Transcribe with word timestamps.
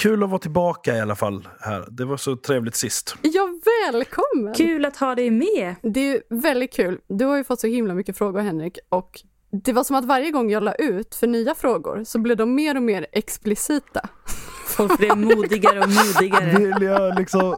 Kul 0.00 0.22
att 0.22 0.30
vara 0.30 0.38
tillbaka 0.38 0.96
i 0.96 1.00
alla 1.00 1.16
fall 1.16 1.48
här. 1.60 1.86
Det 1.90 2.04
var 2.04 2.16
så 2.16 2.36
trevligt 2.36 2.76
sist. 2.76 3.16
Ja, 3.22 3.48
välkommen! 3.92 4.54
Kul 4.54 4.84
att 4.84 4.96
ha 4.96 5.14
dig 5.14 5.30
med! 5.30 5.74
Det 5.82 6.00
är 6.00 6.22
väldigt 6.30 6.72
kul. 6.72 7.00
Du 7.08 7.24
har 7.24 7.36
ju 7.36 7.44
fått 7.44 7.60
så 7.60 7.66
himla 7.66 7.94
mycket 7.94 8.18
frågor 8.18 8.40
Henrik 8.40 8.78
och 8.88 9.20
det 9.64 9.72
var 9.72 9.84
som 9.84 9.96
att 9.96 10.04
varje 10.04 10.30
gång 10.30 10.50
jag 10.50 10.62
la 10.62 10.74
ut 10.74 11.14
för 11.14 11.26
nya 11.26 11.54
frågor 11.54 12.04
så 12.04 12.18
blev 12.18 12.36
de 12.36 12.54
mer 12.54 12.76
och 12.76 12.82
mer 12.82 13.06
explicita. 13.12 14.08
Folk 14.66 14.98
blev 14.98 15.16
modigare 15.18 15.80
och 15.80 15.88
modigare. 15.88 16.58
Vill 16.58 16.82
jag 16.82 17.18
liksom 17.18 17.56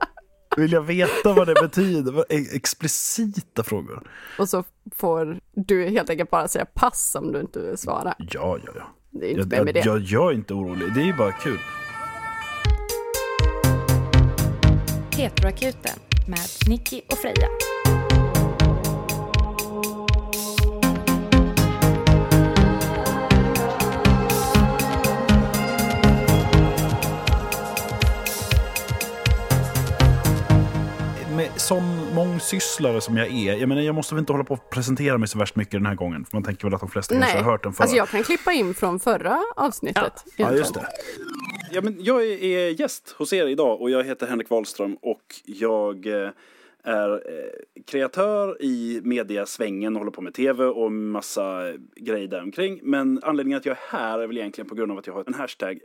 vill 0.56 0.72
jag 0.72 0.82
veta 0.82 1.32
vad 1.32 1.46
det 1.46 1.54
betyder? 1.62 2.24
Explicita 2.54 3.62
frågor. 3.62 4.10
Och 4.38 4.48
så 4.48 4.64
får 4.96 5.40
du 5.54 5.88
helt 5.88 6.10
enkelt 6.10 6.30
bara 6.30 6.48
säga 6.48 6.64
pass 6.64 7.16
om 7.18 7.32
du 7.32 7.40
inte 7.40 7.60
vill 7.60 7.78
svara. 7.78 8.14
Ja, 8.18 8.58
ja, 8.66 8.72
ja. 8.74 8.82
Det 9.10 9.26
är 9.26 9.40
inte 9.40 9.56
jag, 9.56 9.64
med 9.64 9.74
det. 9.74 9.84
Jag, 9.84 10.00
jag 10.00 10.30
är 10.30 10.34
inte 10.34 10.54
orolig, 10.54 10.94
det 10.94 11.00
är 11.00 11.04
ju 11.04 11.16
bara 11.16 11.32
kul. 11.32 11.58
Petroakuten 15.16 15.98
med 16.26 16.38
Nicky 16.68 17.00
och 17.10 17.18
Freja. 17.18 17.48
Med 31.36 31.50
sån 31.56 32.14
mångsysslare 32.14 33.00
som 33.00 33.16
jag 33.16 33.26
är, 33.26 33.56
jag 33.56 33.68
menar 33.68 33.82
jag 33.82 33.94
måste 33.94 34.14
väl 34.14 34.20
inte 34.20 34.32
hålla 34.32 34.44
på 34.44 34.54
och 34.54 34.70
presentera 34.70 35.18
mig 35.18 35.28
så 35.28 35.38
värst 35.38 35.56
mycket 35.56 35.72
den 35.72 35.86
här 35.86 35.94
gången, 35.94 36.24
för 36.24 36.36
man 36.36 36.44
tänker 36.44 36.64
väl 36.64 36.74
att 36.74 36.80
de 36.80 36.90
flesta 36.90 37.14
kanske 37.14 37.38
har 37.38 37.44
hört 37.44 37.62
den 37.62 37.72
förra. 37.72 37.82
Alltså 37.82 37.96
jag 37.96 38.08
kan 38.08 38.22
klippa 38.22 38.52
in 38.52 38.74
från 38.74 39.00
förra 39.00 39.38
avsnittet. 39.56 40.12
Ja, 40.24 40.50
ja 40.50 40.52
just 40.52 40.74
det. 40.74 40.86
Ja, 41.70 41.80
men 41.80 41.96
jag 42.00 42.22
är 42.24 42.80
gäst 42.80 43.14
hos 43.18 43.32
er 43.32 43.46
idag 43.46 43.80
och 43.80 43.90
jag 43.90 44.04
heter 44.04 44.26
Henrik 44.26 44.50
Wahlström 44.50 44.96
och 45.02 45.22
jag 45.44 46.06
eh, 46.06 46.30
är 46.84 47.10
eh, 47.10 47.82
kreatör 47.86 48.62
i 48.62 49.00
mediasvängen, 49.04 49.96
håller 49.96 50.10
på 50.10 50.20
med 50.20 50.34
tv 50.34 50.64
och 50.64 50.92
massa 50.92 51.72
grejer 51.96 52.28
däromkring. 52.28 52.80
Men 52.82 53.20
anledningen 53.22 53.58
att 53.58 53.66
jag 53.66 53.76
är 53.76 53.98
här 53.98 54.18
är 54.18 54.26
väl 54.26 54.38
egentligen 54.38 54.68
på 54.68 54.74
grund 54.74 54.92
av 54.92 54.98
att 54.98 55.06
jag 55.06 55.14
har 55.14 55.24
en 55.26 55.34
hashtag 55.34 55.78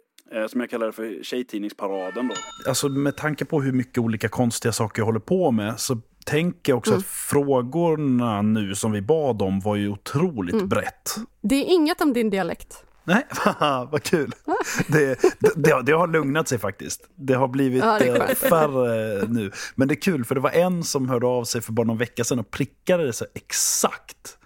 som 0.48 0.62
jag 0.62 0.70
kallar 0.70 0.92
för 0.92 1.24
Tjejtidningsparaden. 1.24 2.28
Då. 2.28 2.36
Alltså 2.70 2.90
med 2.90 3.18
tanke 3.18 3.46
på 3.46 3.62
hur 3.62 3.72
mycket 3.72 3.98
olika 3.98 4.30
konstiga 4.30 4.72
saker 4.72 5.02
jag 5.02 5.06
håller 5.06 5.20
på 5.20 5.52
med 5.52 5.80
så 5.80 6.02
tänker 6.26 6.72
jag 6.72 6.78
också 6.78 6.92
mm. 6.92 7.00
att 7.00 7.06
frågorna 7.06 8.42
nu 8.42 8.76
som 8.76 8.92
vi 8.92 9.02
bad 9.02 9.42
om 9.42 9.60
var 9.60 9.76
ju 9.76 9.90
otroligt 9.90 10.56
mm. 10.56 10.68
brett. 10.68 11.16
Det 11.42 11.56
är 11.56 11.66
inget 11.74 12.02
om 12.02 12.14
din 12.14 12.30
dialekt. 12.30 12.84
Nej, 13.04 13.26
vad 13.92 14.04
kul. 14.04 14.32
Det, 14.88 15.20
det, 15.56 15.82
det, 15.84 15.92
har 15.92 16.08
lugnat 16.08 16.48
sig 16.48 16.60
faktiskt. 16.60 17.10
Det 17.16 17.34
har 17.34 17.48
blivit 17.48 17.84
ja, 17.84 18.00
eh, 18.00 18.36
färre 18.36 19.28
nu. 19.28 19.52
Men 19.76 19.88
det 19.88 19.94
är 19.94 20.02
kul, 20.02 20.26
för 20.26 20.36
det 20.36 20.42
var 20.42 20.52
en 20.52 20.84
som 20.84 21.10
hörde 21.10 21.28
av 21.28 21.44
sig 21.44 21.62
för 21.62 21.72
bara 21.72 21.88
någon 21.88 21.98
vecka 21.98 22.24
sedan 22.24 22.40
och 22.40 22.52
prickade 22.52 23.06
det 23.06 23.14
så 23.14 23.26
exakt 23.34 24.38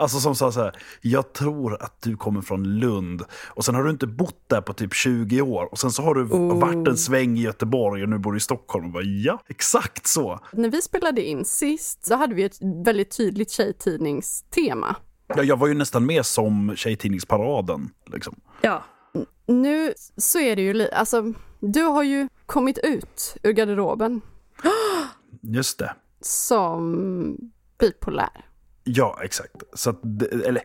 Alltså 0.00 0.20
som 0.20 0.34
sa 0.34 0.52
så 0.52 0.60
här, 0.60 0.72
jag 1.00 1.32
tror 1.32 1.82
att 1.82 2.02
du 2.02 2.16
kommer 2.16 2.40
från 2.40 2.78
Lund 2.78 3.22
och 3.46 3.64
sen 3.64 3.74
har 3.74 3.84
du 3.84 3.90
inte 3.90 4.06
bott 4.06 4.42
där 4.46 4.60
på 4.60 4.72
typ 4.72 4.94
20 4.94 5.40
år 5.40 5.68
och 5.72 5.78
sen 5.78 5.90
så 5.90 6.02
har 6.02 6.14
du 6.14 6.22
oh. 6.22 6.60
varit 6.60 6.88
en 6.88 6.96
sväng 6.96 7.38
i 7.38 7.42
Göteborg 7.42 8.02
och 8.02 8.08
nu 8.08 8.18
bor 8.18 8.32
du 8.32 8.38
i 8.38 8.40
Stockholm. 8.40 8.86
Och 8.86 8.92
bara, 8.92 9.02
ja, 9.02 9.42
exakt 9.46 10.06
så. 10.06 10.40
När 10.52 10.68
vi 10.68 10.82
spelade 10.82 11.22
in 11.22 11.44
sist 11.44 12.06
så 12.06 12.14
hade 12.14 12.34
vi 12.34 12.44
ett 12.44 12.58
väldigt 12.84 13.16
tydligt 13.16 13.50
tjejtidningstema. 13.50 14.96
Ja, 15.26 15.42
jag 15.42 15.56
var 15.56 15.66
ju 15.66 15.74
nästan 15.74 16.06
med 16.06 16.26
som 16.26 16.76
Tjejtidningsparaden. 16.76 17.90
Liksom. 18.06 18.40
Ja. 18.60 18.84
Nu 19.46 19.94
så 20.16 20.38
är 20.38 20.56
det 20.56 20.62
ju, 20.62 20.90
alltså 20.90 21.32
du 21.60 21.82
har 21.82 22.02
ju 22.02 22.28
kommit 22.46 22.78
ut 22.78 23.36
ur 23.42 23.52
garderoben. 23.52 24.20
Just 25.40 25.78
det. 25.78 25.94
Som 26.20 27.36
bipolär. 27.78 28.47
Ja, 28.90 29.18
exakt. 29.22 29.62
Så 29.72 29.92
det, 30.02 30.26
eller, 30.26 30.62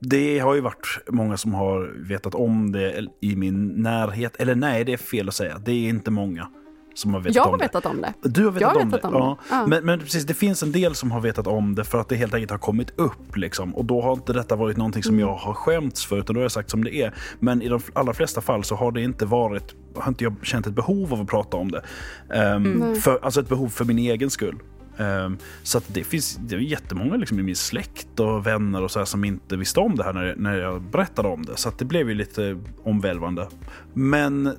det 0.00 0.38
har 0.38 0.54
ju 0.54 0.60
varit 0.60 0.98
många 1.08 1.36
som 1.36 1.54
har 1.54 2.08
vetat 2.08 2.34
om 2.34 2.72
det 2.72 3.06
i 3.20 3.36
min 3.36 3.68
närhet. 3.68 4.36
Eller 4.36 4.54
nej, 4.54 4.84
det 4.84 4.92
är 4.92 4.96
fel 4.96 5.28
att 5.28 5.34
säga. 5.34 5.58
Det 5.58 5.72
är 5.72 5.88
inte 5.88 6.10
många 6.10 6.48
som 6.94 7.14
har 7.14 7.20
vetat 7.20 7.36
jag 7.36 7.44
har 7.44 7.52
om 7.52 7.58
vetat 7.58 7.86
om 7.86 8.00
det. 8.00 8.12
Du 8.22 8.44
har 8.44 8.52
vetat, 8.52 8.74
jag 8.74 8.82
om, 8.82 8.90
vetat 8.90 9.10
det. 9.10 9.18
om 9.18 9.36
det. 9.36 9.42
Ja. 9.50 9.66
Men, 9.66 9.84
men, 9.84 9.98
precis, 9.98 10.24
det 10.24 10.34
finns 10.34 10.62
en 10.62 10.72
del 10.72 10.94
som 10.94 11.10
har 11.10 11.20
vetat 11.20 11.46
om 11.46 11.74
det 11.74 11.84
för 11.84 12.00
att 12.00 12.08
det 12.08 12.16
helt 12.16 12.34
enkelt 12.34 12.50
har 12.50 12.58
kommit 12.58 13.00
upp. 13.00 13.36
Liksom. 13.36 13.74
Och 13.74 13.84
då 13.84 14.02
har 14.02 14.12
inte 14.12 14.32
detta 14.32 14.56
varit 14.56 14.76
någonting 14.76 15.02
som 15.02 15.14
mm. 15.14 15.28
jag 15.28 15.34
har 15.34 15.54
skämts 15.54 16.06
för, 16.06 16.18
utan 16.18 16.34
då 16.34 16.40
har 16.40 16.44
jag 16.44 16.52
sagt 16.52 16.70
som 16.70 16.84
det 16.84 16.94
är. 16.94 17.14
Men 17.40 17.62
i 17.62 17.68
de 17.68 17.80
allra 17.92 18.14
flesta 18.14 18.40
fall 18.40 18.64
så 18.64 18.74
har 18.74 18.92
det 18.92 19.02
inte 19.02 19.26
varit, 19.26 19.74
har 19.96 20.08
inte 20.08 20.24
jag 20.24 20.34
känt 20.42 20.66
ett 20.66 20.74
behov 20.74 21.12
av 21.12 21.20
att 21.20 21.28
prata 21.28 21.56
om 21.56 21.70
det. 21.70 21.82
Um, 22.28 22.66
mm. 22.66 22.96
för, 22.96 23.18
alltså 23.22 23.40
ett 23.40 23.48
behov 23.48 23.68
för 23.68 23.84
min 23.84 23.98
egen 23.98 24.30
skull. 24.30 24.58
Ehm, 24.98 25.38
så 25.62 25.78
att 25.78 25.94
det 25.94 26.04
finns 26.04 26.36
det 26.36 26.54
är 26.54 26.58
jättemånga 26.58 27.16
liksom 27.16 27.40
i 27.40 27.42
min 27.42 27.56
släkt 27.56 28.20
och 28.20 28.46
vänner 28.46 28.82
och 28.82 28.90
så 28.90 29.06
som 29.06 29.24
inte 29.24 29.56
visste 29.56 29.80
om 29.80 29.96
det 29.96 30.04
här 30.04 30.12
när, 30.12 30.34
när 30.36 30.58
jag 30.58 30.82
berättade 30.82 31.28
om 31.28 31.44
det. 31.44 31.56
Så 31.56 31.68
att 31.68 31.78
det 31.78 31.84
blev 31.84 32.08
ju 32.08 32.14
lite 32.14 32.58
omvälvande. 32.84 33.48
Men 33.94 34.56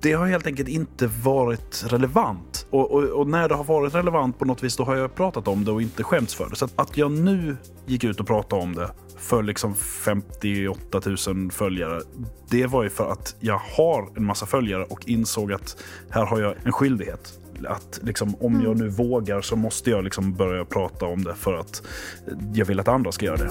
det 0.00 0.12
har 0.12 0.26
helt 0.26 0.46
enkelt 0.46 0.68
inte 0.68 1.06
varit 1.06 1.84
relevant. 1.88 2.66
Och, 2.70 2.90
och, 2.92 3.04
och, 3.04 3.26
när 3.26 3.48
det 3.48 3.54
har 3.54 3.64
varit 3.64 3.94
relevant 3.94 4.38
på 4.38 4.44
något 4.44 4.62
vis, 4.62 4.76
då 4.76 4.84
har 4.84 4.96
jag 4.96 5.14
pratat 5.14 5.48
om 5.48 5.64
det 5.64 5.72
och 5.72 5.82
inte 5.82 6.04
skämts 6.04 6.34
för 6.34 6.50
det. 6.50 6.56
Så 6.56 6.64
att, 6.64 6.72
att 6.76 6.96
jag 6.96 7.12
nu 7.12 7.56
gick 7.86 8.04
ut 8.04 8.20
och 8.20 8.26
pratade 8.26 8.62
om 8.62 8.74
det 8.74 8.90
för 9.18 9.42
liksom 9.42 9.74
58 9.74 11.00
000 11.26 11.50
följare, 11.50 12.00
det 12.50 12.66
var 12.66 12.82
ju 12.82 12.90
för 12.90 13.12
att 13.12 13.36
jag 13.40 13.60
har 13.76 14.08
en 14.16 14.24
massa 14.24 14.46
följare 14.46 14.84
och 14.84 15.08
insåg 15.08 15.52
att 15.52 15.82
här 16.10 16.26
har 16.26 16.40
jag 16.40 16.54
en 16.64 16.72
skyldighet 16.72 17.43
att 17.68 18.00
liksom, 18.02 18.34
om 18.40 18.62
jag 18.62 18.78
nu 18.78 18.88
vågar 18.88 19.40
så 19.40 19.56
måste 19.56 19.90
jag 19.90 20.04
liksom 20.04 20.34
börja 20.34 20.64
prata 20.64 21.06
om 21.06 21.24
det 21.24 21.34
för 21.34 21.54
att 21.54 21.82
jag 22.54 22.66
vill 22.66 22.80
att 22.80 22.88
andra 22.88 23.12
ska 23.12 23.26
göra 23.26 23.36
det. 23.36 23.50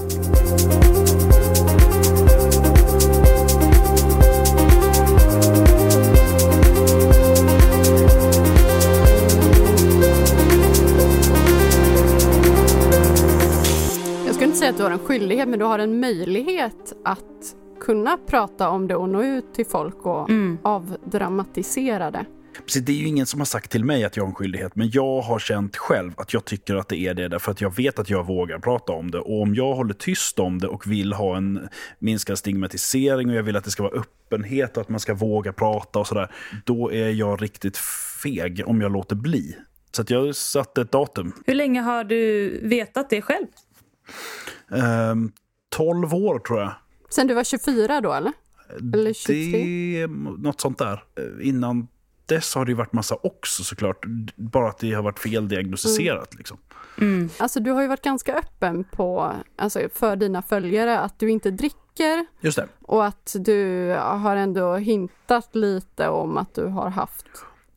Jag 14.25 14.35
skulle 14.35 14.45
inte 14.45 14.57
säga 14.57 14.69
att 14.69 14.77
du 14.77 14.83
har 14.83 14.91
en 14.91 14.99
skyldighet, 14.99 15.47
men 15.47 15.59
du 15.59 15.65
har 15.65 15.79
en 15.79 15.99
möjlighet 15.99 16.93
att 17.03 17.55
kunna 17.79 18.17
prata 18.27 18.69
om 18.69 18.87
det 18.87 18.95
och 18.95 19.09
nå 19.09 19.23
ut 19.23 19.53
till 19.53 19.65
folk 19.65 20.05
och 20.05 20.29
mm. 20.29 20.57
avdramatisera 20.61 22.11
det. 22.11 22.25
Precis, 22.65 22.85
det 22.85 22.91
är 22.91 22.95
ju 22.95 23.07
ingen 23.07 23.25
som 23.25 23.39
har 23.39 23.45
sagt 23.45 23.71
till 23.71 23.85
mig 23.85 24.03
att 24.03 24.17
jag 24.17 24.23
har 24.23 24.29
en 24.29 24.35
skyldighet, 24.35 24.75
men 24.75 24.89
jag 24.91 25.21
har 25.21 25.39
känt 25.39 25.77
själv 25.77 26.11
att 26.17 26.33
jag 26.33 26.45
tycker 26.45 26.75
att 26.75 26.89
det 26.89 26.97
är 26.97 27.13
det, 27.13 27.27
därför 27.27 27.51
att 27.51 27.61
jag 27.61 27.75
vet 27.75 27.99
att 27.99 28.09
jag 28.09 28.27
vågar 28.27 28.59
prata 28.59 28.93
om 28.93 29.11
det. 29.11 29.19
Och 29.19 29.41
om 29.41 29.55
jag 29.55 29.75
håller 29.75 29.93
tyst 29.93 30.39
om 30.39 30.59
det 30.59 30.67
och 30.67 30.91
vill 30.91 31.13
ha 31.13 31.37
en 31.37 31.69
minskad 31.99 32.37
stigmatisering 32.37 33.29
och 33.29 33.35
jag 33.35 33.43
vill 33.43 33.55
att 33.55 33.63
det 33.63 33.71
ska 33.71 33.83
vara 33.83 33.99
öppenhet 33.99 34.77
och 34.77 34.81
att 34.81 34.89
man 34.89 34.99
ska 34.99 35.13
våga 35.13 35.53
prata 35.53 35.99
och 35.99 36.07
sådär, 36.07 36.31
då 36.65 36.91
är 36.91 37.09
jag 37.09 37.41
riktigt 37.41 37.77
feg 38.23 38.63
om 38.65 38.81
jag 38.81 38.91
låter 38.91 39.15
bli. 39.15 39.55
Så 39.91 40.01
att 40.01 40.09
jag 40.09 40.35
satte 40.35 40.81
ett 40.81 40.91
datum. 40.91 41.33
Hur 41.45 41.55
länge 41.55 41.81
har 41.81 42.03
du 42.03 42.49
vetat 42.63 43.09
det 43.09 43.21
själv? 43.21 43.45
Um, 45.11 45.31
12 45.69 46.13
år 46.13 46.39
tror 46.39 46.59
jag. 46.59 46.73
Sen 47.09 47.27
du 47.27 47.33
var 47.33 47.43
24 47.43 48.01
då 48.01 48.13
eller? 48.13 48.33
Eller 48.93 49.13
23? 49.13 50.01
Det, 50.01 50.07
något 50.37 50.61
sånt 50.61 50.77
där. 50.77 51.03
Innan 51.41 51.87
dess 52.25 52.55
har 52.55 52.65
det 52.65 52.71
ju 52.71 52.75
varit 52.75 52.93
massa 52.93 53.15
också 53.23 53.63
såklart. 53.63 54.05
Bara 54.35 54.69
att 54.69 54.77
det 54.77 54.93
har 54.93 55.03
varit 55.03 55.19
feldiagnostiserat. 55.19 56.33
Mm. 56.33 56.37
Liksom. 56.37 56.57
Mm. 57.01 57.29
Alltså 57.37 57.59
du 57.59 57.71
har 57.71 57.81
ju 57.81 57.87
varit 57.87 58.03
ganska 58.03 58.35
öppen 58.35 58.83
på, 58.83 59.33
alltså 59.55 59.79
för 59.93 60.15
dina 60.15 60.41
följare 60.41 60.99
att 60.99 61.19
du 61.19 61.29
inte 61.29 61.51
dricker. 61.51 62.25
Just 62.39 62.57
det. 62.57 62.67
Och 62.81 63.05
att 63.05 63.35
du 63.39 63.89
har 63.99 64.35
ändå 64.35 64.75
hintat 64.75 65.55
lite 65.55 66.09
om 66.09 66.37
att 66.37 66.55
du 66.55 66.65
har 66.65 66.89
haft 66.89 67.25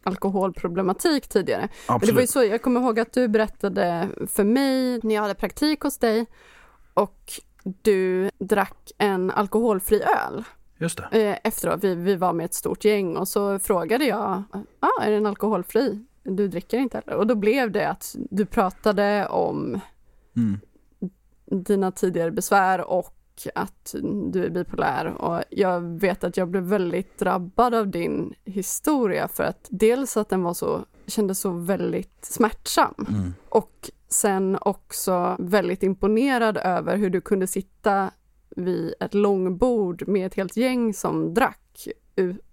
alkoholproblematik 0.03 1.29
tidigare. 1.29 1.69
Absolut. 1.87 2.01
Men 2.01 2.07
det 2.09 2.13
var 2.13 2.21
ju 2.21 2.27
så, 2.27 2.45
jag 2.45 2.63
kommer 2.63 2.81
ihåg 2.81 3.01
att 3.01 3.13
du 3.13 3.29
berättade 3.29 4.09
för 4.31 4.45
mig 4.45 5.01
när 5.03 5.15
jag 5.15 5.23
hade 5.23 5.35
praktik 5.35 5.81
hos 5.81 5.99
dig 5.99 6.27
och 6.95 7.33
du 7.83 8.31
drack 8.39 8.93
en 8.99 9.31
alkoholfri 9.31 10.03
öl. 10.03 10.45
Just 10.79 11.01
det. 11.11 11.29
Eh, 11.29 11.39
efteråt, 11.45 11.85
vi, 11.85 11.95
vi 11.95 12.17
var 12.17 12.33
med 12.33 12.45
ett 12.45 12.55
stort 12.55 12.85
gäng 12.85 13.17
och 13.17 13.29
så 13.29 13.59
frågade 13.59 14.05
jag, 14.05 14.43
ah, 14.81 15.03
är 15.03 15.11
den 15.11 15.27
alkoholfri? 15.27 16.05
Du 16.23 16.49
dricker 16.49 16.79
inte 16.79 17.03
heller? 17.05 17.19
Och 17.19 17.27
då 17.27 17.35
blev 17.35 17.71
det 17.71 17.89
att 17.89 18.17
du 18.31 18.47
pratade 18.47 19.27
om 19.27 19.81
mm. 20.37 20.61
dina 21.47 21.93
tidigare 21.93 22.31
besvär 22.31 22.81
och 22.81 23.13
att 23.55 23.95
du 24.33 24.45
är 24.45 24.51
bipolär 24.51 25.07
och 25.07 25.43
jag 25.51 25.81
vet 25.81 26.25
att 26.25 26.37
jag 26.37 26.49
blev 26.49 26.63
väldigt 26.63 27.19
drabbad 27.19 27.75
av 27.75 27.89
din 27.89 28.35
historia 28.45 29.29
för 29.29 29.45
att 29.45 29.69
dels 29.71 30.17
att 30.17 30.29
den 30.29 30.43
var 30.43 30.55
så, 30.55 30.85
kändes 31.07 31.41
så 31.41 31.51
väldigt 31.51 32.25
smärtsam 32.25 32.95
mm. 33.09 33.35
och 33.49 33.91
sen 34.09 34.59
också 34.61 35.37
väldigt 35.39 35.83
imponerad 35.83 36.57
över 36.57 36.97
hur 36.97 37.11
du 37.11 37.21
kunde 37.21 37.47
sitta 37.47 38.11
vid 38.57 38.95
ett 39.01 39.15
långbord 39.15 40.09
med 40.09 40.27
ett 40.27 40.35
helt 40.35 40.57
gäng 40.57 40.95
som 40.95 41.35
drack 41.35 41.89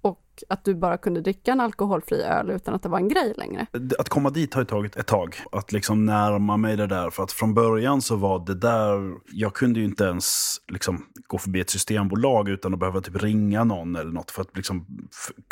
och 0.01 0.19
att 0.49 0.65
du 0.65 0.75
bara 0.75 0.97
kunde 0.97 1.21
dricka 1.21 1.51
en 1.51 1.59
alkoholfri 1.59 2.21
öl 2.21 2.51
utan 2.51 2.73
att 2.73 2.83
det 2.83 2.89
var 2.89 2.99
en 2.99 3.07
grej 3.07 3.33
längre. 3.37 3.67
Att 3.99 4.09
komma 4.09 4.29
dit 4.29 4.53
har 4.53 4.61
ju 4.61 4.65
tagit 4.65 4.95
ett 4.95 5.07
tag. 5.07 5.35
Att 5.51 5.71
liksom 5.71 6.05
närma 6.05 6.57
mig 6.57 6.77
det 6.77 6.87
där. 6.87 7.09
För 7.09 7.23
att 7.23 7.31
från 7.31 7.53
början 7.53 8.01
så 8.01 8.15
var 8.15 8.45
det 8.45 8.55
där, 8.55 9.13
jag 9.31 9.53
kunde 9.53 9.79
ju 9.79 9.85
inte 9.85 10.03
ens 10.03 10.57
liksom 10.67 11.05
gå 11.27 11.37
förbi 11.37 11.59
ett 11.59 11.69
systembolag 11.69 12.49
utan 12.49 12.73
att 12.73 12.79
behöva 12.79 13.01
typ 13.01 13.23
ringa 13.23 13.63
någon 13.63 13.95
eller 13.95 14.11
något 14.11 14.31
för 14.31 14.41
att 14.41 14.57
liksom 14.57 14.87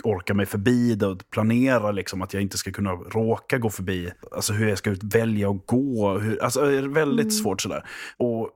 orka 0.03 0.33
mig 0.33 0.45
förbi 0.45 0.95
det 0.95 1.07
och 1.07 1.29
planera 1.29 1.91
liksom 1.91 2.21
att 2.21 2.33
jag 2.33 2.43
inte 2.43 2.57
ska 2.57 2.71
kunna 2.71 2.91
råka 2.91 3.57
gå 3.57 3.69
förbi. 3.69 4.11
Alltså 4.31 4.53
hur 4.53 4.69
jag 4.69 4.77
ska 4.77 4.95
välja 5.01 5.49
att 5.49 5.65
gå. 5.65 6.17
Hur, 6.19 6.43
alltså 6.43 6.61
det 6.61 6.77
är 6.77 6.81
väldigt 6.81 7.23
mm. 7.23 7.31
svårt 7.31 7.61
sådär. 7.61 7.85
Och 8.17 8.49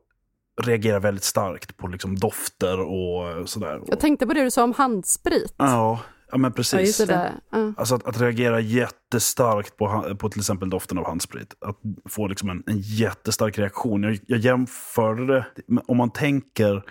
reagerar 0.64 1.00
väldigt 1.00 1.24
starkt 1.24 1.78
på 1.78 1.88
liksom 1.88 2.16
dofter 2.16 2.80
och 2.80 3.50
sådär. 3.50 3.82
Jag 3.88 4.00
tänkte 4.00 4.28
på 4.28 4.34
det 4.34 4.44
du 4.44 4.52
sa 4.52 4.64
om 4.64 4.74
handsprit. 4.74 5.54
Ja, 5.58 6.00
ja 6.32 6.38
men 6.38 6.54
precis. 6.54 7.00
Ja, 7.00 7.06
det. 7.06 7.34
Ja. 7.52 7.74
Alltså 7.78 7.96
att, 7.96 8.08
att, 8.08 8.22
reagera 8.22 8.60
jättestarkt 8.60 9.78
på, 9.78 10.16
på 10.20 10.30
till 10.30 10.40
exempel 10.40 10.70
doften 10.70 10.98
av 10.98 11.06
handsprit. 11.06 11.54
Att 11.62 11.78
få 12.10 12.28
liksom 12.28 12.50
en, 12.50 12.64
en 12.68 12.80
jättestark 12.80 13.60
reaktion. 13.60 14.04
Jag, 14.04 14.20
jag 14.28 14.40
jämförde 14.40 15.26
det, 15.26 15.46
om 15.88 15.98
man 15.98 16.10
tänker 16.10 16.84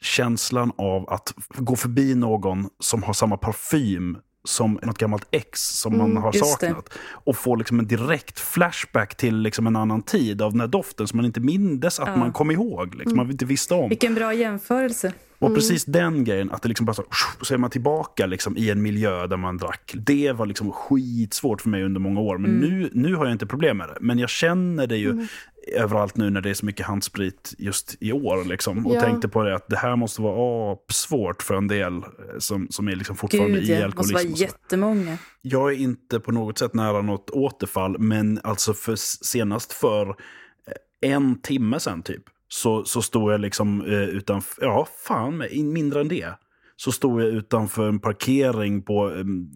känslan 0.00 0.72
av 0.78 1.10
att 1.10 1.34
gå 1.48 1.76
förbi 1.76 2.14
någon 2.14 2.68
som 2.78 3.02
har 3.02 3.12
samma 3.12 3.36
parfym 3.36 4.18
som 4.44 4.78
något 4.82 4.98
gammalt 4.98 5.28
ex 5.30 5.60
som 5.60 5.94
mm, 5.94 6.14
man 6.14 6.22
har 6.22 6.32
saknat. 6.32 6.84
Det. 6.84 6.96
Och 7.02 7.36
få 7.36 7.56
liksom 7.56 7.78
en 7.78 7.86
direkt 7.86 8.40
flashback 8.40 9.16
till 9.16 9.36
liksom 9.36 9.66
en 9.66 9.76
annan 9.76 10.02
tid 10.02 10.42
av 10.42 10.50
den 10.50 10.60
här 10.60 10.68
doften 10.68 11.08
som 11.08 11.16
man 11.16 11.26
inte 11.26 11.40
mindes 11.40 12.00
att 12.00 12.08
ja. 12.08 12.16
man 12.16 12.32
kom 12.32 12.50
ihåg. 12.50 12.94
Liksom, 12.94 13.12
mm. 13.12 13.16
Man 13.16 13.30
inte 13.30 13.44
visste 13.44 13.74
om. 13.74 13.88
Vilken 13.88 14.14
bra 14.14 14.34
jämförelse. 14.34 15.12
Och 15.38 15.48
mm. 15.48 15.56
precis 15.56 15.84
den 15.84 16.24
grejen, 16.24 16.50
att 16.50 16.62
det 16.62 16.68
liksom 16.68 16.86
bara 16.86 16.94
så, 16.94 17.04
så 17.42 17.54
är 17.54 17.58
man 17.58 17.70
tillbaka 17.70 18.26
liksom 18.26 18.56
i 18.56 18.70
en 18.70 18.82
miljö 18.82 19.26
där 19.26 19.36
man 19.36 19.58
drack. 19.58 19.92
Det 19.94 20.32
var 20.32 20.46
liksom 20.46 20.72
skitsvårt 20.72 21.60
för 21.60 21.68
mig 21.68 21.84
under 21.84 22.00
många 22.00 22.20
år. 22.20 22.38
Men 22.38 22.50
mm. 22.50 22.60
nu, 22.60 22.90
nu 22.92 23.14
har 23.14 23.24
jag 23.24 23.32
inte 23.32 23.46
problem 23.46 23.76
med 23.76 23.88
det. 23.88 23.96
Men 24.00 24.18
jag 24.18 24.30
känner 24.30 24.86
det 24.86 24.96
ju 24.96 25.10
mm. 25.10 25.26
Överallt 25.66 26.16
nu 26.16 26.30
när 26.30 26.40
det 26.40 26.50
är 26.50 26.54
så 26.54 26.66
mycket 26.66 26.86
handsprit 26.86 27.54
just 27.58 27.96
i 28.00 28.12
år. 28.12 28.44
Liksom. 28.44 28.86
Och 28.86 28.94
ja. 28.94 29.00
tänkte 29.00 29.28
på 29.28 29.42
det 29.42 29.54
att 29.54 29.68
det 29.68 29.76
här 29.76 29.96
måste 29.96 30.22
vara 30.22 30.76
svårt 30.92 31.42
för 31.42 31.54
en 31.54 31.68
del 31.68 31.96
eh, 31.96 32.02
som, 32.38 32.66
som 32.70 32.88
är 32.88 32.96
liksom 32.96 33.16
fortfarande 33.16 33.60
Gud, 33.60 33.70
i 33.70 33.82
alkoholism. 33.82 34.14
Det 34.14 34.28
måste 34.28 34.44
vara 34.44 34.50
jättemånga. 34.50 35.18
Jag 35.42 35.72
är 35.72 35.76
inte 35.76 36.20
på 36.20 36.32
något 36.32 36.58
sätt 36.58 36.74
nära 36.74 37.02
något 37.02 37.30
återfall. 37.30 37.98
Men 37.98 38.40
alltså 38.44 38.74
för, 38.74 38.96
senast 39.24 39.72
för 39.72 40.08
eh, 40.08 41.10
en 41.10 41.42
timme 41.42 41.80
sen 41.80 42.02
typ 42.02 42.22
så, 42.48 42.84
så 42.84 43.02
stod 43.02 43.32
jag 43.32 43.40
liksom 43.40 43.80
eh, 43.80 44.02
utanför, 44.02 44.64
ja 44.64 44.88
fan 45.06 45.44
mindre 45.72 46.00
än 46.00 46.08
det. 46.08 46.28
Så 46.76 46.92
stod 46.92 47.22
jag 47.22 47.28
utanför 47.28 47.88
en 47.88 48.00
parkering 48.00 48.82
på, 48.82 49.08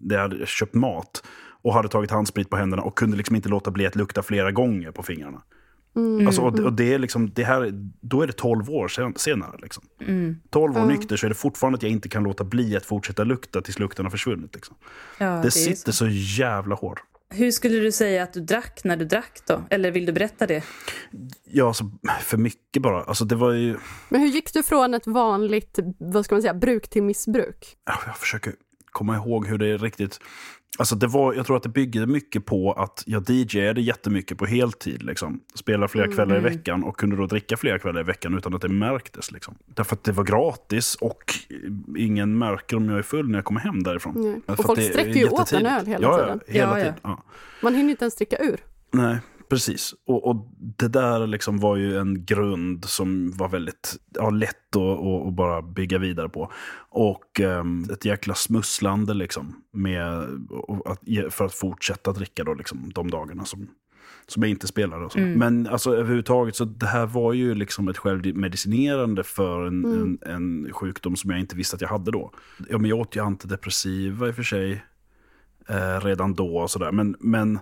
där 0.03 0.15
jag 0.15 0.21
hade 0.21 0.45
köpt 0.45 0.73
mat 0.73 1.23
och 1.63 1.73
hade 1.73 1.87
tagit 1.87 2.11
handsprit 2.11 2.49
på 2.49 2.55
händerna 2.55 2.83
och 2.83 2.97
kunde 2.97 3.17
liksom 3.17 3.35
inte 3.35 3.49
låta 3.49 3.71
bli 3.71 3.85
att 3.85 3.95
lukta 3.95 4.23
flera 4.23 4.51
gånger 4.51 4.91
på 4.91 5.03
fingrarna. 5.03 5.41
Mm. 5.97 6.27
Alltså, 6.27 6.41
och, 6.41 6.59
och, 6.59 6.73
det 6.73 6.93
är 6.93 6.99
liksom, 6.99 7.31
det 7.33 7.43
här, 7.43 7.71
då 8.01 8.21
är 8.21 8.27
det 8.27 8.33
12 8.33 8.69
år 8.69 8.87
sen, 8.87 9.13
senare. 9.15 9.57
Liksom. 9.61 9.83
Mm. 10.01 10.35
12 10.49 10.73
år 10.73 10.81
mm. 10.81 10.95
nykter 10.95 11.17
så 11.17 11.25
är 11.25 11.29
det 11.29 11.35
fortfarande 11.35 11.77
att 11.77 11.83
jag 11.83 11.91
inte 11.91 12.09
kan 12.09 12.23
låta 12.23 12.43
bli 12.43 12.77
att 12.77 12.85
fortsätta 12.85 13.23
lukta 13.23 13.61
tills 13.61 13.79
lukten 13.79 14.05
har 14.05 14.09
försvunnit. 14.11 14.55
Liksom. 14.55 14.75
Ja, 15.17 15.25
det, 15.25 15.41
det 15.41 15.51
sitter 15.51 15.91
så. 15.91 16.05
så 16.05 16.07
jävla 16.09 16.75
hårt. 16.75 17.03
Hur 17.29 17.51
skulle 17.51 17.79
du 17.79 17.91
säga 17.91 18.23
att 18.23 18.33
du 18.33 18.39
drack 18.39 18.83
när 18.83 18.97
du 18.97 19.05
drack 19.05 19.41
då? 19.47 19.63
Eller 19.69 19.91
vill 19.91 20.05
du 20.05 20.11
berätta 20.11 20.47
det? 20.47 20.63
Ja, 21.43 21.67
alltså, 21.67 21.91
för 22.21 22.37
mycket 22.37 22.81
bara. 22.81 23.03
Alltså, 23.03 23.25
det 23.25 23.35
var 23.35 23.51
ju... 23.51 23.77
Men 24.09 24.21
hur 24.21 24.27
gick 24.27 24.53
du 24.53 24.63
från 24.63 24.93
ett 24.93 25.07
vanligt 25.07 25.79
vad 25.97 26.25
ska 26.25 26.35
man 26.35 26.41
säga, 26.41 26.53
bruk 26.53 26.87
till 26.87 27.03
missbruk? 27.03 27.77
Jag 28.05 28.17
försöker 28.17 28.53
komma 28.97 29.15
ihåg 29.15 29.47
hur 29.47 29.57
det 29.57 29.67
är 29.67 29.77
riktigt... 29.77 30.19
Alltså 30.79 30.95
det 30.95 31.07
var, 31.07 31.33
jag 31.33 31.45
tror 31.45 31.57
att 31.57 31.63
det 31.63 31.69
byggde 31.69 32.05
mycket 32.05 32.45
på 32.45 32.73
att 32.73 33.03
jag 33.05 33.29
DJade 33.29 33.81
jättemycket 33.81 34.37
på 34.37 34.45
heltid. 34.45 35.03
Liksom. 35.03 35.39
Spelade 35.55 35.87
flera 35.87 36.05
mm. 36.05 36.15
kvällar 36.15 36.37
i 36.37 36.39
veckan 36.39 36.83
och 36.83 36.97
kunde 36.97 37.15
då 37.15 37.25
dricka 37.25 37.57
flera 37.57 37.79
kvällar 37.79 38.01
i 38.01 38.03
veckan 38.03 38.37
utan 38.37 38.55
att 38.55 38.61
det 38.61 38.69
märktes. 38.69 39.31
Liksom. 39.31 39.55
Därför 39.65 39.95
att 39.95 40.03
det 40.03 40.11
var 40.11 40.23
gratis 40.23 40.95
och 40.95 41.23
ingen 41.97 42.37
märker 42.37 42.77
om 42.77 42.89
jag 42.89 42.97
är 42.97 43.03
full 43.03 43.29
när 43.29 43.37
jag 43.37 43.45
kommer 43.45 43.61
hem 43.61 43.83
därifrån. 43.83 44.15
Mm. 44.15 44.41
Och 44.45 44.65
folk 44.65 44.81
sträcker 44.81 45.19
ju 45.19 45.29
åt 45.29 45.53
en 45.53 45.65
öl 45.65 45.85
hela 45.85 46.07
ja, 46.07 46.17
tiden. 46.17 46.39
Ja, 46.47 46.53
hela 46.53 46.77
ja, 46.77 46.83
tiden. 46.83 46.99
Ja. 47.03 47.23
Man 47.61 47.75
hinner 47.75 47.89
inte 47.89 48.03
ens 48.03 48.15
dricka 48.15 48.37
ur. 48.37 48.59
Nej, 48.91 49.17
precis. 49.49 49.95
Och, 50.05 50.27
och, 50.27 50.47
det 50.77 50.87
där 50.87 51.27
liksom 51.27 51.59
var 51.59 51.75
ju 51.75 51.97
en 51.97 52.25
grund 52.25 52.85
som 52.85 53.31
var 53.31 53.49
väldigt 53.49 53.97
ja, 54.13 54.29
lätt 54.29 54.75
att, 54.75 55.33
bara 55.33 55.61
bygga 55.61 55.97
vidare 55.97 56.29
på. 56.29 56.51
Och 56.89 57.39
um, 57.39 57.87
ett 57.91 58.05
jäkla 58.05 58.35
smusslande 58.35 59.13
liksom 59.13 59.61
med, 59.73 60.07
att, 60.85 60.99
för 61.33 61.45
att 61.45 61.53
fortsätta 61.53 62.11
dricka 62.11 62.43
då, 62.43 62.53
liksom, 62.53 62.91
de 62.95 63.11
dagarna 63.11 63.45
som, 63.45 63.67
som 64.27 64.43
jag 64.43 64.49
inte 64.49 64.67
spelade. 64.67 65.05
Och 65.05 65.11
så. 65.11 65.19
Mm. 65.19 65.39
Men 65.39 65.67
alltså, 65.67 65.95
överhuvudtaget, 65.95 66.55
så 66.55 66.65
det 66.65 66.87
här 66.87 67.05
var 67.05 67.33
ju 67.33 67.55
liksom 67.55 67.87
ett 67.87 67.97
självmedicinerande 67.97 69.23
för 69.23 69.67
en, 69.67 69.85
mm. 69.85 70.17
en, 70.21 70.31
en, 70.65 70.73
sjukdom 70.73 71.15
som 71.15 71.29
jag 71.29 71.39
inte 71.39 71.55
visste 71.55 71.75
att 71.75 71.81
jag 71.81 71.89
hade 71.89 72.11
då. 72.11 72.31
Ja, 72.69 72.77
men 72.77 72.89
jag 72.89 72.99
åt 72.99 73.15
ju 73.15 73.23
antidepressiva 73.23 74.27
i 74.27 74.31
och 74.31 74.35
för 74.35 74.43
sig 74.43 74.83
eh, 75.69 76.01
redan 76.01 76.33
då. 76.33 76.57
Och 76.57 76.71
så 76.71 76.79
där. 76.79 76.91
Men, 76.91 77.15
men 77.19 77.59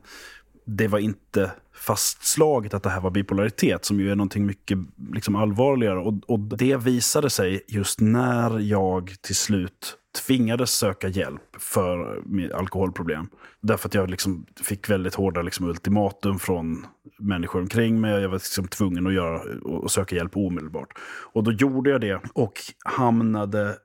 det 0.65 0.87
var 0.87 0.99
inte 0.99 1.51
fastslaget 1.73 2.73
att 2.73 2.83
det 2.83 2.89
här 2.89 3.01
var 3.01 3.11
bipolaritet, 3.11 3.85
som 3.85 3.99
ju 3.99 4.11
är 4.11 4.15
någonting 4.15 4.45
mycket 4.45 4.77
liksom, 5.13 5.35
allvarligare. 5.35 5.99
Och, 5.99 6.13
och 6.27 6.39
det 6.39 6.77
visade 6.77 7.29
sig 7.29 7.61
just 7.67 7.99
när 7.99 8.59
jag 8.59 9.15
till 9.21 9.35
slut 9.35 9.97
tvingades 10.25 10.71
söka 10.71 11.07
hjälp 11.07 11.41
för 11.59 12.21
mitt 12.25 12.51
alkoholproblem. 12.51 13.27
Därför 13.61 13.89
att 13.89 13.93
jag 13.93 14.09
liksom 14.09 14.45
fick 14.63 14.89
väldigt 14.89 15.15
hårda 15.15 15.41
liksom, 15.41 15.69
ultimatum 15.69 16.39
från 16.39 16.85
människor 17.19 17.59
omkring 17.59 18.01
mig. 18.01 18.21
Jag 18.21 18.29
var 18.29 18.35
liksom 18.35 18.67
tvungen 18.67 19.07
att 19.07 19.13
göra, 19.13 19.41
och 19.63 19.91
söka 19.91 20.15
hjälp 20.15 20.37
omedelbart. 20.37 20.97
Och 21.33 21.43
då 21.43 21.51
gjorde 21.51 21.89
jag 21.89 22.01
det 22.01 22.21
och 22.33 22.53
hamnade 22.85 23.75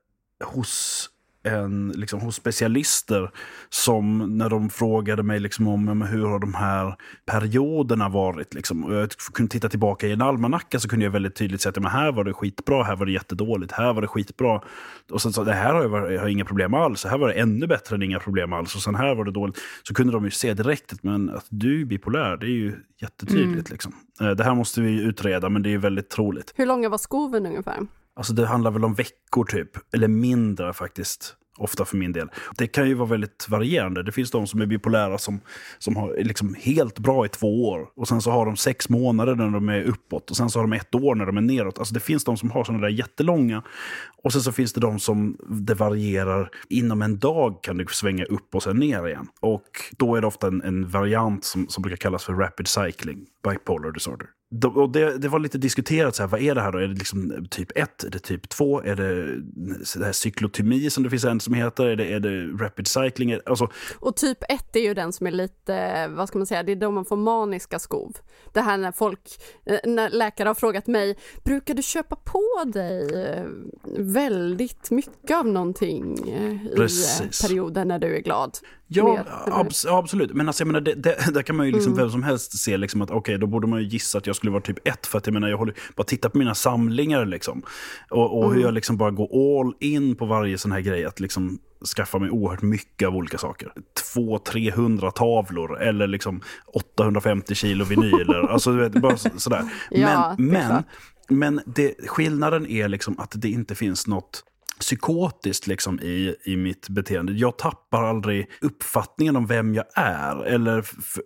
hos 0.44 1.09
en, 1.42 1.92
liksom, 1.96 2.20
hos 2.20 2.36
specialister 2.36 3.30
som 3.68 4.38
när 4.38 4.48
de 4.48 4.70
frågade 4.70 5.22
mig 5.22 5.40
liksom, 5.40 5.68
om 5.68 6.02
hur 6.02 6.26
har 6.26 6.38
de 6.38 6.54
här 6.54 6.96
perioderna 7.26 8.08
varit. 8.08 8.54
Liksom, 8.54 8.92
jag 8.92 9.10
kunde 9.34 9.52
titta 9.52 9.68
tillbaka 9.68 10.06
i 10.06 10.12
en 10.12 10.22
almanacka 10.22 10.80
så 10.80 10.88
kunde 10.88 11.04
jag 11.04 11.12
väldigt 11.12 11.34
tydligt 11.34 11.60
säga 11.60 11.72
att 11.76 11.92
här 11.92 12.12
var 12.12 12.24
det 12.24 12.32
skitbra, 12.32 12.82
här 12.82 12.96
var 12.96 13.06
det 13.06 13.12
jättedåligt, 13.12 13.72
här 13.72 13.92
var 13.92 14.02
det 14.02 14.08
skitbra. 14.08 14.62
Och 15.10 15.22
sen 15.22 15.32
så 15.32 15.44
det 15.44 15.52
här 15.52 15.74
har 15.74 15.82
jag, 15.82 16.12
jag 16.12 16.20
har 16.20 16.28
inga 16.28 16.44
problem 16.44 16.74
alls, 16.74 17.04
här 17.04 17.18
var 17.18 17.28
det 17.28 17.34
ännu 17.34 17.66
bättre 17.66 17.96
än 17.96 18.02
inga 18.02 18.18
problem 18.18 18.52
alls. 18.52 18.74
Och 18.74 18.82
sen 18.82 18.94
här 18.94 19.14
var 19.14 19.24
det 19.24 19.32
dåligt. 19.32 19.58
Så 19.82 19.94
kunde 19.94 20.12
de 20.12 20.24
ju 20.24 20.30
se 20.30 20.54
direkt, 20.54 21.02
men 21.02 21.30
att 21.30 21.46
du 21.48 21.80
är 21.80 21.84
bipolär, 21.84 22.36
det 22.36 22.46
är 22.46 22.48
ju 22.48 22.76
jättetydligt. 23.00 23.68
Mm. 23.68 23.72
Liksom. 23.72 23.94
Eh, 24.20 24.30
det 24.30 24.44
här 24.44 24.54
måste 24.54 24.80
vi 24.80 25.02
utreda, 25.02 25.48
men 25.48 25.62
det 25.62 25.74
är 25.74 25.78
väldigt 25.78 26.10
troligt. 26.10 26.52
Hur 26.56 26.66
långa 26.66 26.88
var 26.88 26.98
skoven 26.98 27.46
ungefär? 27.46 27.86
Alltså 28.20 28.32
det 28.32 28.46
handlar 28.46 28.70
väl 28.70 28.84
om 28.84 28.94
veckor 28.94 29.44
typ, 29.44 29.94
eller 29.94 30.08
mindre 30.08 30.72
faktiskt 30.72 31.36
ofta 31.58 31.84
för 31.84 31.96
min 31.96 32.12
del. 32.12 32.28
Det 32.58 32.66
kan 32.66 32.88
ju 32.88 32.94
vara 32.94 33.08
väldigt 33.08 33.46
varierande. 33.48 34.02
Det 34.02 34.12
finns 34.12 34.30
de 34.30 34.46
som 34.46 34.60
är 34.60 34.66
bipolära 34.66 35.18
som, 35.18 35.40
som 35.78 35.96
har 35.96 36.16
liksom 36.18 36.56
helt 36.58 36.98
bra 36.98 37.26
i 37.26 37.28
två 37.28 37.68
år 37.68 37.88
och 37.96 38.08
sen 38.08 38.22
så 38.22 38.30
har 38.30 38.46
de 38.46 38.56
sex 38.56 38.88
månader 38.88 39.34
när 39.34 39.50
de 39.50 39.68
är 39.68 39.82
uppåt 39.82 40.30
och 40.30 40.36
sen 40.36 40.50
så 40.50 40.58
har 40.58 40.66
de 40.66 40.72
ett 40.72 40.94
år 40.94 41.14
när 41.14 41.26
de 41.26 41.36
är 41.36 41.40
neråt. 41.40 41.78
Alltså 41.78 41.94
det 41.94 42.00
finns 42.00 42.24
de 42.24 42.36
som 42.36 42.50
har 42.50 42.64
sådana 42.64 42.82
där 42.82 42.88
jättelånga 42.88 43.62
och 44.22 44.32
sen 44.32 44.42
så 44.42 44.52
finns 44.52 44.72
det 44.72 44.80
de 44.80 44.98
som 44.98 45.36
det 45.48 45.74
varierar. 45.74 46.50
Inom 46.68 47.02
en 47.02 47.18
dag 47.18 47.62
kan 47.62 47.76
det 47.76 47.90
svänga 47.90 48.24
upp 48.24 48.54
och 48.54 48.62
sen 48.62 48.76
ner 48.76 49.08
igen. 49.08 49.26
Och 49.40 49.68
då 49.96 50.16
är 50.16 50.20
det 50.20 50.26
ofta 50.26 50.46
en, 50.46 50.62
en 50.62 50.88
variant 50.88 51.44
som, 51.44 51.68
som 51.68 51.82
brukar 51.82 51.96
kallas 51.96 52.24
för 52.24 52.32
rapid 52.32 52.68
cycling, 52.68 53.26
bipolar 53.44 53.92
disorder 53.92 54.28
och 54.64 54.90
det, 54.90 55.18
det, 55.18 55.28
var 55.28 55.38
lite 55.38 55.58
diskuterat, 55.58 56.16
så 56.16 56.22
här, 56.22 56.28
vad 56.28 56.40
är 56.40 56.54
det 56.54 56.60
här 56.60 56.72
då? 56.72 56.78
Är 56.78 56.88
det 56.88 56.94
liksom 56.94 57.46
typ 57.50 57.78
1? 57.78 58.04
Är 58.04 58.10
det 58.10 58.18
typ 58.18 58.48
2? 58.48 58.82
Är 58.82 58.96
det, 58.96 59.40
det 59.98 60.04
här 60.04 60.12
cyklotymi 60.12 60.90
som 60.90 61.02
det 61.02 61.10
finns 61.10 61.24
en 61.24 61.40
som 61.40 61.54
heter? 61.54 61.84
Är 61.84 61.96
det, 61.96 62.12
är 62.12 62.20
det 62.20 62.64
rapid 62.64 62.86
cycling? 62.86 63.38
Alltså... 63.46 63.68
Och 63.98 64.16
typ 64.16 64.38
1 64.48 64.76
är 64.76 64.80
ju 64.80 64.94
den 64.94 65.12
som 65.12 65.26
är 65.26 65.30
lite, 65.30 66.08
vad 66.08 66.28
ska 66.28 66.38
man 66.38 66.46
säga, 66.46 66.62
det 66.62 66.72
är 66.72 66.76
då 66.76 66.90
man 66.90 67.04
får 67.04 67.16
maniska 67.16 67.78
skov. 67.78 68.16
Det 68.52 68.60
här 68.60 68.78
när 68.78 68.92
folk, 68.92 69.20
eh, 69.66 69.78
när 69.84 70.10
läkare 70.10 70.48
har 70.48 70.54
frågat 70.54 70.86
mig, 70.86 71.18
brukar 71.44 71.74
du 71.74 71.82
köpa 71.82 72.16
på 72.16 72.64
dig 72.66 73.24
eh, 73.24 73.44
väldigt 73.98 74.90
mycket 74.90 75.36
av 75.36 75.46
någonting 75.46 76.28
eh, 76.28 76.76
Precis. 76.76 77.44
i 77.44 77.46
perioder 77.46 77.84
när 77.84 77.98
du 77.98 78.16
är 78.16 78.20
glad? 78.20 78.58
Ja, 78.92 79.24
abs 79.46 79.86
absolut. 79.86 80.32
Men 80.32 80.48
alltså, 80.48 80.60
jag 80.60 80.66
menar, 80.66 80.80
det, 80.80 80.94
det, 80.94 81.16
där 81.34 81.42
kan 81.42 81.56
man 81.56 81.66
ju 81.66 81.72
liksom 81.72 81.92
mm. 81.92 82.04
vem 82.04 82.10
som 82.10 82.22
helst 82.22 82.58
se 82.58 82.76
liksom 82.76 83.02
att 83.02 83.10
okej, 83.10 83.18
okay, 83.18 83.36
då 83.36 83.46
borde 83.46 83.66
man 83.66 83.80
ju 83.80 83.88
gissa 83.88 84.18
att 84.18 84.26
jag 84.26 84.36
skulle 84.36 84.50
vara 84.50 84.62
typ 84.62 84.88
ett. 84.88 85.06
För 85.06 85.18
att 85.18 85.26
jag 85.26 85.34
menar, 85.34 85.48
jag 85.48 85.58
håller 85.58 85.74
bara 85.96 86.04
titta 86.04 86.30
på 86.30 86.38
mina 86.38 86.54
samlingar 86.54 87.26
liksom. 87.26 87.62
Och, 88.10 88.38
och 88.38 88.44
mm. 88.44 88.56
hur 88.56 88.62
jag 88.62 88.74
liksom 88.74 88.96
bara 88.96 89.10
går 89.10 89.28
all 89.32 89.74
in 89.80 90.16
på 90.16 90.26
varje 90.26 90.58
sån 90.58 90.72
här 90.72 90.80
grej. 90.80 91.04
Att 91.04 91.20
liksom 91.20 91.58
skaffa 91.96 92.18
mig 92.18 92.30
oerhört 92.30 92.62
mycket 92.62 93.08
av 93.08 93.16
olika 93.16 93.38
saker. 93.38 93.72
200-300 94.14 95.10
tavlor 95.10 95.80
eller 95.80 96.06
liksom 96.06 96.40
850 96.74 97.54
kilo 97.54 97.84
vinyler. 97.84 98.48
alltså, 98.52 98.72
du 98.72 98.78
vet, 98.78 98.92
bara 98.92 99.16
sådär. 99.16 99.64
Men, 99.90 100.00
ja, 100.00 100.34
men, 100.38 100.82
men 101.28 101.60
det, 101.66 101.94
skillnaden 102.06 102.66
är 102.66 102.88
liksom 102.88 103.18
att 103.18 103.32
det 103.36 103.48
inte 103.48 103.74
finns 103.74 104.06
något 104.06 104.44
psykotiskt 104.80 105.66
liksom 105.66 106.00
i, 106.00 106.34
i 106.44 106.56
mitt 106.56 106.88
beteende. 106.88 107.32
Jag 107.32 107.58
tappar 107.58 108.02
aldrig 108.02 108.50
uppfattningen 108.60 109.36
om 109.36 109.46
vem 109.46 109.74
jag 109.74 109.84
är. 109.94 110.44
Eller 110.44 110.78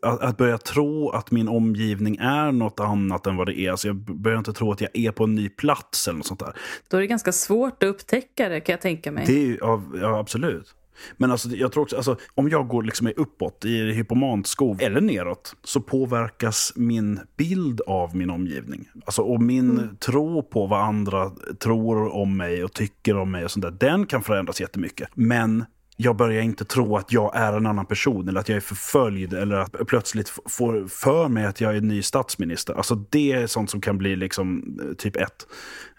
att, 0.02 0.20
att, 0.22 0.36
börja 0.36 0.58
tro 0.58 1.10
att 1.10 1.30
min 1.30 1.48
omgivning 1.48 2.16
är 2.16 2.52
något 2.52 2.80
annat 2.80 3.26
än 3.26 3.36
vad 3.36 3.46
det 3.46 3.58
är. 3.58 3.70
Alltså 3.70 3.88
jag 3.88 3.96
börjar 3.96 4.38
inte 4.38 4.52
tro 4.52 4.72
att 4.72 4.80
jag 4.80 4.90
är 4.94 5.10
på 5.10 5.24
en 5.24 5.34
ny 5.34 5.48
plats 5.48 6.08
eller 6.08 6.16
något 6.16 6.26
sånt 6.26 6.40
där. 6.40 6.52
Då 6.88 6.96
är 6.96 7.00
det 7.00 7.06
ganska 7.06 7.32
svårt 7.32 7.82
att 7.82 7.88
upptäcka 7.88 8.48
det 8.48 8.60
kan 8.60 8.72
jag 8.72 8.80
tänka 8.80 9.12
mig. 9.12 9.24
Det 9.26 9.50
är, 9.50 9.58
ja, 9.60 9.82
ja 10.00 10.18
absolut. 10.18 10.74
Men 11.16 11.30
alltså, 11.30 11.48
jag 11.48 11.72
tror 11.72 11.82
också, 11.82 11.96
alltså, 11.96 12.16
om 12.34 12.48
jag 12.48 12.68
går 12.68 12.82
liksom 12.82 13.12
uppåt 13.16 13.64
i 13.64 13.92
hypomanskov 13.92 14.78
eller 14.80 15.00
neråt 15.00 15.56
så 15.64 15.80
påverkas 15.80 16.72
min 16.76 17.20
bild 17.36 17.80
av 17.86 18.16
min 18.16 18.30
omgivning. 18.30 18.88
Alltså, 19.06 19.22
och 19.22 19.42
min 19.42 19.70
mm. 19.70 19.96
tro 19.96 20.42
på 20.42 20.66
vad 20.66 20.80
andra 20.80 21.30
tror 21.58 22.14
om 22.14 22.36
mig 22.36 22.64
och 22.64 22.72
tycker 22.72 23.16
om 23.16 23.30
mig 23.30 23.44
och 23.44 23.50
sånt 23.50 23.62
där, 23.62 23.70
den 23.70 24.06
kan 24.06 24.22
förändras 24.22 24.60
jättemycket. 24.60 25.08
Men 25.14 25.64
jag 25.96 26.16
börjar 26.16 26.42
inte 26.42 26.64
tro 26.64 26.96
att 26.96 27.12
jag 27.12 27.36
är 27.36 27.52
en 27.52 27.66
annan 27.66 27.86
person 27.86 28.28
eller 28.28 28.40
att 28.40 28.48
jag 28.48 28.56
är 28.56 28.60
förföljd 28.60 29.34
eller 29.34 29.56
att 29.56 29.86
plötsligt 29.86 30.28
får 30.28 30.88
för 30.88 31.28
mig 31.28 31.44
att 31.44 31.60
jag 31.60 31.76
är 31.76 31.80
ny 31.80 32.02
statsminister. 32.02 32.74
Alltså 32.74 32.94
det 32.94 33.32
är 33.32 33.46
sånt 33.46 33.70
som 33.70 33.80
kan 33.80 33.98
bli 33.98 34.16
liksom 34.16 34.78
eh, 34.82 34.94
typ 34.94 35.16
ett. 35.16 35.46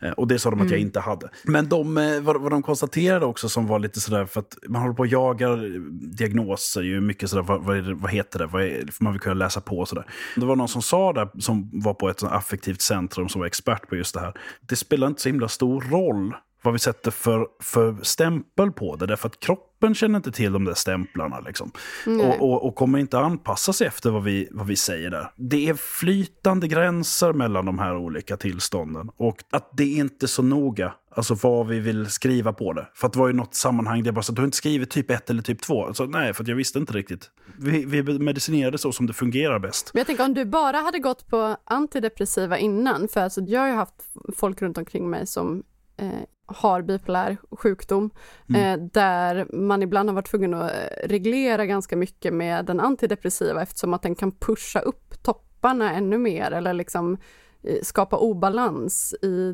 Eh, 0.02 0.12
och 0.12 0.28
det 0.28 0.40
sa 0.40 0.50
de 0.50 0.56
att 0.56 0.62
mm. 0.62 0.72
jag 0.72 0.80
inte 0.80 1.00
hade. 1.00 1.30
Men 1.44 1.70
de, 1.70 1.98
eh, 1.98 2.22
vad, 2.22 2.42
vad 2.42 2.52
de 2.52 2.64
konstaterade 2.64 3.26
också 3.26 3.50
som 3.50 3.68
var 3.68 3.80
lite 3.80 4.00
sådär, 4.00 4.26
för 4.26 4.40
att 4.40 4.58
man 4.68 4.82
håller 4.82 4.94
på 4.94 5.02
och 5.02 5.08
jagar 5.08 5.80
diagnoser, 6.18 6.82
ju 6.82 7.02
mycket 7.02 7.30
sådär, 7.30 7.44
vad, 7.44 7.64
vad, 7.64 7.76
det, 7.76 7.94
vad 7.94 8.12
heter 8.12 8.40
det, 8.40 8.46
vad 8.46 8.64
är, 8.64 8.90
man 9.00 9.14
vill 9.14 9.22
kunna 9.22 9.36
läsa 9.36 9.62
på 9.62 9.80
och 9.80 9.88
sådär. 9.88 10.06
Det 10.36 10.46
var 10.46 10.56
någon 10.56 10.68
som 10.68 10.82
sa 10.82 11.14
där, 11.14 11.30
som 11.40 11.70
var 11.74 11.94
på 11.94 12.10
ett 12.10 12.24
affektivt 12.24 12.82
centrum, 12.82 13.30
som 13.30 13.40
var 13.40 13.48
expert 13.48 13.90
på 13.90 13.96
just 13.96 14.14
det 14.14 14.20
här. 14.20 14.34
Det 14.62 14.76
spelar 14.76 15.08
inte 15.08 15.22
så 15.22 15.30
himla 15.30 15.48
stor 15.48 15.82
roll 15.82 16.34
vad 16.66 16.74
vi 16.74 16.80
sätter 16.80 17.12
för, 17.12 17.48
för 17.60 17.96
stämpel 18.02 18.72
på 18.72 18.96
det. 18.96 19.06
Därför 19.06 19.28
att 19.28 19.40
kroppen 19.40 19.96
känner 19.96 20.18
inte 20.18 20.32
till 20.32 20.54
de 20.54 20.66
där 20.66 20.74
stämplarna. 20.74 21.40
Liksom. 21.40 21.72
Och, 22.06 22.42
och, 22.42 22.66
och, 22.66 22.76
kommer 22.76 23.00
inte 23.00 23.20
anpassa 23.20 23.74
sig 23.74 23.88
efter 23.88 24.10
vad 24.10 24.24
vi, 24.24 24.48
vad 24.52 24.68
vi 24.68 24.76
säger 24.76 25.10
där. 25.10 25.32
Det 25.36 25.70
är 25.70 25.74
flytande 25.74 26.68
gränser 26.68 27.34
mellan 27.34 27.66
de 27.66 27.80
här 27.80 27.98
olika 27.98 28.38
tillstånden. 28.38 29.10
Och 29.18 29.38
att 29.52 29.70
det 29.78 29.84
är 29.84 29.98
inte 29.98 30.28
så 30.28 30.42
noga 30.42 30.94
Alltså 31.16 31.34
vad 31.34 31.68
vi 31.68 31.80
vill 31.80 32.12
skriva 32.12 32.54
på 32.54 32.74
det. 32.74 32.88
För 32.94 33.08
att 33.08 33.14
det 33.14 33.20
var 33.20 33.28
ju 33.28 33.34
något 33.34 33.56
sammanhang 33.56 34.04
där 34.04 34.08
jag 34.08 34.16
bara 34.16 34.22
sa, 34.22 34.34
du 34.34 34.42
har 34.42 34.46
inte 34.46 34.58
skrivit 34.58 34.90
typ 34.90 35.12
1 35.12 35.30
eller 35.30 35.42
typ 35.42 35.62
2. 35.62 35.94
Så 35.94 36.06
nej, 36.06 36.34
för 36.34 36.50
jag 36.50 36.56
visste 36.56 36.80
inte 36.80 36.94
riktigt. 36.94 37.32
Vi, 37.58 37.86
vi 37.86 38.20
medicinerade 38.20 38.78
så 38.78 38.92
som 38.92 39.08
det 39.08 39.14
fungerar 39.14 39.60
bäst. 39.60 39.92
Men 39.94 40.00
jag 40.00 40.08
tänker 40.08 40.26
om 40.26 40.34
du 40.34 40.46
bara 40.46 40.78
hade 40.78 41.00
gått 41.00 41.28
på 41.28 41.58
antidepressiva 41.64 42.58
innan, 42.58 43.08
för 43.08 43.22
alltså, 43.22 43.42
jag 43.42 43.60
har 43.60 43.68
ju 43.68 43.74
haft 43.74 43.96
folk 44.38 44.62
runt 44.62 44.78
omkring 44.78 45.10
mig 45.10 45.28
som 45.28 45.64
eh, 45.98 46.10
har 46.46 46.82
bipolär 46.82 47.38
sjukdom, 47.52 48.10
mm. 48.50 48.62
eh, 48.62 48.88
där 48.94 49.48
man 49.54 49.84
ibland 49.84 50.10
har 50.10 50.16
varit 50.16 50.30
tvungen 50.30 50.54
att 50.54 50.72
eh, 50.72 51.08
reglera 51.08 51.66
ganska 51.66 51.96
mycket 51.96 52.34
med 52.34 52.66
den 52.66 52.80
antidepressiva 52.80 53.62
eftersom 53.62 53.94
att 53.94 54.02
den 54.02 54.16
kan 54.16 54.32
pusha 54.32 54.80
upp 54.80 55.24
topparna 55.24 55.94
ännu 55.94 56.18
mer 56.18 56.52
eller 56.52 56.74
liksom 56.74 57.18
eh, 57.64 57.78
skapa 57.84 58.18
obalans 58.18 59.16
i 59.22 59.52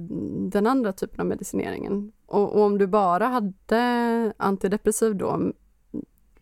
den 0.51 0.67
andra 0.67 0.93
typen 0.93 1.19
av 1.19 1.25
medicineringen. 1.25 2.11
Och, 2.25 2.55
och 2.55 2.61
om 2.61 2.77
du 2.77 2.87
bara 2.87 3.27
hade 3.27 4.33
antidepressiv 4.37 5.15
då, 5.15 5.51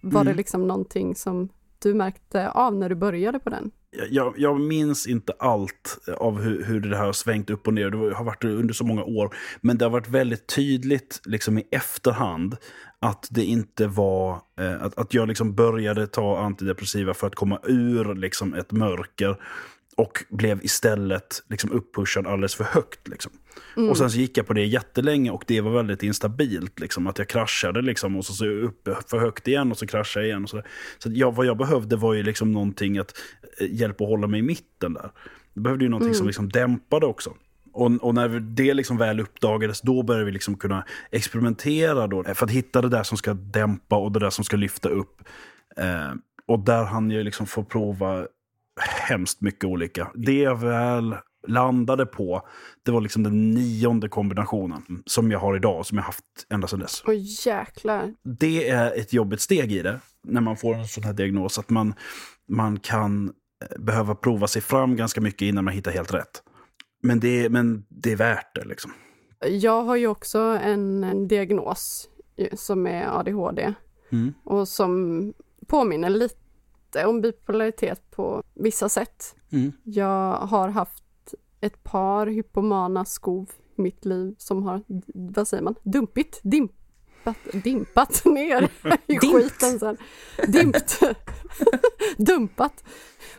var 0.01 0.21
mm. 0.21 0.25
det 0.25 0.33
liksom 0.33 0.67
någonting 0.67 1.15
som 1.15 1.49
du 1.79 1.93
märkte 1.93 2.49
av 2.49 2.75
när 2.75 2.89
du 2.89 2.95
började 2.95 3.39
på 3.39 3.49
den? 3.49 3.71
Jag, 4.09 4.33
jag, 4.37 4.59
minns 4.59 5.07
inte 5.07 5.33
allt 5.39 5.97
av 6.17 6.41
hur, 6.41 6.63
hur, 6.63 6.79
det 6.79 6.97
här 6.97 7.05
har 7.05 7.13
svängt 7.13 7.49
upp 7.49 7.67
och 7.67 7.73
ner. 7.73 7.89
Det 7.89 8.15
har 8.15 8.23
varit 8.23 8.43
under 8.43 8.73
så 8.73 8.83
många 8.83 9.03
år. 9.03 9.35
Men 9.61 9.77
det 9.77 9.85
har 9.85 9.89
varit 9.89 10.09
väldigt 10.09 10.47
tydligt 10.47 11.21
liksom 11.25 11.57
i 11.57 11.63
efterhand 11.71 12.57
att 12.99 13.27
det 13.31 13.43
inte 13.43 13.87
var... 13.87 14.41
Eh, 14.59 14.83
att, 14.83 14.97
att 14.97 15.13
jag 15.13 15.27
liksom 15.27 15.55
började 15.55 16.07
ta 16.07 16.39
antidepressiva 16.39 17.13
för 17.13 17.27
att 17.27 17.35
komma 17.35 17.59
ur 17.63 18.15
liksom 18.15 18.53
ett 18.53 18.71
mörker 18.71 19.37
och 19.97 20.25
blev 20.29 20.63
istället 20.63 21.43
liksom 21.49 21.71
uppushad 21.71 22.27
alldeles 22.27 22.55
för 22.55 22.63
högt. 22.63 23.07
Liksom. 23.07 23.31
Mm. 23.77 23.89
Och 23.89 23.97
sen 23.97 24.11
så 24.11 24.17
gick 24.17 24.37
jag 24.37 24.47
på 24.47 24.53
det 24.53 24.65
jättelänge 24.65 25.31
och 25.31 25.43
det 25.47 25.61
var 25.61 25.71
väldigt 25.71 26.03
instabilt. 26.03 26.79
Liksom, 26.79 27.07
att 27.07 27.17
jag 27.17 27.27
kraschade 27.27 27.81
liksom, 27.81 28.15
och 28.15 28.25
så, 28.25 28.33
så 28.33 28.45
upp 28.45 28.89
för 29.07 29.19
högt 29.19 29.47
igen 29.47 29.71
och 29.71 29.77
så 29.77 29.87
kraschade 29.87 30.25
jag 30.25 30.29
igen. 30.29 30.43
Och 30.43 30.49
så 30.49 30.61
så 30.97 31.09
jag, 31.13 31.35
vad 31.35 31.45
jag 31.45 31.57
behövde 31.57 31.95
var 31.95 32.13
ju 32.13 32.23
liksom 32.23 32.51
någonting 32.51 32.97
att 32.97 33.13
eh, 33.59 33.67
hjälpa 33.71 34.03
att 34.03 34.09
hålla 34.09 34.27
mig 34.27 34.39
i 34.39 34.43
mitten 34.43 34.93
där. 34.93 35.11
Jag 35.53 35.63
behövde 35.63 35.85
ju 35.85 35.89
någonting 35.89 36.07
mm. 36.07 36.17
som 36.17 36.27
liksom 36.27 36.49
dämpade 36.49 37.05
också. 37.05 37.33
Och, 37.73 37.91
och, 38.01 38.15
när 38.15 38.29
det 38.39 38.73
liksom 38.73 38.97
väl 38.97 39.19
uppdagades, 39.19 39.81
då 39.81 40.03
började 40.03 40.25
vi 40.25 40.31
liksom 40.31 40.57
kunna 40.57 40.85
experimentera 41.11 42.07
då, 42.07 42.23
för 42.23 42.45
att 42.45 42.51
hitta 42.51 42.81
det 42.81 42.89
där 42.89 43.03
som 43.03 43.17
ska 43.17 43.33
dämpa 43.33 43.95
och 43.95 44.11
det 44.11 44.19
där 44.19 44.29
som 44.29 44.45
ska 44.45 44.57
lyfta 44.57 44.89
upp. 44.89 45.21
Eh, 45.77 46.13
och 46.45 46.59
där 46.59 46.83
hann 46.83 47.11
jag 47.11 47.25
liksom 47.25 47.45
få 47.47 47.63
prova 47.63 48.27
hemskt 48.79 49.41
mycket 49.41 49.63
olika. 49.63 50.11
Det 50.15 50.39
jag 50.39 50.59
väl 50.59 51.15
landade 51.47 52.05
på, 52.05 52.47
det 52.85 52.91
var 52.91 53.01
liksom 53.01 53.23
den 53.23 53.51
nionde 53.51 54.09
kombinationen 54.09 55.03
som 55.05 55.31
jag 55.31 55.39
har 55.39 55.55
idag, 55.55 55.85
som 55.85 55.97
jag 55.97 56.05
haft 56.05 56.25
ända 56.49 56.67
sedan 56.67 56.79
dess. 56.79 57.03
Åh 57.07 57.13
jäklar. 57.45 58.13
Det 58.39 58.69
är 58.69 58.99
ett 58.99 59.13
jobbigt 59.13 59.41
steg 59.41 59.71
i 59.71 59.81
det, 59.81 59.99
när 60.23 60.41
man 60.41 60.57
får 60.57 60.75
en 60.75 60.87
sån 60.87 61.03
här 61.03 61.13
diagnos, 61.13 61.59
att 61.59 61.69
man, 61.69 61.93
man 62.47 62.79
kan 62.79 63.27
eh, 63.27 63.81
behöva 63.81 64.15
prova 64.15 64.47
sig 64.47 64.61
fram 64.61 64.95
ganska 64.95 65.21
mycket 65.21 65.41
innan 65.41 65.65
man 65.65 65.73
hittar 65.73 65.91
helt 65.91 66.13
rätt. 66.13 66.43
Men 67.03 67.19
det, 67.19 67.49
men 67.49 67.85
det 67.89 68.11
är 68.11 68.15
värt 68.15 68.55
det 68.55 68.65
liksom. 68.65 68.91
Jag 69.45 69.83
har 69.83 69.95
ju 69.95 70.07
också 70.07 70.39
en, 70.39 71.03
en 71.03 71.27
diagnos 71.27 72.09
som 72.53 72.87
är 72.87 73.19
ADHD 73.19 73.73
mm. 74.11 74.33
och 74.43 74.67
som 74.67 75.33
påminner 75.67 76.09
lite 76.09 76.48
om 76.95 77.21
bipolaritet 77.21 78.11
på 78.11 78.43
vissa 78.53 78.89
sätt. 78.89 79.35
Mm. 79.51 79.71
Jag 79.83 80.33
har 80.33 80.69
haft 80.69 81.03
ett 81.61 81.83
par 81.83 82.27
hypomana 82.27 83.05
skov 83.05 83.51
i 83.77 83.81
mitt 83.81 84.05
liv 84.05 84.35
som 84.37 84.63
har, 84.63 84.81
vad 85.13 85.47
säger 85.47 85.63
man, 85.63 85.75
dumpit, 85.83 86.39
dimpat, 86.43 87.37
dimpat 87.63 88.21
ner 88.25 88.69
i 89.07 89.17
skiten 89.19 89.79
sen. 89.79 89.97
Dimpt. 90.47 90.99
Dumpat. 92.17 92.83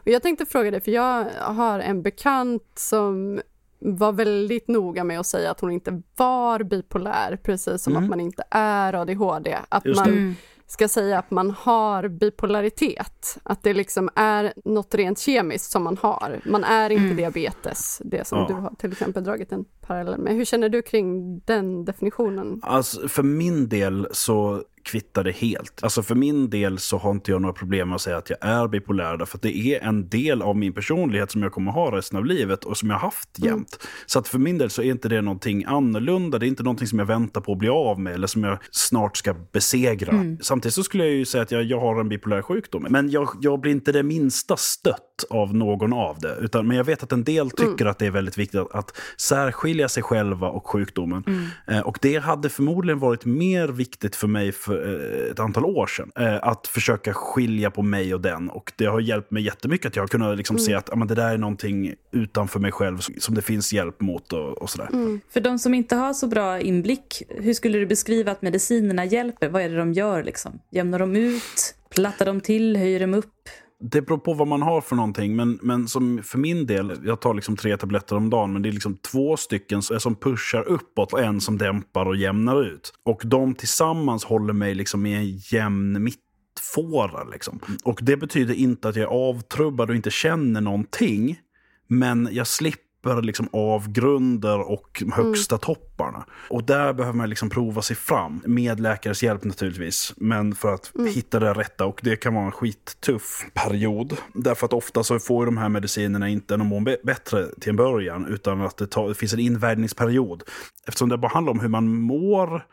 Och 0.01 0.09
jag 0.09 0.23
tänkte 0.23 0.47
fråga 0.47 0.71
dig, 0.71 0.81
för 0.81 0.91
jag 0.91 1.25
har 1.41 1.81
en 1.81 2.03
bekant 2.03 2.73
som 2.75 3.41
var 3.79 4.13
väldigt 4.13 4.69
noga 4.69 5.05
med 5.05 5.21
att 5.21 5.27
säga 5.27 5.51
att 5.51 5.61
hon 5.61 5.71
inte 5.71 6.03
var 6.17 6.63
bipolär, 6.63 7.37
precis 7.43 7.83
som 7.83 7.93
mm. 7.93 8.05
att 8.05 8.11
man 8.11 8.21
inte 8.21 8.43
är 8.51 8.95
ADHD. 8.95 9.59
Att 9.69 9.85
Just 9.85 10.07
man 10.07 10.37
ska 10.71 10.89
säga 10.89 11.19
att 11.19 11.31
man 11.31 11.51
har 11.51 12.09
bipolaritet. 12.09 13.39
Att 13.43 13.63
det 13.63 13.75
liksom 13.75 14.11
är 14.15 14.53
något 14.65 14.95
rent 14.95 15.19
kemiskt 15.19 15.71
som 15.71 15.83
man 15.83 15.97
har. 15.97 16.41
Man 16.45 16.65
är 16.65 16.91
inte 16.91 17.05
mm. 17.05 17.17
diabetes, 17.17 18.03
det 18.05 18.27
som 18.27 18.39
ja. 18.39 18.47
du 18.49 18.55
har 18.55 18.75
till 18.79 18.93
exempel 18.93 19.25
dragit 19.25 19.53
en 19.53 19.65
parallell 19.81 20.21
med. 20.21 20.35
Hur 20.35 20.45
känner 20.45 20.69
du 20.69 20.83
kring 20.83 21.39
den 21.39 21.85
definitionen? 21.85 22.61
Alltså, 22.63 23.09
för 23.09 23.23
min 23.23 23.69
del 23.69 24.09
så 24.13 24.63
kvittar 24.91 25.25
det 25.25 25.33
helt. 25.33 25.83
Alltså 25.83 26.03
för 26.03 26.15
min 26.15 26.51
del 26.51 26.79
så 26.79 26.99
har 26.99 27.11
inte 27.11 27.31
jag 27.31 27.43
några 27.43 27.53
problem 27.53 27.89
med 27.89 27.97
att 27.97 28.03
säga 28.03 28.17
att 28.17 28.31
jag 28.31 28.39
är 28.41 28.69
bipolär. 28.69 29.17
Därför 29.17 29.39
att 29.39 29.43
det 29.43 29.57
är 29.57 29.81
en 29.81 30.09
del 30.09 30.43
av 30.43 30.57
min 30.57 30.73
personlighet 30.73 31.31
som 31.31 31.43
jag 31.43 31.53
kommer 31.53 31.73
ha 31.73 31.97
resten 31.97 32.19
av 32.19 32.25
livet 32.25 32.65
och 32.65 32.77
som 32.77 32.91
jag 32.91 32.99
haft 32.99 33.39
mm. 33.39 33.49
jämt. 33.51 33.79
Mm. 33.81 33.91
Så 34.07 34.19
att 34.19 34.29
för 34.29 34.39
min 34.39 34.59
del 34.59 34.71
så 34.71 34.83
är 34.83 34.91
inte 34.91 35.09
det 35.09 35.21
någonting 35.21 35.65
annorlunda. 35.65 36.39
Det 36.39 36.47
är 36.47 36.49
inte 36.49 36.63
någonting 36.63 36.87
som 36.87 36.99
jag 36.99 37.07
väntar 37.07 37.41
på 37.41 37.53
att 37.53 37.59
bli 37.59 37.69
av 37.69 38.01
med 38.01 38.15
eller 38.15 38.27
som 38.27 38.45
jag 38.45 38.59
snart 38.71 39.17
ska 39.17 39.35
besegra. 39.53 40.13
Mm. 40.13 40.39
Samtidigt 40.43 40.75
så 40.75 40.83
skulle 40.83 41.05
jag 41.05 41.15
ju 41.15 41.25
säga 41.25 41.43
att 41.43 41.51
jag, 41.51 41.65
jag 41.65 41.81
har 41.81 42.01
en 42.01 42.09
bipolär 42.09 42.43
sjukdom. 42.43 42.87
Men 42.91 43.11
jag, 43.11 43.29
jag 43.41 43.61
blir 43.61 43.73
inte 43.73 43.93
det 43.93 44.03
minsta 44.03 44.57
stött 44.57 45.10
av 45.25 45.55
någon 45.55 45.93
av 45.93 46.19
det. 46.19 46.37
Utan, 46.41 46.67
men 46.67 46.77
jag 46.77 46.85
vet 46.85 47.03
att 47.03 47.13
en 47.13 47.25
del 47.25 47.51
tycker 47.51 47.81
mm. 47.81 47.91
att 47.91 47.99
det 47.99 48.07
är 48.07 48.11
väldigt 48.11 48.39
viktigt 48.39 48.61
att, 48.61 48.75
att 48.75 48.97
särskilja 49.17 49.89
sig 49.89 50.03
själva 50.03 50.49
och 50.49 50.67
sjukdomen. 50.67 51.25
Mm. 51.27 51.47
Eh, 51.67 51.81
och 51.81 51.99
det 52.03 52.17
hade 52.17 52.49
förmodligen 52.49 52.99
varit 52.99 53.25
mer 53.25 53.69
viktigt 53.69 54.17
för 54.17 54.29
mig 54.29 54.53
för 54.53 55.25
eh, 55.25 55.31
ett 55.31 55.41
antal 55.41 55.65
år 55.65 55.87
sedan. 55.87 56.11
Eh, 56.17 56.39
att 56.43 56.67
försöka 56.67 57.15
skilja 57.15 57.71
på 57.71 57.83
mig 57.83 58.15
och 58.15 58.21
den. 58.21 58.51
Och 58.51 58.73
det 58.77 58.85
har 58.85 59.01
hjälpt 59.01 59.31
mig 59.31 59.43
jättemycket 59.43 59.87
att 59.87 59.97
jag 59.97 60.03
har 60.03 60.09
kunnat 60.09 60.37
liksom 60.37 60.57
mm. 60.57 60.67
se 60.67 60.75
att 60.75 60.91
ja, 60.93 61.05
det 61.05 61.15
där 61.15 61.35
är 61.35 61.39
någonting 61.39 61.95
utanför 62.13 62.61
mig 62.61 62.73
själv 62.73 62.99
som 63.19 63.35
det 63.35 63.43
finns 63.43 63.73
hjälp 63.73 64.01
mot 64.01 64.33
och, 64.33 64.63
och 64.63 64.71
sådär. 64.71 64.89
Mm. 64.93 65.21
För 65.31 65.41
de 65.41 65.59
som 65.59 65.75
inte 65.75 65.97
har 65.97 66.13
så 66.13 66.27
bra 66.27 66.61
inblick, 66.61 67.23
hur 67.29 67.55
skulle 67.55 67.79
du 67.79 67.87
beskriva 67.87 68.33
att 68.33 68.43
medicinerna 68.43 69.05
hjälper? 69.05 69.49
Vad 69.49 69.63
är 69.63 69.69
det 69.69 69.77
de 69.77 69.93
gör 69.93 70.23
liksom? 70.23 70.61
Jämnar 70.71 70.99
de 70.99 71.17
ut? 71.17 71.75
Plattar 71.91 72.27
de 72.27 72.41
till? 72.41 72.77
Höjer 72.77 73.01
de 73.01 73.15
upp? 73.15 73.49
Det 73.81 74.03
beror 74.03 74.19
på 74.19 74.35
vad 74.35 74.49
man 74.49 74.63
har 74.63 74.81
för 74.81 74.97
någonting. 74.97 75.37
Men, 75.37 75.59
men 75.63 75.89
som 75.89 76.23
för 76.23 76.39
min 76.39 76.67
del, 76.67 77.01
jag 77.05 77.21
tar 77.21 77.35
liksom 77.35 77.57
tre 77.57 77.77
tabletter 77.77 78.17
om 78.17 78.31
dagen, 78.31 78.53
men 78.53 78.63
det 78.63 78.69
är 78.69 78.73
liksom 78.73 78.97
två 78.97 79.37
stycken 79.37 79.83
som 79.83 80.15
pushar 80.15 80.69
uppåt 80.69 81.13
och 81.13 81.21
en 81.21 81.41
som 81.41 81.59
dämpar 81.59 82.07
och 82.07 82.17
jämnar 82.17 82.63
ut. 82.63 82.93
Och 83.05 83.23
de 83.25 83.55
tillsammans 83.55 84.25
håller 84.25 84.53
mig 84.53 84.75
liksom 84.75 85.07
i 85.07 85.15
en 85.15 85.37
jämn 85.37 86.05
mittfåra. 86.05 87.25
Liksom. 87.25 87.61
Och 87.85 87.99
det 88.03 88.17
betyder 88.17 88.55
inte 88.55 88.89
att 88.89 88.97
jag 88.97 89.03
är 89.03 89.29
avtrubbad 89.29 89.91
och 89.91 89.97
inte 89.97 90.11
känner 90.11 90.61
någonting. 90.61 91.39
Men 91.87 92.29
jag 92.33 92.47
slipper 92.47 92.90
djupare 93.01 93.23
liksom 93.23 93.49
avgrunder 93.53 94.71
och 94.71 95.03
högsta 95.13 95.59
topparna. 95.59 96.25
Och 96.51 96.65
där 96.65 96.93
behöver 96.93 97.17
man 97.17 97.29
liksom 97.29 97.51
prova 97.51 97.83
sig 97.83 97.97
fram, 97.97 98.43
med 98.47 98.81
läkares 98.81 99.23
hjälp 99.23 99.45
naturligtvis, 99.45 100.15
men 100.17 100.55
för 100.55 100.75
att 100.75 100.93
hitta 101.15 101.41
det 101.41 101.53
rätta. 101.53 101.87
Och 101.87 102.01
det 102.03 102.17
kan 102.17 102.35
vara 102.35 102.45
en 102.45 102.53
skittuff 102.53 103.47
period. 103.55 104.17
Därför 104.35 104.67
att 104.67 104.73
ofta 104.73 105.03
så 105.03 105.19
får 105.19 105.47
de 105.47 105.57
här 105.57 105.69
medicinerna 105.69 106.29
inte 106.29 106.55
en 106.55 106.67
må 106.67 106.81
bättre 106.81 107.47
till 107.61 107.71
en 107.71 107.77
början, 107.77 108.27
utan 108.27 108.61
att 108.61 108.77
det, 108.77 108.87
tar, 108.87 109.09
det 109.09 109.15
finns 109.15 109.33
en 109.33 109.41
invägningsperiod. 109.41 110.43
Eftersom 110.87 111.09
det 111.09 111.19
bara 111.19 111.33
handlar 111.33 111.53
om 111.53 111.61
hur 111.61 111.69
man 111.69 111.89
mår, 111.89 112.67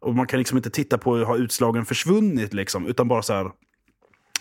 och 0.00 0.14
man 0.14 0.26
kan 0.26 0.38
liksom 0.38 0.56
inte 0.56 0.70
titta 0.70 0.98
på 0.98 1.16
hur 1.16 1.24
har 1.24 1.36
utslagen 1.36 1.84
försvunnit, 1.84 2.54
liksom, 2.54 2.86
utan 2.86 3.08
bara 3.08 3.22
så 3.22 3.32
här, 3.32 3.50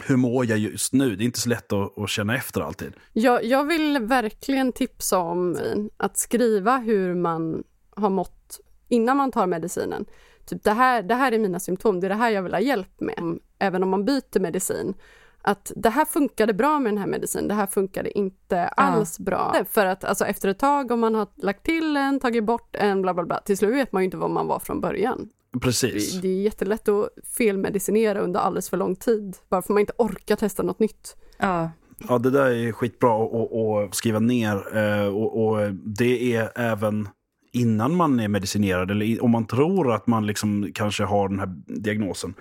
hur 0.07 0.17
mår 0.17 0.45
jag 0.45 0.57
just 0.59 0.93
nu? 0.93 1.15
Det 1.15 1.23
är 1.23 1.25
inte 1.25 1.39
så 1.39 1.49
lätt 1.49 1.73
att, 1.73 1.97
att 1.97 2.09
känna 2.09 2.35
efter 2.35 2.61
alltid. 2.61 2.93
Jag, 3.13 3.43
jag 3.43 3.65
vill 3.65 3.99
verkligen 3.99 4.71
tipsa 4.71 5.17
om 5.17 5.57
att 5.97 6.17
skriva 6.17 6.77
hur 6.77 7.15
man 7.15 7.63
har 7.95 8.09
mått 8.09 8.59
innan 8.87 9.17
man 9.17 9.31
tar 9.31 9.47
medicinen. 9.47 10.05
Typ 10.45 10.63
det 10.63 10.71
här, 10.71 11.03
det 11.03 11.15
här 11.15 11.31
är 11.31 11.39
mina 11.39 11.59
symptom, 11.59 11.99
det 11.99 12.07
är 12.07 12.09
det 12.09 12.15
här 12.15 12.29
jag 12.29 12.43
vill 12.43 12.53
ha 12.53 12.59
hjälp 12.59 12.99
med. 12.99 13.39
Även 13.59 13.83
om 13.83 13.89
man 13.89 14.05
byter 14.05 14.39
medicin. 14.39 14.93
Att 15.41 15.71
det 15.75 15.89
här 15.89 16.05
funkade 16.05 16.53
bra 16.53 16.79
med 16.79 16.91
den 16.91 16.97
här 16.97 17.07
medicinen, 17.07 17.47
det 17.47 17.53
här 17.53 17.67
funkade 17.67 18.17
inte 18.17 18.67
alls 18.67 19.19
bra. 19.19 19.55
För 19.69 19.85
att 19.85 20.03
alltså, 20.03 20.25
efter 20.25 20.49
ett 20.49 20.59
tag 20.59 20.91
om 20.91 20.99
man 20.99 21.15
har 21.15 21.27
lagt 21.35 21.65
till 21.65 21.97
en, 21.97 22.19
tagit 22.19 22.43
bort 22.43 22.75
en, 22.75 23.01
bla 23.01 23.13
bla 23.13 23.23
bla, 23.23 23.39
till 23.39 23.57
slut 23.57 23.75
vet 23.75 23.91
man 23.91 24.01
ju 24.01 24.05
inte 24.05 24.17
vad 24.17 24.29
man 24.31 24.47
var 24.47 24.59
från 24.59 24.81
början. 24.81 25.29
Precis. 25.61 26.13
Det, 26.13 26.21
det 26.21 26.27
är 26.27 26.41
jättelätt 26.41 26.89
att 26.89 27.09
felmedicinera 27.37 28.19
under 28.19 28.39
alldeles 28.39 28.69
för 28.69 28.77
lång 28.77 28.95
tid, 28.95 29.37
bara 29.49 29.61
för 29.61 29.73
man 29.73 29.79
inte 29.79 29.93
orkar 29.97 30.35
testa 30.35 30.63
något 30.63 30.79
nytt. 30.79 31.15
Ja. 31.37 31.71
Ja, 32.07 32.17
det 32.17 32.29
där 32.29 32.51
är 32.51 32.71
skitbra 32.71 33.25
att, 33.25 33.53
att 33.53 33.95
skriva 33.95 34.19
ner. 34.19 34.77
Eh, 34.77 35.07
och, 35.07 35.45
och 35.45 35.73
det 35.73 36.35
är 36.35 36.51
även 36.55 37.07
innan 37.51 37.95
man 37.95 38.19
är 38.19 38.27
medicinerad 38.27 38.91
eller 38.91 39.23
om 39.23 39.31
man 39.31 39.47
tror 39.47 39.93
att 39.93 40.07
man 40.07 40.27
liksom 40.27 40.71
kanske 40.73 41.03
har 41.03 41.29
den 41.29 41.39
här 41.39 41.55
diagnosen. 41.65 42.33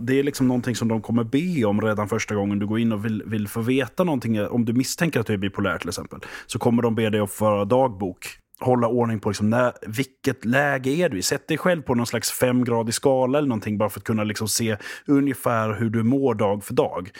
det 0.00 0.18
är 0.18 0.22
liksom 0.22 0.48
någonting 0.48 0.74
som 0.74 0.88
de 0.88 1.02
kommer 1.02 1.24
be 1.24 1.64
om 1.64 1.80
redan 1.80 2.08
första 2.08 2.34
gången 2.34 2.58
du 2.58 2.66
går 2.66 2.78
in 2.78 2.92
och 2.92 3.04
vill, 3.04 3.22
vill 3.26 3.48
få 3.48 3.60
veta 3.60 4.04
någonting. 4.04 4.46
Om 4.46 4.64
du 4.64 4.72
misstänker 4.72 5.20
att 5.20 5.26
du 5.26 5.32
är 5.32 5.38
bipolär 5.38 5.78
till 5.78 5.88
exempel, 5.88 6.20
så 6.46 6.58
kommer 6.58 6.82
de 6.82 6.94
be 6.94 7.10
dig 7.10 7.20
att 7.20 7.30
föra 7.30 7.64
dagbok 7.64 8.26
hålla 8.60 8.88
ordning 8.88 9.20
på 9.20 9.30
liksom 9.30 9.50
när, 9.50 9.72
vilket 9.86 10.44
läge 10.44 10.90
är 10.90 11.08
du 11.08 11.18
i. 11.18 11.22
Sätt 11.22 11.48
dig 11.48 11.58
själv 11.58 11.82
på 11.82 11.94
någon 11.94 12.06
slags 12.06 12.30
femgradig 12.30 12.94
skala 12.94 13.38
eller 13.38 13.48
någonting 13.48 13.78
bara 13.78 13.90
för 13.90 14.00
att 14.00 14.04
kunna 14.04 14.24
liksom 14.24 14.48
se 14.48 14.76
ungefär 15.06 15.72
hur 15.72 15.90
du 15.90 16.02
mår 16.02 16.34
dag 16.34 16.64
för 16.64 16.74
dag. 16.74 17.10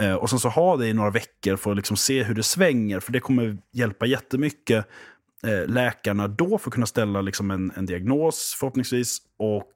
Eh, 0.00 0.14
och 0.14 0.30
sen 0.30 0.38
så 0.38 0.48
ha 0.48 0.76
det 0.76 0.88
i 0.88 0.92
några 0.92 1.10
veckor 1.10 1.56
för 1.56 1.70
att 1.70 1.76
liksom 1.76 1.96
se 1.96 2.22
hur 2.22 2.34
det 2.34 2.42
svänger, 2.42 3.00
för 3.00 3.12
det 3.12 3.20
kommer 3.20 3.58
hjälpa 3.72 4.06
jättemycket 4.06 4.86
eh, 5.46 5.66
läkarna 5.66 6.28
då 6.28 6.58
för 6.58 6.70
att 6.70 6.74
kunna 6.74 6.86
ställa 6.86 7.20
liksom 7.20 7.50
en, 7.50 7.72
en 7.76 7.86
diagnos 7.86 8.56
förhoppningsvis 8.60 9.18
och 9.38 9.72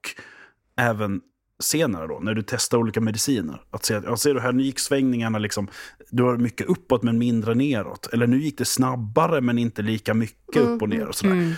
även 0.76 1.20
senare 1.60 2.06
då, 2.06 2.18
när 2.18 2.34
du 2.34 2.42
testar 2.42 2.78
olika 2.78 3.00
mediciner. 3.00 3.62
Att 3.70 3.84
se 3.84 3.94
att, 3.94 4.04
ja, 4.04 4.16
ser 4.16 4.34
du 4.34 4.40
här, 4.40 4.52
nu 4.52 4.62
gick 4.62 4.78
svängningarna 4.78 5.38
liksom, 5.38 5.68
du 6.10 6.22
har 6.22 6.36
mycket 6.36 6.66
uppåt 6.66 7.02
men 7.02 7.18
mindre 7.18 7.54
neråt. 7.54 8.08
Eller 8.12 8.26
nu 8.26 8.38
gick 8.38 8.58
det 8.58 8.64
snabbare 8.64 9.40
men 9.40 9.58
inte 9.58 9.82
lika 9.82 10.14
mycket 10.14 10.56
mm. 10.56 10.72
upp 10.72 10.82
och 10.82 10.88
ner 10.88 11.06
och 11.06 11.14
sådär. 11.14 11.32
Mm. 11.32 11.52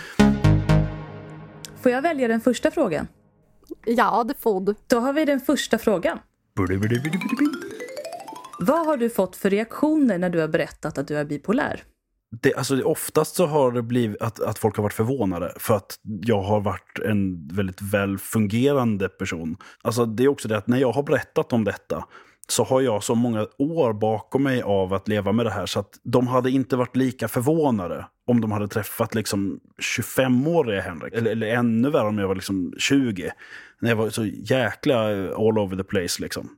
Får 1.81 1.91
jag 1.91 2.01
välja 2.01 2.27
den 2.27 2.41
första 2.41 2.71
frågan? 2.71 3.07
Ja, 3.85 4.23
det 4.23 4.33
får 4.39 4.61
du. 4.61 4.75
Då 4.87 4.99
har 4.99 5.13
vi 5.13 5.25
den 5.25 5.39
första 5.39 5.77
frågan. 5.77 6.19
Vad 8.59 8.85
har 8.85 8.97
du 8.97 9.09
fått 9.09 9.35
för 9.35 9.49
reaktioner 9.49 10.17
när 10.17 10.29
du 10.29 10.39
har 10.39 10.47
berättat 10.47 10.97
att 10.97 11.07
du 11.07 11.17
är 11.17 11.25
bipolär? 11.25 11.83
Det, 12.41 12.53
alltså, 12.53 12.81
oftast 12.81 13.35
så 13.35 13.45
har 13.45 13.71
det 13.71 13.81
blivit 13.81 14.21
att, 14.21 14.39
att 14.39 14.59
folk 14.59 14.75
har 14.75 14.83
varit 14.83 14.93
förvånade 14.93 15.53
för 15.57 15.75
att 15.75 15.99
jag 16.03 16.41
har 16.41 16.61
varit 16.61 16.99
en 17.05 17.47
väldigt 17.47 17.81
väl 17.81 18.17
fungerande 18.17 19.09
person. 19.09 19.57
Alltså, 19.81 20.05
det 20.05 20.23
är 20.23 20.27
också 20.27 20.47
det 20.47 20.57
att 20.57 20.67
när 20.67 20.77
jag 20.77 20.91
har 20.91 21.03
berättat 21.03 21.53
om 21.53 21.63
detta 21.63 22.05
så 22.47 22.63
har 22.63 22.81
jag 22.81 23.03
så 23.03 23.15
många 23.15 23.47
år 23.57 23.93
bakom 23.93 24.43
mig 24.43 24.61
av 24.61 24.93
att 24.93 25.07
leva 25.07 25.31
med 25.31 25.45
det 25.45 25.51
här 25.51 25.65
så 25.65 25.79
att 25.79 25.99
de 26.03 26.27
hade 26.27 26.51
inte 26.51 26.75
varit 26.75 26.95
lika 26.95 27.27
förvånade 27.27 28.05
om 28.27 28.41
de 28.41 28.51
hade 28.51 28.67
träffat 28.67 29.15
liksom 29.15 29.59
25-åriga 29.99 30.81
Henrik. 30.81 31.13
Eller, 31.13 31.31
eller 31.31 31.47
ännu 31.47 31.89
värre 31.89 32.07
om 32.07 32.17
jag 32.17 32.27
var 32.27 32.35
liksom 32.35 32.73
20. 32.77 33.31
När 33.79 33.89
jag 33.89 33.95
var 33.95 34.09
så 34.09 34.25
jäkla 34.25 34.99
all 35.33 35.57
over 35.57 35.77
the 35.77 35.83
place 35.83 36.21
liksom. 36.21 36.49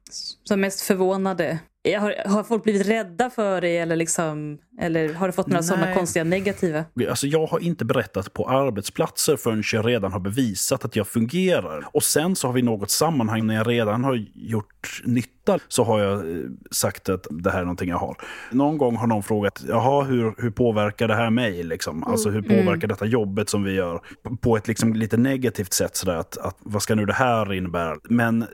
Som 0.44 0.62
mest 0.62 0.82
förvånade 0.82 1.60
har, 1.94 2.30
har 2.30 2.44
folk 2.44 2.64
blivit 2.64 2.88
rädda 2.88 3.30
för 3.30 3.62
dig 3.62 3.78
eller, 3.78 3.96
liksom, 3.96 4.58
eller 4.82 5.14
har 5.14 5.28
du 5.28 5.34
fått 5.34 5.48
några 5.48 5.64
sådana 5.64 5.94
konstiga 5.94 6.24
negativa? 6.24 6.86
Alltså 7.10 7.28
jag 7.28 7.46
har 7.46 7.60
inte 7.60 7.86
berättat 7.86 8.34
på 8.34 8.50
arbetsplatser 8.50 9.36
förrän 9.38 9.64
jag 9.74 9.88
redan 9.88 10.12
har 10.12 10.20
bevisat 10.20 10.86
att 10.86 10.96
jag 10.96 11.08
fungerar. 11.08 11.86
Och 11.94 12.04
sen 12.04 12.36
så 12.36 12.48
har 12.48 12.54
vi 12.54 12.62
något 12.62 12.92
sammanhang 12.92 13.48
när 13.48 13.56
jag 13.56 13.68
redan 13.68 14.04
har 14.04 14.26
gjort 14.34 15.02
nytta 15.04 15.30
så 15.68 15.84
har 15.84 16.00
jag 16.00 16.20
eh, 16.20 16.44
sagt 16.72 17.10
att 17.10 17.28
det 17.30 17.52
här 17.52 17.60
är 17.60 17.64
någonting 17.64 17.90
jag 17.90 17.98
har. 17.98 18.18
Någon 18.52 18.78
gång 18.78 18.96
har 18.96 19.08
någon 19.08 19.24
frågat, 19.24 19.64
jaha 19.68 20.04
hur, 20.04 20.34
hur 20.38 20.52
påverkar 20.52 21.08
det 21.08 21.16
här 21.16 21.30
mig? 21.30 21.64
Liksom? 21.64 22.04
Alltså 22.04 22.30
hur 22.30 22.46
mm. 22.46 22.50
påverkar 22.50 22.72
mm. 22.72 22.88
detta 22.88 23.06
jobbet 23.06 23.50
som 23.50 23.64
vi 23.64 23.74
gör? 23.74 24.02
På 24.42 24.58
ett 24.58 24.68
liksom 24.68 24.94
lite 24.94 25.18
negativt 25.18 25.74
sätt 25.74 25.96
sådär 25.96 26.16
att, 26.16 26.38
att 26.38 26.58
vad 26.60 26.82
ska 26.82 26.96
nu 26.96 27.06
det 27.06 27.14
här 27.14 27.54
innebära? 27.54 27.96
Men 28.04 28.42
eh, 28.42 28.48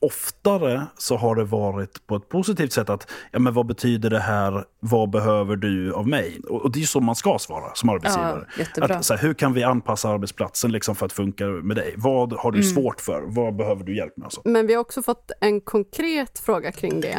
oftare 0.00 0.86
så 0.96 1.16
har 1.16 1.36
det 1.36 1.44
varit 1.44 2.06
på 2.06 2.16
ett 2.16 2.28
positivt 2.28 2.72
sätt 2.72 2.90
att, 2.90 3.10
ja 3.32 3.38
men 3.38 3.54
vad 3.54 3.66
betyder 3.66 4.10
det 4.10 4.20
här, 4.20 4.64
vad 4.80 5.10
behöver 5.10 5.56
du 5.56 5.92
av 5.92 6.08
mig? 6.08 6.40
Och, 6.48 6.62
och 6.62 6.72
det 6.72 6.78
är 6.78 6.80
ju 6.80 6.86
så 6.86 7.00
man 7.00 7.14
ska 7.14 7.38
svara 7.38 7.74
som 7.74 7.88
arbetsgivare. 7.88 8.46
Ja, 8.76 8.84
att, 8.84 9.04
så 9.04 9.14
här, 9.14 9.22
hur 9.22 9.34
kan 9.34 9.52
vi 9.52 9.62
anpassa 9.62 10.08
arbetsplatsen 10.08 10.72
liksom 10.72 10.94
för 10.94 11.06
att 11.06 11.12
funka 11.12 11.46
med 11.46 11.76
dig? 11.76 11.94
Vad 11.96 12.32
har 12.32 12.52
du 12.52 12.58
mm. 12.58 12.70
svårt 12.70 13.00
för? 13.00 13.22
Vad 13.26 13.56
behöver 13.56 13.84
du 13.84 13.96
hjälp 13.96 14.16
med? 14.16 14.30
Men 14.44 14.66
vi 14.66 14.74
har 14.74 14.80
också 14.80 15.02
fått 15.02 15.30
en 15.40 15.60
konkret 15.60 16.37
fråga 16.40 16.72
kring 16.72 17.00
det 17.00 17.18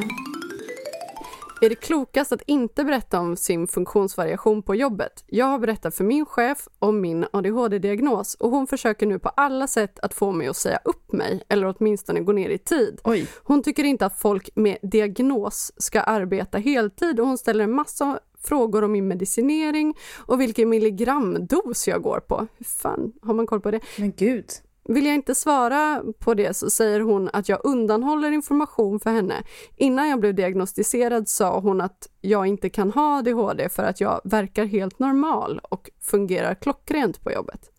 är 1.62 1.70
det 1.70 1.76
klokast 1.76 2.32
att 2.32 2.42
inte 2.46 2.84
berätta 2.84 3.20
om 3.20 3.38
sin 3.38 3.68
funktionsvariation 3.68 4.64
på 4.64 4.76
jobbet. 4.76 5.24
Jag 5.28 5.46
har 5.46 5.60
berättat 5.60 5.96
för 5.96 6.04
min 6.04 6.26
chef 6.26 6.68
om 6.80 7.02
min 7.02 7.26
ADHD-diagnos 7.34 8.36
och 8.36 8.50
hon 8.50 8.68
försöker 8.68 9.06
nu 9.06 9.20
på 9.20 9.30
alla 9.30 9.68
sätt 9.68 10.00
att 10.00 10.14
få 10.14 10.32
mig 10.32 10.48
att 10.48 10.58
säga 10.58 10.80
upp 10.84 11.12
mig 11.12 11.44
eller 11.50 11.76
åtminstone 11.78 12.20
gå 12.20 12.32
ner 12.32 12.50
i 12.50 12.58
tid. 12.58 13.02
Oj. 13.04 13.28
Hon 13.44 13.64
tycker 13.64 13.84
inte 13.84 14.06
att 14.06 14.20
folk 14.20 14.50
med 14.56 14.78
diagnos 14.82 15.72
ska 15.78 16.02
arbeta 16.02 16.58
heltid 16.58 17.20
och 17.20 17.28
hon 17.28 17.38
ställer 17.38 17.64
en 17.64 17.72
massa 17.72 18.20
frågor 18.44 18.84
om 18.84 18.92
min 18.92 19.08
medicinering 19.08 19.98
och 20.18 20.42
vilken 20.42 20.70
milligramdos 20.70 21.88
jag 21.88 22.02
går 22.02 22.20
på. 22.20 22.48
Hur 22.58 22.66
fan 22.66 23.14
har 23.22 23.34
man 23.34 23.48
koll 23.48 23.62
på 23.62 23.72
det? 23.72 23.80
Men 23.98 24.12
gud. 24.12 24.46
Vill 24.90 25.06
jag 25.06 25.16
inte 25.16 25.36
svara 25.36 26.04
på 26.20 26.34
det 26.34 26.54
så 26.54 26.70
säger 26.70 27.00
hon 27.00 27.30
att 27.34 27.50
jag 27.50 27.60
undanhåller 27.64 28.32
information 28.32 29.00
för 29.00 29.10
henne. 29.10 29.44
Innan 29.76 30.10
jag 30.10 30.20
blev 30.20 30.36
diagnostiserad 30.36 31.28
sa 31.30 31.60
hon 31.60 31.82
att 31.82 32.10
jag 32.22 32.48
inte 32.48 32.70
kan 32.70 32.92
ha 32.92 33.18
ADHD 33.18 33.70
för 33.70 33.84
att 33.84 34.02
jag 34.02 34.22
verkar 34.24 34.66
helt 34.66 35.00
normal 35.00 35.60
och 35.64 35.90
fungerar 36.02 36.56
klockrent 36.56 37.24
på 37.24 37.32
jobbet. 37.32 37.72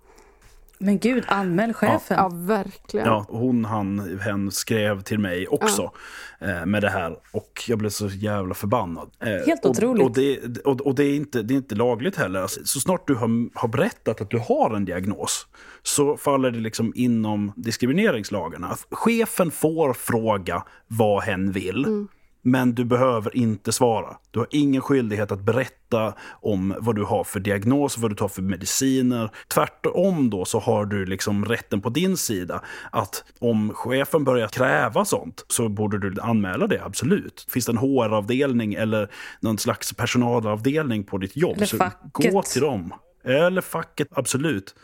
Men 0.83 0.99
gud, 0.99 1.25
anmäl 1.29 1.73
chefen. 1.73 2.16
Ja, 2.16 2.16
ja, 2.16 2.29
verkligen. 2.33 3.07
Ja, 3.07 3.27
hon, 3.29 3.64
han, 3.64 4.19
hen 4.19 4.51
skrev 4.51 5.03
till 5.03 5.19
mig 5.19 5.49
också 5.49 5.90
ja. 6.38 6.47
eh, 6.47 6.66
med 6.66 6.83
det 6.83 6.90
här. 6.90 7.16
Och 7.33 7.64
jag 7.69 7.79
blev 7.79 7.90
så 7.90 8.09
jävla 8.09 8.55
förbannad. 8.55 9.11
Eh, 9.21 9.29
Helt 9.29 9.66
otroligt. 9.66 10.03
Och, 10.03 10.11
och, 10.11 10.16
det, 10.16 10.59
och, 10.64 10.81
och, 10.81 10.95
det, 10.95 11.05
är 11.05 11.16
inte, 11.16 11.43
det 11.43 11.55
är 11.55 11.57
inte 11.57 11.75
lagligt 11.75 12.16
heller. 12.16 12.40
Alltså, 12.40 12.61
så 12.64 12.81
snart 12.81 13.07
du 13.07 13.14
har, 13.14 13.59
har 13.59 13.69
berättat 13.69 14.21
att 14.21 14.31
du 14.31 14.38
har 14.38 14.77
en 14.77 14.85
diagnos 14.85 15.47
så 15.83 16.16
faller 16.16 16.51
det 16.51 16.61
liksom 16.61 16.93
inom 16.97 17.53
diskrimineringslagarna. 17.57 18.77
Chefen 18.90 19.51
får 19.51 19.93
fråga 19.93 20.64
vad 20.87 21.23
hen 21.23 21.53
vill. 21.53 21.85
Mm. 21.85 22.09
Men 22.42 22.74
du 22.74 22.85
behöver 22.85 23.37
inte 23.37 23.72
svara. 23.72 24.16
Du 24.31 24.38
har 24.38 24.48
ingen 24.50 24.83
skyldighet 24.83 25.33
att 25.33 25.40
berätta 25.40 26.14
om 26.40 26.74
vad 26.79 26.96
du 26.96 27.05
har 27.05 27.24
för 27.24 27.40
diagnos, 27.40 27.98
vad 27.98 28.11
du 28.11 28.14
tar 28.14 28.29
för 28.29 28.42
mediciner. 28.42 29.31
Tvärtom 29.48 30.31
då 30.31 30.44
så 30.44 30.59
har 30.59 30.87
du 30.87 31.07
liksom 31.07 31.44
rätten 31.44 31.81
på 31.81 31.88
din 31.88 32.16
sida 32.16 32.62
att 32.92 33.24
om 33.38 33.72
chefen 33.74 34.24
börjar 34.24 34.48
kräva 34.48 35.05
sånt 35.05 35.44
så 35.48 35.68
borde 35.68 36.11
du 36.11 36.20
anmäla 36.20 36.66
det, 36.66 36.85
absolut. 36.85 37.46
Finns 37.48 37.66
det 37.66 37.72
en 37.72 37.79
HR-avdelning 37.79 38.74
eller 38.74 39.11
någon 39.40 39.59
slags 39.59 39.92
personalavdelning 39.92 41.05
på 41.05 41.18
ditt 41.18 41.37
jobb, 41.37 41.66
så 41.66 41.90
gå 42.12 42.42
till 42.42 42.62
dem. 42.62 42.94
Eller 43.24 43.61
facket, 43.61 44.09
absolut. 44.11 44.74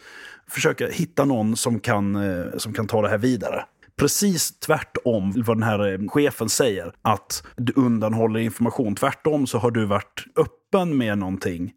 Försöka 0.49 0.89
hitta 0.89 1.25
någon 1.25 1.57
som 1.57 1.81
kan, 1.81 2.17
eh, 2.17 2.57
som 2.57 2.73
kan 2.73 2.87
ta 2.87 3.03
det 3.03 3.09
här 3.09 3.19
vidare 3.19 3.65
precis 3.97 4.59
tvärtom 4.59 5.43
vad 5.47 5.57
den 5.57 5.63
här 5.63 5.93
eh, 5.93 6.09
chefen 6.09 6.49
säger. 6.49 6.93
Att 7.03 7.43
du 7.57 7.73
undanhåller 7.77 8.41
information. 8.41 8.95
Tvärtom 8.95 9.47
så 9.47 9.59
har 9.59 9.71
du 9.71 9.85
varit 9.85 10.25
öppen 10.37 10.99
med 10.99 11.19
någonting 11.19 11.73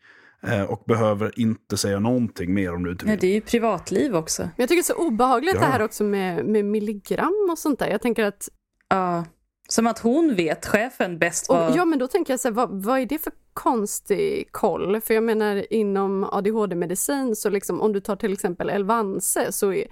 eh, 0.47 0.63
och 0.63 0.83
behöver 0.87 1.39
inte 1.39 1.77
säga 1.77 1.99
någonting 1.99 2.53
mer 2.53 2.73
om 2.73 2.83
du 2.83 2.91
inte 2.91 3.05
vill. 3.05 3.13
Ja, 3.13 3.19
det 3.21 3.27
är 3.27 3.33
ju 3.33 3.41
privatliv 3.41 4.15
också. 4.15 4.41
Men 4.41 4.51
jag 4.55 4.69
tycker 4.69 4.81
det 4.81 4.91
är 4.91 4.95
så 4.95 5.07
obehagligt 5.07 5.55
ja. 5.55 5.59
det 5.59 5.65
här 5.65 5.81
också 5.81 6.03
med, 6.03 6.45
med 6.45 6.65
milligram 6.65 7.47
och 7.51 7.57
sånt 7.57 7.79
där. 7.79 7.87
Jag 7.87 8.01
tänker 8.01 8.23
att... 8.23 8.49
Ja. 8.89 9.25
Som 9.69 9.87
att 9.87 9.99
hon 9.99 10.35
vet, 10.35 10.65
chefen, 10.65 11.19
bäst 11.19 11.49
Och, 11.49 11.55
vad... 11.55 11.75
ja, 11.75 11.85
men 11.85 11.99
då 11.99 12.07
tänker 12.07 12.33
jag 12.33 12.39
så 12.39 12.47
här, 12.47 12.55
vad, 12.55 12.83
vad 12.83 12.99
är 12.99 13.05
det 13.05 13.17
för 13.17 13.33
konstig 13.53 14.51
koll? 14.51 15.01
För 15.01 15.13
jag 15.13 15.23
menar 15.23 15.73
inom 15.73 16.23
ADHD-medicin 16.23 17.35
så 17.35 17.49
liksom 17.49 17.81
om 17.81 17.93
du 17.93 17.99
tar 17.99 18.15
till 18.15 18.33
exempel 18.33 18.69
Elvanse 18.69 19.51
så 19.51 19.73
är, 19.73 19.87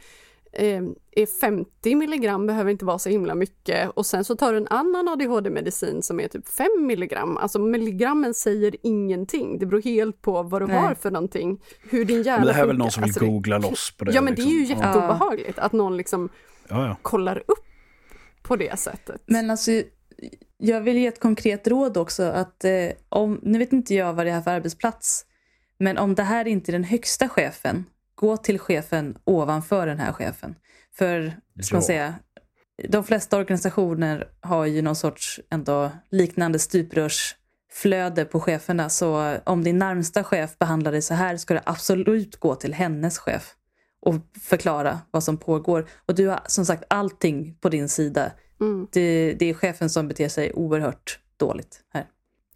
eh, 0.54 0.84
är 1.12 1.26
50 1.40 1.96
milligram 1.96 2.48
behöver 2.48 2.72
inte 2.72 2.86
vara 2.86 3.00
så 3.00 3.10
himla 3.10 3.36
mycket 3.36 3.90
och 3.90 4.06
sen 4.06 4.26
så 4.26 4.36
tar 4.36 4.52
du 4.52 4.58
en 4.58 4.68
annan 4.68 5.08
ADHD-medicin 5.08 6.02
som 6.02 6.20
är 6.20 6.28
typ 6.28 6.48
5 6.48 6.68
milligram. 6.80 7.38
Alltså 7.38 7.60
milligrammen 7.60 8.34
säger 8.34 8.76
ingenting. 8.84 9.60
Det 9.60 9.66
beror 9.66 9.82
helt 9.82 10.22
på 10.22 10.44
vad 10.44 10.62
du 10.62 10.68
Nej. 10.68 10.76
har 10.78 10.96
för 10.96 11.12
någonting. 11.12 11.62
Hur 11.90 12.06
din 12.06 12.24
hjärna 12.24 12.38
Men 12.38 12.48
det 12.48 12.54
här 12.54 12.64
är 12.64 12.68
väl 12.68 12.78
någon 12.78 12.92
som 12.92 13.04
vill 13.04 13.10
Alltså, 13.10 13.26
googla 13.26 13.58
loss 13.58 13.94
på 13.98 14.06
det. 14.06 14.12
Ja 14.12 14.22
men 14.22 14.36
det 14.36 14.42
är 14.42 14.46
ju 14.46 14.60
liksom. 14.60 14.80
Ja. 14.80 14.88
jätteobehagligt 14.88 15.60
att 15.60 15.72
någon 15.72 15.98
liksom 15.98 16.30
Ja, 16.70 16.88
ja. 16.88 16.98
kollar 17.02 17.38
upp 17.38 17.66
på 18.42 18.56
det 18.56 18.80
sättet. 18.80 19.22
Men 19.26 19.50
alltså, 19.50 19.72
jag 20.58 20.82
vill 20.82 20.98
ge 20.98 21.08
ett 21.08 21.20
konkret 21.20 21.68
råd 21.68 21.98
också. 21.98 22.24
Att 22.24 22.64
eh, 22.64 22.72
om, 23.10 23.40
nu 23.44 23.60
vet 23.60 23.74
inte 23.74 23.96
jag 23.96 24.14
vad 24.14 24.26
det 24.26 24.32
är 24.32 24.42
för 24.42 24.52
arbetsplats. 24.52 25.26
Men 25.80 25.98
om 25.98 26.16
det 26.16 26.24
här 26.24 26.48
inte 26.48 26.72
är 26.72 26.74
den 26.74 26.84
högsta 26.84 27.30
chefen, 27.30 27.86
gå 28.18 28.38
till 28.38 28.60
chefen 28.60 29.18
ovanför 29.24 29.88
den 29.88 30.00
här 30.00 30.12
chefen. 30.12 30.56
För, 30.96 31.34
ska 31.62 31.76
man 31.76 31.84
säga, 31.84 32.16
de 32.90 33.04
flesta 33.04 33.38
organisationer 33.38 34.28
har 34.42 34.66
ju 34.66 34.82
någon 34.82 34.96
sorts 34.96 35.40
ändå 35.52 35.92
liknande 36.10 36.60
stuprörsflöde 36.60 38.26
på 38.26 38.40
cheferna. 38.40 38.90
Så 38.90 39.38
om 39.44 39.64
din 39.64 39.78
närmsta 39.78 40.24
chef 40.24 40.58
behandlar 40.58 40.92
dig 40.92 41.02
så 41.02 41.14
här 41.14 41.38
ska 41.38 41.54
du 41.54 41.60
absolut 41.64 42.40
gå 42.40 42.56
till 42.56 42.74
hennes 42.74 43.18
chef 43.18 43.56
och 44.02 44.16
förklara 44.42 45.00
vad 45.12 45.24
som 45.24 45.38
pågår. 45.38 45.88
Och 46.06 46.16
du 46.16 46.28
har 46.28 46.40
som 46.48 46.66
sagt 46.66 46.84
allting 46.88 47.58
på 47.62 47.70
din 47.70 47.90
sida. 47.90 48.32
Mm. 48.62 48.88
Det, 48.92 49.36
det 49.40 49.50
är 49.50 49.54
chefen 49.54 49.90
som 49.90 50.08
beter 50.08 50.30
sig 50.30 50.54
oerhört 50.54 51.20
dåligt 51.38 51.82
här. 51.94 52.06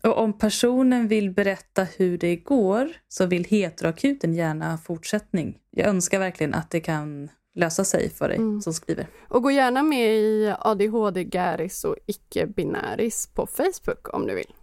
Och 0.03 0.17
om 0.17 0.33
personen 0.37 1.07
vill 1.07 1.31
berätta 1.31 1.83
hur 1.83 2.17
det 2.17 2.35
går 2.35 2.89
så 3.07 3.25
vill 3.25 3.45
heteroakuten 3.45 4.33
gärna 4.33 4.77
fortsättning. 4.77 5.57
Jag 5.71 5.87
önskar 5.87 6.19
verkligen 6.19 6.53
att 6.53 6.69
det 6.69 6.79
kan 6.79 7.29
lösa 7.55 7.83
sig 7.83 8.09
för 8.09 8.27
dig 8.27 8.37
Mm. 8.37 8.61
som 8.61 8.73
skriver. 8.73 9.07
Och 9.29 9.43
gå 9.43 9.51
gärna 9.51 9.83
med 9.83 10.09
i 10.15 10.53
ADHD 10.59 11.23
Garis 11.23 11.83
och 11.83 11.95
icke-binäris 12.07 13.27
på 13.33 13.47
Facebook 13.47 14.13
om 14.13 14.27
du 14.27 14.35
vill. 14.35 14.53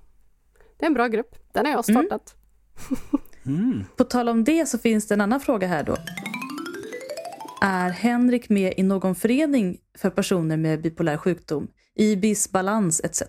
Det 0.78 0.84
är 0.84 0.86
en 0.86 0.94
bra 0.94 1.06
grupp. 1.08 1.34
Den 1.52 1.66
har 1.66 1.72
jag 1.72 1.84
startat. 1.84 2.34
Mm. 3.46 3.84
På 3.96 4.04
tal 4.04 4.28
om 4.28 4.44
det 4.44 4.66
så 4.68 4.78
finns 4.78 5.06
det 5.08 5.14
en 5.14 5.20
annan 5.20 5.40
fråga 5.40 5.66
här 5.66 5.82
då. 5.82 5.96
Är 7.62 7.90
Henrik 7.90 8.48
med 8.48 8.74
i 8.76 8.82
någon 8.82 9.14
förening 9.14 9.78
för 9.98 10.10
personer 10.10 10.56
med 10.56 10.82
bipolär 10.82 11.16
sjukdom? 11.16 11.68
IBIS, 11.94 12.52
balans 12.52 13.00
etc. 13.04 13.22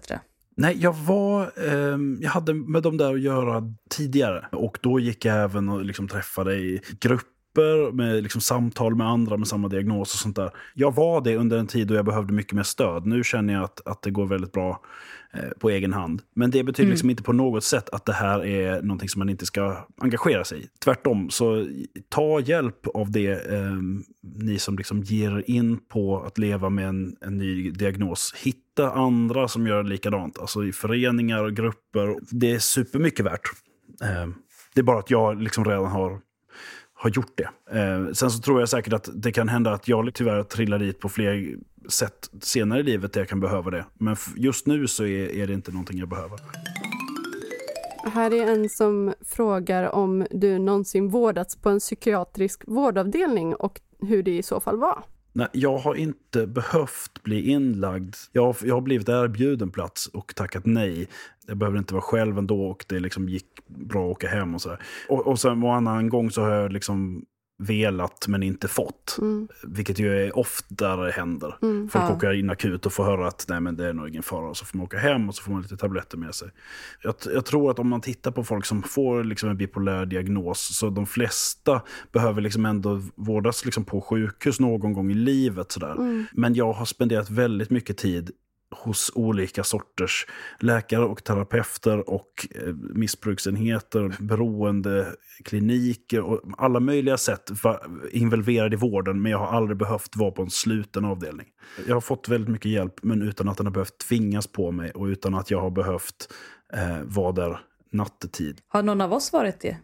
Nej, 0.60 0.78
jag 0.80 0.94
var, 0.94 1.52
Eh, 1.58 1.98
jag 2.20 2.30
hade 2.30 2.54
med 2.54 2.84
dem 2.84 2.98
där 2.98 3.14
att 3.14 3.22
göra 3.22 3.64
tidigare. 3.90 4.46
Och 4.52 4.78
då 4.82 5.00
gick 5.00 5.26
jag 5.26 5.44
även 5.44 5.70
och 5.70 5.86
liksom 5.86 6.08
träffade 6.08 6.56
i 6.56 6.82
grupp 7.02 7.28
grupper 7.54 7.92
med 7.92 8.24
liksom 8.24 8.42
samtal 8.42 8.96
med 8.96 9.08
andra 9.08 9.38
med 9.38 9.48
samma 9.48 9.68
diagnos 9.68 10.14
och 10.14 10.20
sånt 10.20 10.36
där. 10.36 10.52
Jag 10.74 10.96
var 10.96 11.22
det 11.22 11.36
under 11.36 11.58
en 11.58 11.68
tid 11.68 11.88
då 11.88 11.96
jag 11.96 12.06
behövde 12.06 12.34
mycket 12.34 12.54
mer 12.54 12.64
stöd. 12.64 13.06
Nu 13.06 13.24
känner 13.24 13.54
jag 13.54 13.64
att, 13.64 13.88
att 13.88 14.02
det 14.02 14.12
går 14.12 14.26
väldigt 14.26 14.52
bra 14.52 14.82
eh, 15.34 15.50
på 15.60 15.70
egen 15.70 15.94
hand. 15.94 16.22
Men 16.36 16.52
det 16.52 16.64
betyder 16.64 16.90
liksom 16.90 17.10
inte 17.10 17.24
på 17.24 17.34
något 17.34 17.64
sätt 17.64 17.90
att 17.90 18.06
det 18.06 18.14
här 18.14 18.46
är 18.46 18.82
någonting 18.82 19.10
som 19.10 19.20
man 19.20 19.30
inte 19.30 19.46
ska 19.46 19.88
engagera 19.98 20.44
sig 20.44 20.64
i. 20.64 20.68
Tvärtom, 20.84 21.30
så 21.30 21.68
ta 22.10 22.40
hjälp 22.40 22.88
av 22.88 23.12
det 23.12 23.54
ehm, 23.54 24.04
ni 24.22 24.60
som 24.60 24.78
liksom 24.78 25.04
ger 25.04 25.32
er 25.32 25.44
in 25.48 25.78
på 25.78 26.24
att 26.24 26.38
leva 26.38 26.70
med 26.70 26.88
en, 26.88 27.16
en 27.22 27.38
ny 27.38 27.72
diagnos. 27.72 28.34
Hitta 28.38 28.92
andra 28.92 29.48
som 29.48 29.68
gör 29.68 29.84
likadant, 29.84 30.40
alltså 30.40 30.64
i 30.64 30.72
föreningar 30.72 31.44
och 31.44 31.56
grupper. 31.56 32.16
Det 32.32 32.52
är 32.52 32.60
supermycket 32.60 33.26
värt. 33.26 33.42
Ehm, 34.04 34.34
det 34.74 34.82
är 34.82 34.84
bara 34.84 35.00
att 35.00 35.12
jag 35.12 35.42
liksom 35.42 35.66
redan 35.66 35.86
har 35.86 36.22
har 37.00 37.10
gjort 37.10 37.34
det. 37.36 37.78
Eh, 37.80 38.12
sen 38.14 38.32
så 38.32 38.40
tror 38.42 38.60
jag 38.60 38.70
säkert 38.70 38.94
att 38.94 39.10
det 39.14 39.32
kan 39.32 39.50
hända 39.50 39.74
att 39.74 39.88
jag 39.88 40.14
tyvärr 40.14 40.44
trillar 40.44 40.80
dit 40.80 41.00
på 41.00 41.10
fler 41.10 41.56
sätt 41.90 42.30
senare 42.42 42.80
i 42.80 42.84
livet 42.84 43.14
där 43.14 43.22
jag 43.22 43.30
kan 43.30 43.40
behöva 43.40 43.72
det. 43.72 43.86
Men 43.94 44.16
just 44.36 44.68
nu 44.68 44.88
så 44.88 45.04
är, 45.04 45.36
är 45.36 45.48
det 45.48 45.54
inte 45.54 45.72
någonting 45.72 46.00
jag 46.00 46.10
behöver. 46.10 46.40
Här 48.14 48.34
är 48.34 48.52
en 48.52 48.70
som 48.70 49.14
frågar 49.22 49.96
om 49.96 50.28
du 50.32 50.60
någonsin 50.60 51.10
vårdats 51.10 51.56
på 51.56 51.70
en 51.70 51.80
psykiatrisk 51.80 52.64
vårdavdelning 52.68 53.56
och 53.56 53.82
hur 54.02 54.24
det 54.24 54.38
i 54.38 54.44
så 54.44 54.60
fall 54.60 54.78
var. 54.78 55.04
Nej, 55.34 55.48
jag 55.52 55.78
har 55.78 55.96
inte 55.96 56.48
behövt 56.48 57.24
bli 57.24 57.50
inlagd. 57.50 58.16
Jag 58.32 58.46
har, 58.46 58.56
jag 58.64 58.76
har 58.76 58.82
blivit 58.82 59.10
erbjuden 59.10 59.72
plats 59.72 60.08
och 60.08 60.36
tackat 60.36 60.66
nej. 60.66 61.08
Jag 61.48 61.58
behöver 61.58 61.78
inte 61.78 61.94
vara 61.94 62.02
själv 62.02 62.38
ändå 62.38 62.66
och 62.66 62.86
det 62.88 63.00
liksom 63.00 63.30
gick 63.30 63.46
bra 63.68 64.06
att 64.06 64.12
åka 64.12 64.28
hem 64.28 64.56
och 64.56 64.62
sådär. 64.62 64.80
Och, 65.10 65.28
och 65.28 65.40
sen 65.40 65.64
en 65.64 65.70
annan 65.70 66.10
gång 66.10 66.32
så 66.32 66.42
har 66.42 66.50
jag 66.50 66.72
liksom 66.72 67.26
velat 67.60 68.28
men 68.28 68.44
inte 68.44 68.68
fått. 68.68 69.18
Mm. 69.22 69.48
Vilket 69.64 70.00
ju 70.00 70.26
är 70.26 70.38
oftare 70.38 71.12
händer. 71.12 71.56
Mm. 71.62 71.90
Folk 71.90 72.04
Ja. 72.06 72.16
åker 72.16 72.34
in 72.34 72.50
akut 72.50 72.86
och 72.86 72.94
får 72.94 73.04
höra 73.04 73.28
att 73.28 73.46
nej, 73.50 73.60
men 73.62 73.76
det 73.76 73.88
är 73.88 73.94
nog 73.94 74.10
ingen 74.10 74.24
fara. 74.24 74.50
Och 74.50 74.58
så 74.58 74.66
får 74.66 74.78
man 74.78 74.86
åka 74.86 74.98
hem 74.98 75.30
och 75.30 75.36
så 75.36 75.44
får 75.44 75.52
man 75.52 75.62
lite 75.62 75.78
tabletter 75.78 76.18
med 76.18 76.36
sig. 76.36 76.50
Jag, 77.04 77.16
jag 77.34 77.46
tror 77.46 77.72
att 77.72 77.80
om 77.80 77.90
man 77.90 78.02
tittar 78.02 78.32
på 78.32 78.44
folk 78.44 78.66
som 78.66 78.84
får 78.84 79.24
liksom 79.24 79.50
en 79.50 79.58
bipolär 79.58 80.06
diagnos 80.06 80.78
så 80.78 80.90
de 80.90 81.06
flesta 81.06 81.82
behöver 82.12 82.42
liksom 82.42 82.66
ändå 82.66 83.02
vårdas 83.16 83.66
liksom 83.66 83.86
på 83.86 84.02
sjukhus 84.02 84.60
någon 84.60 84.94
gång 84.94 85.12
i 85.12 85.16
livet. 85.16 85.72
Sådär. 85.72 85.92
Mm. 85.92 86.26
Men 86.34 86.54
jag 86.56 86.74
har 86.74 86.86
spenderat 86.86 87.30
väldigt 87.30 87.70
mycket 87.70 87.98
tid 87.98 88.32
hos 88.72 89.12
olika 89.16 89.64
sorters 89.64 90.28
läkare 90.60 91.06
och 91.06 91.24
terapeuter 91.24 92.10
och 92.10 92.48
eh, 92.56 92.74
missbruksenheter, 92.74 94.16
beroendekliniker 94.20 96.22
och 96.22 96.42
alla 96.58 96.80
möjliga 96.80 97.18
sätt 97.18 97.50
involverad 98.12 98.74
i 98.74 98.78
vården. 98.78 99.22
Men 99.22 99.32
jag 99.32 99.40
har 99.40 99.48
aldrig 99.48 99.78
behövt 99.78 100.16
vara 100.16 100.32
på 100.32 100.42
en 100.42 100.50
sluten 100.50 101.06
avdelning. 101.06 101.48
Jag 101.88 101.96
har 101.96 102.02
fått 102.02 102.30
väldigt 102.30 102.50
mycket 102.50 102.72
hjälp 102.72 103.04
men 103.04 103.22
utan 103.22 103.50
att 103.50 103.58
den 103.58 103.66
har 103.66 103.74
behövt 103.74 103.98
tvingas 103.98 104.48
på 104.48 104.72
mig 104.72 104.92
och 104.92 105.06
utan 105.06 105.36
att 105.36 105.52
jag 105.52 105.62
har 105.62 105.72
behövt 105.72 106.34
eh, 106.74 107.02
vara 107.04 107.32
där 107.32 107.60
nattetid. 107.92 108.62
Har 108.68 108.84
någon 108.84 109.02
av 109.02 109.14
oss 109.14 109.34
varit 109.34 109.60
det? 109.60 109.78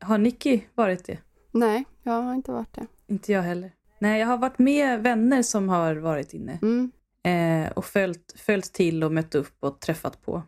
Har 0.00 0.18
Nicky 0.18 0.60
varit 0.74 1.04
det? 1.04 1.18
Nej, 1.52 1.84
jag 2.02 2.22
har 2.22 2.34
inte 2.34 2.52
varit 2.52 2.74
det. 2.74 2.86
Inte 3.06 3.32
jag 3.32 3.42
heller. 3.42 3.72
Nej, 3.98 4.20
jag 4.20 4.26
har 4.26 4.38
varit 4.38 4.58
med 4.58 5.02
vänner 5.02 5.42
som 5.42 5.68
har 5.68 5.94
varit 5.94 6.34
inne 6.34 6.58
Mm 6.62 6.90
eh, 7.24 7.72
och 7.72 7.84
följt, 7.84 8.34
följt 8.36 8.72
till 8.72 9.04
och 9.04 9.12
mött 9.12 9.34
upp 9.34 9.56
och 9.60 9.80
träffat 9.80 10.22
på. 10.22 10.42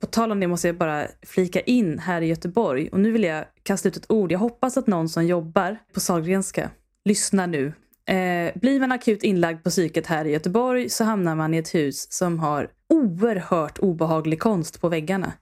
På 0.00 0.06
tal 0.06 0.32
om 0.32 0.40
det 0.40 0.46
måste 0.46 0.68
jag 0.68 0.76
bara 0.76 1.06
flika 1.22 1.60
in 1.60 1.98
här 1.98 2.22
i 2.22 2.26
Göteborg 2.26 2.88
och 2.88 3.00
nu 3.00 3.12
vill 3.12 3.24
jag 3.24 3.44
kasta 3.62 3.88
ut 3.88 3.96
ett 3.96 4.10
ord. 4.10 4.32
Jag 4.32 4.38
hoppas 4.38 4.76
att 4.76 4.86
någon 4.86 5.08
som 5.08 5.26
jobbar 5.26 5.78
på 5.92 6.00
Sahlgrenska 6.00 6.70
lyssnar 7.04 7.46
nu. 7.46 7.72
Eh, 8.08 8.52
blir 8.54 8.80
man 8.80 8.92
akut 8.92 9.22
inlagd 9.22 9.64
på 9.64 9.70
psyket 9.70 10.06
här 10.06 10.24
i 10.24 10.30
Göteborg 10.30 10.88
så 10.88 11.04
hamnar 11.04 11.34
man 11.34 11.54
i 11.54 11.58
ett 11.58 11.74
hus 11.74 12.12
som 12.12 12.38
har 12.38 12.70
oerhört 12.88 13.78
obehaglig 13.78 14.40
konst 14.40 14.80
på 14.80 14.88
väggarna. 14.88 15.32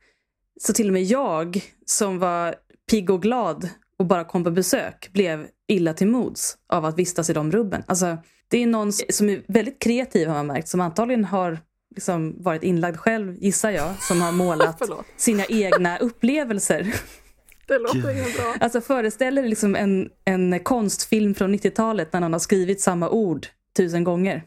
Så 0.61 0.73
till 0.73 0.87
och 0.87 0.93
med 0.93 1.03
jag 1.03 1.65
som 1.87 2.19
var 2.19 2.55
pigg 2.91 3.11
och 3.11 3.23
glad 3.23 3.69
och 4.05 4.09
bara 4.09 4.25
kom 4.25 4.45
på 4.45 4.51
besök 4.51 5.11
blev 5.13 5.47
illa 5.69 5.95
till 5.95 6.07
mods 6.07 6.59
av 6.67 6.85
att 6.85 6.99
vistas 6.99 7.31
i 7.31 7.33
de 7.33 7.53
rubben. 7.53 7.83
Alltså, 7.87 8.17
det 8.49 8.63
är 8.63 8.67
någon 8.67 8.93
som 8.93 9.29
är 9.29 9.43
väldigt 9.47 9.79
kreativ 9.79 10.29
har 10.29 10.35
man 10.35 10.47
märkt, 10.47 10.69
som 10.69 10.81
antagligen 10.81 11.25
har 11.25 11.59
liksom 11.95 12.43
varit 12.43 12.63
inlagd 12.63 12.97
själv, 12.97 13.37
gissar 13.41 13.71
jag, 13.71 14.03
som 14.03 14.23
har 14.23 14.33
målat 14.33 14.83
sina 15.17 15.45
egna 15.45 15.99
upplevelser. 16.01 16.95
det 17.67 17.79
låter 17.79 18.11
inget 18.11 18.37
bra. 18.37 18.55
Alltså 18.61 18.81
föreställer 18.81 19.43
liksom 19.43 19.77
en, 19.77 20.11
en 20.25 20.61
konstfilm 20.61 21.35
från 21.35 21.55
90-talet 21.55 22.13
när 22.13 22.21
någon 22.21 22.33
har 22.33 22.41
skrivit 22.41 22.81
samma 22.81 23.09
ord 23.09 23.47
tusen 23.77 24.05
gånger. 24.05 24.45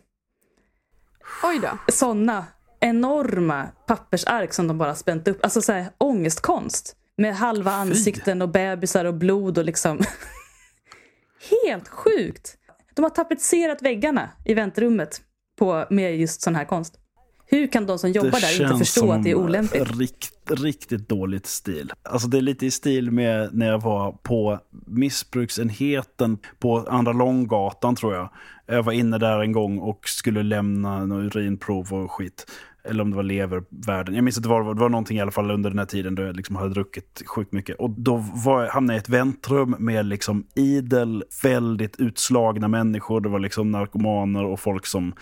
Oj 1.43 1.60
då. 1.62 1.93
Såna 1.93 2.46
enorma 2.80 3.67
pappersark 3.88 4.54
som 4.54 4.67
de 4.67 4.78
bara 4.78 4.96
spänt 4.96 5.28
upp. 5.28 5.43
Alltså 5.43 5.62
så 5.62 5.72
här, 5.72 5.89
ångestkonst. 5.98 6.96
Med 7.17 7.36
halva 7.36 7.71
ansikten 7.71 8.41
och 8.41 8.49
bebisar 8.49 9.06
och 9.06 9.13
blod 9.13 9.58
och 9.58 9.65
liksom... 9.65 9.99
Helt 11.65 11.88
sjukt! 11.88 12.58
De 12.93 13.01
har 13.01 13.10
tapetserat 13.10 13.82
väggarna 13.82 14.30
i 14.45 14.53
väntrummet 14.53 15.21
på, 15.60 15.86
med 15.89 16.17
just 16.17 16.41
sån 16.41 16.56
här 16.56 16.65
konst. 16.65 16.99
Hur 17.49 17.67
kan 17.67 17.86
de 17.86 17.99
som 17.99 18.12
jobbar 18.12 18.41
där 18.41 18.62
inte 18.62 18.77
förstå 18.77 19.12
att 19.12 19.23
det 19.23 19.32
är 19.32 19.36
olämpligt? 19.36 19.97
Rikt, 19.99 20.51
riktigt 20.51 21.10
dåligt 21.10 21.45
stil. 21.45 21.91
Alltså 22.03 22.27
det 22.27 22.38
är 22.38 22.41
lite 22.41 22.65
i 22.65 22.71
stil 22.71 23.12
med 23.12 23.49
när 23.53 23.67
jag 23.67 23.82
var 23.82 24.12
på 24.12 24.60
missbruksenheten 24.86 26.38
på 26.60 26.86
Andra 26.89 27.13
Långgatan 27.13 27.95
tror 27.95 28.15
jag. 28.15 28.30
Jag 28.65 28.84
var 28.84 28.93
inne 28.93 29.17
där 29.17 29.39
en 29.39 29.51
gång 29.51 29.80
och 29.80 30.10
skulle 30.10 30.43
lämna 30.43 31.03
urinprov 31.03 31.93
och 31.93 32.12
skit. 32.12 32.45
Eller 32.89 33.04
om 33.04 33.10
det 33.10 33.15
var 33.15 33.23
levervärden. 33.23 34.15
Jag 34.15 34.23
minns 34.23 34.38
att 34.38 34.43
det 34.43 34.50
var, 34.50 34.73
det 34.73 34.82
var 34.82 34.89
någonting 34.89 35.17
i 35.17 35.21
alla 35.21 35.32
fall 35.32 35.52
under 35.52 35.69
den 35.69 35.80
här 35.80 35.86
tiden 35.86 36.15
då 36.15 36.23
jag 36.23 36.36
liksom 36.36 36.56
hade 36.56 36.69
druckit 36.69 37.23
sjukt 37.26 37.52
mycket. 37.52 37.76
Och 37.80 37.89
då 37.89 38.15
var, 38.45 38.67
hamnade 38.67 38.93
jag 38.93 39.00
i 39.00 39.04
ett 39.04 39.10
väntrum 39.10 39.76
med 39.80 40.06
liksom 40.06 40.47
idel, 40.56 41.23
väldigt 41.43 41.95
utslagna 42.00 42.67
människor. 42.67 43.21
Det 43.21 43.30
var 43.30 43.39
liksom 43.39 43.71
narkomaner 43.71 44.45
och 44.45 44.60
folk 44.60 44.86
som 44.86 45.13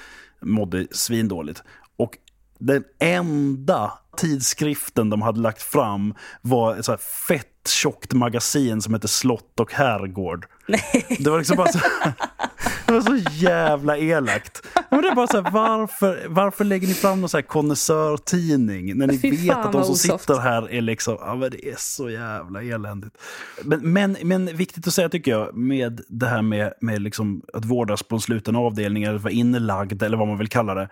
mådde 0.41 0.88
svindåligt. 0.91 1.63
Och 1.97 2.17
Den 2.60 2.84
enda 2.99 3.91
tidskriften 4.17 5.10
de 5.10 5.21
hade 5.21 5.39
lagt 5.39 5.62
fram 5.62 6.13
var 6.41 6.75
ett 6.75 6.86
så 6.86 6.91
här 6.91 6.99
fett 7.28 7.67
tjockt 7.67 8.13
magasin 8.13 8.82
som 8.82 8.93
heter 8.93 9.08
Slott 9.08 9.60
och 9.60 9.73
herrgård. 9.73 10.45
Nej. 10.67 11.17
Det 11.19 11.30
var 11.30 11.38
liksom 11.38 11.58
bara 11.58 11.71
så, 11.71 11.80
det 12.88 12.93
var 12.93 13.02
så 13.02 13.30
jävla 13.32 13.98
elakt. 13.98 14.67
Men 14.89 15.02
det 15.02 15.08
är 15.08 15.15
bara 15.15 15.28
så 15.28 15.41
här, 15.41 15.52
varför, 15.52 16.26
varför 16.28 16.65
lägger 16.65 16.88
ni 16.88 16.93
fram 16.93 17.21
någon 17.21 17.30
så 17.30 17.38
här 17.38 17.41
konnässörtidning 17.41 18.98
när 18.98 19.08
ni 19.08 19.19
Fy 19.19 19.32
vet 19.32 19.58
att 19.58 19.71
de 19.71 19.84
som 19.84 19.91
osoft. 19.91 20.21
sitter 20.21 20.39
här 20.39 20.71
är 20.71 20.82
liksom, 20.82 21.17
ja 21.19 21.36
men 21.36 21.52
det 21.52 21.69
är 21.69 21.76
så 21.78 22.10
jävla 22.10 22.63
eländigt. 22.63 23.17
Men, 23.63 23.93
men, 23.93 24.17
men 24.24 24.58
viktigt 24.58 24.88
att 24.88 24.93
säga 24.93 25.10
tycker 25.10 25.32
jag 25.32 25.58
med 25.58 26.02
det 26.08 26.28
här 26.28 26.41
med, 26.41 26.74
med 26.82 27.02
liksom 27.02 27.41
att 27.54 27.65
vårdas 27.65 28.04
på 28.04 28.15
en 28.15 28.21
sluten 28.21 28.56
avdelning 28.56 29.04
eller 29.04 29.19
vara 29.19 29.34
inlagd 29.34 30.04
eller 30.04 30.17
vad 30.17 30.28
man 30.28 30.38
vill 30.38 30.50
kalla 30.50 30.74
det, 30.74 30.89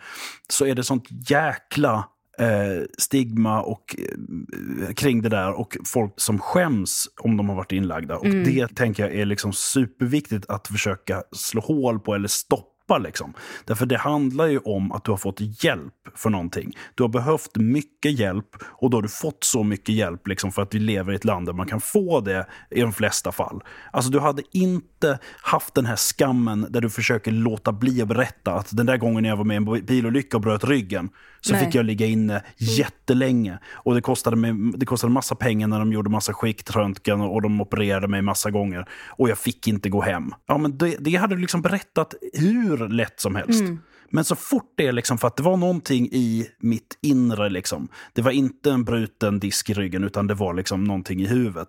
så 0.49 0.65
är 0.65 0.75
det 0.75 0.83
sånt 0.83 1.29
jäkla 1.29 2.05
eh, 2.39 2.83
stigma 2.97 3.61
och, 3.61 3.95
eh, 3.97 4.93
kring 4.93 5.21
det 5.21 5.29
där 5.29 5.59
och 5.59 5.77
folk 5.85 6.13
som 6.17 6.39
skäms 6.39 7.07
om 7.21 7.37
de 7.37 7.49
har 7.49 7.55
varit 7.55 7.71
inlagda. 7.71 8.17
Och 8.17 8.25
Det 8.45 8.75
tänker 8.75 9.03
jag 9.03 9.15
är 9.15 9.25
liksom 9.25 9.53
superviktigt 9.53 10.45
att 10.49 10.67
försöka 10.67 11.23
slå 11.31 11.61
hål 11.61 11.99
på 11.99 12.15
eller 12.15 12.27
stoppa. 12.27 12.72
Liksom. 12.99 13.33
Därför 13.65 13.85
det 13.85 13.97
handlar 13.97 14.47
ju 14.47 14.59
om 14.59 14.91
att 14.91 15.03
du 15.03 15.11
har 15.11 15.17
fått 15.17 15.63
hjälp 15.63 15.93
för 16.15 16.29
någonting. 16.29 16.77
Du 16.95 17.03
har 17.03 17.09
behövt 17.09 17.55
mycket 17.55 18.19
hjälp 18.19 18.55
och 18.63 18.89
då 18.89 18.97
har 18.97 19.01
du 19.01 19.09
fått 19.09 19.43
så 19.43 19.63
mycket 19.63 19.95
hjälp 19.95 20.27
liksom, 20.27 20.51
för 20.51 20.61
att 20.61 20.73
vi 20.73 20.79
lever 20.79 21.13
i 21.13 21.15
ett 21.15 21.25
land 21.25 21.45
där 21.45 21.53
man 21.53 21.67
kan 21.67 21.81
få 21.81 22.19
det 22.19 22.47
i 22.69 22.81
de 22.81 22.93
flesta 22.93 23.31
fall. 23.31 23.63
Alltså 23.91 24.11
du 24.11 24.19
hade 24.19 24.43
inte 24.51 25.19
haft 25.41 25.73
den 25.73 25.85
här 25.85 25.95
skammen 25.95 26.67
där 26.69 26.81
du 26.81 26.89
försöker 26.89 27.31
låta 27.31 27.71
bli 27.71 28.01
att 28.01 28.07
berätta 28.07 28.53
att 28.53 28.77
den 28.77 28.85
där 28.85 28.97
gången 28.97 29.25
jag 29.25 29.37
var 29.37 29.43
med 29.43 29.53
i 29.53 29.57
en 29.57 29.85
bilolycka 29.85 30.37
och 30.37 30.41
bröt 30.41 30.63
ryggen 30.63 31.09
så 31.45 31.53
Nej. 31.53 31.65
fick 31.65 31.75
jag 31.75 31.85
ligga 31.85 32.05
inne 32.05 32.43
jättelänge. 32.57 33.59
Och 33.73 33.95
det 33.95 34.01
kostade, 34.01 34.35
mig, 34.35 34.53
det 34.75 34.85
kostade 34.85 35.13
massa 35.13 35.35
pengar 35.35 35.67
när 35.67 35.79
de 35.79 35.93
gjorde 35.93 36.09
massa 36.09 36.33
skiktröntgen 36.33 37.21
och 37.21 37.41
de 37.41 37.61
opererade 37.61 38.07
mig 38.07 38.21
massa 38.21 38.51
gånger. 38.51 38.85
Och 39.09 39.29
jag 39.29 39.37
fick 39.37 39.67
inte 39.67 39.89
gå 39.89 40.01
hem. 40.01 40.33
Ja, 40.47 40.57
men 40.57 40.77
det, 40.77 40.95
det 40.99 41.15
hade 41.15 41.35
du 41.35 41.41
liksom 41.41 41.61
berättat 41.61 42.13
hur 42.33 42.82
lätt 42.87 43.19
som 43.19 43.35
helst. 43.35 43.63
Men 44.09 44.23
så 44.23 44.35
fort 44.35 44.73
det 44.75 44.87
är 44.87 44.91
liksom 44.91 45.17
för 45.17 45.27
att 45.27 45.35
det 45.35 45.43
var 45.43 45.57
någonting 45.57 46.05
i 46.11 46.47
mitt 46.59 46.97
inre, 47.01 47.49
liksom, 47.49 47.87
det 48.13 48.21
var 48.21 48.31
inte 48.31 48.71
en 48.71 48.83
bruten 48.83 49.39
disk 49.39 49.69
i 49.69 49.73
ryggen 49.73 50.03
utan 50.03 50.27
det 50.27 50.33
var 50.33 50.53
liksom 50.53 50.83
någonting 50.83 51.21
i 51.21 51.27
huvudet. 51.27 51.67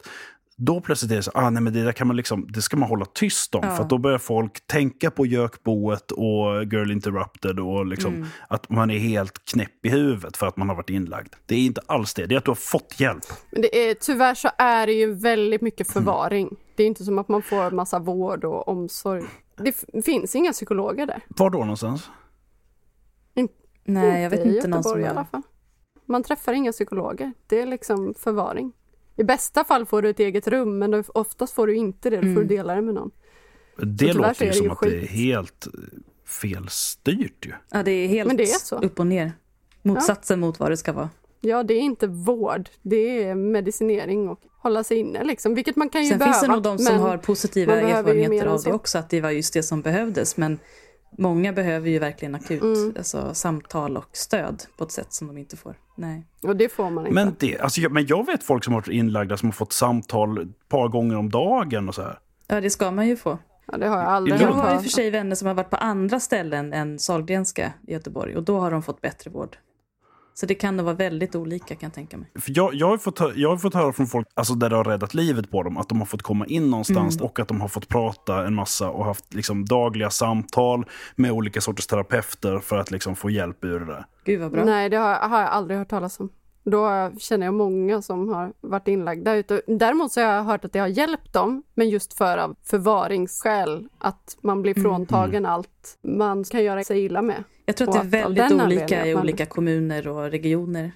Då 0.57 0.81
plötsligt 0.81 1.12
är 1.12 1.16
det 1.16 1.22
så, 1.22 1.31
ah, 1.35 1.50
nej, 1.50 1.62
men 1.62 1.72
det, 1.72 1.85
där 1.85 1.92
kan 1.92 2.07
man 2.07 2.16
liksom, 2.16 2.46
det 2.48 2.62
ska 2.62 2.77
man 2.77 2.88
hålla 2.88 3.05
tyst 3.05 3.55
om. 3.55 3.61
Ja. 3.64 3.77
För 3.77 3.85
då 3.85 3.98
börjar 3.98 4.18
folk 4.18 4.66
tänka 4.66 5.11
på 5.11 5.27
Gökboet 5.27 6.11
och 6.11 6.64
Girl 6.72 6.90
Interrupted 6.90 7.61
och 7.61 7.87
liksom 7.87 8.27
att 8.48 8.70
man 8.70 8.90
är 8.90 8.98
helt 8.98 9.44
knäpp 9.44 9.87
i 9.87 9.88
huvudet 9.88 10.37
för 10.37 10.46
att 10.46 10.57
man 10.57 10.68
har 10.68 10.77
varit 10.77 10.90
inlagd. 10.90 11.35
Det 11.46 11.55
är 11.55 11.59
inte 11.59 11.81
alls 11.87 12.14
det, 12.14 12.27
det 12.27 12.35
är 12.35 12.38
att 12.38 12.44
du 12.44 12.50
har 12.50 12.57
fått 12.57 13.00
hjälp. 13.00 13.24
Men 13.50 13.62
det 13.62 13.90
är, 13.90 13.94
tyvärr 13.94 14.35
så 14.35 14.50
är 14.59 14.87
det 14.87 14.92
ju 14.92 15.14
väldigt 15.14 15.62
mycket 15.62 15.90
förvaring. 15.90 16.57
Det 16.77 16.83
är 16.83 16.87
inte 16.87 17.05
som 17.05 17.18
att 17.18 17.29
man 17.29 17.42
får 17.42 17.70
massa 17.70 17.98
vård 17.98 18.44
och 18.44 18.68
omsorg. 18.68 19.24
Det 19.56 20.04
finns 20.04 20.34
inga 20.34 20.52
psykologer 20.52 21.06
där. 21.06 21.20
Var 21.28 21.50
då 21.50 21.58
någonstans? 21.58 22.10
Nej, 23.84 24.22
jag 24.22 24.30
vet 24.30 24.46
inte 24.46 24.68
någon 24.68 24.82
som 24.82 24.90
Göteborg 24.90 25.02
i 25.02 25.06
alla 25.06 25.20
har... 25.20 25.24
fall. 25.24 25.42
Man 26.06 26.22
träffar 26.22 26.52
inga 26.52 26.72
psykologer. 26.72 27.32
Det 27.46 27.60
är 27.60 27.66
liksom 27.66 28.14
förvaring. 28.18 28.72
I 29.16 29.24
bästa 29.24 29.64
fall 29.64 29.86
får 29.86 30.02
du 30.02 30.10
ett 30.10 30.20
eget 30.20 30.48
rum, 30.48 30.78
men 30.78 31.04
oftast 31.14 31.54
får 31.54 31.66
du 31.66 31.76
inte 31.76 32.10
det. 32.10 32.20
Då 32.20 32.34
får 32.34 32.40
du 32.40 32.44
dela 32.44 32.74
det 32.74 32.82
med 32.82 32.94
någon. 32.94 33.10
Det 33.76 34.12
låter 34.12 34.44
ju 34.44 34.50
det 34.50 34.56
som 34.56 34.66
ju 34.66 34.72
att 34.72 34.80
det 34.80 35.02
är 35.02 35.06
helt 35.06 35.66
eh, 35.66 35.72
felstyrt 36.26 37.46
ju. 37.46 37.52
Ja, 37.70 37.82
det 37.82 37.90
är 37.90 38.08
helt 38.08 38.36
det 38.36 38.42
är 38.42 38.46
så. 38.46 38.78
upp 38.78 39.00
och 39.00 39.06
ner. 39.06 39.32
Motsatsen 39.82 40.40
mot 40.40 40.60
vad 40.60 40.70
det 40.70 40.76
ska 40.76 40.92
vara. 40.92 41.10
Ja, 41.40 41.62
det 41.62 41.74
är 41.74 41.80
inte 41.80 42.06
vård. 42.06 42.68
Det 42.82 43.24
är 43.24 43.34
medicinering 43.34 44.28
och 44.28 44.40
hålla 44.64 44.85
sig 44.85 44.96
inne 44.98 45.24
liksom. 45.24 45.55
Vilket 45.55 45.77
man 45.77 45.88
kan 45.88 46.03
ju 46.03 46.09
Sen 46.09 46.18
behöva. 46.18 46.33
finns 46.33 46.42
det 46.46 46.53
nog 46.53 46.62
de 46.62 46.79
som 46.79 46.98
har 46.98 47.16
positiva 47.18 47.81
erfarenheter 47.81 48.46
av 48.46 48.59
så. 48.59 48.68
det 48.68 48.74
också, 48.74 48.98
att 48.98 49.11
det 49.11 49.20
var 49.20 49.31
just 49.31 49.55
det 49.55 49.62
som 49.62 49.83
behövdes. 49.83 50.37
Men 50.37 50.59
många 51.18 51.53
behöver 51.53 51.90
ju 51.90 51.98
verkligen 51.98 52.35
akut 52.35 52.62
Mm. 52.62 52.94
alltså, 52.98 53.35
samtal 53.35 53.96
och 53.96 54.09
stöd 54.12 54.62
på 54.77 54.85
ett 54.85 54.92
sätt 54.92 55.12
som 55.12 55.27
de 55.27 55.38
inte 55.38 55.57
får. 55.57 55.74
Nej. 55.96 56.27
Och 56.42 56.57
det 56.57 56.68
får 56.68 56.90
man 56.90 57.07
inte. 57.07 57.14
Men, 57.14 57.37
det, 57.38 57.59
alltså, 57.59 57.81
jag, 57.81 57.92
men 57.92 58.07
jag 58.07 58.27
vet 58.27 58.42
folk 58.44 58.64
som 58.64 58.74
har 58.74 58.81
varit 58.81 58.88
inlagda 58.88 59.37
som 59.37 59.48
har 59.48 59.53
fått 59.53 59.72
samtal 59.72 60.38
ett 60.42 60.68
par 60.68 60.88
gånger 60.88 61.16
om 61.16 61.31
dagen 61.31 61.88
och 61.88 61.94
så 61.94 62.03
här. 62.03 62.18
Ja, 62.48 62.61
det 62.61 62.70
ska 62.70 62.90
man 62.90 63.09
ju 63.09 63.16
få. 63.16 63.38
Ja, 63.72 63.79
det 63.79 63.87
har 63.88 63.98
jag 63.98 64.07
aldrig 64.07 64.40
Jag 64.40 64.48
har 64.53 64.74
i 64.74 64.79
och 64.79 64.83
för 64.83 64.88
sig 64.90 65.11
vänner 65.11 65.35
som 65.37 65.48
har 65.48 65.55
varit 65.55 65.70
på 65.70 65.77
andra 65.77 66.20
ställen 66.20 66.72
än 66.72 66.98
Sahlgrenska 66.98 67.72
i 67.87 67.92
Göteborg 67.92 68.37
och 68.37 68.42
då 68.42 68.59
har 68.61 68.70
de 68.70 68.83
fått 68.83 69.00
bättre 69.00 69.31
vård. 69.31 69.57
Så 70.34 70.46
det 70.46 70.54
kan 70.54 70.76
nog 70.76 70.84
vara 70.86 70.96
väldigt 70.96 71.34
olika 71.34 71.66
kan 71.74 71.86
jag 71.86 71.94
tänka 71.94 72.16
mig. 72.16 72.28
För 72.34 72.52
jag, 72.56 72.74
jag, 72.74 72.86
har 72.86 72.98
fått, 72.98 73.20
jag 73.34 73.48
har 73.48 73.56
fått 73.56 73.74
höra 73.74 73.92
från 73.92 74.06
folk 74.06 74.28
alltså 74.34 74.54
där 74.54 74.70
det 74.70 74.76
har 74.76 74.84
räddat 74.84 75.14
livet 75.14 75.50
på 75.50 75.62
dem, 75.62 75.76
att 75.76 75.88
de 75.88 75.98
har 75.98 76.06
fått 76.06 76.22
komma 76.22 76.46
in 76.46 76.70
någonstans 76.70 77.20
och 77.20 77.38
att 77.38 77.48
de 77.48 77.60
har 77.60 77.68
fått 77.68 77.88
prata 77.88 78.46
en 78.46 78.54
massa 78.54 78.90
och 78.90 79.04
haft 79.04 79.34
liksom, 79.34 79.64
dagliga 79.64 80.10
samtal 80.10 80.84
med 81.16 81.30
olika 81.30 81.60
sorters 81.60 81.86
terapeuter 81.86 82.58
för 82.58 82.78
att 82.78 82.90
liksom, 82.90 83.16
få 83.16 83.30
hjälp 83.30 83.64
ur 83.64 83.80
det 83.80 83.86
där. 83.86 84.06
Gud 84.24 84.40
vad 84.40 84.52
bra. 84.52 84.64
Nej, 84.64 84.88
det 84.88 84.96
har, 84.96 85.14
har 85.14 85.40
jag 85.40 85.50
aldrig 85.50 85.78
hört 85.78 85.88
talas 85.88 86.20
om. 86.20 86.28
Då 86.64 87.10
känner 87.18 87.46
jag 87.46 87.54
många 87.54 88.02
som 88.02 88.28
har 88.28 88.52
varit 88.60 88.88
inlagda. 88.88 89.42
Däremot 89.66 90.12
så 90.12 90.20
har 90.20 90.28
jag 90.28 90.44
hört 90.44 90.64
att 90.64 90.72
det 90.72 90.78
har 90.78 90.86
hjälpt 90.86 91.32
dem, 91.32 91.62
men 91.74 91.88
just 91.88 92.14
för 92.14 92.38
av 92.38 92.56
förvaringsskäl. 92.62 93.88
Att 93.98 94.36
man 94.40 94.62
blir 94.62 94.74
fråntagen 94.74 95.46
allt 95.46 95.98
man 96.02 96.44
kan 96.44 96.64
göra 96.64 96.84
sig 96.84 97.04
illa 97.04 97.22
med. 97.22 97.44
Jag 97.66 97.77
tror 97.77 97.88
att 97.88 98.11
det 98.11 98.18
är 98.18 98.22
väldigt 98.22 98.53
olika 98.53 99.07
i 99.07 99.14
olika 99.14 99.46
kommuner 99.46 100.09
och 100.09 100.31
regioner. 100.31 100.92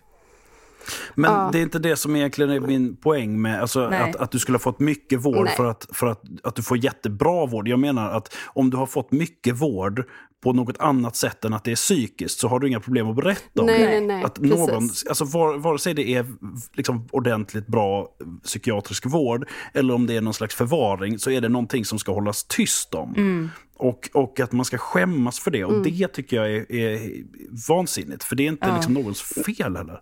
Men 1.14 1.32
Ja. 1.32 1.48
det 1.52 1.58
är 1.58 1.62
inte 1.62 1.78
det 1.78 1.96
som 1.96 2.16
egentligen 2.16 2.50
är 2.50 2.60
min 2.60 2.96
poäng 2.96 3.42
med 3.42 3.60
alltså, 3.60 3.80
att, 3.80 4.16
att 4.16 4.30
du 4.30 4.38
skulle 4.38 4.54
ha 4.56 4.60
fått 4.60 4.80
mycket 4.80 5.24
vård 5.24 5.44
Nej. 5.44 5.56
för, 5.56 5.64
att, 5.64 5.86
för 5.92 6.06
att, 6.06 6.22
att 6.42 6.54
du 6.54 6.62
får 6.62 6.76
jättebra 6.84 7.46
vård. 7.46 7.68
Jag 7.68 7.78
menar 7.78 8.10
att 8.10 8.34
om 8.46 8.70
du 8.70 8.76
har 8.76 8.86
fått 8.86 9.12
mycket 9.12 9.56
vård 9.56 10.04
på 10.42 10.52
något 10.52 10.78
annat 10.78 11.16
sätt 11.16 11.44
än 11.44 11.54
att 11.54 11.64
det 11.64 11.70
är 11.70 11.76
psykiskt 11.76 12.40
så 12.40 12.48
har 12.48 12.60
du 12.60 12.68
inga 12.68 12.80
problem 12.80 13.08
att 13.10 13.16
berätta 13.16 13.60
om 13.60 13.66
Nej, 13.66 13.78
det. 13.78 13.86
nej, 13.86 14.00
nej. 14.00 14.24
Att 14.24 14.34
precis. 14.34 14.58
någon, 14.58 14.90
alltså 15.08 15.24
var, 15.24 15.58
vare 15.58 15.78
sig 15.78 15.94
det 15.94 16.08
är 16.08 16.26
liksom 16.74 17.08
ordentligt 17.12 17.66
bra 17.66 18.08
psykiatrisk 18.44 19.06
vård 19.06 19.48
eller 19.74 19.94
om 19.94 20.06
det 20.06 20.16
är 20.16 20.20
någon 20.20 20.34
slags 20.34 20.54
förvaring 20.54 21.18
så 21.18 21.30
är 21.30 21.40
det 21.40 21.48
någonting 21.48 21.84
som 21.84 21.98
ska 21.98 22.12
hållas 22.12 22.44
tyst 22.44 22.94
om. 22.94 23.14
Mm. 23.16 23.50
Och, 23.78 24.10
och 24.14 24.40
att 24.40 24.52
man 24.52 24.64
ska 24.64 24.78
skämmas 24.78 25.40
för 25.40 25.50
det. 25.50 25.64
Och 25.64 25.82
det 25.82 26.08
tycker 26.08 26.36
jag 26.36 26.50
är, 26.52 26.72
är 26.72 27.00
vansinnigt. 27.68 28.24
För 28.24 28.36
det 28.36 28.42
är 28.42 28.48
inte 28.48 28.68
Ja. 28.68 28.74
liksom 28.74 28.94
någons 28.94 29.22
fel 29.22 29.76
heller. 29.76 30.00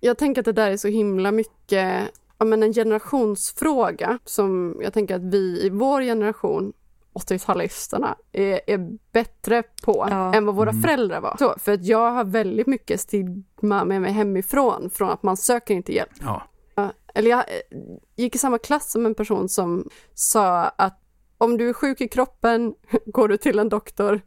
Jag 0.00 0.18
tänker 0.18 0.40
att 0.40 0.44
det 0.44 0.52
där 0.52 0.70
är 0.70 0.76
så 0.76 0.88
himla 0.88 1.32
mycket 1.32 2.08
ja, 2.38 2.44
men 2.44 2.62
en 2.62 2.72
generationsfråga 2.72 4.18
som 4.24 4.76
jag 4.82 4.92
tänker 4.92 5.14
att 5.14 5.22
vi 5.24 5.60
i 5.66 5.70
vår 5.70 6.02
generation 6.02 6.72
80-talisterna 7.14 8.14
är, 8.32 8.60
är 8.66 8.90
bättre 9.12 9.62
på 9.82 10.06
Ja. 10.10 10.34
än 10.34 10.46
vad 10.46 10.54
våra 10.54 10.72
föräldrar 10.72 11.20
var. 11.20 11.36
Så, 11.38 11.54
för 11.58 11.72
att 11.72 11.84
jag 11.84 12.10
har 12.12 12.24
väldigt 12.24 12.66
mycket 12.66 13.00
stigma 13.00 13.84
med 13.84 14.02
mig 14.02 14.12
hemifrån 14.12 14.90
från 14.90 15.10
att 15.10 15.22
man 15.22 15.36
söker 15.36 15.74
inte 15.74 15.92
hjälp. 15.94 16.10
Ja. 16.20 16.42
Eller 17.14 17.30
jag 17.30 17.38
eh, 17.38 17.44
gick 18.16 18.34
i 18.34 18.38
samma 18.38 18.58
klass 18.58 18.90
som 18.90 19.06
en 19.06 19.14
person 19.14 19.48
som 19.48 19.88
sa 20.14 20.64
att 20.64 21.00
om 21.38 21.56
du 21.58 21.68
är 21.68 21.72
sjuk 21.72 22.00
i 22.00 22.08
kroppen 22.08 22.74
går 23.06 23.28
du 23.28 23.36
till 23.36 23.58
en 23.58 23.68
doktor. 23.68 24.20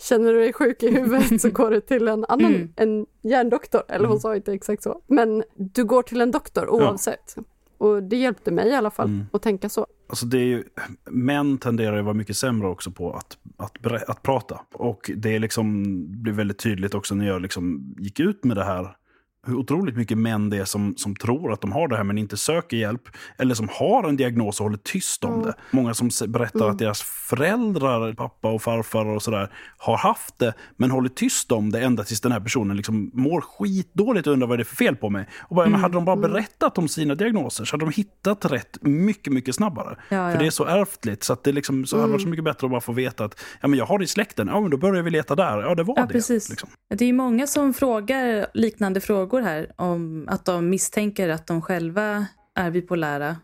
Känner 0.00 0.32
du 0.32 0.38
dig 0.38 0.52
sjuk 0.52 0.82
i 0.82 0.90
huvudet 0.90 1.40
så 1.40 1.50
går 1.52 1.70
du 1.70 1.80
till 1.80 2.08
en 2.08 2.24
annan, 2.28 2.54
Mm. 2.54 2.72
en 2.76 3.06
hjärndoktor. 3.22 3.82
Eller 3.88 4.08
hon 4.08 4.20
sa 4.20 4.36
inte 4.36 4.52
exakt 4.52 4.82
så. 4.82 5.02
Men 5.06 5.44
du 5.54 5.84
går 5.84 6.02
till 6.02 6.20
en 6.20 6.30
doktor 6.30 6.68
oavsett. 6.68 7.36
Och 7.78 8.02
det 8.02 8.16
hjälpte 8.16 8.50
mig 8.50 8.68
i 8.68 8.74
alla 8.74 8.90
fall 8.90 9.06
Mm. 9.06 9.26
att 9.32 9.42
tänka 9.42 9.68
så. 9.68 9.86
Alltså 10.08 10.26
det 10.26 10.38
är 10.38 10.44
ju, 10.44 10.64
män 11.10 11.58
tenderar 11.58 11.92
ju 11.92 11.98
att 11.98 12.04
vara 12.04 12.14
mycket 12.14 12.36
sämre 12.36 12.68
också 12.68 12.90
på 12.90 13.12
att, 13.12 13.38
att, 13.56 14.08
att 14.08 14.22
prata. 14.22 14.60
Och 14.74 15.10
det 15.16 15.34
är 15.34 15.38
liksom, 15.38 15.84
blir 16.22 16.32
väldigt 16.32 16.58
tydligt 16.58 16.94
också 16.94 17.14
när 17.14 17.26
jag 17.26 17.42
liksom 17.42 17.94
gick 17.98 18.20
ut 18.20 18.44
med 18.44 18.56
det 18.56 18.64
här. 18.64 18.96
Hur 19.46 19.54
otroligt 19.54 19.96
mycket 19.96 20.18
män 20.18 20.50
det 20.50 20.56
är 20.56 20.64
som, 20.64 20.94
som 20.96 21.16
tror 21.16 21.52
att 21.52 21.60
de 21.60 21.72
har 21.72 21.88
det 21.88 21.96
här 21.96 22.04
men 22.04 22.18
inte 22.18 22.36
söker 22.36 22.76
hjälp. 22.76 23.02
Eller 23.38 23.54
som 23.54 23.68
har 23.72 24.08
en 24.08 24.16
diagnos 24.16 24.60
och 24.60 24.64
håller 24.64 24.78
tyst 24.78 25.24
om 25.24 25.42
det. 25.42 25.54
Många 25.70 25.94
som 25.94 26.10
berättar 26.28 26.68
att 26.70 26.78
deras 26.78 27.02
föräldrar, 27.02 28.12
pappa 28.12 28.50
och 28.50 28.62
farfar 28.62 29.04
och 29.06 29.22
sådär, 29.22 29.52
har 29.78 29.96
haft 29.96 30.38
det 30.38 30.54
men 30.76 30.90
håller 30.90 31.08
tyst 31.08 31.52
om 31.52 31.70
det 31.72 31.80
ända 31.80 32.04
tills 32.04 32.20
den 32.20 32.32
här 32.32 32.40
personen 32.40 32.76
liksom 32.76 33.10
mår 33.14 33.40
skitdåligt 33.40 34.26
och 34.26 34.32
undrar 34.32 34.48
vad 34.48 34.58
det 34.58 34.62
är 34.62 34.64
för 34.64 34.76
fel 34.76 34.96
på 34.96 35.10
mig. 35.10 35.28
Och 35.40 35.56
bara, 35.56 35.68
men 35.68 35.80
hade 35.80 35.94
de 35.94 36.04
bara 36.04 36.16
berättat 36.16 36.78
om 36.78 36.88
sina 36.88 37.14
diagnoser 37.14 37.64
så 37.64 37.74
hade 37.76 37.84
de 37.84 37.92
hittat 37.92 38.44
rätt 38.52 38.78
mycket, 38.82 39.32
mycket 39.32 39.54
snabbare. 39.54 39.96
Ja, 39.98 40.04
För 40.08 40.30
ja. 40.30 40.38
det 40.38 40.46
är 40.46 40.50
så 40.50 40.64
ärftligt 40.64 41.24
så 41.24 41.32
att 41.32 41.44
det 41.44 41.52
liksom, 41.52 41.86
så 41.86 42.00
hade 42.00 42.12
varit 42.12 42.22
så 42.22 42.28
mycket 42.28 42.44
bättre 42.44 42.66
att 42.66 42.70
bara 42.70 42.80
få 42.80 42.92
veta 42.92 43.24
att 43.24 43.40
ja, 43.60 43.68
men 43.68 43.78
jag 43.78 43.86
har 43.86 43.98
det 43.98 44.04
i 44.04 44.08
släkten. 44.08 44.48
Ja, 44.48 44.60
men 44.60 44.70
då 44.70 44.76
börjar 44.76 45.02
vi 45.02 45.10
leta 45.10 45.34
där. 45.34 45.62
Ja, 45.62 45.74
det 45.74 45.82
var 45.82 45.94
Ja, 45.96 46.06
det. 46.06 46.12
precis. 46.12 46.50
Liksom. 46.50 46.68
Det 46.94 47.04
är 47.04 47.12
många 47.12 47.46
som 47.46 47.74
frågar 47.74 48.46
liknande 48.54 49.00
frågor 49.00 49.27
här 49.42 49.72
om 49.76 50.24
att 50.28 50.44
de 50.44 50.70
misstänker 50.70 51.28
att 51.28 51.46
de 51.46 51.62
själva 51.62 52.26
är 52.54 52.70
bipolära. 52.70 53.36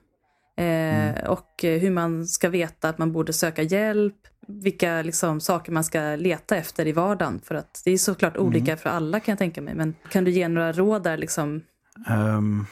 Eh, 0.57 1.25
Och 1.31 1.65
eh, 1.65 1.81
hur 1.81 1.91
man 1.91 2.27
ska 2.27 2.49
veta 2.49 2.89
att 2.89 2.99
man 2.99 3.13
borde 3.13 3.33
söka 3.33 3.63
hjälp. 3.63 4.17
vilka 4.49 5.03
liksom, 5.03 5.41
saker 5.41 5.73
man 5.73 5.85
ska 5.85 6.01
leta 6.17 6.57
efter 6.57 6.87
i 6.87 6.93
vardagen. 6.93 7.41
För 7.45 7.55
att 7.55 7.83
det 7.85 7.91
är 7.91 7.99
såklart 7.99 8.37
olika 8.37 8.73
Mm. 8.73 8.79
för 8.79 8.91
alla 8.91 9.21
kan 9.21 9.33
jag 9.33 9.39
tänka 9.39 9.63
mig. 9.63 9.75
Men 9.75 9.95
kan 10.11 10.25
du 10.25 10.31
ge 10.31 10.49
några 10.49 10.73
råd 10.73 11.03
där 11.03 11.17
liksom? 11.17 11.61
Ehm, 12.09 12.67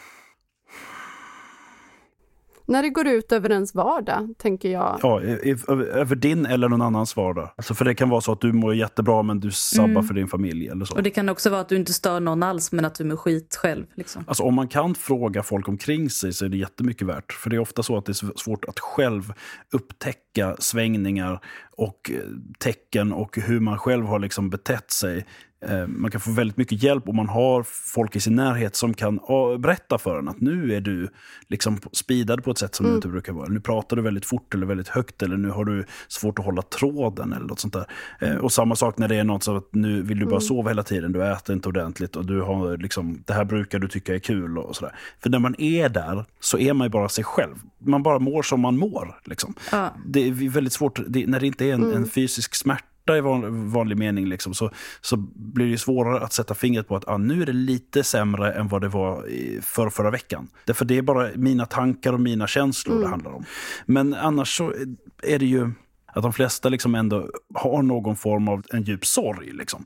När 2.72 2.82
det 2.82 2.88
går 2.90 3.06
ut 3.06 3.32
över 3.32 3.50
ens 3.52 3.74
vardag, 3.74 4.34
tänker 4.38 4.68
jag. 4.68 4.98
ja, 5.02 5.20
över 5.20 6.14
din 6.16 6.46
eller 6.46 6.68
någon 6.68 6.82
annans 6.82 7.16
vardag. 7.16 7.50
Alltså 7.56 7.74
för 7.74 7.84
det 7.84 7.94
kan 7.94 8.08
vara 8.08 8.20
så 8.20 8.32
att 8.32 8.40
du 8.40 8.52
mår 8.52 8.74
jättebra 8.74 9.22
men 9.22 9.40
du 9.40 9.50
sabbar 9.50 9.88
Mm. 9.88 10.04
för 10.04 10.14
din 10.14 10.28
familj 10.28 10.68
eller 10.68 10.84
så. 10.84 10.94
Och 10.94 11.02
det 11.02 11.10
kan 11.10 11.28
också 11.28 11.50
vara 11.50 11.60
att 11.60 11.68
du 11.68 11.76
inte 11.76 11.92
stör 11.92 12.20
någon 12.20 12.42
alls 12.42 12.72
men 12.72 12.84
att 12.84 12.94
du 12.94 13.04
mår 13.04 13.16
skit 13.16 13.56
själv. 13.62 13.86
Liksom. 13.94 14.24
Alltså 14.26 14.42
om 14.42 14.54
man 14.54 14.68
kan 14.68 14.94
fråga 14.94 15.42
folk 15.42 15.68
omkring 15.68 16.10
sig 16.10 16.32
så 16.32 16.44
är 16.44 16.48
det 16.48 16.56
jättemycket 16.56 17.06
värt. 17.06 17.32
För 17.32 17.50
det 17.50 17.56
är 17.56 17.60
ofta 17.60 17.82
så 17.82 17.96
att 17.96 18.06
det 18.06 18.10
är 18.12 18.38
svårt 18.38 18.64
att 18.64 18.78
själv 18.78 19.32
upptäcka 19.72 20.56
svängningar 20.58 21.40
och 21.76 22.10
eh, 22.14 22.18
tecken 22.58 23.12
och 23.12 23.38
hur 23.38 23.60
man 23.60 23.78
själv 23.78 24.06
har 24.06 24.18
liksom 24.18 24.50
betett 24.50 24.90
sig. 24.90 25.26
Eh, 25.68 25.86
Man 25.86 26.10
kan 26.10 26.20
få 26.20 26.30
väldigt 26.30 26.56
mycket 26.56 26.82
hjälp 26.82 27.08
om 27.08 27.16
man 27.16 27.28
har 27.28 27.62
folk 27.94 28.16
i 28.16 28.20
sin 28.20 28.36
närhet 28.36 28.76
som 28.76 28.94
kan 28.94 29.20
berätta 29.58 29.98
för 29.98 30.18
en 30.18 30.28
att 30.28 30.40
nu 30.40 30.74
är 30.74 30.80
du 30.80 31.08
liksom 31.48 31.78
speedad 31.92 32.44
på 32.44 32.50
ett 32.50 32.58
sätt 32.58 32.74
som 32.74 32.86
du 32.86 32.94
inte 32.94 33.08
brukar 33.08 33.32
vara. 33.32 33.48
Nu 33.48 33.60
pratar 33.60 33.96
du 33.96 34.02
väldigt 34.02 34.26
fort 34.26 34.54
eller 34.54 34.66
väldigt 34.66 34.88
högt 34.88 35.22
eller 35.22 35.36
nu 35.36 35.50
har 35.50 35.64
du 35.64 35.84
svårt 36.08 36.38
att 36.38 36.44
hålla 36.44 36.62
tråden 36.62 37.32
eller 37.32 37.46
något 37.46 37.60
sånt 37.60 37.72
där. 37.72 37.86
Eh, 38.20 38.36
Och 38.36 38.52
samma 38.52 38.76
sak 38.76 38.98
när 38.98 39.08
det 39.08 39.16
är 39.16 39.24
något 39.24 39.42
som 39.42 39.56
att 39.56 39.68
nu 39.74 40.02
vill 40.02 40.18
du 40.18 40.26
bara 40.26 40.40
sova 40.40 40.70
hela 40.70 40.82
tiden, 40.82 41.12
du 41.12 41.24
äter 41.32 41.54
inte 41.56 41.68
ordentligt 41.68 42.16
och 42.16 42.26
du 42.26 42.40
har 42.40 42.76
liksom, 42.76 43.22
det 43.26 43.32
här 43.32 43.44
brukar 43.44 43.78
du 43.78 43.88
tycka 43.88 44.14
är 44.14 44.18
kul 44.18 44.58
och 44.58 44.76
sådär. 44.76 44.94
För 45.22 45.30
när 45.30 45.38
man 45.38 45.54
är 45.58 45.88
där 45.88 46.24
så 46.40 46.58
är 46.58 46.72
man 46.72 46.84
ju 46.84 46.90
bara 46.90 47.08
sig 47.08 47.24
själv. 47.24 47.54
Man 47.78 48.02
bara 48.02 48.18
mår 48.18 48.42
som 48.42 48.60
man 48.60 48.78
mår. 48.78 49.20
Liksom. 49.24 49.54
Ja. 49.72 49.94
Det 50.06 50.28
är 50.28 50.50
väldigt 50.50 50.72
svårt, 50.72 51.00
det, 51.08 51.26
när 51.26 51.40
det 51.40 51.46
inte 51.46 51.64
är 51.64 51.74
en, 51.74 51.92
en 51.92 52.06
fysisk 52.08 52.54
smärta 52.54 52.84
i 53.08 53.20
van, 53.20 53.70
vanlig 53.70 53.98
mening 53.98 54.26
liksom, 54.26 54.54
så, 54.54 54.70
så 55.00 55.16
blir 55.34 55.70
det 55.70 55.78
svårare 55.78 56.24
att 56.24 56.32
sätta 56.32 56.54
fingret 56.54 56.88
på 56.88 56.96
att 56.96 57.08
ah, 57.08 57.16
nu 57.16 57.42
är 57.42 57.46
det 57.46 57.52
lite 57.52 58.04
sämre 58.04 58.52
än 58.52 58.68
vad 58.68 58.80
det 58.80 58.88
var 58.88 59.28
i 59.28 59.60
för 59.62 59.90
förra 59.90 60.10
veckan. 60.10 60.48
Därför 60.64 60.84
det 60.84 60.98
är 60.98 61.02
bara 61.02 61.28
mina 61.34 61.66
tankar 61.66 62.12
och 62.12 62.20
mina 62.20 62.46
känslor 62.46 63.00
det 63.00 63.08
handlar 63.08 63.32
om. 63.32 63.44
Men 63.86 64.14
annars 64.14 64.56
så 64.56 64.72
är 65.22 65.38
det 65.38 65.46
ju 65.46 65.70
att 66.14 66.22
de 66.22 66.32
flesta 66.32 66.68
liksom 66.68 66.94
ändå 66.94 67.30
har 67.54 67.82
någon 67.82 68.16
form 68.16 68.48
av 68.48 68.62
en 68.70 68.82
djup 68.82 69.06
sorg. 69.06 69.52
Liksom. 69.52 69.84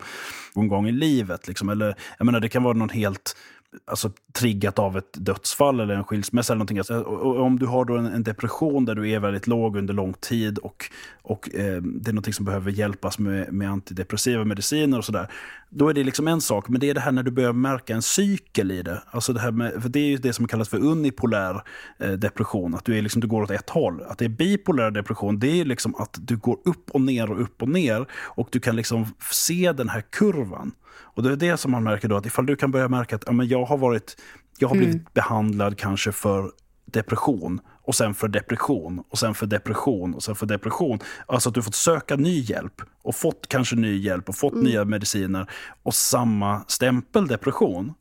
Någon 0.55 0.69
gång 0.69 0.89
i 0.89 0.93
livet. 0.93 1.49
Liksom. 1.49 1.69
Eller, 1.69 1.95
jag 2.19 2.25
menar, 2.25 2.41
det 2.41 2.49
kan 2.49 2.63
vara 2.63 2.75
någon 2.75 2.89
helt 2.89 3.37
alltså, 3.85 4.11
triggat 4.33 4.79
av 4.79 4.97
ett 4.97 5.13
dödsfall 5.13 5.81
eller 5.81 5.95
en 5.95 6.05
skilsmässa. 6.05 6.53
Eller 6.53 6.59
någonting. 6.59 6.79
Alltså, 6.79 7.01
och, 7.01 7.37
och 7.37 7.43
om 7.43 7.59
du 7.59 7.67
har 7.67 7.85
då 7.85 7.97
en, 7.97 8.07
en 8.07 8.23
depression 8.23 8.85
där 8.85 8.95
du 8.95 9.11
är 9.11 9.21
väldigt 9.21 9.47
låg 9.47 9.77
under 9.77 9.95
lång 9.95 10.15
tid 10.15 10.59
och, 10.59 10.85
och 11.23 11.55
eh, 11.55 11.83
det 11.83 12.11
är 12.11 12.13
någonting 12.13 12.33
som 12.33 12.45
behöver 12.45 12.71
hjälpas 12.71 13.19
med, 13.19 13.53
med 13.53 13.71
antidepressiva 13.71 14.45
mediciner 14.45 14.99
och 14.99 15.05
sådär. 15.05 15.31
Då 15.71 15.89
är 15.89 15.95
det 15.95 16.05
liksom 16.05 16.29
en 16.29 16.41
sak, 16.41 16.69
men 16.69 16.81
det 16.81 16.91
är 16.91 16.95
det 16.95 17.01
här 17.01 17.13
när 17.13 17.23
du 17.23 17.31
börjar 17.31 17.53
märka 17.53 17.95
en 17.95 18.03
cykel 18.03 18.71
i 18.71 18.83
det. 18.83 19.03
Alltså 19.11 19.33
det, 19.33 19.41
här 19.41 19.51
med, 19.51 19.83
för 19.83 19.89
det 19.89 20.01
är 20.01 20.07
ju 20.07 20.17
det 20.17 20.33
som 20.33 20.49
kallas 20.49 20.69
för 20.69 20.79
unipolär 20.79 21.63
eh, 21.99 22.13
depression, 22.13 22.75
att 22.75 22.85
du, 22.85 22.99
är 22.99 23.03
liksom, 23.03 23.21
du 23.21 23.27
går 23.27 23.43
åt 23.43 23.51
ett 23.51 23.71
håll. 23.71 24.03
Att 24.09 24.19
det 24.19 24.25
är 24.25 24.29
bipolär 24.29 24.91
depression, 24.91 25.39
det 25.39 25.61
är 25.61 25.65
liksom 25.65 25.95
att 25.95 26.19
du 26.21 26.37
går 26.37 26.59
upp 26.65 26.91
och 26.91 27.01
ner 27.01 27.31
och 27.31 27.41
upp 27.41 27.63
och 27.63 27.69
ner 27.69 28.07
och 28.13 28.49
du 28.53 28.61
kan 28.61 28.77
liksom 28.77 29.07
se 29.33 29.73
den 29.73 29.89
här 29.89 30.01
kurvan. 30.01 30.73
Och 30.99 31.23
det 31.23 31.33
är 31.33 31.37
det 31.37 31.57
som 31.57 31.71
man 31.71 31.85
märker 31.85 32.09
då, 32.09 32.17
att 32.17 32.27
ifall 32.27 32.47
du 32.47 32.57
kan 32.57 32.71
börja 32.71 32.89
märka 32.89 33.17
att 33.17 33.25
ja, 33.27 33.33
men 33.33 33.49
jag 33.49 33.65
har 33.65 33.79
varit, 33.79 34.17
jag 34.59 34.69
har 34.69 34.77
blivit 34.77 35.15
behandlad 35.15 35.79
kanske 35.79 36.13
för 36.13 36.51
depression 36.87 37.61
och 37.83 37.95
sen 37.95 38.15
för 38.15 38.29
depression 38.29 39.03
och 39.11 39.19
sen 39.19 39.35
för 39.35 39.47
depression 39.47 40.15
och 40.15 40.23
sen 40.23 40.35
för 40.35 40.47
depression. 40.47 40.99
Alltså 41.27 41.49
att 41.49 41.55
du 41.55 41.63
fått 41.63 41.75
söka 41.75 42.17
ny 42.17 42.41
hjälp 42.41 42.83
och 43.03 43.17
fått 43.17 43.49
kanske 43.49 43.77
ny 43.77 43.99
hjälp 43.99 44.29
och 44.29 44.37
fått 44.37 44.55
nya 44.55 44.85
mediciner 44.85 45.51
och 45.83 45.95
samma 45.95 46.65
stämpel 46.69 47.27
depression. 47.27 47.95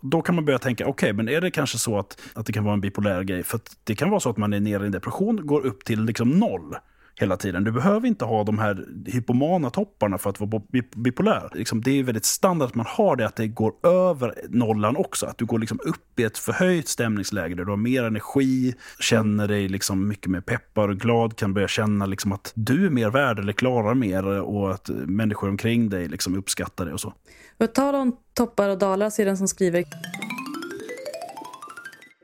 Då 0.00 0.22
kan 0.22 0.34
man 0.34 0.44
börja 0.44 0.58
tänka, 0.58 0.86
okej, 0.86 1.12
men 1.12 1.28
är 1.28 1.40
det 1.40 1.50
kanske 1.50 1.78
så 1.78 1.98
att, 1.98 2.20
att 2.34 2.46
det 2.46 2.52
kan 2.52 2.64
vara 2.64 2.74
en 2.74 2.80
bipolär 2.80 3.22
grej? 3.22 3.42
För 3.42 3.56
att 3.56 3.76
det 3.84 3.94
kan 3.94 4.10
vara 4.10 4.20
så 4.20 4.30
att 4.30 4.36
man 4.36 4.52
är 4.52 4.60
nere 4.60 4.82
i 4.82 4.86
en 4.86 4.92
depression, 4.92 5.46
går 5.46 5.66
upp 5.66 5.84
till 5.84 6.04
liksom 6.04 6.30
noll 6.30 6.76
hela 7.20 7.36
tiden. 7.36 7.64
Du 7.64 7.72
behöver 7.72 8.08
inte 8.08 8.24
ha 8.24 8.44
de 8.44 8.58
här 8.58 8.86
hypomana 9.06 9.70
topparna 9.70 10.18
för 10.18 10.30
att 10.30 10.40
vara 10.40 10.62
bipolär. 10.96 11.50
Liksom, 11.54 11.80
det 11.80 11.98
är 11.98 12.02
väldigt 12.02 12.24
standard 12.24 12.68
att 12.68 12.74
man 12.74 12.86
har 12.88 13.16
det, 13.16 13.26
att 13.26 13.36
det 13.36 13.46
går 13.46 13.72
över 13.86 14.34
nollan 14.48 14.96
också. 14.96 15.26
Att 15.26 15.38
du 15.38 15.44
går 15.44 15.58
liksom 15.58 15.78
upp 15.84 16.20
i 16.20 16.22
ett 16.22 16.38
förhöjt 16.38 16.88
stämningsläge 16.88 17.54
där 17.54 17.64
du 17.64 17.70
har 17.70 17.76
mer 17.76 18.04
energi, 18.04 18.74
känner 19.00 19.48
dig 19.48 19.68
liksom 19.68 20.08
mycket 20.08 20.30
mer 20.30 20.40
peppar 20.40 20.88
och 20.88 20.96
glad, 20.96 21.36
kan 21.36 21.54
börja 21.54 21.68
känna 21.68 22.06
liksom 22.06 22.32
att 22.32 22.52
du 22.54 22.86
är 22.86 22.90
mer 22.90 23.10
värd 23.10 23.38
eller 23.38 23.52
klarar 23.52 23.94
mer 23.94 24.40
och 24.40 24.70
att 24.70 24.88
människor 24.88 25.48
omkring 25.48 25.88
dig 25.88 26.08
liksom 26.08 26.38
uppskattar 26.38 26.86
det 26.86 26.92
och 26.92 27.00
så. 27.00 27.14
På 27.58 27.66
tal 27.66 27.94
om 27.94 28.16
toppar 28.34 28.68
och 28.68 28.78
dalar 28.78 29.10
så 29.10 29.22
är 29.22 29.26
den 29.26 29.36
som 29.36 29.48
skriver 29.48 29.84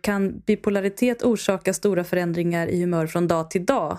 Kan 0.00 0.38
bipolaritet 0.46 1.22
orsaka 1.22 1.74
stora 1.74 2.04
förändringar 2.04 2.66
i 2.66 2.80
humör 2.80 3.06
från 3.06 3.28
dag 3.28 3.50
till 3.50 3.66
dag? 3.66 3.98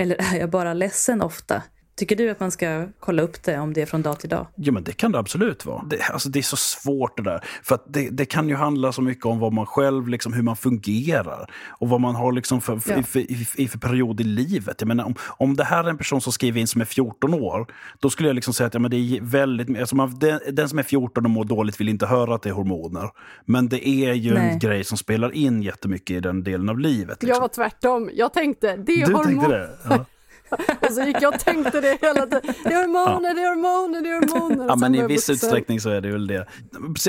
Eller 0.00 0.16
är 0.34 0.38
jag 0.40 0.50
bara 0.50 0.74
ledsen 0.74 1.22
ofta? 1.22 1.62
Tycker 2.00 2.16
du 2.16 2.30
att 2.30 2.40
man 2.40 2.50
ska 2.50 2.86
kolla 3.00 3.22
upp 3.22 3.42
det 3.42 3.58
om 3.58 3.72
det 3.72 3.82
är 3.82 3.86
från 3.86 4.02
dag 4.02 4.20
till 4.20 4.28
dag? 4.28 4.46
Ja, 4.54 4.72
men 4.72 4.84
det 4.84 4.92
kan 4.92 5.12
det 5.12 5.18
absolut 5.18 5.66
vara. 5.66 5.82
Det, 5.90 6.02
alltså, 6.02 6.28
det 6.28 6.38
är 6.38 6.42
så 6.42 6.56
svårt 6.56 7.16
det 7.16 7.22
där. 7.22 7.44
För 7.62 7.74
att 7.74 7.84
det, 7.88 8.08
det 8.10 8.24
kan 8.24 8.48
ju 8.48 8.54
handla 8.54 8.92
så 8.92 9.02
mycket 9.02 9.26
om 9.26 9.38
vad 9.38 9.52
man 9.52 9.66
själv, 9.66 10.08
liksom, 10.08 10.32
hur 10.32 10.42
man 10.42 10.56
fungerar. 10.56 11.50
Och 11.68 11.88
vad 11.88 12.00
man 12.00 12.14
har 12.14 12.32
liksom 12.32 12.60
för, 12.60 12.78
för, 12.78 12.96
Ja. 12.96 13.02
för, 13.02 13.18
i, 13.20 13.46
i 13.56 13.68
för 13.68 13.78
period 13.78 14.20
i 14.20 14.24
livet. 14.24 14.76
Jag 14.78 14.88
menar, 14.88 15.04
om, 15.04 15.14
om 15.28 15.56
det 15.56 15.64
här 15.64 15.84
är 15.84 15.88
en 15.90 15.98
person 15.98 16.20
som 16.20 16.32
skriver 16.32 16.60
in 16.60 16.66
som 16.66 16.80
är 16.80 16.84
14 16.84 17.34
år, 17.34 17.66
då 17.98 18.10
skulle 18.10 18.28
jag 18.28 18.34
liksom 18.34 18.54
säga 18.54 18.66
att 18.66 18.74
ja, 18.74 18.80
men 18.80 18.90
det 18.90 18.96
är 18.96 19.20
väldigt... 19.22 19.78
Alltså 19.80 19.96
man, 19.96 20.18
den, 20.18 20.40
den 20.50 20.68
som 20.68 20.78
är 20.78 20.82
14 20.82 21.24
och 21.24 21.30
mår 21.30 21.44
dåligt 21.44 21.80
vill 21.80 21.88
inte 21.88 22.06
höra 22.06 22.34
att 22.34 22.42
det 22.42 22.48
är 22.48 22.54
hormoner. 22.54 23.10
Men 23.44 23.68
det 23.68 23.88
är 23.88 24.12
ju 24.12 24.34
Nej. 24.34 24.50
en 24.52 24.58
grej 24.58 24.84
som 24.84 24.98
spelar 24.98 25.32
in 25.34 25.62
jättemycket 25.62 26.16
i 26.16 26.20
den 26.20 26.44
delen 26.44 26.68
av 26.68 26.78
livet. 26.78 27.18
Jag 27.20 27.26
Liksom. 27.28 27.40
var 27.40 27.48
tvärtom. 27.48 28.10
Jag 28.14 28.32
tänkte, 28.34 28.76
det 28.76 28.92
är 28.92 29.06
du 29.06 29.12
hormon. 29.14 29.26
tänkte 29.26 29.48
det? 29.48 29.70
Ja. 29.88 30.04
Och 30.80 30.92
så 30.92 31.02
gick 31.02 31.16
jag 31.22 31.34
och 31.34 31.40
tänkte 31.40 31.80
det 31.80 31.98
hela 32.02 32.26
tiden. 32.26 32.54
Det 32.64 32.72
är 32.72 32.86
hormoner, 32.86 33.34
det 33.34 33.40
är 33.40 33.48
hormoner, 33.48 34.00
det 34.02 34.08
är 34.08 34.14
hormoner. 34.40 34.66
Ja, 34.68 34.76
men 34.76 34.94
i 34.94 35.02
viss 35.06 35.28
vuxen. 35.28 35.34
utsträckning 35.34 35.80
så 35.80 35.90
är 35.90 36.00
det 36.00 36.10
väl 36.12 36.26
det. 36.26 36.46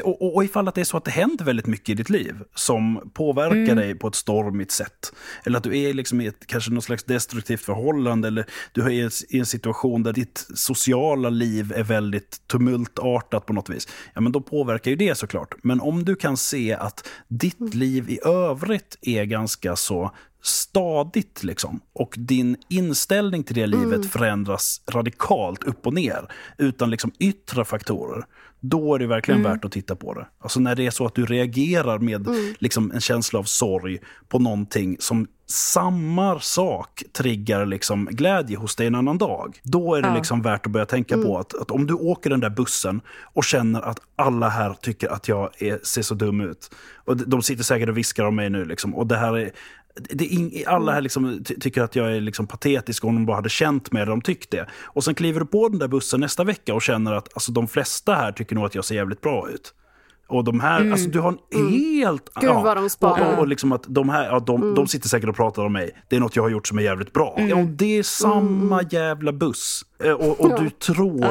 Och, 0.04 0.22
och, 0.22 0.36
och 0.36 0.44
ifall 0.44 0.68
att 0.68 0.76
det 0.76 0.82
är 0.82 0.86
så 0.86 0.98
att 0.98 1.06
det 1.06 1.12
händer 1.12 1.46
väldigt 1.46 1.68
mycket 1.68 1.90
i 1.90 1.94
ditt 1.94 2.10
liv 2.10 2.36
som 2.56 3.12
påverkar 3.14 3.76
dig 3.76 3.96
på 3.96 4.08
ett 4.08 4.16
stormigt 4.16 4.72
sätt. 4.72 5.14
Eller 5.44 5.58
att 5.58 5.64
du 5.64 5.80
är 5.80 5.94
liksom 5.94 6.22
i 6.22 6.28
ett 6.28 6.48
kanske 6.48 6.72
något 6.72 6.84
slags 6.84 7.04
destruktivt 7.04 7.62
förhållande 7.62 8.28
eller 8.28 8.46
du 8.72 8.82
är 8.82 8.90
i 8.90 9.02
en- 9.02 9.12
i 9.30 9.40
en 9.40 9.46
situation 9.46 10.04
där 10.04 10.14
ditt 10.14 10.46
sociala 10.56 11.30
liv 11.30 11.74
är 11.76 11.84
väldigt 11.84 12.48
tumultartat 12.48 13.46
på 13.46 13.54
något 13.54 13.70
vis. 13.70 13.88
Ja, 14.14 14.22
men 14.22 14.32
då 14.32 14.42
påverkar 14.42 14.92
ju 14.92 14.98
det 14.98 15.16
såklart. 15.18 15.56
Men 15.64 15.82
om 15.82 16.06
du 16.06 16.16
kan 16.16 16.38
se 16.38 16.74
att 16.74 17.08
ditt 17.28 17.74
liv 17.74 18.10
i 18.10 18.20
övrigt 18.26 18.98
är 19.02 19.24
ganska 19.24 19.76
så 19.76 20.12
stadigt 20.42 21.44
liksom, 21.44 21.80
och 21.94 22.14
din 22.18 22.56
inställning 22.70 23.44
till 23.44 23.56
det 23.56 23.68
livet 23.68 24.06
förändras 24.12 24.82
radikalt 24.92 25.64
upp 25.64 25.88
och 25.88 25.94
ner 25.94 26.28
utan 26.58 26.90
liksom 26.90 27.12
yttre 27.20 27.66
faktorer, 27.66 28.26
då 28.60 28.96
är 28.96 29.00
det 29.00 29.08
verkligen 29.08 29.44
värt 29.44 29.66
att 29.66 29.72
titta 29.72 29.96
på 29.96 30.14
det. 30.14 30.28
Alltså 30.40 30.60
när 30.60 30.76
det 30.76 30.86
är 30.86 30.92
så 30.92 31.06
att 31.06 31.16
du 31.16 31.26
reagerar 31.26 32.00
med 32.00 32.28
liksom, 32.60 32.92
en 32.92 33.02
känsla 33.02 33.40
av 33.40 33.44
sorg 33.44 34.00
på 34.30 34.40
någonting 34.40 34.98
som 35.00 35.28
samma 35.46 36.40
sak 36.40 37.04
triggar 37.14 37.66
liksom 37.66 38.06
glädje 38.12 38.58
hos 38.58 38.76
dig 38.76 38.88
en 38.88 38.96
annan 38.96 39.18
dag. 39.18 39.60
Då 39.64 39.96
är 39.96 40.02
det 40.02 40.08
Ja. 40.08 40.16
liksom 40.16 40.42
värt 40.42 40.66
att 40.66 40.72
börja 40.72 40.86
tänka 40.86 41.18
på 41.18 41.38
att, 41.38 41.54
att 41.62 41.72
om 41.72 41.88
du 41.88 41.94
åker 41.94 42.30
den 42.30 42.40
där 42.40 42.50
bussen 42.50 43.02
och 43.34 43.44
känner 43.44 43.82
att 43.82 44.00
alla 44.16 44.50
här 44.50 44.74
tycker 44.82 45.10
att 45.10 45.28
jag 45.28 45.50
är, 45.62 45.80
ser 45.84 46.02
så 46.02 46.14
dum 46.16 46.42
ut. 46.42 46.72
Och 47.06 47.18
de- 47.18 47.24
de 47.30 47.42
sitter 47.42 47.64
säkert 47.64 47.90
och 47.90 47.98
viskar 47.98 48.24
om 48.26 48.36
mig 48.36 48.50
nu. 48.50 48.66
Liksom, 48.66 48.96
och 48.96 49.08
det 49.08 49.18
här 49.18 49.38
är, 49.38 49.52
ing- 50.10 50.64
alla 50.68 50.92
här 50.92 51.02
liksom 51.02 51.44
ty- 51.44 51.60
tycker 51.60 51.82
att 51.82 51.96
jag 51.96 52.16
är 52.16 52.22
liksom 52.22 52.48
patetisk 52.48 53.04
om 53.04 53.16
de 53.16 53.26
bara 53.26 53.36
hade 53.36 53.50
känt 53.50 53.92
mig, 53.92 54.06
de 54.06 54.22
tyckte 54.22 54.58
det. 54.58 54.68
Och 54.84 55.04
sen 55.04 55.16
kliver 55.16 55.40
du 55.40 55.46
på 55.46 55.70
den 55.70 55.80
där 55.80 55.88
bussen 55.88 56.20
nästa 56.20 56.44
vecka 56.44 56.74
och 56.74 56.82
känner 56.82 57.14
att 57.14 57.30
alltså, 57.34 57.52
de 57.52 57.68
flesta 57.68 58.16
här 58.16 58.32
tycker 58.32 58.56
nog 58.56 58.66
att 58.66 58.76
jag 58.76 58.86
ser 58.86 58.96
jävligt 58.96 59.22
bra 59.22 59.50
ut. 59.50 59.74
Och 60.32 60.44
de 60.44 60.60
här, 60.60 60.92
alltså 60.92 61.10
du 61.10 61.20
har 61.20 61.30
en 61.30 61.70
helt... 61.70 62.30
Gud, 62.42 62.50
vad 62.50 62.78
de 62.78 62.90
sparar. 62.90 63.28
och, 63.28 63.34
och, 63.34 63.40
och 63.40 63.48
liksom 63.48 63.72
att 63.72 63.84
de 63.88 64.10
här, 64.10 64.26
ja, 64.26 64.40
de, 64.40 64.76
de 64.76 64.88
sitter 64.88 65.10
säkert 65.10 65.30
och 65.30 65.36
pratar 65.36 65.66
om 65.66 65.74
mig. 65.74 65.92
Det 66.08 66.16
är 66.16 66.20
något 66.20 66.36
jag 66.36 66.44
har 66.44 66.50
gjort 66.50 66.68
som 66.68 66.78
är 66.78 66.82
jävligt 66.82 67.14
bra. 67.14 67.36
Ja, 67.38 67.58
det 67.70 67.98
är 67.98 68.04
samma 68.04 68.82
jävla 68.90 69.32
buss. 69.32 69.82
Eh, 70.04 70.12
Och, 70.12 70.40
och 70.40 70.60
du 70.64 70.70
tror 70.70 71.26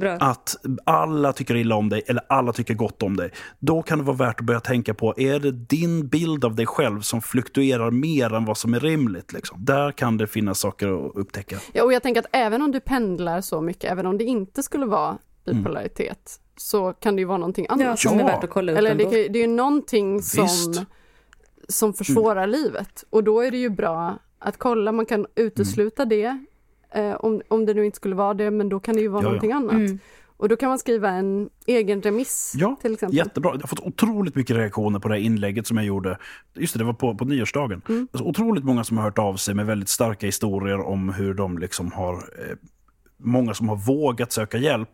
Ja, 0.00 0.16
att 0.20 0.56
alla 0.84 1.32
tycker 1.32 1.54
illa 1.56 1.74
om 1.74 1.88
dig 1.88 2.02
eller 2.06 2.22
alla 2.28 2.52
tycker 2.52 2.74
gott 2.74 3.02
om 3.02 3.16
dig. 3.16 3.30
Då 3.58 3.82
kan 3.82 3.98
det 3.98 4.04
vara 4.04 4.16
värt 4.16 4.40
att 4.40 4.46
börja 4.46 4.60
tänka 4.60 4.94
på, 4.94 5.14
är 5.16 5.40
det 5.40 5.50
din 5.50 6.08
bild 6.08 6.44
av 6.44 6.54
dig 6.54 6.66
själv 6.66 7.00
som 7.00 7.22
fluktuerar 7.22 7.90
mer 7.90 8.34
än 8.34 8.44
vad 8.44 8.58
som 8.58 8.74
är 8.74 8.80
rimligt? 8.80 9.32
Liksom? 9.32 9.64
Där 9.64 9.92
kan 9.92 10.16
det 10.16 10.26
finnas 10.26 10.58
saker 10.58 11.06
att 11.06 11.16
upptäcka. 11.16 11.56
Ja, 11.72 11.84
och 11.84 11.92
jag 11.92 12.02
tänker 12.02 12.20
att 12.20 12.26
även 12.32 12.62
om 12.62 12.70
du 12.72 12.80
pendlar 12.80 13.40
så 13.40 13.60
mycket, 13.60 13.92
även 13.92 14.06
om 14.06 14.18
det 14.18 14.24
inte 14.24 14.62
skulle 14.62 14.86
vara 14.86 15.18
bipolaritet, 15.46 16.40
så 16.56 16.92
kan 16.92 17.16
det 17.16 17.20
ju 17.20 17.26
vara 17.26 17.38
någonting 17.38 17.66
annat. 17.68 17.86
Ja, 17.86 17.96
som 17.96 18.18
Ja. 18.18 18.24
är 18.24 18.32
värt 18.32 18.44
att 18.44 18.50
kolla 18.50 18.72
upp 18.72 18.78
Eller 18.78 18.94
det, 18.94 19.04
ändå. 19.04 19.10
det 19.16 19.38
är 19.38 19.42
ju 19.42 19.46
någonting 19.46 20.22
som, 20.22 20.42
Visst. 20.44 20.82
som 21.68 21.94
försvårar 21.94 22.46
livet. 22.46 23.04
Och 23.10 23.24
då 23.24 23.40
är 23.40 23.50
det 23.50 23.56
ju 23.58 23.68
bra 23.70 24.18
att 24.38 24.58
kolla, 24.58 24.92
man 24.92 25.06
kan 25.06 25.26
utesluta 25.34 26.04
det. 26.04 26.38
Eh, 26.90 27.14
om, 27.14 27.42
om 27.48 27.66
det 27.66 27.74
nu 27.74 27.84
inte 27.84 27.96
skulle 27.96 28.14
vara 28.14 28.34
det, 28.34 28.50
men 28.50 28.68
då 28.68 28.80
kan 28.80 28.94
det 28.94 29.00
ju 29.00 29.08
vara 29.08 29.22
Ja, 29.22 29.26
ja. 29.26 29.28
någonting 29.28 29.52
annat. 29.52 29.72
Mm. 29.72 29.98
Och 30.36 30.48
då 30.48 30.56
kan 30.56 30.68
man 30.68 30.78
skriva 30.78 31.10
en 31.10 31.50
egen 31.66 32.02
remiss 32.02 32.52
Ja, 32.56 32.76
till 32.82 32.92
exempel. 32.94 33.16
Jättebra. 33.16 33.50
Jag 33.54 33.60
har 33.60 33.66
fått 33.68 33.80
otroligt 33.80 34.34
mycket 34.34 34.56
reaktioner 34.56 34.98
på 34.98 35.08
det 35.08 35.14
här 35.14 35.20
inlägget 35.22 35.66
som 35.66 35.76
jag 35.76 35.86
gjorde. 35.86 36.18
Just 36.54 36.72
det, 36.74 36.78
det 36.78 36.84
var 36.84 36.92
på, 36.92 37.14
på 37.14 37.24
nyårsdagen. 37.24 37.82
Mm. 37.88 38.08
Så 38.14 38.24
otroligt 38.24 38.64
många 38.64 38.84
som 38.84 38.96
har 38.96 39.04
hört 39.04 39.18
av 39.18 39.36
sig 39.36 39.54
med 39.54 39.66
väldigt 39.66 39.88
starka 39.88 40.26
historier 40.26 40.80
om 40.80 41.08
hur 41.08 41.34
de 41.34 41.58
liksom 41.58 41.92
har... 41.92 42.14
Eh, 42.14 42.56
många 43.18 43.54
som 43.54 43.68
har 43.68 43.76
vågat 43.76 44.32
söka 44.32 44.58
hjälp. 44.58 44.88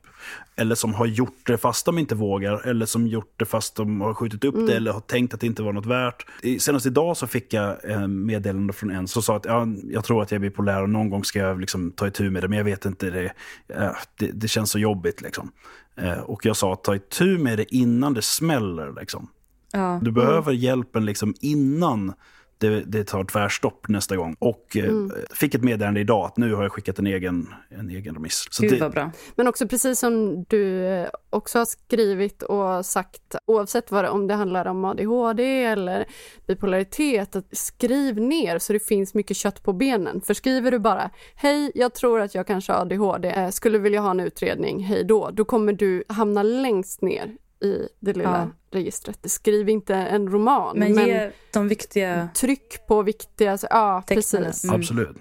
Eller 0.56 0.74
som 0.74 0.94
har 0.94 1.06
gjort 1.06 1.46
det 1.46 1.58
fast 1.58 1.86
de 1.86 1.98
inte 1.98 2.14
vågar. 2.14 2.66
Eller 2.68 2.86
som 2.86 3.06
gjort 3.06 3.34
det 3.36 3.44
fast 3.44 3.76
de 3.76 4.00
har 4.00 4.14
skjutit 4.14 4.44
upp 4.44 4.54
Mm. 4.54 4.66
det 4.66 4.76
eller 4.76 4.92
har 4.92 5.00
tänkt 5.00 5.34
att 5.34 5.40
det 5.40 5.46
inte 5.46 5.62
var 5.62 5.72
något 5.72 5.86
värt. 5.86 6.26
Senast 6.58 6.86
idag 6.86 7.16
så 7.16 7.26
fick 7.26 7.52
jag 7.52 7.90
eh, 7.90 8.06
meddelande 8.08 8.72
från 8.72 8.90
en 8.90 9.08
som 9.08 9.22
sa 9.22 9.36
att 9.36 9.44
ja, 9.44 9.66
jag 9.90 10.04
tror 10.04 10.22
att 10.22 10.30
jag 10.30 10.36
är 10.36 10.50
bipolär 10.50 10.82
och 10.82 10.90
någon 10.90 11.10
gång 11.10 11.24
ska 11.24 11.38
jag 11.38 11.60
liksom 11.60 11.90
ta 11.90 12.06
itu 12.06 12.30
med 12.30 12.42
det. 12.42 12.48
Men 12.48 12.58
jag 12.58 12.64
vet 12.64 12.84
inte, 12.84 13.10
det, 13.10 13.32
eh, 13.68 13.90
det, 14.18 14.26
det 14.26 14.48
känns 14.48 14.70
så 14.70 14.78
jobbigt. 14.78 15.20
Liksom. 15.20 15.50
Eh, 15.96 16.18
och 16.18 16.46
jag 16.46 16.56
sa 16.56 16.72
att 16.72 16.84
ta 16.84 16.94
itu 16.96 17.38
med 17.38 17.58
det 17.58 17.74
innan 17.74 18.14
det 18.14 18.22
smäller. 18.22 18.92
Liksom. 19.00 19.28
Ja. 19.72 20.00
Du 20.02 20.10
behöver 20.12 20.52
hjälpen 20.52 21.04
liksom 21.06 21.34
innan 21.40 22.12
det, 22.60 22.80
det 22.80 23.04
tar 23.04 23.24
tvärstopp 23.24 23.88
nästa 23.88 24.16
gång. 24.16 24.36
Och 24.38 24.76
eh, 24.76 24.94
fick 25.30 25.54
ett 25.54 25.62
meddelande 25.62 26.00
idag 26.00 26.26
att 26.26 26.36
nu 26.36 26.54
har 26.54 26.62
jag 26.62 26.72
skickat 26.72 26.98
en 26.98 27.06
egen, 27.06 27.54
en 27.68 27.90
egen 27.90 28.14
remiss. 28.14 28.46
Så 28.50 28.62
Gud 28.62 28.72
det, 28.72 28.78
vad 28.78 28.92
bra. 28.92 29.12
Men 29.36 29.46
också 29.46 29.68
precis 29.68 29.98
som 29.98 30.44
du 30.48 30.86
eh, 30.86 31.08
också 31.30 31.58
har 31.58 31.64
skrivit 31.64 32.42
och 32.42 32.86
sagt, 32.86 33.34
oavsett 33.46 33.90
vad 33.90 34.04
det, 34.04 34.08
om 34.08 34.26
det 34.26 34.34
handlar 34.34 34.66
om 34.66 34.84
ADHD 34.84 35.64
eller 35.64 36.06
bipolaritet, 36.46 37.36
att 37.36 37.46
skriv 37.52 38.20
ner 38.20 38.58
så 38.58 38.72
det 38.72 38.86
finns 38.86 39.14
mycket 39.14 39.36
kött 39.36 39.62
på 39.62 39.72
benen. 39.72 40.20
För 40.20 40.34
skriver 40.34 40.70
du 40.70 40.78
bara, 40.78 41.10
hej, 41.34 41.72
jag 41.74 41.94
tror 41.94 42.20
att 42.20 42.34
jag 42.34 42.46
kanske 42.46 42.72
har 42.72 42.80
ADHD, 42.80 43.28
eh, 43.28 43.50
skulle 43.50 43.78
vilja 43.78 44.00
ha 44.00 44.10
en 44.10 44.20
utredning, 44.20 44.84
hej 44.84 45.04
då, 45.04 45.30
då 45.32 45.44
kommer 45.44 45.72
du 45.72 46.04
hamna 46.08 46.42
längst 46.42 47.02
ner 47.02 47.36
i 47.62 47.88
det 48.00 48.12
lilla 48.12 48.50
registret. 48.70 49.30
Skriv 49.30 49.68
inte 49.68 49.94
en 49.94 50.28
roman, 50.28 50.78
Men, 50.78 50.94
men, 50.94 51.06
ge 51.06 51.30
de 51.52 51.68
viktiga 51.68 52.28
tryck 52.34 52.86
på 52.88 53.02
viktiga, 53.02 53.58
ja 53.70 54.02
texterna. 54.06 54.46
precis. 54.46 54.64
Mm. 54.64 54.76
Absolut. 54.76 55.16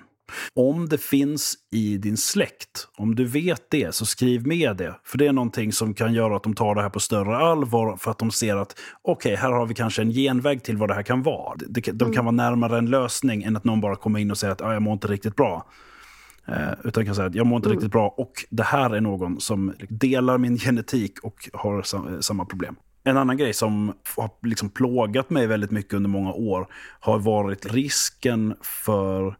Om 0.56 0.90
det 0.90 0.98
finns 0.98 1.56
i 1.72 1.98
din 1.98 2.18
släkt, 2.18 2.88
om 2.98 3.16
du 3.16 3.26
vet 3.26 3.62
det, 3.70 3.96
så 3.96 4.06
skriv 4.06 4.48
med 4.48 4.78
det. 4.78 4.96
För 5.04 5.18
det 5.18 5.28
är 5.28 5.34
någonting 5.34 5.74
som 5.74 5.94
kan 5.94 6.14
göra 6.14 6.36
att 6.36 6.44
de 6.44 6.56
tar 6.56 6.76
det 6.76 6.82
här 6.82 6.90
på 6.90 7.00
större 7.00 7.38
allvar 7.38 7.98
för 7.98 8.12
att 8.12 8.20
de 8.20 8.32
ser 8.32 8.56
att 8.56 8.80
okej, 9.02 9.36
här 9.36 9.52
har 9.52 9.66
vi 9.66 9.74
kanske 9.74 10.02
en 10.02 10.12
genväg 10.12 10.64
till 10.64 10.78
vad 10.78 10.90
det 10.90 10.94
här 10.94 11.04
kan 11.04 11.24
vara. 11.24 11.56
De 11.94 12.14
kan 12.14 12.26
vara 12.26 12.36
närmare 12.36 12.78
en 12.78 12.86
lösning 12.86 13.44
än 13.44 13.56
att 13.56 13.64
någon 13.64 13.82
bara 13.82 13.96
kommer 13.96 14.20
in 14.20 14.32
och 14.32 14.38
säger 14.38 14.54
att 14.54 14.62
ah, 14.62 14.74
jag 14.74 14.82
mår 14.82 14.94
inte 14.94 15.08
riktigt 15.08 15.36
bra. 15.36 15.70
Eh, 16.52 16.74
utan 16.84 17.06
kan 17.06 17.16
säga 17.16 17.28
att 17.28 17.36
jag 17.36 17.48
mår 17.48 17.58
inte 17.58 17.70
riktigt 17.70 17.92
bra 17.92 18.08
och 18.18 18.32
det 18.50 18.64
här 18.64 18.90
är 18.90 19.02
någon 19.02 19.40
som 19.40 19.74
delar 19.90 20.38
min 20.38 20.58
genetik 20.58 21.20
och 21.24 21.50
har 21.54 21.82
sam- 21.82 22.22
samma 22.22 22.46
problem. 22.46 22.76
En 23.04 23.18
annan 23.18 23.38
grej 23.38 23.54
som 23.54 23.94
har 24.18 24.30
liksom 24.48 24.70
plågat 24.70 25.30
mig 25.30 25.48
väldigt 25.48 25.72
mycket 25.72 25.94
under 25.94 26.10
många 26.10 26.34
år 26.34 26.68
har 27.00 27.20
varit 27.20 27.74
risken 27.74 28.56
för 28.62 29.36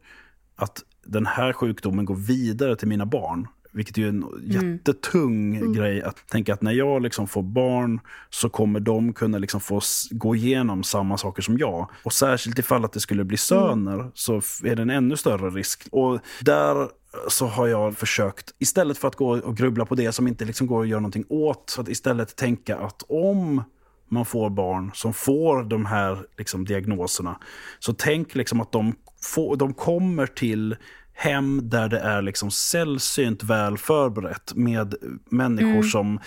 att 0.56 0.82
den 1.06 1.26
här 1.26 1.52
sjukdomen 1.52 2.04
går 2.04 2.14
vidare 2.14 2.76
till 2.76 2.88
mina 2.88 3.06
barn. 3.06 3.46
Vilket 3.72 3.98
är 3.98 4.08
en 4.08 4.24
jättetung 4.44 5.72
grej 5.72 6.02
att 6.02 6.28
tänka 6.28 6.54
att 6.54 6.62
när 6.62 6.72
jag 6.72 7.02
liksom 7.02 7.26
får 7.28 7.42
barn 7.42 8.00
så 8.30 8.48
kommer 8.48 8.80
de 8.80 9.12
kunna 9.12 9.38
liksom 9.38 9.60
få 9.60 9.80
gå 10.10 10.34
igenom 10.36 10.82
samma 10.82 11.16
saker 11.18 11.42
som 11.42 11.58
jag. 11.58 11.90
Och 12.04 12.12
särskilt 12.12 12.58
ifall 12.58 12.84
att 12.84 12.92
det 12.92 13.00
skulle 13.00 13.24
bli 13.24 13.36
söner 13.36 14.10
så 14.14 14.38
f- 14.38 14.60
är 14.64 14.76
det 14.76 14.82
en 14.82 14.90
ännu 14.90 15.16
större 15.16 15.50
risk. 15.50 15.88
Och 15.92 16.20
där 16.40 16.88
så 17.28 17.46
har 17.46 17.66
jag 17.66 17.96
försökt, 17.96 18.54
istället 18.58 18.98
för 18.98 19.08
att 19.08 19.16
gå 19.16 19.38
och 19.38 19.56
grubbla 19.56 19.86
på 19.86 19.94
det 19.94 20.12
som 20.12 20.28
inte 20.28 20.44
liksom 20.44 20.66
går 20.66 20.82
att 20.82 20.88
göra 20.88 21.00
någonting 21.00 21.24
åt, 21.28 21.70
så 21.70 21.80
att 21.80 21.88
istället 21.88 22.36
tänka 22.36 22.76
att 22.78 23.02
om 23.08 23.62
man 24.08 24.24
får 24.24 24.50
barn 24.50 24.90
som 24.94 25.14
får 25.14 25.62
de 25.62 25.86
här 25.86 26.26
liksom, 26.38 26.64
diagnoserna, 26.64 27.38
så 27.78 27.92
tänk 27.92 28.34
liksom 28.34 28.60
att 28.60 28.72
de, 28.72 28.94
får, 29.22 29.56
de 29.56 29.74
kommer 29.74 30.26
till 30.26 30.76
hem 31.12 31.68
där 31.68 31.88
det 31.88 31.98
är 31.98 32.22
liksom 32.22 32.50
sällsynt 32.50 33.42
väl 33.42 33.78
förberett 33.78 34.52
med 34.54 34.94
människor 35.30 35.82
som 35.82 36.20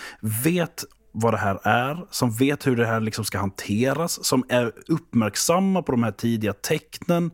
vet 0.43 0.83
vad 1.13 1.33
det 1.33 1.37
här 1.37 1.59
är, 1.63 2.05
som 2.09 2.31
vet 2.31 2.67
hur 2.67 2.75
det 2.75 2.85
här 2.85 2.99
liksom 2.99 3.25
ska 3.25 3.37
hanteras, 3.37 4.25
som 4.25 4.43
är 4.49 4.71
uppmärksamma 4.87 5.81
på 5.81 5.91
de 5.91 6.03
här 6.03 6.11
tidiga 6.11 6.53
tecknen 6.53 7.31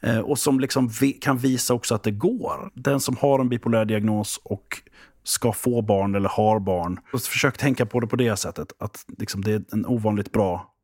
eh, 0.00 0.18
och 0.18 0.38
som 0.38 0.60
liksom 0.60 0.88
vi, 0.88 1.12
kan 1.12 1.38
visa 1.38 1.74
också 1.74 1.94
att 1.94 2.02
det 2.02 2.10
går. 2.10 2.70
Den 2.74 3.00
som 3.00 3.16
har 3.16 3.40
en 3.40 3.48
bipolär 3.48 3.84
diagnos 3.84 4.40
och 4.44 4.82
ska 5.24 5.52
få 5.52 5.82
barn 5.82 6.14
eller 6.14 6.28
har 6.28 6.60
barn, 6.60 7.00
och 7.12 7.22
försök 7.22 7.58
tänka 7.58 7.86
på 7.86 8.00
det 8.00 8.06
på 8.06 8.16
det 8.16 8.36
sättet, 8.36 8.72
att 8.78 9.04
liksom 9.18 9.44
det 9.44 9.52
är 9.52 9.62
en 9.72 9.86
ovanligt 9.86 10.32
bra 10.32 10.74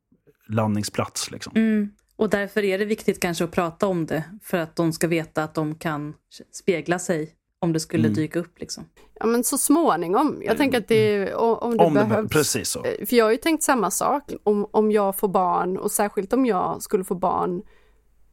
landningsplats. 0.49 1.31
Liksom. 1.31 1.53
Mm. 1.55 1.89
Och 2.15 2.29
därför 2.29 2.63
är 2.63 2.77
det 2.77 2.85
viktigt 2.85 3.19
kanske 3.19 3.43
att 3.43 3.51
prata 3.51 3.87
om 3.87 4.05
det 4.05 4.23
för 4.43 4.57
att 4.57 4.75
de 4.75 4.93
ska 4.93 5.07
veta 5.07 5.43
att 5.43 5.53
de 5.53 5.75
kan 5.75 6.13
spegla 6.51 6.99
sig 6.99 7.36
om 7.59 7.73
det 7.73 7.79
skulle 7.79 8.03
Mm. 8.07 8.13
dyka 8.15 8.39
upp. 8.39 8.59
Liksom. 8.59 8.83
Ja 9.19 9.25
men 9.25 9.43
så 9.43 9.57
småningom. 9.57 10.41
Jag 10.45 10.57
tänker 10.57 10.77
att 10.77 10.87
det, 10.87 11.35
o- 11.35 11.55
om 11.61 11.77
det 11.77 11.83
Om 11.83 11.93
det 11.93 11.99
behövs. 11.99 12.23
be- 12.29 12.33
precis 12.33 12.69
så. 12.69 12.83
Eh, 12.83 13.05
För 13.05 13.15
jag 13.15 13.25
har 13.25 13.31
ju 13.31 13.37
tänkt 13.37 13.63
samma 13.63 13.91
sak 13.91 14.31
om, 14.43 14.67
om 14.71 14.91
jag 14.91 15.15
får 15.15 15.27
barn 15.27 15.77
och 15.77 15.91
särskilt 15.91 16.33
om 16.33 16.45
jag 16.45 16.81
skulle 16.81 17.03
få 17.03 17.15
barn 17.15 17.61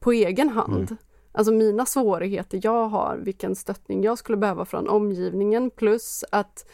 på 0.00 0.12
egen 0.12 0.48
hand. 0.48 0.76
Mm. 0.90 0.96
Alltså 1.32 1.52
mina 1.52 1.86
svårigheter 1.86 2.60
jag 2.62 2.88
har, 2.88 3.16
vilken 3.16 3.54
stöttning 3.56 4.02
jag 4.02 4.18
skulle 4.18 4.38
behöva 4.38 4.64
från 4.64 4.88
omgivningen 4.88 5.70
plus 5.70 6.24
att 6.32 6.66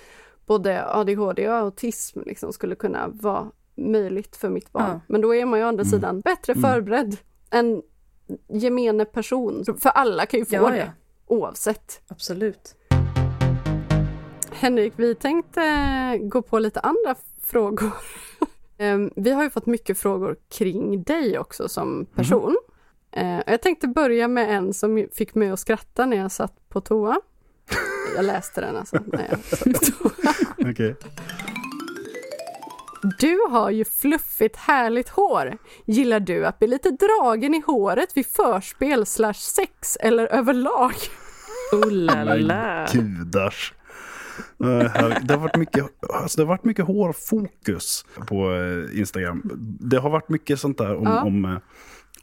både 0.47 0.85
ADHD 0.95 1.49
och 1.49 1.55
autism 1.55 2.21
liksom 2.27 2.53
skulle 2.53 2.75
kunna 2.75 3.09
vara 3.09 3.51
möjligt 3.77 4.37
för 4.37 4.49
mitt 4.49 4.73
barn. 4.73 4.85
Ja. 4.91 5.01
Men 5.07 5.21
då 5.21 5.35
är 5.35 5.45
man 5.47 5.59
ju 5.59 5.65
å 5.65 5.69
andra 5.69 5.83
Mm. 5.83 5.91
sidan 5.91 6.21
bättre 6.21 6.55
förberedd 6.55 7.17
än 7.51 7.83
gemene 8.49 9.05
person. 9.05 9.65
För 9.79 9.91
alla 9.91 10.27
kan 10.27 10.41
ju 10.41 10.47
få 10.47 10.55
Ja, 10.55 10.71
det 10.71 10.77
ja. 10.79 10.85
Oavsett. 11.31 12.01
Absolut. 12.09 12.75
Henrik, 14.53 14.93
vi 14.97 15.15
tänkte 15.15 15.63
gå 16.23 16.43
på 16.43 16.59
lite 16.59 16.81
andra 16.81 17.15
frågor. 17.47 17.91
Em, 18.79 19.11
vi 19.17 19.31
har 19.31 19.43
ju 19.43 19.51
fått 19.51 19.67
mycket 19.67 19.99
frågor 19.99 20.37
kring 20.51 21.03
dig 21.03 21.39
också 21.39 21.69
som 21.69 22.07
person. 22.15 22.57
Eh, 23.13 23.41
Jag 23.47 23.63
tänkte 23.63 23.89
börja 23.89 24.29
med 24.29 24.57
en 24.57 24.75
som 24.75 25.09
fick 25.13 25.35
mig 25.35 25.51
att 25.51 25.61
skratta 25.61 26.07
när 26.07 26.17
jag 26.17 26.33
satt 26.33 26.69
på 26.69 26.81
toa. 26.81 27.21
Jag 28.17 28.25
läste 28.25 28.61
den 28.61 28.77
alltså. 28.77 28.97
När 29.07 29.29
jag 29.31 29.45
satt 29.45 29.65
på 29.65 30.09
toa. 30.09 30.35
Okej. 30.71 30.97
Du 33.19 33.39
har 33.51 33.71
ju 33.71 33.85
fluffigt 33.85 34.57
härligt 34.57 35.09
hår. 35.09 35.59
Gillar 35.85 36.21
du 36.21 36.47
att 36.47 36.59
bli 36.59 36.69
lite 36.69 36.91
dragen 36.91 37.55
i 37.55 37.63
håret 37.67 38.17
vid 38.17 38.27
förspel 38.27 39.07
slash 39.07 39.33
sex 39.35 39.97
eller 40.01 40.27
överlag? 40.27 40.93
Oh 41.73 41.91
la 41.91 42.25
la. 42.35 42.87
Gudars. 42.93 43.73
Det 44.59 45.31
har, 45.35 45.37
varit 45.37 45.57
mycket, 45.57 45.85
alltså 46.15 46.37
det 46.37 46.43
har 46.43 46.49
varit 46.49 46.65
mycket 46.65 46.85
hårfokus 46.85 48.05
på 48.27 48.53
eh, 48.55 48.99
Instagram. 49.01 49.43
Det 49.81 49.99
har 49.99 50.11
varit 50.11 50.29
mycket 50.29 50.61
sånt 50.61 50.79
där 50.79 50.97
om, 50.97 51.05
Ja. 51.05 51.23
om, 51.23 51.45
eh, 51.45 51.59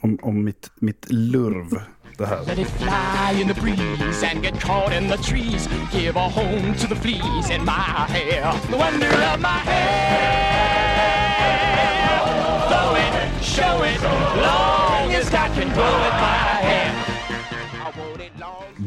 om, 0.02 0.20
om 0.22 0.44
mitt, 0.44 0.72
mitt 0.76 1.06
lurv. 1.10 1.82
Det 2.18 2.26
här. 2.26 2.40
Let 2.46 2.60
it 2.60 2.68
fly 2.70 3.42
in 3.42 3.48
the 3.48 3.62
breeze 3.62 4.28
and 4.32 4.44
get 4.44 4.60
caught 4.62 4.94
in 5.02 5.10
the 5.10 5.18
trees. 5.18 5.70
Give 5.94 6.20
a 6.20 6.30
home 6.36 6.74
to 6.80 6.88
the 6.88 6.96
fleas 6.96 7.50
in 7.52 7.62
my 7.66 7.72
hair. 8.08 8.54
The 8.72 8.78
wonder 8.78 9.08
of 9.34 9.40
my 9.40 9.60
hair. 9.70 10.58
Blow 12.70 12.96
it, 12.96 13.44
show 13.44 13.84
it, 13.84 14.02
long 14.42 15.14
as 15.16 15.30
God 15.30 15.52
can 15.56 15.70
blow 15.74 15.98
it 16.08 16.14
my 16.22 16.57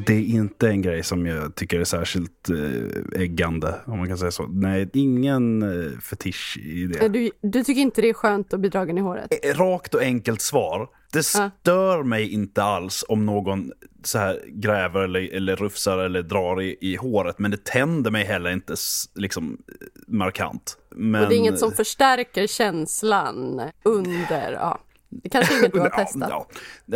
Det 0.06 0.12
är 0.14 0.20
inte 0.24 0.68
en 0.68 0.82
grej 0.82 1.02
som 1.02 1.26
jag 1.26 1.54
tycker 1.54 1.80
är 1.80 1.84
särskilt 1.84 2.48
eh, 2.50 3.20
äggande, 3.22 3.74
om 3.86 3.98
man 3.98 4.08
kan 4.08 4.18
säga 4.18 4.30
så. 4.30 4.46
Nej, 4.46 4.90
ingen 4.94 5.62
eh, 5.62 5.98
fetisch 5.98 6.58
i 6.62 6.86
det. 6.86 7.08
Du, 7.08 7.30
du 7.42 7.64
tycker 7.64 7.80
inte 7.80 8.00
det 8.02 8.08
är 8.08 8.14
skönt 8.14 8.54
att 8.54 8.60
bli 8.60 8.68
dragen 8.68 8.98
i 8.98 9.00
håret? 9.00 9.32
Eh, 9.44 9.54
Rakt 9.58 9.94
och 9.94 10.02
enkelt 10.02 10.40
svar. 10.40 10.88
Det 11.12 11.18
Ja. 11.34 11.50
stör 11.60 12.02
mig 12.02 12.32
inte 12.32 12.62
alls 12.62 13.04
om 13.08 13.26
någon 13.26 13.72
så 14.02 14.18
här 14.18 14.40
gräver 14.48 15.00
eller, 15.00 15.34
eller 15.34 15.56
rufsar 15.56 15.98
eller 15.98 16.22
drar 16.22 16.62
i, 16.62 16.76
i 16.80 16.96
håret. 16.96 17.38
Men 17.38 17.50
det 17.50 17.64
tänder 17.64 18.10
mig 18.10 18.24
heller 18.24 18.50
inte 18.50 18.74
liksom 19.14 19.58
eh, 19.68 19.86
markant. 20.14 20.76
Men, 20.90 21.22
Och 21.22 21.28
det 21.28 21.34
är 21.34 21.38
inget 21.38 21.58
som 21.58 21.72
förstärker 21.72 22.46
känslan 22.46 23.60
under, 23.82 24.52
ja. 24.52 24.78
Det 25.12 25.28
kanske 25.28 25.54
är 25.54 25.58
inget 25.58 25.72
du 25.72 25.80
har 25.80 25.92
Ja, 25.96 26.04
testat. 26.04 26.28
ja. 26.30 26.46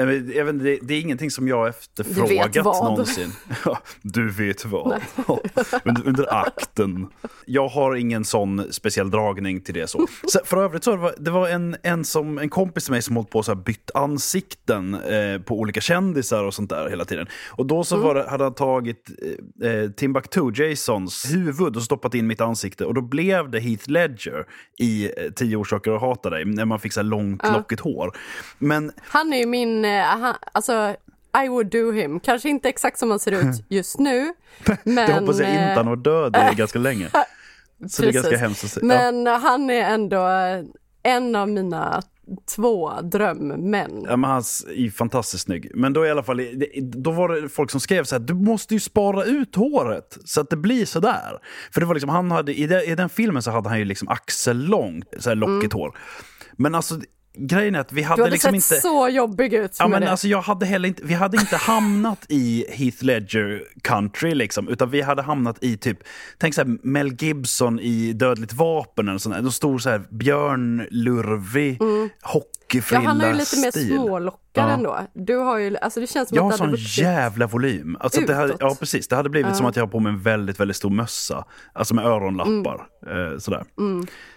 Vet 0.04 0.14
inte, 0.48 0.52
Det, 0.64 0.78
det 0.82 0.94
är 0.94 1.00
ingenting 1.00 1.30
som 1.30 1.48
jag 1.48 1.68
efterfrågat 1.68 2.64
vad. 2.64 2.84
någonsin. 2.84 3.32
Ja, 3.64 3.78
du 4.02 4.30
vet 4.30 4.64
vad. 4.64 5.00
Ja, 5.28 5.40
under, 5.84 6.08
under 6.08 6.34
akten. 6.34 7.06
Jag 7.46 7.68
har 7.68 7.94
ingen 7.94 8.24
sån 8.24 8.72
speciell 8.72 9.10
dragning 9.10 9.60
till 9.60 9.74
det. 9.74 9.86
så. 9.86 10.06
så 10.28 10.40
för 10.44 10.56
övrigt 10.64 10.84
så 10.84 10.96
var 10.96 11.14
det 11.18 11.30
var 11.30 11.48
en, 11.48 11.76
en, 11.82 12.04
som, 12.04 12.38
en 12.38 12.48
kompis 12.48 12.84
till 12.84 12.92
mig 12.92 13.02
som 13.02 13.16
hållit 13.16 13.30
på 13.30 13.42
här 13.46 13.54
bytt 13.54 13.90
ansikten 13.94 14.94
eh, 14.94 15.40
på 15.40 15.58
olika 15.58 15.80
kändisar 15.80 16.44
och 16.44 16.54
sånt 16.54 16.70
där 16.70 16.88
hela 16.90 17.04
tiden. 17.04 17.26
Och 17.50 17.66
då 17.66 17.84
så 17.84 17.96
var 17.96 18.14
det, 18.14 18.30
hade 18.30 18.44
han 18.44 18.54
tagit 18.54 19.10
eh, 19.62 19.70
eh, 19.70 19.90
Timbuktu, 19.90 20.40
Jasons 20.54 21.24
huvud 21.34 21.76
och 21.76 21.82
stoppat 21.82 22.14
in 22.14 22.26
mitt 22.26 22.40
ansikte 22.40 22.84
och 22.84 22.94
då 22.94 23.00
blev 23.00 23.50
det 23.50 23.60
Heath 23.60 23.90
Ledger 23.90 24.44
i 24.78 25.04
eh, 25.04 25.30
Tio 25.36 25.56
orsaker 25.56 25.92
att 25.94 26.00
hata 26.00 26.30
dig 26.30 26.44
när 26.44 26.64
man 26.64 26.80
fick 26.80 26.92
så 26.92 27.00
här 27.00 27.04
långt 27.04 27.42
lockigt 27.52 27.80
hår. 27.80 28.03
Men 28.58 28.92
Han 29.02 29.32
är 29.32 29.38
ju 29.38 29.46
min, 29.46 29.84
eh, 29.84 30.02
han, 30.02 30.34
alltså 30.52 30.96
I 31.44 31.48
would 31.48 31.66
do 31.66 31.92
him. 31.92 32.20
Kanske 32.20 32.48
inte 32.48 32.68
exakt 32.68 32.98
som 32.98 33.10
han 33.10 33.18
ser 33.18 33.32
ut 33.32 33.64
just 33.68 33.98
nu. 33.98 34.34
Men, 34.84 34.94
det 34.94 35.12
hoppas 35.12 35.38
jag 35.38 35.48
inte, 35.48 35.62
eh, 35.62 35.76
han 35.76 35.86
var 35.86 35.96
död 35.96 36.32
det 36.32 36.38
är 36.38 36.54
ganska 36.54 36.78
länge. 36.78 37.10
Så 37.88 38.02
det 38.02 38.08
är 38.08 38.12
ganska 38.12 38.36
hemskt 38.36 38.64
att. 38.64 38.76
Ja. 38.76 38.86
Men 38.86 39.26
han 39.26 39.70
är 39.70 39.90
ändå 39.90 40.28
eh, 40.28 40.64
en 41.02 41.36
av 41.36 41.48
mina 41.48 42.02
två 42.54 42.92
drömmän. 43.00 44.04
Ja, 44.08 44.16
men 44.16 44.30
han 44.30 44.42
är 44.68 44.90
fantastiskt 44.90 45.44
snygg. 45.44 45.70
Men 45.74 45.92
då 45.92 46.06
i 46.06 46.10
alla 46.10 46.22
fall, 46.22 46.40
då 46.82 47.10
var 47.10 47.28
det 47.28 47.48
folk 47.48 47.70
som 47.70 47.80
skrev 47.80 48.04
så 48.04 48.14
här, 48.14 48.20
du 48.20 48.34
måste 48.34 48.74
ju 48.74 48.80
spara 48.80 49.24
ut 49.24 49.56
håret 49.56 50.18
så 50.24 50.40
att 50.40 50.50
det 50.50 50.56
blir 50.56 50.86
så 50.86 51.00
där. 51.00 51.38
För 51.70 51.80
det 51.80 51.86
var 51.86 51.94
liksom, 51.94 52.10
han 52.10 52.30
hade, 52.30 52.54
i, 52.54 52.66
den, 52.94 53.08
filmen 53.08 53.42
så 53.42 53.50
hade 53.50 53.68
han 53.68 53.78
ju 53.78 53.84
liksom 53.84 54.08
axellångt, 54.08 55.08
så 55.18 55.30
här 55.30 55.36
lockigt 55.36 55.72
hår. 55.72 55.98
Men 56.56 56.74
alltså, 56.74 57.00
grejen 57.38 57.74
är 57.74 57.80
att 57.80 57.92
vi 57.92 58.02
Mm. 58.04 58.16
Du 58.16 58.22
hade 58.22 58.22
hade 58.22 58.32
liksom 58.32 58.60
sett 58.60 58.76
inte... 58.76 58.88
så 58.88 59.08
jobbig 59.08 59.54
ut 59.54 59.76
Ja, 59.78 59.88
men 59.88 60.00
det. 60.00 60.10
alltså, 60.10 60.28
jag 60.28 60.40
hade 60.40 60.66
heller 60.66 60.88
inte, 60.88 61.02
vi 61.04 61.14
hade 61.14 61.36
inte 61.36 61.56
hamnat 61.56 62.26
i 62.28 62.64
Heath 62.68 63.04
Ledger 63.04 63.62
country, 63.82 64.34
liksom, 64.34 64.68
utan 64.68 64.90
vi 64.90 65.00
hade 65.00 65.22
hamnat 65.22 65.64
i 65.64 65.76
typ, 65.76 65.98
tänk 66.38 66.54
så 66.54 66.60
här, 66.60 66.78
Mel 66.82 67.12
Gibson 67.18 67.80
i 67.80 68.12
Dödligt 68.12 68.52
vapen, 68.52 69.08
eller 69.08 69.18
sån 69.18 69.32
där. 69.32 69.42
Då 69.42 69.50
stor 69.50 69.78
så 69.78 69.90
här 69.90 70.02
björnlurvig 70.10 71.78
ja, 72.74 72.80
hockeyfrilla 72.80 73.08
han 73.08 73.20
har 73.20 73.28
ju 73.28 73.34
lite 73.34 73.56
mer 73.56 73.70
smålockar 73.96 74.40
Ja. 74.68 74.70
ändå. 74.70 74.98
Du 75.14 75.36
har 75.36 75.58
ju, 75.58 75.76
alltså 75.76 76.00
det 76.00 76.06
känns 76.06 76.28
som 76.28 76.36
Jag 76.36 76.42
har 76.42 76.52
att 76.52 76.58
det 76.58 76.64
hade 76.64 76.76
sån 76.78 77.04
jävla 77.04 77.46
volym. 77.46 77.96
Alltså 78.00 78.20
att 78.20 78.26
det 78.26 78.34
hade, 78.34 78.48
Utåt. 78.48 78.60
ja, 78.60 78.76
precis. 78.80 79.08
Det 79.08 79.16
hade 79.16 79.30
blivit 79.30 79.56
som 79.56 79.66
att 79.66 79.76
jag 79.76 79.82
har 79.82 79.88
på 79.90 80.00
mig 80.00 80.12
en 80.12 80.20
väldigt, 80.20 80.60
väldigt 80.60 80.76
stor 80.76 80.90
mössa. 80.90 81.44
Alltså 81.72 81.94
med 81.94 82.04
öronlappar. 82.06 82.86
Eh, 83.06 83.38
sådär. 83.38 83.64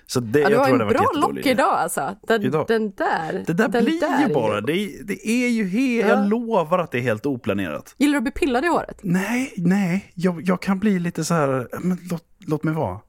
Så 0.09 0.19
det, 0.19 0.39
Mm. 0.39 0.41
Ja, 0.41 0.47
du 0.49 0.53
jag 0.53 0.59
har 0.59 0.67
tror 0.67 0.81
en 0.81 0.87
bra 0.87 1.11
lock 1.15 1.45
idag 1.45 1.73
alltså. 1.73 2.15
Den, 2.27 2.43
Idag. 2.43 2.65
den 2.67 2.91
där. 2.91 3.43
Det 3.47 3.53
där 3.53 3.67
den 3.67 3.83
blir 3.85 3.99
där 3.99 4.27
ju 4.27 4.33
bara. 4.33 4.61
Det, 4.61 4.73
är- 4.73 5.03
det 5.03 5.27
är 5.27 5.47
ju 5.49 5.67
helt, 5.67 6.09
jag 6.09 6.29
lovar 6.29 6.79
att 6.79 6.91
det 6.91 6.97
är 6.97 7.01
helt 7.01 7.25
oplanerat. 7.25 7.95
Gillar 7.97 8.11
du 8.11 8.17
att 8.17 8.23
bli 8.23 8.31
pillad 8.31 8.65
i 8.65 8.67
håret? 8.67 8.99
Nej, 9.03 9.53
nej. 9.57 10.11
Jag, 10.13 10.41
jag 10.45 10.61
kan 10.61 10.79
bli 10.79 10.99
lite 10.99 11.23
så 11.23 11.33
här, 11.33 11.67
men 11.79 11.97
låt, 12.11 12.23
låt 12.47 12.63
mig 12.63 12.73
vara. 12.73 12.99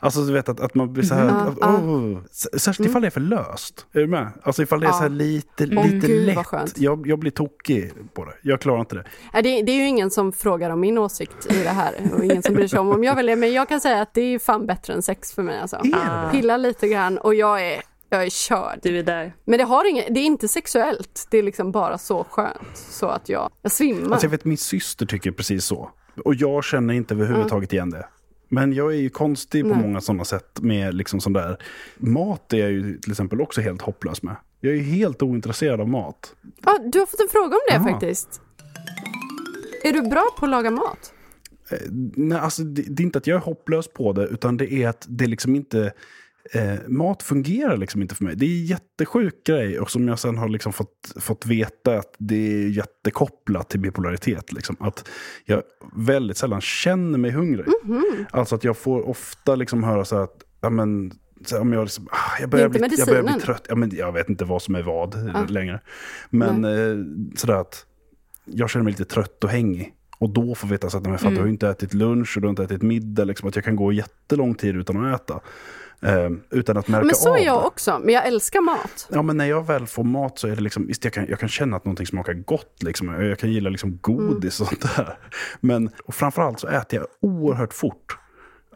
Alltså 0.00 0.20
du 0.20 0.32
vet 0.32 0.48
att, 0.48 0.60
att 0.60 0.74
man 0.74 0.92
blir 0.92 1.04
så 1.04 1.14
här, 1.14 1.22
Mm. 1.28 1.36
att, 1.36 1.54
Ja, 1.60 1.76
oh. 1.78 2.18
Särskilt 2.58 2.88
ifall 2.90 3.02
det 3.02 3.08
är 3.08 3.10
för 3.10 3.20
löst. 3.20 3.86
Är 3.92 4.00
du 4.00 4.06
med? 4.06 4.28
Alltså 4.42 4.62
ifall 4.62 4.80
det 4.80 4.86
är 4.86 4.88
Ja. 4.88 4.92
så 4.92 5.02
här 5.02 5.08
lite, 5.08 5.68
Åh, 5.76 5.86
lite 5.86 6.06
gud, 6.06 6.26
lätt. 6.26 6.46
skönt. 6.46 6.78
Jag, 6.78 7.06
jag 7.06 7.18
blir 7.18 7.30
tokig 7.30 7.92
på 8.14 8.24
det. 8.24 8.32
Jag 8.42 8.60
klarar 8.60 8.80
inte 8.80 8.94
det. 8.94 9.04
Det, 9.32 9.62
det 9.62 9.72
är 9.72 9.76
ju 9.76 9.86
ingen 9.86 10.10
som 10.10 10.32
frågar 10.32 10.70
om 10.70 10.80
min 10.80 10.98
åsikt 10.98 11.52
i 11.52 11.62
det 11.62 11.68
här 11.68 11.94
och 12.14 12.24
ingen 12.24 12.42
som 12.42 12.54
bryr 12.54 12.68
sig 12.68 12.78
om 12.78 12.88
om 12.88 13.04
jag 13.04 13.14
väljer, 13.14 13.36
men 13.36 13.52
jag 13.52 13.68
kan 13.68 13.80
säga 13.80 14.02
att 14.02 14.14
det 14.14 14.20
är 14.20 14.38
fan 14.38 14.66
bättre 14.66 14.92
än 14.94 15.02
sex 15.02 15.32
för 15.32 15.42
mig 15.42 15.58
alltså. 15.60 15.76
Är 15.76 16.30
Pilla 16.30 16.56
lite 16.56 16.88
grann 16.88 17.18
och 17.18 17.34
jag 17.34 17.66
är, 17.72 17.82
jag 18.10 18.24
är 18.24 18.30
körd. 18.30 18.78
Du 18.82 18.98
är 18.98 19.02
där. 19.02 19.34
Men 19.44 19.58
det, 19.58 19.64
har 19.64 19.90
inget, 19.90 20.14
det 20.14 20.20
är 20.20 20.24
inte 20.24 20.48
sexuellt, 20.48 21.26
det 21.30 21.38
är 21.38 21.42
liksom 21.42 21.72
bara 21.72 21.98
så 21.98 22.24
skönt 22.30 22.76
så 22.76 23.06
att 23.06 23.28
jag, 23.28 23.50
jag 23.62 23.72
svimmar. 23.72 24.12
Alltså 24.12 24.26
jag 24.26 24.30
vet 24.30 24.44
min 24.44 24.58
syster 24.58 25.06
tycker 25.06 25.30
precis 25.30 25.64
så. 25.64 25.90
Och 26.24 26.34
jag 26.34 26.64
känner 26.64 26.94
inte 26.94 27.14
överhuvudtaget 27.14 27.72
igen 27.72 27.90
det. 27.90 28.06
Men 28.48 28.72
jag 28.72 28.92
är 28.94 28.98
ju 28.98 29.10
konstig 29.10 29.62
på 29.62 29.68
Nej. 29.68 29.82
många 29.82 30.00
sådana 30.00 30.24
sätt 30.24 30.60
med 30.60 30.94
liksom 30.94 31.20
sån 31.20 31.32
där. 31.32 31.62
Mat 31.96 32.52
är 32.52 32.58
jag 32.58 32.70
ju 32.70 32.98
till 32.98 33.10
exempel 33.10 33.40
också 33.40 33.60
helt 33.60 33.82
hopplös 33.82 34.22
med. 34.22 34.36
Jag 34.60 34.72
är 34.72 34.76
ju 34.76 34.82
helt 34.82 35.22
ointresserad 35.22 35.80
av 35.80 35.88
mat. 35.88 36.34
Ja, 36.64 36.78
du 36.92 36.98
har 36.98 37.06
fått 37.06 37.20
en 37.20 37.28
fråga 37.28 37.56
om 37.56 37.60
det 37.68 37.74
Jaha. 37.74 37.92
faktiskt. 37.92 38.40
Är 39.84 39.92
du 39.92 40.02
bra 40.02 40.28
på 40.38 40.44
att 40.44 40.50
laga 40.50 40.70
mat? 40.70 41.12
Nej, 42.14 42.38
alltså 42.38 42.62
det, 42.62 42.82
det 42.82 43.02
är 43.02 43.04
inte 43.04 43.18
att 43.18 43.26
jag 43.26 43.36
är 43.36 43.40
hopplös 43.40 43.88
på 43.88 44.12
det, 44.12 44.26
utan 44.26 44.56
det 44.56 44.72
är 44.72 44.88
att 44.88 45.06
det 45.08 45.26
liksom 45.26 45.56
inte... 45.56 45.92
Eh, 46.52 46.88
mat 46.88 47.22
fungerar 47.22 47.76
liksom 47.76 48.02
inte 48.02 48.14
för 48.14 48.24
mig. 48.24 48.36
Det 48.36 48.46
är 48.46 48.60
en 48.60 48.66
jättesjuk 48.66 49.46
grej 49.46 49.80
och 49.80 49.90
som 49.90 50.08
jag 50.08 50.18
sen 50.18 50.38
har 50.38 50.48
liksom 50.48 50.72
fått, 50.72 51.12
fått 51.20 51.46
veta 51.46 51.98
att 51.98 52.14
det 52.18 52.64
är 52.64 52.68
jättekopplat 52.68 53.70
till 53.70 53.80
bipolaritet. 53.80 54.52
Liksom. 54.52 54.76
Att 54.80 55.08
jag 55.44 55.62
väldigt 55.96 56.36
sällan 56.36 56.60
känner 56.60 57.18
mig 57.18 57.30
hungrig. 57.30 57.66
Alltså 58.30 58.54
att 58.54 58.64
jag 58.64 58.76
får 58.76 59.08
ofta 59.08 59.54
liksom 59.54 59.84
höra 59.84 60.04
så 60.04 60.16
att 60.16 60.44
ja, 60.60 60.70
men, 60.70 61.12
så 61.44 61.60
om 61.60 61.72
jag, 61.72 61.84
liksom, 61.84 62.08
ah, 62.10 62.40
jag, 62.40 62.50
börjar 62.50 62.68
bli, 62.68 62.80
jag 62.98 63.08
börjar 63.08 63.22
bli 63.22 63.40
trött. 63.40 63.66
Ja, 63.68 63.74
men, 63.74 63.90
jag 63.96 64.12
vet 64.12 64.28
inte 64.28 64.44
vad 64.44 64.62
som 64.62 64.74
är 64.74 64.82
vad 64.82 65.50
längre. 65.50 65.80
Men 66.30 66.64
eh, 66.64 67.04
sådär 67.36 67.54
att 67.54 67.86
jag 68.44 68.70
känner 68.70 68.84
mig 68.84 68.90
lite 68.90 69.04
trött 69.04 69.44
och 69.44 69.50
hängig. 69.50 69.94
Och 70.18 70.30
då 70.30 70.54
får 70.54 70.68
veta 70.68 70.90
så 70.90 70.98
att 70.98 71.06
men 71.06 71.18
fan, 71.18 71.34
du 71.34 71.38
har 71.38 71.46
ju 71.46 71.52
inte 71.52 71.68
ätit 71.68 71.94
lunch 71.94 72.36
och 72.36 72.40
du 72.40 72.46
har 72.46 72.50
inte 72.50 72.64
ätit 72.64 72.82
middag. 72.82 73.24
Liksom, 73.24 73.48
att 73.48 73.56
jag 73.56 73.64
kan 73.64 73.76
gå 73.76 73.92
jättelång 73.92 74.54
tid 74.54 74.76
utan 74.76 75.04
att 75.04 75.20
äta. 75.20 75.40
Eh, 76.02 76.30
utan 76.50 76.76
att 76.76 76.88
märka 76.88 77.06
Men 77.06 77.14
så 77.14 77.30
av 77.30 77.36
är 77.36 77.44
jag 77.44 77.66
också, 77.66 77.98
men 78.04 78.14
jag 78.14 78.26
älskar 78.26 78.60
mat. 78.60 79.08
Ja, 79.12 79.22
men 79.22 79.36
när 79.36 79.44
jag 79.44 79.66
väl 79.66 79.86
får 79.86 80.04
mat 80.04 80.38
så 80.38 80.48
är 80.48 80.56
det 80.56 80.62
liksom, 80.62 80.86
visst 80.86 81.04
jag 81.04 81.12
kan, 81.12 81.26
jag 81.28 81.40
kan 81.40 81.48
känna 81.48 81.76
att 81.76 81.84
någonting 81.84 82.06
smakar 82.06 82.32
gott. 82.32 82.82
Liksom. 82.82 83.08
Jag 83.08 83.38
kan 83.38 83.52
gilla 83.52 83.70
liksom 83.70 83.98
godis 84.00 84.60
och 84.60 84.66
sånt 84.66 84.96
där. 84.96 85.18
Men 85.60 85.90
och 86.04 86.14
framförallt 86.14 86.60
så 86.60 86.68
äter 86.68 86.98
jag 86.98 87.06
oerhört 87.30 87.74
fort. 87.74 88.18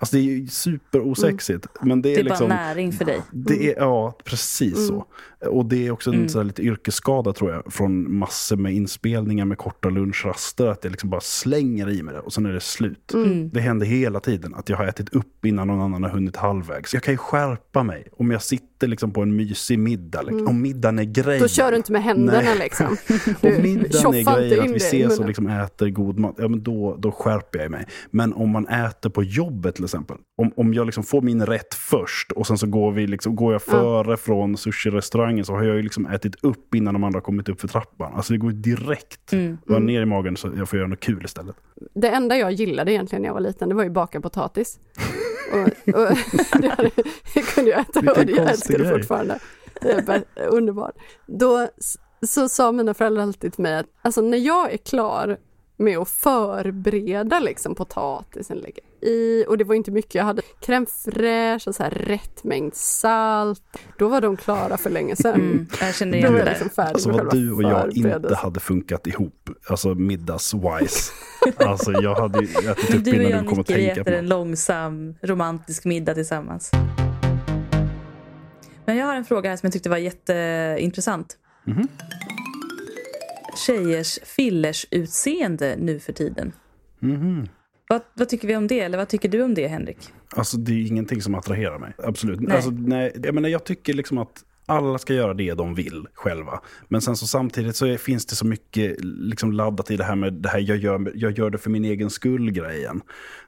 Alltså 0.03 0.17
det 0.17 0.23
är 0.23 0.25
ju 0.25 0.47
superosexigt. 0.47 1.67
Men 1.81 2.03
det 2.03 2.11
är, 2.11 2.15
Det 2.15 2.21
är 2.21 2.25
liksom, 2.25 2.49
bara 2.49 2.59
näring 2.59 2.93
för 2.93 3.05
dig. 3.05 3.21
det 3.31 3.71
är, 3.71 3.77
ja, 3.77 4.19
precis 4.25 4.87
så. 4.87 5.07
Och 5.41 5.67
det 5.67 5.87
är 5.87 5.91
också 5.91 6.11
en 6.11 6.29
här 6.35 6.45
lite 6.45 6.63
yrkesskada 6.63 7.33
tror 7.33 7.51
jag, 7.53 7.73
från 7.73 8.15
massor 8.19 8.57
med 8.57 8.73
inspelningar 8.75 9.45
med 9.45 9.59
korta 9.59 9.89
lunchraster, 9.89 10.67
att 10.67 10.85
jag 10.85 10.91
liksom 10.91 11.11
bara 11.11 11.21
slänger 11.21 11.91
i 11.91 12.03
mig 12.03 12.15
det 12.15 12.21
och 12.21 12.33
sen 12.33 12.47
är 12.47 12.53
det 12.53 12.61
slut. 12.61 13.13
Det 13.53 13.61
händer 13.61 13.87
hela 13.87 14.21
tiden 14.21 14.55
att 14.55 14.69
jag 14.69 14.77
har 14.77 14.85
ätit 14.85 15.09
upp 15.09 15.45
innan 15.45 15.67
någon 15.67 15.81
annan 15.81 16.03
har 16.03 16.11
hunnit 16.11 16.37
halvvägs. 16.37 16.95
Jag 16.95 17.03
kan 17.03 17.15
ju 17.15 17.19
skärpa 17.19 17.83
mig 17.83 18.09
om 18.13 18.31
jag 18.31 18.43
sitter 18.43 18.72
liksom 18.87 19.11
på 19.11 19.23
en 19.23 19.37
mysig 19.37 19.79
middag, 19.79 20.23
liksom, 20.23 20.49
om 20.49 20.63
middagen 20.63 20.99
är 20.99 21.05
grejen. 21.05 21.43
Då 21.43 21.49
kör 21.49 21.71
du 21.71 21.77
inte 21.77 21.93
med 21.93 22.03
händerna 22.03 22.41
Nej. 22.41 22.59
liksom. 22.59 22.87
Om 23.41 23.63
middagen 23.63 24.15
är 24.15 24.37
grejen, 24.37 24.65
att 24.65 24.71
vi 24.71 24.77
ses 24.77 25.19
och 25.19 25.27
liksom 25.27 25.47
äter 25.47 25.89
god 25.89 26.19
mat, 26.19 26.35
ja, 26.39 26.49
men 26.49 26.63
då, 26.63 26.97
då 26.99 27.13
skärper 27.13 27.59
jag 27.59 27.71
mig. 27.71 27.87
Men 28.11 28.33
om 28.33 28.51
man 28.51 28.69
äter 28.69 29.11
på 29.11 29.23
jobbet 29.23 29.75
till 29.75 29.85
exempel, 29.85 30.17
om, 30.37 30.53
om 30.57 30.75
jag 30.75 30.87
liksom 30.87 31.05
får 31.05 31.23
min 31.23 31.47
rätt 31.47 31.75
först 31.75 32.33
och 32.33 32.47
sen 32.47 32.59
så 32.59 32.67
går, 32.67 32.93
vi 32.93 33.07
liksom, 33.07 33.37
går 33.37 33.53
jag 33.53 33.63
före 33.63 34.17
från 34.17 34.57
sushi-restaurangen 34.57 35.45
så 35.45 35.53
har 35.55 35.63
jag 35.65 35.77
ju 35.77 35.83
liksom 35.83 36.07
ätit 36.07 36.35
upp 36.45 36.75
innan 36.75 36.95
de 36.95 37.05
andra 37.05 37.17
har 37.17 37.23
kommit 37.23 37.49
upp 37.49 37.61
för 37.61 37.69
trappan. 37.69 38.15
Alltså 38.15 38.33
det 38.33 38.39
går 38.39 38.51
direkt 38.51 39.33
Mm. 39.33 39.59
bara 39.67 39.79
ner 39.79 40.03
i 40.03 40.07
magen 40.07 40.37
så 40.37 40.51
jag 40.57 40.69
får 40.69 40.79
göra 40.79 40.89
något 40.89 41.01
kul 41.01 41.25
istället. 41.25 41.57
Det 41.95 42.09
enda 42.09 42.37
jag 42.37 42.53
gillade 42.53 42.93
egentligen 42.93 43.23
när 43.23 43.29
jag 43.29 43.35
var 43.35 43.41
liten, 43.41 43.69
det 43.69 43.75
var 43.75 43.85
ju 43.85 43.91
baka 43.91 44.21
potatis. 44.21 44.79
Och, 45.53 45.95
och 45.95 46.17
det, 46.61 46.69
hade, 46.69 46.91
det 47.35 47.55
kunde 47.55 47.71
jag 47.71 47.81
äta 47.81 48.01
Vilken 48.01 48.23
och 48.25 48.31
jag 48.31 48.49
konstig 48.49 48.75
älskar 48.75 48.79
det 48.79 48.85
grej. 48.85 48.93
fortfarande. 48.93 49.39
Det 49.81 49.91
är 49.93 50.03
bara 50.03 50.47
underbart. 50.49 50.95
Då 51.27 51.69
så 52.27 52.49
sa 52.49 52.73
mina 52.73 52.95
föräldrar 52.95 53.23
alltid 53.23 53.53
till 53.53 53.63
mig 53.63 53.77
att 53.79 53.87
alltså, 54.03 54.21
när 54.21 54.39
jag 54.39 54.73
är 54.73 54.77
klar 54.77 55.37
med 55.83 55.99
att 55.99 56.09
förbereda 56.09 57.41
liksom 57.41 57.75
potatisen, 57.75 58.59
lägga 58.59 58.83
i, 59.03 59.45
och 59.49 59.59
det 59.59 59.65
var 59.65 59.75
inte 59.75 59.91
mycket, 59.91 60.15
jag 60.15 60.25
hade 60.25 60.43
crème 60.61 60.87
fraîche 60.87 61.69
och 61.69 61.75
så 61.75 61.83
här 61.83 61.91
rätt 61.91 62.45
mängd 62.45 62.75
salt. 62.75 63.63
Då 63.99 64.09
var 64.09 64.21
de 64.21 64.37
klara 64.37 64.77
för 64.77 64.91
länge 64.91 65.17
sedan. 65.17 65.35
Mm, 65.35 65.67
jag 65.81 65.95
känner 65.95 66.13
Då 66.13 66.19
igen 66.19 66.33
var 66.33 66.39
det 66.39 66.45
jag 66.45 66.51
liksom 66.51 66.71
färdig 66.71 66.95
Alltså 66.95 67.11
vad 67.11 67.31
du 67.31 67.53
och 67.53 67.63
jag 67.63 67.97
inte 67.97 68.35
hade 68.35 68.61
funkat 68.61 69.07
ihop, 69.07 69.51
alltså 69.69 69.89
middags-wise. 69.95 71.13
Alltså 71.57 71.93
jag 71.93 72.15
hade 72.15 72.39
ju 72.39 72.71
ätit 72.71 72.95
upp 72.95 73.05
Du 73.05 73.11
och 73.11 73.17
innan 73.17 73.31
jag 73.31 73.45
du 73.45 73.49
kom 73.49 73.59
vi 73.59 73.65
tänka 73.65 73.95
på 73.95 74.01
äter 74.01 74.13
en 74.13 74.29
långsam 74.29 75.15
romantisk 75.23 75.85
middag 75.85 76.15
tillsammans. 76.15 76.71
Men 78.87 78.97
jag 78.97 79.07
har 79.07 79.15
en 79.15 79.25
fråga 79.25 79.51
här 79.51 79.57
som 79.57 79.67
jag 79.67 79.73
tyckte 79.73 79.89
var 79.91 79.97
jätteintressant. 79.97 81.37
Mhm. 81.65 81.89
Tjejers 83.57 84.19
fillers-utseende 84.25 85.77
nu 85.79 86.01
för 86.01 86.13
tiden. 86.13 86.53
Mhm. 87.01 87.49
Vad, 87.89 88.01
vad 88.15 88.29
tycker 88.29 88.49
vi 88.49 88.57
om 88.57 88.67
det? 88.67 88.81
Eller 88.81 88.99
vad 88.99 89.09
tycker 89.09 89.29
du 89.29 89.43
om 89.43 89.55
det, 89.55 89.67
Henrik? 89.69 89.99
Alltså 90.37 90.57
det 90.57 90.73
är 90.73 90.87
ingenting 90.87 91.23
som 91.23 91.35
attraherar 91.35 91.79
mig. 91.79 91.93
Absolut. 91.99 92.41
Nej. 92.41 92.57
Alltså, 92.57 92.71
nej, 92.71 93.13
jag, 93.25 93.35
menar, 93.35 93.49
jag 93.49 93.65
tycker 93.65 93.95
liksom 93.95 94.19
att 94.19 94.45
alla 94.67 94.99
ska 94.99 95.15
göra 95.15 95.35
det 95.35 95.55
de 95.55 95.75
vill 95.75 96.07
själva. 96.15 96.61
Men 96.89 97.01
sen 97.01 97.17
så 97.17 97.27
samtidigt 97.27 97.77
så 97.77 97.97
finns 97.97 98.27
det 98.27 98.35
så 98.35 98.47
mycket 98.47 98.97
liksom 99.05 99.53
laddat 99.53 99.91
i 99.91 99.97
det 99.97 100.05
här 100.05 100.17
med 100.17 100.33
det 100.33 100.49
här 100.49 100.59
jag 100.61 100.77
gör, 100.77 101.13
jag 101.15 101.39
gör 101.39 101.51
det 101.51 101.59
för 101.59 101.71
min 101.71 101.85
egen 101.85 102.11
skull-grejen. 102.11 103.01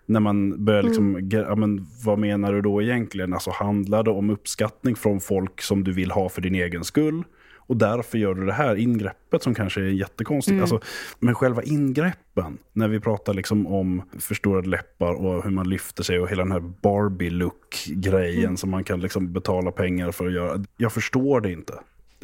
När 0.06 0.20
man 0.20 0.64
börjar 0.64 0.82
liksom, 0.82 1.20
ge- 1.20 1.38
ja, 1.38 1.54
men 1.56 1.86
vad 2.04 2.18
menar 2.18 2.52
du 2.52 2.60
då 2.62 2.82
egentligen? 2.82 3.32
Alltså 3.32 3.50
handlar 3.50 4.02
det 4.02 4.10
om 4.10 4.30
uppskattning 4.30 4.96
från 4.96 5.20
folk 5.20 5.62
som 5.62 5.84
du 5.84 5.92
vill 5.92 6.10
ha 6.10 6.28
för 6.28 6.40
din 6.42 6.54
egen 6.54 6.84
skull? 6.84 7.22
Och 7.66 7.76
därför 7.76 8.18
gör 8.18 8.34
du 8.34 8.46
det 8.46 8.52
här 8.52 8.76
ingreppet 8.76 9.42
som 9.42 9.54
kanske 9.54 9.80
är 9.80 9.84
jättekonstigt. 9.84 10.52
Mm. 10.52 10.62
Alltså, 10.62 10.80
men 11.18 11.34
själva 11.34 11.62
ingreppen, 11.62 12.58
när 12.72 12.88
vi 12.88 13.00
pratar 13.00 13.34
liksom 13.34 13.66
om 13.66 14.02
förstorade 14.18 14.68
läppar 14.68 15.12
och 15.12 15.44
hur 15.44 15.50
man 15.50 15.68
lyfter 15.68 16.02
sig 16.02 16.20
och 16.20 16.30
hela 16.30 16.42
den 16.42 16.52
här 16.52 16.60
Barbie-look-grejen 16.82 18.44
Mm. 18.44 18.56
som 18.56 18.70
man 18.70 18.84
kan 18.84 19.00
liksom 19.00 19.32
betala 19.32 19.70
pengar 19.70 20.10
för 20.12 20.26
att 20.26 20.32
göra. 20.32 20.64
Jag 20.76 20.92
förstår 20.92 21.40
det 21.40 21.52
inte. 21.52 21.74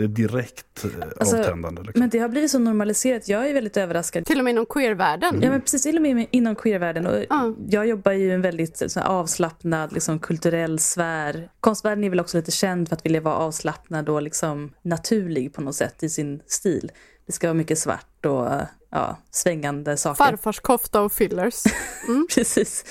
Det 0.01 0.05
är 0.05 0.09
direkt 0.28 0.84
eh, 0.84 0.90
Alltså, 1.20 1.36
avtändande. 1.36 1.82
Liksom. 1.82 2.01
Men 2.01 2.11
det 2.11 2.18
har 2.18 2.28
blivit 2.28 2.51
så 2.51 2.59
normaliserat. 2.59 3.28
Jag 3.28 3.51
är 3.51 3.55
väldigt 3.55 3.76
överraskad. 3.76 4.26
Till 4.26 4.38
och 4.38 4.44
med 4.44 4.51
inom 4.51 4.66
queervärlden. 4.66 5.40
Ja 5.42 5.51
men 5.51 5.61
precis, 5.61 5.82
till 5.82 5.96
och 5.96 6.03
med 6.03 6.26
inom 6.30 6.57
queervärlden. 6.57 7.07
Och 7.07 7.24
Ja. 7.30 7.55
Jag 7.68 7.86
jobbar 7.86 8.12
ju 8.12 8.26
i 8.26 8.30
en 8.30 8.42
väldigt 8.42 8.92
så 8.92 9.01
här, 9.01 9.07
avslappnad 9.07 9.92
liksom, 9.92 10.18
kulturell 10.18 10.78
sfär. 10.78 11.51
Konstvärlden 11.61 12.05
är 12.05 12.11
väl 12.11 12.20
också 12.20 12.36
lite 12.36 12.51
känd 12.51 12.88
för 12.88 12.96
att 12.96 13.07
vilja 13.07 13.20
vara 13.20 13.34
avslappnad 13.34 14.09
och 14.09 14.22
liksom, 14.22 14.72
naturlig 14.82 15.55
på 15.55 15.61
något 15.61 15.76
sätt 15.76 16.03
i 16.03 16.09
sin 16.09 16.42
stil. 16.46 16.92
Det 17.26 17.32
ska 17.32 17.46
vara 17.46 17.55
mycket 17.55 17.78
svart 17.78 18.26
och 18.26 18.48
ja, 18.90 19.18
svängande 19.30 19.96
saker. 19.96 20.24
Farfars 20.24 20.61
kofta 20.61 21.01
och 21.01 21.12
fillers. 21.12 21.62
Precis. 22.34 22.84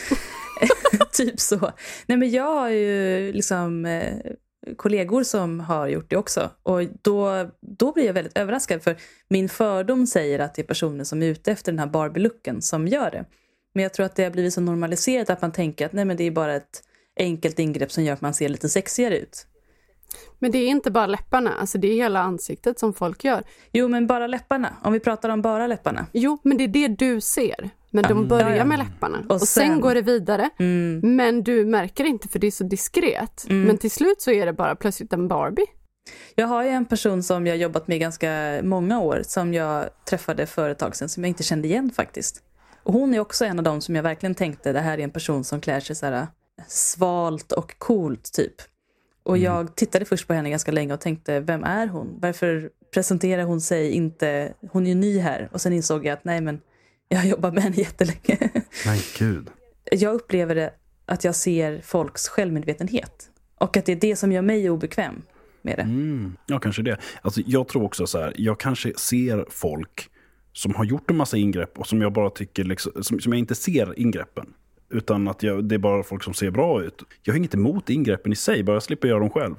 typ 1.12 1.40
så. 1.40 1.72
Nej 2.06 2.18
men 2.18 2.30
jag 2.30 2.56
har 2.56 2.70
ju 2.70 3.32
liksom 3.34 3.86
eh, 3.86 4.14
kollegor 4.76 5.24
som 5.24 5.60
har 5.60 5.88
gjort 5.88 6.10
det 6.10 6.18
också. 6.18 6.50
Och 6.64 6.82
då, 7.02 7.50
då 7.62 7.92
blir 7.92 8.06
jag 8.06 8.14
väldigt 8.14 8.38
överraskad 8.38 8.84
för 8.84 8.98
min 9.28 9.50
fördom 9.50 10.08
säger 10.08 10.40
att 10.40 10.56
det 10.56 10.62
är 10.62 10.68
personer 10.68 11.04
som 11.04 11.24
är 11.24 11.28
ute 11.28 11.52
efter 11.52 11.72
den 11.72 11.80
här 11.80 11.88
Barbie-looken 11.88 12.62
som 12.62 12.88
gör 12.88 13.12
det. 13.12 13.26
Men 13.74 13.84
jag 13.84 13.94
tror 13.94 14.06
att 14.06 14.16
det 14.16 14.24
har 14.24 14.32
blivit 14.32 14.54
så 14.54 14.62
normaliserat 14.62 15.30
att 15.30 15.42
man 15.42 15.52
tänker 15.52 15.86
att 15.86 15.94
nej 15.94 16.06
men 16.06 16.18
det 16.18 16.24
är 16.24 16.32
bara 16.32 16.56
ett 16.56 16.84
enkelt 17.20 17.60
ingrepp 17.60 17.92
som 17.92 18.04
gör 18.04 18.14
att 18.14 18.22
man 18.22 18.34
ser 18.34 18.50
lite 18.50 18.70
sexigare 18.70 19.18
ut. 19.18 19.46
Men 20.40 20.52
det 20.52 20.58
är 20.58 20.68
inte 20.68 20.92
bara 20.92 21.08
läpparna, 21.08 21.54
alltså 21.54 21.78
det 21.78 21.88
är 21.88 21.96
hela 21.96 22.20
ansiktet 22.20 22.80
som 22.80 22.94
folk 22.94 23.24
gör. 23.24 23.44
Jo 23.72 23.88
men 23.88 24.08
bara 24.08 24.28
läpparna, 24.28 24.78
om 24.84 24.94
vi 24.94 25.00
pratar 25.00 25.30
om 25.30 25.42
bara 25.42 25.68
läpparna. 25.68 26.06
Jo, 26.14 26.38
men 26.44 26.58
det 26.58 26.64
är 26.64 26.68
det 26.68 26.88
du 26.88 27.22
ser. 27.22 27.70
Men 27.92 28.04
de 28.04 28.28
börjar 28.28 28.50
ja. 28.50 28.56
Mm. 28.56 28.68
med 28.68 28.80
läpparna 28.80 29.18
och, 29.30 29.32
Och 29.32 29.42
sen, 29.42 29.68
sen- 29.68 29.82
går 29.82 29.94
det 29.96 30.02
vidare. 30.02 30.50
Men 31.02 31.44
du 31.44 31.66
märker 31.66 32.04
inte 32.06 32.28
för 32.28 32.40
det 32.40 32.48
är 32.48 32.52
så 32.52 32.64
diskret. 32.64 33.46
Mm. 33.50 33.64
Men 33.64 33.78
till 33.78 33.92
slut 33.92 34.22
så 34.22 34.32
är 34.32 34.46
det 34.46 34.54
bara 34.54 34.76
plötsligt 34.76 35.14
en 35.14 35.28
Barbie. 35.28 35.66
Jag 36.36 36.48
har 36.48 36.64
ju 36.64 36.70
en 36.70 36.86
person 36.86 37.24
som 37.24 37.48
jag 37.48 37.58
jobbat 37.58 37.88
med 37.88 38.00
ganska 38.00 38.60
många 38.64 39.00
år 39.00 39.22
som 39.26 39.54
jag 39.54 39.90
träffade 40.10 40.46
för 40.46 40.70
ett 40.70 40.78
tag 40.80 40.96
sedan 40.96 41.10
som 41.10 41.24
jag 41.24 41.30
inte 41.30 41.44
kände 41.44 41.68
igen 41.68 41.92
faktiskt. 41.96 42.44
Och 42.84 42.94
hon 42.94 43.14
är 43.14 43.20
också 43.20 43.46
en 43.46 43.60
av 43.60 43.64
dem 43.64 43.82
som 43.82 43.96
jag 43.96 44.04
verkligen 44.04 44.36
tänkte 44.36 44.74
det 44.74 44.80
här 44.80 44.98
är 44.98 45.04
en 45.04 45.12
person 45.12 45.44
som 45.44 45.62
klär 45.62 45.80
sig 45.80 45.96
så 45.96 46.06
här 46.06 46.28
svalt 46.68 47.52
och 47.52 47.76
coolt 47.80 48.34
typ. 48.34 48.54
Och 49.24 49.38
jag 49.38 49.76
tittade 49.76 50.06
först 50.06 50.28
på 50.28 50.34
henne 50.34 50.50
ganska 50.50 50.72
länge 50.72 50.94
och 50.94 51.00
tänkte 51.00 51.40
vem 51.40 51.64
är 51.64 51.88
hon? 51.88 52.18
Varför 52.22 52.70
presenterar 52.94 53.44
hon 53.44 53.62
sig 53.62 53.92
inte? 53.92 54.54
Hon 54.72 54.86
är 54.86 54.90
ju 54.90 54.96
ny 54.96 55.20
här. 55.20 55.50
Och 55.52 55.62
sen 55.62 55.74
insåg 55.74 56.06
jag 56.06 56.14
att 56.14 56.24
nej 56.26 56.42
men 56.42 56.62
jag 57.10 57.18
har 57.20 57.26
jobbat 57.26 57.54
med 57.54 57.64
henne 57.64 57.76
jättelänge. 57.76 58.50
Nej, 58.86 59.02
gud. 59.20 59.50
jag 59.92 60.14
upplever 60.14 60.56
det 60.56 60.74
att 61.06 61.24
jag 61.24 61.36
ser 61.36 61.82
folks 61.82 62.28
självmedvetenhet. 62.28 63.30
Och 63.56 63.78
att 63.78 63.86
det 63.86 63.92
är 63.92 63.96
det 63.96 64.16
som 64.16 64.32
gör 64.32 64.42
mig 64.42 64.70
obekväm 64.70 65.22
med 65.62 65.78
det. 65.78 65.82
Mm, 65.82 66.38
ja, 66.46 66.60
kanske 66.60 66.82
det. 66.82 66.98
Alltså, 67.22 67.42
jag 67.46 67.68
tror 67.68 67.84
också 67.84 68.08
så 68.08 68.20
här, 68.20 68.34
jag 68.36 68.60
kanske 68.60 68.94
ser 68.98 69.46
folk 69.50 70.10
som 70.54 70.76
har 70.76 70.86
gjort 70.86 71.10
en 71.10 71.18
massa 71.18 71.38
ingrepp 71.38 71.80
och 71.80 71.88
som 71.88 72.02
jag 72.02 72.14
bara 72.14 72.30
tycker, 72.30 72.64
liksom, 72.64 73.04
som, 73.04 73.20
som 73.20 73.34
jag 73.34 73.40
inte 73.40 73.56
ser 73.56 74.00
ingreppen. 74.00 74.54
Utan 74.90 75.28
att 75.28 75.44
jag, 75.44 75.66
det 75.66 75.76
är 75.76 75.80
bara 75.80 76.04
folk 76.04 76.24
som 76.24 76.34
ser 76.34 76.52
bra 76.52 76.84
ut. 76.84 77.04
Jag 77.24 77.34
har 77.34 77.38
inget 77.38 77.54
emot 77.54 77.90
ingreppen 77.90 78.34
i 78.34 78.36
sig, 78.36 78.64
bara 78.64 78.76
jag 78.76 78.84
slipper 78.84 79.08
göra 79.08 79.20
dem 79.20 79.30
själv. 79.30 79.56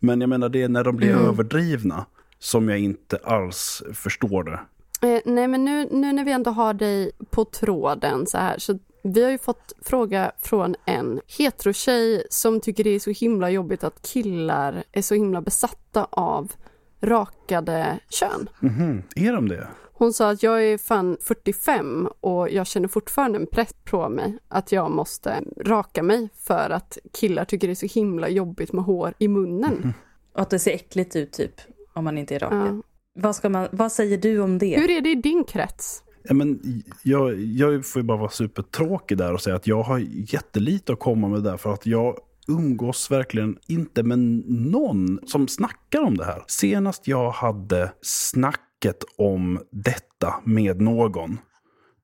Men 0.00 0.20
jag 0.20 0.30
menar, 0.30 0.48
det 0.48 0.62
är 0.62 0.68
när 0.68 0.84
de 0.84 0.96
blir 0.96 1.10
överdrivna 1.10 2.06
som 2.38 2.68
jag 2.68 2.78
inte 2.78 3.18
alls 3.24 3.82
förstår 3.92 4.44
det. 4.44 4.60
Eh, 5.02 5.20
nej, 5.24 5.48
men 5.48 5.64
nu, 5.64 5.88
nu 5.90 6.12
när 6.12 6.24
vi 6.24 6.32
ändå 6.32 6.50
har 6.50 6.74
dig 6.74 7.12
på 7.30 7.44
tråden 7.44 8.26
så 8.26 8.38
här, 8.38 8.58
så 8.58 8.78
vi 9.02 9.24
har 9.24 9.30
ju 9.30 9.38
fått 9.38 9.72
fråga 9.82 10.32
från 10.38 10.74
en 10.84 11.20
heterotjej 11.38 12.26
som 12.30 12.60
tycker 12.60 12.84
det 12.84 12.90
är 12.90 12.98
så 12.98 13.10
himla 13.10 13.50
jobbigt 13.50 13.84
att 13.84 14.02
killar 14.02 14.84
är 14.92 15.02
så 15.02 15.14
himla 15.14 15.40
besatta 15.40 16.06
av 16.10 16.52
rakade 17.00 17.98
kön. 18.08 18.48
Mhm, 18.60 19.02
är 19.16 19.32
de 19.32 19.48
det? 19.48 19.68
Hon 19.92 20.12
sa 20.12 20.30
att 20.30 20.42
jag 20.42 20.64
är 20.64 20.78
fan 20.78 21.16
45 21.20 22.08
och 22.20 22.50
jag 22.50 22.66
känner 22.66 22.88
fortfarande 22.88 23.38
en 23.38 23.46
press 23.46 23.74
på 23.84 24.08
mig 24.08 24.38
att 24.48 24.72
jag 24.72 24.90
måste 24.90 25.42
raka 25.60 26.02
mig 26.02 26.28
för 26.34 26.70
att 26.70 26.98
killar 27.12 27.44
tycker 27.44 27.68
det 27.68 27.72
är 27.72 27.88
så 27.88 28.00
himla 28.00 28.28
jobbigt 28.28 28.72
med 28.72 28.84
hår 28.84 29.14
i 29.18 29.28
munnen. 29.28 29.94
Och 30.32 30.40
att 30.40 30.50
det 30.50 30.58
ser 30.58 30.70
äckligt 30.70 31.16
ut 31.16 31.32
typ, 31.32 31.60
om 31.92 32.04
man 32.04 32.18
inte 32.18 32.34
är 32.34 32.38
rakad. 32.38 32.76
Ja. 32.76 32.82
Vad, 33.16 33.36
ska 33.36 33.48
man, 33.48 33.68
vad 33.72 33.92
säger 33.92 34.18
du 34.18 34.40
om 34.40 34.58
det? 34.58 34.80
Hur 34.80 34.90
är 34.90 35.00
det 35.00 35.10
i 35.10 35.14
din 35.14 35.44
krets? 35.44 36.02
Ja, 36.22 36.34
men 36.34 36.60
jag, 37.02 37.40
jag 37.40 37.86
får 37.86 38.02
ju 38.02 38.06
bara 38.06 38.18
vara 38.18 38.30
supertråkig 38.30 39.18
där 39.18 39.32
och 39.32 39.40
säga 39.40 39.56
att 39.56 39.66
jag 39.66 39.82
har 39.82 39.98
jättelite 40.32 40.92
att 40.92 40.98
komma 40.98 41.28
med 41.28 41.42
där 41.42 41.56
för 41.56 41.72
att 41.72 41.86
jag 41.86 42.16
umgås 42.48 43.10
verkligen 43.10 43.56
inte 43.68 44.02
med 44.02 44.18
någon 44.48 45.18
som 45.26 45.48
snackar 45.48 46.02
om 46.02 46.16
det 46.16 46.24
här. 46.24 46.42
Senast 46.46 47.08
jag 47.08 47.30
hade 47.30 47.92
snacket 48.02 49.04
om 49.18 49.60
detta 49.72 50.34
med 50.44 50.80
någon, 50.80 51.38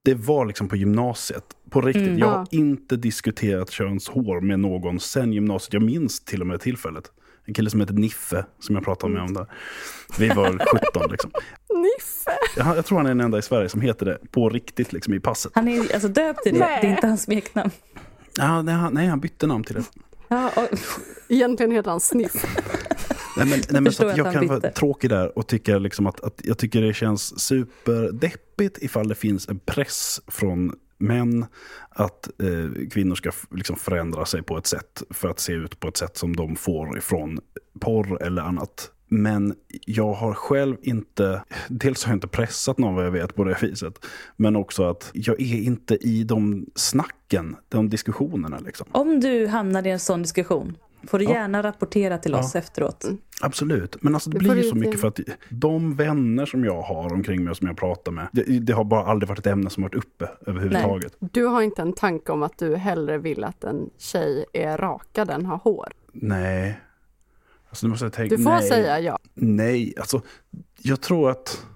det 0.04 0.14
var 0.14 0.46
liksom 0.46 0.68
på 0.68 0.76
gymnasiet. 0.76 1.44
På 1.70 1.80
riktigt, 1.80 2.18
jag 2.18 2.26
har 2.26 2.34
Ja. 2.36 2.46
inte 2.50 2.96
diskuterat 2.96 3.70
könshår 3.70 4.40
med 4.40 4.60
någon 4.60 5.00
sen 5.00 5.32
gymnasiet. 5.32 5.72
Jag 5.72 5.82
minns 5.82 6.20
till 6.24 6.40
och 6.40 6.46
med 6.46 6.60
tillfället. 6.60 7.12
En 7.44 7.54
kille 7.54 7.70
som 7.70 7.80
heter 7.80 7.94
Niffe, 7.94 8.44
som 8.60 8.74
jag 8.74 8.84
pratade 8.84 9.12
med 9.12 9.22
om 9.22 9.34
där. 9.34 9.46
Vi 10.18 10.28
var 10.28 10.46
17 10.92 11.10
liksom. 11.10 11.30
Niffe! 11.74 12.30
Jag, 12.56 12.76
jag 12.76 12.86
tror 12.86 12.98
han 12.98 13.06
är 13.06 13.10
den 13.10 13.20
enda 13.20 13.38
i 13.38 13.42
Sverige 13.42 13.68
som 13.68 13.80
heter 13.80 14.06
det 14.06 14.18
på 14.30 14.48
riktigt 14.48 14.92
liksom 14.92 15.14
i 15.14 15.20
passet. 15.20 15.52
Han 15.54 15.68
är 15.68 15.94
alltså 15.94 16.08
döpt 16.08 16.42
till 16.42 16.52
det, 16.52 16.58
Nej. 16.58 16.78
det 16.82 16.86
är 16.86 16.90
inte 16.90 17.06
hans 17.06 17.22
smeknamn. 17.22 17.70
Ja, 18.38 18.62
nej, 18.62 18.74
han, 18.74 18.94
nej, 18.94 19.06
han 19.06 19.20
bytte 19.20 19.46
namn 19.46 19.64
till 19.64 19.74
det. 19.74 19.84
Ja, 20.28 20.50
och, 20.56 20.78
Egentligen 21.28 21.72
heter 21.72 21.90
han 21.90 22.00
Sniff. 22.00 22.32
Nej, 23.36 23.46
men, 23.46 23.60
nej, 23.70 23.80
men 23.82 23.92
så 23.92 24.02
jag 24.02 24.24
han 24.24 24.32
kan 24.34 24.46
vara 24.46 24.60
tråkig 24.60 25.10
där 25.10 25.38
och 25.38 25.46
tycka 25.46 25.78
liksom 25.78 26.06
att, 26.06 26.20
att 26.20 26.40
jag 26.44 26.58
tycker 26.58 26.82
det 26.82 26.94
känns 26.94 27.40
superdeppigt 27.40 28.78
ifall 28.78 29.08
det 29.08 29.14
finns 29.14 29.48
en 29.48 29.58
press 29.58 30.20
från 30.26 30.72
män 31.02 31.46
att 31.88 32.30
eh, 32.42 32.88
kvinnor 32.90 33.14
ska 33.14 33.30
liksom 33.50 33.76
förändra 33.76 34.24
sig 34.24 34.42
på 34.42 34.58
ett 34.58 34.66
sätt 34.66 35.02
för 35.10 35.28
att 35.28 35.40
se 35.40 35.52
ut 35.52 35.80
på 35.80 35.88
ett 35.88 35.96
sätt 35.96 36.16
som 36.16 36.36
de 36.36 36.56
får 36.56 36.98
ifrån 36.98 37.40
porr 37.80 38.22
eller 38.22 38.42
annat. 38.42 38.90
Men 39.08 39.54
jag 39.86 40.12
har 40.12 40.34
själv 40.34 40.76
inte, 40.82 41.44
dels 41.68 42.04
har 42.04 42.12
jag 42.12 42.16
inte 42.16 42.28
pressat 42.28 42.78
någon 42.78 42.94
vad 42.94 43.06
jag 43.06 43.10
vet 43.10 43.34
på 43.34 43.44
det 43.44 43.58
viset, 43.62 44.04
men 44.36 44.56
också 44.56 44.84
att 44.84 45.10
jag 45.14 45.40
är 45.40 45.62
inte 45.62 45.94
i 45.94 46.24
de 46.24 46.66
snacken, 46.74 47.56
de 47.68 47.88
diskussionerna 47.88 48.58
liksom. 48.58 48.86
om 48.92 49.20
du 49.20 49.46
hamnar 49.46 49.86
i 49.86 49.90
en 49.90 50.00
sån 50.00 50.22
diskussion 50.22 50.76
får 51.06 51.18
du 51.18 51.24
gärna 51.24 51.62
rapportera 51.62 52.18
till 52.18 52.34
oss 52.34 52.56
efteråt. 52.56 53.04
Absolut, 53.40 54.02
men 54.02 54.14
alltså 54.14 54.30
det, 54.30 54.38
Det 54.38 54.54
blir 54.54 54.62
så 54.62 54.76
mycket 54.76 55.00
för 55.00 55.08
att 55.08 55.20
de 55.48 55.96
vänner 55.96 56.46
som 56.46 56.64
jag 56.64 56.82
har 56.82 57.12
omkring 57.12 57.44
mig 57.44 57.50
och 57.50 57.56
som 57.56 57.66
jag 57.66 57.76
pratar 57.76 58.12
med, 58.12 58.28
det, 58.32 58.42
det 58.42 58.72
har 58.72 58.84
bara 58.84 59.04
aldrig 59.04 59.28
varit 59.28 59.38
ett 59.38 59.46
ämne 59.46 59.70
som 59.70 59.82
varit 59.82 59.94
uppe 59.94 60.28
överhuvudtaget. 60.46 61.16
Du 61.20 61.44
har 61.44 61.62
inte 61.62 61.82
en 61.82 61.92
tanke 61.92 62.32
om 62.32 62.42
att 62.42 62.58
du 62.58 62.76
hellre 62.76 63.18
vill 63.18 63.44
att 63.44 63.64
en 63.64 63.90
tjej 63.98 64.44
är 64.52 64.78
rakad 64.78 65.30
än 65.30 65.46
har 65.46 65.56
hår. 65.56 65.92
Nej. 66.12 66.80
Alltså, 67.68 67.88
måste 67.88 68.04
jag 68.04 68.12
tänka, 68.12 68.36
Du 68.36 68.42
får 68.42 68.50
nej, 68.50 68.68
säga 68.68 69.00
ja. 69.00 69.18
Nej, 69.34 69.94
alltså 69.98 70.20
jag 70.78 71.00
tror 71.00 71.30
att 71.30 71.66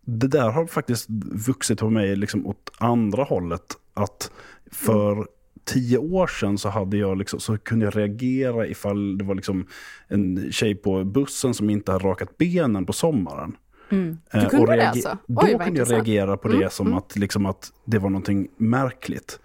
det 0.00 0.28
där 0.28 0.50
har 0.50 0.66
faktiskt 0.66 1.06
vuxit 1.46 1.78
på 1.78 1.90
mig 1.90 2.16
liksom 2.16 2.46
åt 2.46 2.70
andra 2.78 3.24
hållet. 3.24 3.76
Att 3.94 4.30
för 4.72 5.28
tio 5.64 5.98
år 5.98 6.26
sedan 6.26 6.58
så, 6.58 6.68
hade 6.68 6.96
jag 6.96 7.18
liksom, 7.18 7.40
så 7.40 7.58
kunde 7.58 7.84
jag 7.84 7.96
reagera 7.96 8.66
ifall 8.66 9.18
det 9.18 9.24
var 9.24 9.34
liksom 9.34 9.66
en 10.08 10.52
tjej 10.52 10.74
på 10.74 11.04
bussen 11.04 11.54
som 11.54 11.70
inte 11.70 11.92
hade 11.92 12.04
rakat 12.04 12.38
benen 12.38 12.86
på 12.86 12.92
sommaren. 12.92 13.56
Mm. 13.90 14.18
Eh, 14.32 14.42
Du 14.42 14.48
kunde 14.48 14.66
och 14.66 14.76
det 14.76 14.88
alltså? 14.88 15.18
Då 15.26 15.42
Oj, 15.42 15.58
kunde 15.64 15.80
jag 15.80 15.92
reagera 15.92 16.36
på 16.36 16.48
det 16.48 16.72
som 16.72 16.94
Att, 16.94 17.16
liksom 17.16 17.46
att 17.46 17.72
det 17.84 17.98
var 17.98 18.10
någonting 18.10 18.48
märkligt. 18.56 19.40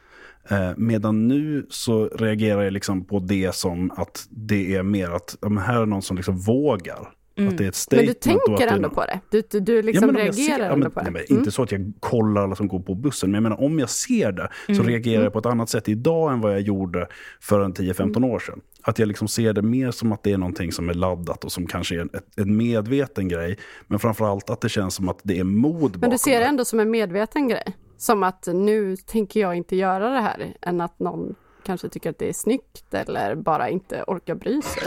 Eh, 0.49 0.72
medan 0.78 1.28
nu 1.28 1.65
så 1.70 2.07
reagerar 2.07 2.61
jag 2.61 2.74
liksom 2.74 3.05
på 3.05 3.20
det 3.20 3.55
som 3.55 3.91
att 3.91 4.28
det 4.30 4.76
är 4.76 4.84
mer 4.84 5.09
att 5.09 5.38
ja, 5.41 5.49
här 5.49 5.82
är 5.82 5.86
någon 5.86 6.01
som 6.01 6.17
liksom 6.17 6.38
vågar. 6.38 7.09
Att 7.48 7.58
det 7.58 7.64
är 7.64 7.68
ett 7.68 7.88
Men 7.92 8.14
statement. 8.14 8.22
du 8.24 8.32
och 8.32 8.42
att 8.54 8.58
tänker 8.60 8.76
ändå 8.76 8.90
på 8.90 9.02
det? 9.06 9.20
Du, 9.30 9.42
du, 9.52 9.60
du 9.60 9.82
liksom 9.82 10.06
men 10.06 10.16
om 10.16 10.22
jag 10.22 10.26
reagerar 10.26 10.58
ser- 10.58 10.66
ja, 10.66 10.74
ändå 10.74 10.84
men, 10.86 10.92
på 10.92 11.00
det? 11.00 11.04
nej, 11.04 11.12
men 11.14 11.22
Mm. 11.30 11.40
Inte 11.40 11.52
så 11.52 11.64
att 11.64 11.72
jag 11.72 11.92
kollar 12.00 12.44
alla 12.44 12.56
som 12.56 12.68
går 12.68 12.80
på 12.80 12.96
bussen, 12.96 13.32
men 13.32 13.36
jag 13.36 13.44
menar 13.44 13.62
om 13.66 13.80
jag 13.80 13.90
ser 13.90 14.32
det 14.32 14.50
så 14.76 14.84
reagerar 14.84 15.24
jag 15.24 15.34
på 15.34 15.40
ett 15.40 15.46
annat 15.46 15.70
sätt 15.70 15.90
idag 15.90 16.32
än 16.34 16.42
vad 16.42 16.52
jag 16.54 16.62
gjorde 16.62 17.08
för 17.42 17.60
en 17.60 17.74
10-15 17.74 18.18
Mm. 18.18 18.24
år 18.32 18.40
sedan. 18.40 18.62
Att 18.82 19.00
jag 19.00 19.08
liksom 19.08 19.28
ser 19.28 19.54
det 19.54 19.62
mer 19.62 19.92
som 19.92 20.12
att 20.12 20.24
det 20.24 20.32
är 20.32 20.38
någonting 20.38 20.72
som 20.72 20.90
är 20.90 20.94
laddat 20.94 21.44
och 21.44 21.52
som 21.52 21.66
kanske 21.68 21.96
är 21.96 22.00
en, 22.00 22.10
en 22.38 22.58
medveten 22.58 23.28
grej. 23.28 23.58
Men 23.88 24.00
framförallt 24.00 24.50
att 24.50 24.62
det 24.62 24.70
känns 24.70 24.96
som 24.96 25.10
att 25.10 25.20
det 25.24 25.40
är 25.40 25.44
mod 25.44 25.92
Men 25.92 26.00
bakom 26.00 26.10
du 26.12 26.18
ser 26.18 26.40
det. 26.40 26.46
ändå 26.46 26.66
som 26.66 26.80
en 26.80 26.92
medveten 26.92 27.48
grej? 27.48 27.64
Som 27.98 28.24
att 28.24 28.48
nu 28.54 28.96
tänker 28.98 29.40
jag 29.40 29.56
inte 29.56 29.76
göra 29.76 30.10
det 30.10 30.20
här, 30.22 30.54
än 30.62 30.82
att 30.82 31.00
någon 31.00 31.36
kanske 31.66 31.90
tycker 31.90 32.10
att 32.10 32.20
det 32.20 32.30
är 32.30 32.34
snyggt 32.34 32.94
eller 32.94 33.36
bara 33.36 33.70
inte 33.70 34.04
orkar 34.08 34.36
bry 34.36 34.62
sig. 34.62 34.84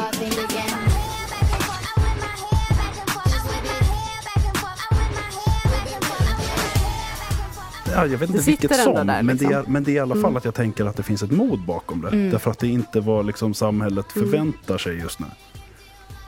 Ja, 7.95 8.07
jag 8.07 8.19
vet 8.19 8.31
inte 8.31 8.43
vilket 8.43 8.77
som, 8.77 8.95
där, 9.07 9.23
men, 9.23 9.37
det 9.37 9.45
är, 9.45 9.49
liksom. 9.49 9.73
men 9.73 9.85
det 9.85 9.91
är 9.91 9.95
i 9.95 9.99
alla 9.99 10.15
fall 10.15 10.25
Mm. 10.25 10.37
att 10.37 10.45
jag 10.45 10.55
tänker 10.55 10.85
att 10.85 10.97
det 10.97 11.03
finns 11.03 11.23
ett 11.23 11.31
mod 11.31 11.61
bakom 11.65 12.01
det. 12.01 12.09
Mm. 12.09 12.31
Därför 12.31 12.51
att 12.51 12.59
det 12.59 12.69
inte 12.69 13.01
var 13.01 13.23
liksom 13.23 13.55
samhället 13.55 14.17
Mm. 14.17 14.29
förväntar 14.31 14.79
sig 14.79 14.97
just 14.99 15.19
nu. 15.21 15.27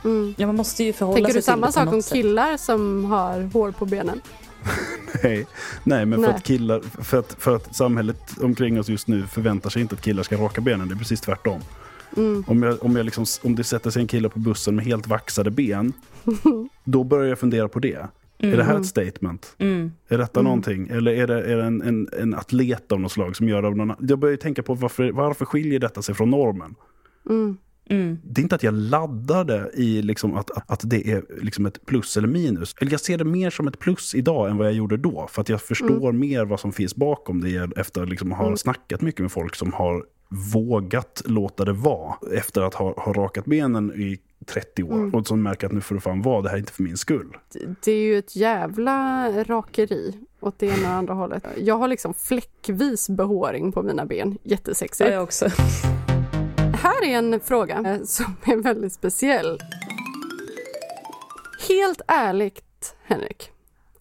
Mm. 0.05 0.33
Ja, 0.37 0.47
man 0.47 0.55
måste 0.55 0.83
ju 0.83 0.93
förhålla 0.93 1.15
Tänker 1.15 1.31
sig 1.31 1.39
du 1.39 1.43
samma 1.45 1.71
sak 1.71 1.93
om 1.93 2.01
sätt. 2.01 2.13
killar 2.13 2.57
som 2.57 3.05
har 3.05 3.41
hår 3.53 3.71
på 3.71 3.85
benen? 3.85 4.21
Nej, 5.23 5.47
Nej 5.83 6.05
men 6.05 6.19
för 6.19 6.27
Nej. 6.27 6.35
att, 6.35 6.43
killar, 6.43 6.81
för, 7.03 7.19
att, 7.19 7.35
för 7.39 7.55
att 7.55 7.75
samhället 7.75 8.21
omkring 8.41 8.79
oss 8.79 8.89
just 8.89 9.07
nu 9.07 9.27
förväntar 9.27 9.69
sig 9.69 9.81
inte 9.81 9.95
att 9.95 10.01
killar 10.01 10.23
ska 10.23 10.35
raka 10.37 10.61
benen. 10.61 10.87
Det 10.87 10.93
är 10.93 10.97
precis 10.97 11.21
tvärtom. 11.21 11.61
Mm. 12.17 12.43
Om, 12.47 12.63
jag, 12.63 12.83
om, 12.83 12.95
jag 12.95 13.05
liksom, 13.05 13.25
om 13.43 13.55
det 13.55 13.63
sätter 13.63 13.89
sig 13.89 14.01
en 14.01 14.07
kille 14.07 14.29
på 14.29 14.39
bussen 14.39 14.75
med 14.75 14.85
helt 14.85 15.07
vaxade 15.07 15.51
ben, 15.51 15.93
då 16.83 17.03
börjar 17.03 17.29
jag 17.29 17.39
fundera 17.39 17.67
på 17.67 17.79
det. 17.79 18.07
Är 18.53 18.57
det 18.57 18.63
här 18.63 18.79
ett 18.79 18.85
statement? 18.85 19.55
Mm. 19.57 19.91
Är 20.07 20.17
detta 20.17 20.39
Mm. 20.39 20.43
någonting? 20.49 20.87
Eller 20.87 21.11
är 21.11 21.27
det, 21.27 21.43
är 21.43 21.57
det 21.57 21.63
en, 21.63 21.81
en, 21.81 22.07
en 22.19 22.33
atlet 22.33 22.91
av 22.91 22.99
något 22.99 23.11
slag 23.11 23.35
som 23.35 23.49
gör 23.49 23.63
av 23.63 23.77
någon? 23.77 23.95
Jag 24.07 24.19
börjar 24.19 24.31
ju 24.31 24.37
tänka 24.37 24.63
på 24.63 24.73
varför, 24.73 25.11
varför 25.11 25.45
skiljer 25.45 25.79
detta 25.79 26.01
sig 26.01 26.15
från 26.15 26.29
normen? 26.29 26.75
Mm. 27.29 27.57
Mm. 27.89 28.17
Det 28.23 28.41
är 28.41 28.43
inte 28.43 28.55
att 28.55 28.63
jag 28.63 28.73
laddar 28.73 29.43
det 29.45 29.71
i 29.73 30.01
liksom 30.01 30.35
att, 30.35 30.71
att 30.71 30.81
det 30.89 31.11
är 31.11 31.23
liksom 31.41 31.65
ett 31.65 31.85
plus 31.85 32.17
eller 32.17 32.27
minus. 32.27 32.75
Eller 32.81 32.91
jag 32.91 32.99
ser 32.99 33.17
det 33.17 33.23
mer 33.23 33.49
som 33.49 33.67
ett 33.67 33.79
plus 33.79 34.15
idag 34.15 34.49
än 34.49 34.57
vad 34.57 34.67
jag 34.67 34.73
gjorde 34.73 34.97
då. 34.97 35.27
För 35.31 35.41
att 35.41 35.49
jag 35.49 35.61
förstår 35.61 36.11
mer 36.11 36.45
vad 36.45 36.59
som 36.59 36.71
finns 36.71 36.95
bakom 36.95 37.41
det 37.41 37.69
efter 37.77 38.01
att 38.03 38.09
liksom 38.09 38.31
ha 38.31 38.45
Mm. 38.45 38.57
snackat 38.57 39.01
mycket 39.01 39.21
med 39.21 39.31
folk 39.31 39.55
som 39.55 39.73
har 39.73 40.03
vågat 40.53 41.21
låta 41.25 41.65
det 41.65 41.73
vara. 41.73 42.15
Efter 42.33 42.61
att 42.61 42.73
ha, 42.73 43.01
ha 43.01 43.13
rakat 43.13 43.45
benen 43.45 43.93
i 43.93 44.19
30 44.45 44.83
år. 44.83 44.93
Mm. 44.93 45.13
Och 45.15 45.27
som 45.27 45.43
märker 45.43 45.67
att 45.67 45.73
nu 45.73 45.81
får 45.81 45.95
det 45.95 46.01
fan 46.01 46.21
vara, 46.21 46.41
det 46.41 46.49
här 46.49 46.55
är 46.55 46.59
inte 46.59 46.73
för 46.73 46.83
min 46.83 46.97
skull. 46.97 47.37
Det 47.83 47.91
är 47.91 48.01
ju 48.01 48.17
ett 48.17 48.35
jävla 48.35 49.29
rakeri 49.43 50.19
åt 50.39 50.59
det 50.59 50.65
ena 50.67 50.89
och 50.89 50.95
andra 50.95 51.13
hållet. 51.13 51.43
Jag 51.57 51.77
har 51.77 51.87
liksom 51.87 52.13
fläckvis 52.13 53.09
behåring 53.09 53.71
på 53.71 53.83
mina 53.83 54.05
ben. 54.05 54.31
Ja, 54.31 54.49
Jättesexigt. 54.51 55.11
jag 55.11 55.23
också. 55.23 55.47
Här 56.73 57.03
är 57.05 57.17
en 57.17 57.39
fråga 57.39 57.83
eh, 57.85 58.03
som 58.03 58.35
är 58.43 58.55
väldigt 58.55 58.93
speciell. 58.93 59.59
Helt 61.67 62.01
ärligt, 62.07 62.95
Henrik. 63.03 63.51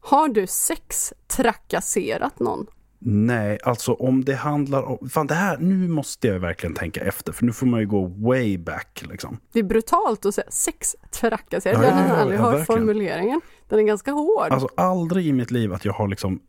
Har 0.01 0.29
du 0.29 0.47
sex 0.47 1.13
trakasserat 1.27 2.41
någon? 2.41 2.67
Nej, 3.07 3.59
alltså 3.63 3.93
om 3.93 4.25
det 4.25 4.35
handlar 4.35 4.83
om... 4.83 5.09
Fan, 5.09 5.27
det 5.27 5.35
här, 5.35 5.59
nu 5.59 5.89
måste 5.89 6.29
jag 6.29 6.41
verkligen 6.41 6.75
tänka 6.75 7.01
efter. 7.01 7.33
För 7.33 7.45
nu 7.45 7.53
får 7.53 7.67
man 7.67 7.81
ju 7.81 7.87
gå 7.87 8.07
way 8.07 8.59
back. 8.59 9.05
Liksom. 9.11 9.39
Det 9.53 9.59
är 9.59 9.63
brutalt 9.63 10.27
att 10.27 10.35
säga 10.35 10.51
sex 10.51 10.97
trakasserat. 11.11 11.79
Ja, 11.83 11.85
Jag 11.85 11.93
har 11.93 12.09
ja, 12.09 12.15
aldrig 12.15 12.39
ja, 12.39 12.43
hört 12.43 12.55
verkligen. 12.55 12.79
formuleringen. 12.79 13.41
Den 13.69 13.79
är 13.79 13.83
ganska 13.83 14.11
hård. 14.13 14.47
Alltså 14.51 14.69
aldrig 14.77 15.27
i 15.27 15.33
mitt 15.33 15.51
liv 15.51 15.73
att 15.73 15.85
jag 15.85 15.93
har 15.93 16.09
liksom 16.09 16.41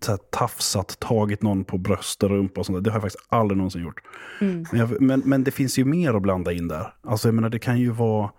så 0.00 0.10
här, 0.12 0.18
tafsat, 0.30 0.98
tagit 1.00 1.42
någon 1.42 1.64
på 1.64 1.78
bröst 1.78 2.22
och 2.22 2.30
rumpa 2.30 2.60
och 2.60 2.66
sånt 2.66 2.76
där. 2.76 2.82
Det 2.82 2.90
har 2.90 2.96
jag 2.96 3.02
faktiskt 3.02 3.26
aldrig 3.28 3.56
någonsin 3.56 3.82
gjort. 3.82 4.00
Mm. 4.40 4.66
Men, 4.72 4.80
jag, 4.80 5.00
men, 5.00 5.22
men 5.24 5.44
det 5.44 5.50
finns 5.50 5.78
ju 5.78 5.84
mer 5.84 6.14
att 6.14 6.22
blanda 6.22 6.52
in 6.52 6.68
där. 6.68 6.94
Alltså 7.02 7.28
jag 7.28 7.34
menar 7.34 7.48
det 7.48 7.58
kan 7.58 7.78
ju 7.78 7.90
vara 7.90 8.30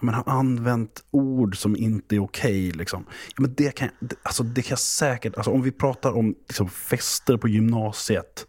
men 0.00 0.14
har 0.14 0.24
använt 0.26 1.04
ord 1.10 1.56
som 1.56 1.76
inte 1.76 2.16
är 2.16 2.20
okej. 2.22 2.70
liksom. 2.70 3.04
ja, 3.08 3.42
men 3.42 3.54
det, 3.54 3.74
kan, 3.74 3.88
det- 4.00 4.16
alltså, 4.22 4.42
det 4.42 4.62
kan 4.62 4.70
jag 4.70 4.78
säkert... 4.78 5.34
Alltså, 5.36 5.50
om 5.50 5.62
vi 5.62 5.72
pratar 5.72 6.12
om 6.16 6.34
liksom, 6.48 6.68
fester 6.68 7.36
på 7.36 7.48
gymnasiet. 7.48 8.46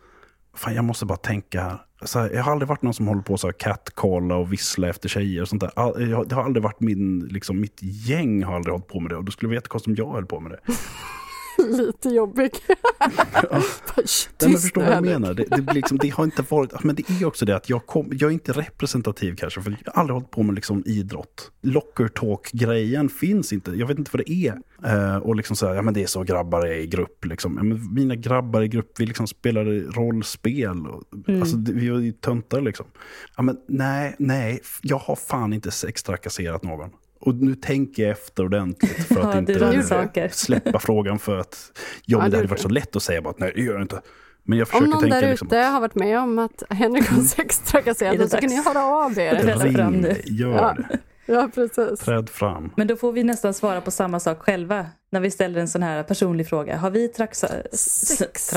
Fan, 0.56 0.76
jag 0.76 0.86
måste 0.86 1.06
bara 1.06 1.18
tänka 1.18 1.62
här. 1.62 1.82
Så 2.06 2.20
här, 2.20 2.30
jag 2.30 2.44
har 2.44 2.52
aldrig 2.52 2.70
varit 2.70 2.82
någon 2.82 2.94
som 2.94 3.08
håller 3.08 3.22
på 3.22 3.38
så 3.38 3.48
här 3.48 3.52
catcalla 3.52 4.36
och 4.36 4.54
vissla 4.54 4.90
efter 4.90 5.10
tjejer 5.10 5.42
och 5.42 5.48
sånt 5.48 5.62
där. 5.62 5.72
All, 5.76 6.10
jag, 6.10 6.30
det 6.30 6.36
har 6.36 6.44
aldrig 6.44 6.64
varit 6.64 6.80
min, 6.80 7.20
liksom, 7.20 7.60
mitt 7.60 7.80
gäng 7.82 8.44
har 8.44 8.56
aldrig 8.56 8.74
hållit 8.74 8.88
på 8.88 9.00
med 9.00 9.12
det. 9.12 9.16
Och 9.16 9.24
då 9.26 9.32
skulle 9.32 9.48
det 9.48 9.50
vara 9.52 9.58
jättekonstigt 9.58 10.00
om 10.00 10.06
jag 10.08 10.14
höll 10.14 10.26
på 10.26 10.40
med 10.40 10.52
det. 10.52 10.74
Lite 11.78 12.10
jobbig. 12.10 12.52
Bara, 12.98 13.62
"Shh, 14.06 14.30
Nej, 14.42 14.50
men 14.50 14.52
tyst 14.52 14.62
förstår 14.62 14.82
vad 14.82 14.90
jag 14.90 14.96
Henrik." 14.96 15.14
menar? 15.14 15.34
Det, 15.34 15.44
det, 15.44 15.74
liksom, 15.74 15.98
det 15.98 16.10
har 16.10 16.24
inte 16.24 16.44
varit... 16.50 16.84
Men 16.84 16.96
det 16.96 17.10
är 17.10 17.26
också 17.26 17.46
det 17.46 17.56
att 17.56 17.70
jag, 17.70 17.86
kom, 17.86 18.08
jag 18.12 18.30
är 18.30 18.34
inte 18.34 18.52
representativ 18.52 19.36
kanske. 19.36 19.62
För 19.62 19.72
jag 19.86 19.92
har 19.94 20.02
aldrig 20.02 20.14
hållit 20.14 20.32
på 20.32 20.44
med 20.44 20.56
liksom 20.56 20.84
idrott. 20.86 21.52
Locker 21.62 22.08
talk-grejen 22.08 23.10
finns 23.10 23.54
inte. 23.54 23.72
Jag 23.72 23.88
vet 23.88 24.00
inte 24.00 24.12
vad 24.14 24.26
det 24.26 24.32
är. 24.32 24.58
Eh, 24.86 25.18
och 25.18 25.36
liksom 25.36 25.56
så 25.56 25.68
här, 25.68 25.76
ja 25.76 25.82
men 25.82 25.94
det 25.94 26.04
är 26.04 26.08
så 26.08 26.24
grabbar 26.24 26.66
är 26.68 26.76
i 26.78 26.88
grupp. 26.88 27.26
Liksom. 27.26 27.54
Ja, 27.58 27.64
men 27.64 27.94
mina 27.94 28.16
grabbar 28.16 28.62
i 28.62 28.68
grupp, 28.68 28.92
vi 29.00 29.06
liksom 29.06 29.28
spelade 29.28 29.80
rollspel. 29.80 30.88
Och, 30.88 31.04
Mm. 31.28 31.42
Alltså 31.42 31.58
vi 31.74 31.90
var 31.90 32.00
ju 32.00 32.12
töntar 32.12 32.62
liksom. 32.62 32.86
Ja 33.38 33.44
men 33.44 33.58
nej, 33.68 34.16
nej. 34.20 34.60
Jag 34.82 34.98
har 34.98 35.16
fan 35.16 35.54
inte 35.54 35.72
sextrakasserat 35.72 36.64
någon. 36.64 36.90
Och 37.20 37.36
nu 37.36 37.56
tänker 37.56 38.04
jag 38.04 38.12
efter 38.12 38.46
ordentligt 38.46 39.08
för 39.08 39.16
Ja, 39.16 39.22
att 39.28 39.32
det 39.34 39.38
inte 39.40 40.30
släppa 40.32 40.80
frågan 40.80 41.20
för 41.20 41.38
att 41.38 41.72
ja, 41.76 41.82
Ja, 42.06 42.18
men 42.18 42.26
det 42.26 42.32
det 42.32 42.38
hade 42.38 42.48
varit 42.50 42.60
så 42.62 42.70
lätt 42.70 42.96
att 42.96 43.04
säga 43.04 43.22
bara 43.22 43.30
att 43.30 43.40
nej, 43.40 43.52
det 43.56 43.62
gör 43.62 43.74
jag 43.74 43.82
inte. 43.82 44.02
Men 44.44 44.58
jag 44.58 44.66
Om 44.66 44.70
försöker 44.70 44.88
någon 44.88 45.02
tänka 45.02 45.22
där 45.22 45.30
liksom 45.30 45.48
ute 45.48 45.58
har 45.58 45.82
varit 45.82 45.96
med 45.96 46.20
om 46.20 46.40
att 46.40 46.64
Henrik 46.70 47.08
har 47.08 47.22
sex 47.22 47.62
Är 47.62 47.66
trakasserat, 47.72 48.18
det 48.18 48.24
då 48.24 48.30
så 48.30 48.38
kan 48.38 48.50
ni 48.50 48.64
höra 48.64 48.86
av 48.86 49.20
er. 49.20 49.60
Ring 49.60 49.76
fram 49.76 49.94
nu. 49.94 50.22
gör 50.26 50.56
Ja. 50.56 50.74
det. 50.78 51.00
Ja, 51.34 51.50
precis. 51.56 52.00
Träd 52.00 52.30
fram. 52.30 52.72
Men 52.76 52.88
då 52.88 52.96
får 52.96 53.12
vi 53.12 53.24
nästan 53.24 53.54
svara 53.54 53.82
på 53.82 53.92
samma 53.92 54.20
sak 54.20 54.40
själva 54.40 54.86
när 55.10 55.20
vi 55.20 55.32
ställer 55.32 55.60
en 55.62 55.68
sån 55.68 55.84
här 55.84 56.04
personlig 56.04 56.48
fråga. 56.48 56.78
Har 56.78 56.90
vi 56.90 57.08
traxa, 57.08 57.48
Sex. 57.72 58.54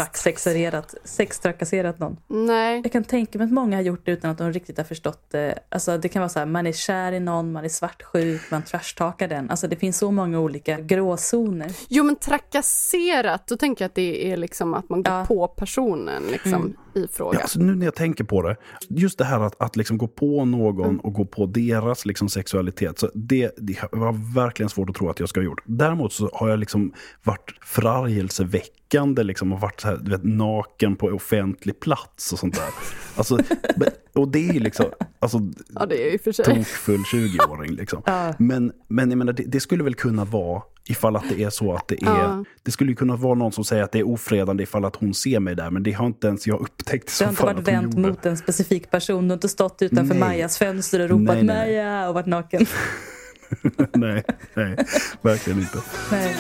sextrakasserat 1.05 1.99
någon? 1.99 2.17
Nej, 2.29 2.81
Jag 2.85 2.93
kan 2.93 3.05
tänka 3.05 3.39
mig 3.39 3.45
att 3.45 3.53
många 3.53 3.77
har 3.77 3.83
gjort 3.83 4.01
det 4.07 4.13
utan 4.13 4.31
att 4.31 4.39
de 4.39 4.53
riktigt 4.53 4.77
har 4.77 4.85
förstått 4.85 5.31
det. 5.31 5.59
Alltså 5.69 5.99
det 5.99 6.09
kan 6.09 6.21
vara 6.21 6.29
så 6.29 6.39
här, 6.39 6.47
man 6.47 6.67
är 6.67 6.73
kär 6.73 7.13
i 7.13 7.21
någon, 7.21 7.53
man 7.53 7.65
är 7.65 7.69
svartsjuk, 7.69 8.41
man 8.51 8.63
trashtalkar 8.63 9.29
den. 9.29 9.51
Alltså 9.51 9.69
det 9.69 9.77
finns 9.77 9.99
så 9.99 10.11
många 10.11 10.39
olika 10.41 10.81
gråzoner. 10.81 11.73
jo 11.89 12.05
men 12.05 12.17
trakasserat, 12.17 13.47
då 13.47 13.57
tänker 13.57 13.85
jag 13.85 13.89
att 13.89 13.95
det 13.95 14.33
är 14.33 14.37
liksom 14.37 14.75
att 14.75 14.89
man 14.89 15.03
går 15.03 15.15
Ja. 15.15 15.25
på 15.27 15.49
personen 15.49 16.23
liksom, 16.31 16.53
Mm. 16.55 16.77
i 16.95 17.07
fråga. 17.13 17.37
Ja, 17.39 17.43
alltså 17.43 17.61
nu 17.61 17.75
när 17.75 17.85
jag 17.87 17.95
tänker 17.95 18.25
på 18.25 18.43
det, 18.43 18.57
just 18.89 19.19
det 19.19 19.25
här 19.25 19.41
att, 19.41 19.63
att 19.63 19.77
liksom 19.77 19.99
gå 19.99 20.09
på 20.09 20.45
någon 20.45 20.85
Mm. 20.85 21.01
och 21.01 21.13
gå 21.13 21.25
på 21.25 21.47
deras 21.47 22.07
liksom 22.07 22.29
sexualitet, 22.29 22.99
så 22.99 23.11
det, 23.15 23.51
det 23.57 23.77
var 23.93 24.35
verkligen 24.35 24.71
svårt 24.71 24.91
att 24.91 24.97
tro 24.97 25.11
att 25.11 25.21
jag 25.21 25.29
ska 25.29 25.41
ha 25.41 25.45
gjort. 25.45 25.63
Däremot 25.65 26.13
så 26.13 26.31
har 26.33 26.49
jag 26.51 26.61
liksom 26.61 26.93
varit 27.23 27.55
förargelseväckande 27.63 29.23
liksom, 29.23 29.53
och 29.53 29.61
varit 29.61 29.81
så 29.81 29.89
här, 29.89 29.97
du 29.97 30.11
vet, 30.11 30.25
naken 30.25 30.97
på 30.97 31.07
offentlig 31.07 31.81
plats 31.81 32.33
och 32.33 32.39
sånt 32.39 32.55
där. 32.55 32.69
Alltså, 33.17 33.39
och 34.15 34.29
det 34.29 34.49
är 34.49 34.53
ju 34.53 34.61
liksom, 34.61 34.87
alltså, 35.19 35.39
Ja, 35.69 35.87
det 35.87 36.15
är 36.15 36.19
för 36.19 36.33
sig. 36.33 36.45
tokfull 36.45 37.01
20-åring. 37.03 37.73
Liksom. 37.73 38.03
Ja. 38.07 38.35
Men, 38.39 38.73
men 38.89 39.11
jag 39.11 39.19
menar, 39.19 39.33
det, 39.33 39.43
det 39.43 39.61
skulle 39.61 39.85
väl 39.85 39.95
kunna 39.95 40.25
vara 40.25 40.63
ifall 40.89 41.17
att 41.17 41.25
det 41.29 41.43
är 41.43 41.51
så 41.51 41.75
att 41.75 41.89
det 41.89 42.03
är... 42.03 42.07
Ja. 42.07 42.45
Det 42.63 42.71
skulle 42.71 42.91
ju 42.91 42.97
kunna 42.97 43.17
vara 43.17 43.35
någon 43.35 43.53
som 43.53 43.65
säger 43.65 43.83
att 43.83 43.93
det 43.93 43.99
är 43.99 44.09
ofredande 44.09 44.63
ifall 44.63 44.85
att 44.85 44.97
hon 44.97 45.15
ser 45.15 45.41
mig 45.41 45.55
där, 45.55 45.71
men 45.71 45.83
det 45.83 45.93
har 45.93 46.07
inte 46.07 46.27
ens 46.27 46.47
jag 46.47 46.61
upptäckt 46.61 47.19
Det 47.19 47.25
har 47.25 47.33
inte 47.33 47.43
varit 47.43 47.69
vänt 47.69 47.99
mot 47.99 48.27
en 48.27 48.37
specifik 48.37 48.91
person. 48.91 49.25
Du 49.25 49.29
har 49.33 49.37
inte 49.37 49.49
stått 49.49 49.83
utanför 49.83 50.15
Nej. 50.15 50.29
Majas 50.29 50.59
fönster 50.59 51.01
och 51.01 51.11
ropat 51.11 51.35
Nej, 51.37 51.45
nej, 51.45 51.57
nej. 51.57 51.67
Maja 51.67 52.09
och 52.09 52.15
varit 52.15 52.27
naken. 52.27 52.67
nej, 53.93 54.25
nej, 54.55 54.77
verkligen 55.23 55.59
inte. 55.59 55.79
Nej. 56.11 56.37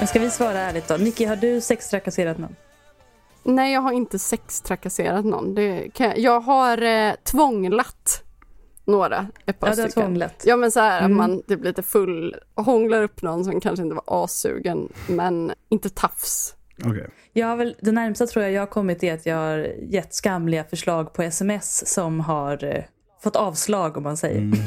Men 0.00 0.06
ska 0.06 0.18
vi 0.18 0.30
svara 0.30 0.58
ärligt 0.58 0.88
då? 0.88 0.96
Nicky, 0.96 1.24
har 1.24 1.36
du 1.36 1.60
sextrakasserat 1.60 2.38
någon? 2.38 2.56
Nej, 3.42 3.72
jag 3.72 3.80
har 3.80 3.92
inte 3.92 4.18
sextrakasserat 4.18 5.24
någon. 5.24 5.54
Det 5.54 5.90
kan 5.94 6.06
jag. 6.06 6.18
jag 6.18 6.40
har 6.40 6.82
eh, 6.82 7.14
tvånglat 7.24 8.22
några, 8.90 9.26
ett 9.46 9.58
par 9.58 9.68
Ja, 9.68 9.74
stycken. 9.74 10.24
Ja, 10.44 10.56
men 10.56 10.70
så 10.72 10.80
här 10.80 10.98
Mm. 11.04 11.12
att 11.12 11.16
man 11.28 11.42
typ 11.42 11.64
lite 11.64 11.82
full 11.82 12.36
och 12.54 12.64
hånglar 12.64 13.02
upp 13.02 13.22
någon 13.22 13.44
som 13.44 13.60
kanske 13.60 13.82
inte 13.82 13.94
var 13.94 14.24
assugen, 14.24 14.88
men 15.08 15.52
inte 15.68 15.90
tafs. 15.90 16.54
Okej. 16.84 17.08
Jag 17.32 17.46
har 17.46 17.56
väl, 17.56 17.76
det 17.80 17.92
närmsta 17.92 18.26
tror 18.26 18.42
jag 18.44 18.52
jag 18.52 18.60
har 18.62 18.66
kommit 18.66 19.02
är 19.02 19.14
att 19.14 19.26
jag 19.26 19.36
har 19.36 19.58
gett 19.88 20.14
skamliga 20.14 20.64
förslag 20.64 21.12
på 21.12 21.22
sms 21.22 21.86
som 21.94 22.20
har 22.20 22.64
eh, 22.64 22.84
fått 23.22 23.36
avslag 23.36 23.96
om 23.96 24.02
man 24.02 24.16
säger. 24.16 24.38
Mm. 24.38 24.58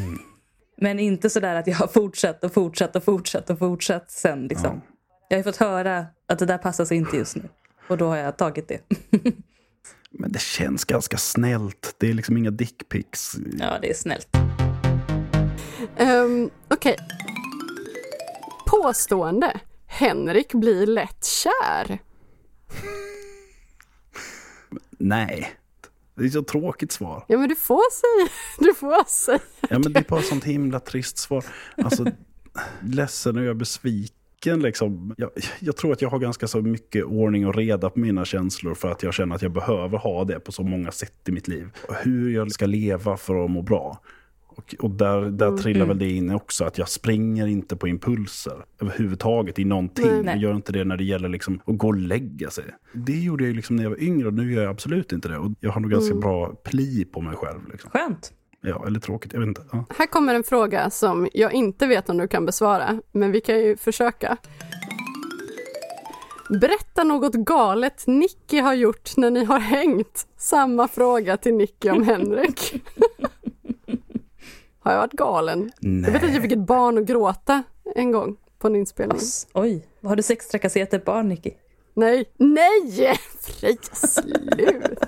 Men 0.77 0.99
inte 0.99 1.29
sådär 1.29 1.55
att 1.55 1.67
jag 1.67 1.75
har 1.75 1.87
fortsatt 1.87 2.43
och 2.43 2.53
fortsatt 2.53 2.95
och 2.95 3.03
fortsatt 3.03 3.49
och 3.49 3.59
fortsatt 3.59 4.11
sen 4.11 4.47
liksom. 4.47 4.81
Jag 5.29 5.37
har 5.37 5.43
fått 5.43 5.57
höra 5.57 6.05
att 6.27 6.39
det 6.39 6.45
där 6.45 6.57
passar 6.57 6.85
sig 6.85 6.97
inte 6.97 7.17
just 7.17 7.35
nu. 7.35 7.43
Och 7.87 7.97
då 7.97 8.07
har 8.07 8.17
jag 8.17 8.37
tagit 8.37 8.67
det. 8.67 8.79
Men 10.13 10.31
det 10.31 10.41
känns 10.41 10.85
ganska 10.85 11.17
snällt. 11.17 11.95
Det 11.99 12.09
är 12.09 12.13
liksom 12.13 12.37
inga 12.37 12.51
dickpics. 12.51 13.35
Ja, 13.59 13.79
det 13.81 13.89
är 13.89 13.93
snällt. 13.93 14.27
Um, 15.99 16.49
Okej. 16.67 16.97
Påstående. 18.65 19.59
Henrik 19.87 20.53
blir 20.53 20.87
lätt 20.87 21.25
kär. 21.25 21.99
Nej. 24.99 25.51
Det 26.15 26.23
är 26.23 26.29
så 26.29 26.43
tråkigt 26.43 26.91
svar. 26.91 27.25
Ja, 27.27 27.37
men 27.37 27.49
du 27.49 27.55
får 27.55 27.91
säga. 27.91 28.29
Du 28.59 28.73
får 28.73 29.09
säga. 29.09 29.39
Ja, 29.69 29.79
men 29.79 29.93
det 29.93 29.99
är 29.99 30.03
bara 30.09 30.19
ett 30.19 30.25
sånt 30.25 30.43
himla 30.43 30.79
trist 30.79 31.17
svar. 31.17 31.45
Alltså, 31.77 32.05
ledsen 32.81 33.37
och 33.37 33.43
jag 33.43 33.49
är 33.49 33.53
besviken. 33.53 34.17
Nacken. 34.43 34.61
Liksom. 34.61 35.15
Jag, 35.17 35.29
jag 35.59 35.75
tror 35.75 35.91
att 35.91 36.01
jag 36.01 36.09
har 36.09 36.19
ganska 36.19 36.47
så 36.47 36.61
mycket 36.61 37.03
ordning 37.03 37.47
och 37.47 37.55
reda 37.55 37.89
på 37.89 37.99
mina 37.99 38.25
känslor 38.25 38.73
för 38.73 38.91
att 38.91 39.03
jag 39.03 39.13
känner 39.13 39.35
att 39.35 39.41
jag 39.41 39.51
behöver 39.51 39.97
ha 39.97 40.23
det 40.23 40.39
på 40.39 40.51
så 40.51 40.63
många 40.63 40.91
sätt 40.91 41.29
i 41.29 41.31
mitt 41.31 41.47
liv. 41.47 41.69
Hur 42.03 42.33
jag 42.33 42.51
ska 42.51 42.65
leva 42.65 43.17
för 43.17 43.45
att 43.45 43.51
må 43.51 43.61
bra. 43.61 44.01
Och, 44.55 44.75
och 44.79 44.91
där, 44.91 45.21
där 45.21 45.57
trillar 45.57 45.85
väl 45.85 45.99
det 45.99 46.11
in 46.11 46.31
också, 46.31 46.65
att 46.65 46.77
jag 46.77 46.89
springer 46.89 47.47
inte 47.47 47.75
på 47.75 47.87
impulser 47.87 48.65
överhuvudtaget 48.81 49.59
i 49.59 49.65
någonting. 49.65 50.05
Nej. 50.05 50.23
Jag 50.25 50.37
gör 50.37 50.55
inte 50.55 50.71
det 50.71 50.83
när 50.83 50.97
det 50.97 51.03
gäller 51.03 51.29
liksom 51.29 51.59
att 51.65 51.77
gå 51.77 51.87
och 51.87 51.95
lägga 51.95 52.49
sig. 52.49 52.65
Det 52.93 53.19
gjorde 53.19 53.45
jag 53.45 53.55
liksom 53.55 53.75
när 53.75 53.83
jag 53.83 53.89
var 53.89 54.03
yngre 54.03 54.27
och 54.27 54.33
nu 54.33 54.53
gör 54.53 54.63
jag 54.63 54.71
absolut 54.71 55.11
inte 55.11 55.27
det. 55.27 55.37
Och 55.37 55.51
jag 55.59 55.71
har 55.71 55.81
nog 55.81 55.91
ganska 55.91 56.15
bra 56.15 56.55
pli 56.63 57.05
på 57.05 57.21
mig 57.21 57.35
själv. 57.35 57.59
Liksom. 57.71 57.89
Skönt. 57.89 58.33
Ja, 58.65 58.87
eller 58.87 58.99
tråkigt, 58.99 59.33
jag 59.33 59.39
vet 59.39 59.47
inte. 59.47 59.61
Ja. 59.71 59.85
Här 59.97 60.05
kommer 60.05 60.35
en 60.35 60.43
fråga 60.43 60.89
som 60.89 61.27
jag 61.33 61.53
inte 61.53 61.87
vet 61.87 62.09
om 62.09 62.17
du 62.17 62.27
kan 62.27 62.45
besvara, 62.45 63.01
men 63.11 63.31
vi 63.31 63.41
kan 63.41 63.59
ju 63.59 63.77
försöka. 63.77 64.37
Berätta 66.49 67.03
något 67.03 67.33
galet 67.33 68.07
Nicky 68.07 68.59
har 68.59 68.73
gjort 68.73 69.17
när 69.17 69.31
ni 69.31 69.45
har 69.45 69.59
hängt. 69.59 70.27
Samma 70.37 70.87
fråga 70.87 71.37
till 71.37 71.53
Nicky 71.53 71.89
om 71.89 72.03
Henrik. 72.03 72.83
har 74.79 74.91
jag 74.91 74.99
varit 74.99 75.11
galen? 75.11 75.71
Jag 75.79 76.11
vet 76.11 76.23
att 76.23 76.33
jag 76.33 76.41
fick 76.41 76.51
ett 76.51 76.67
barn 76.67 76.97
att 76.97 77.05
gråta 77.05 77.63
en 77.95 78.11
gång 78.11 78.35
på 78.59 78.67
en 78.67 78.75
inspelning. 78.75 79.17
Ass, 79.17 79.47
oj, 79.53 79.87
vad 79.99 80.11
har 80.11 80.15
du 80.15 80.23
sex 80.23 80.47
trakasserat 80.47 80.93
ett 80.93 81.05
barn, 81.05 81.29
Nicky? 81.29 81.51
Nej, 81.93 82.25
nej! 82.37 83.19
Freja, 83.41 83.77
slut! 83.93 84.99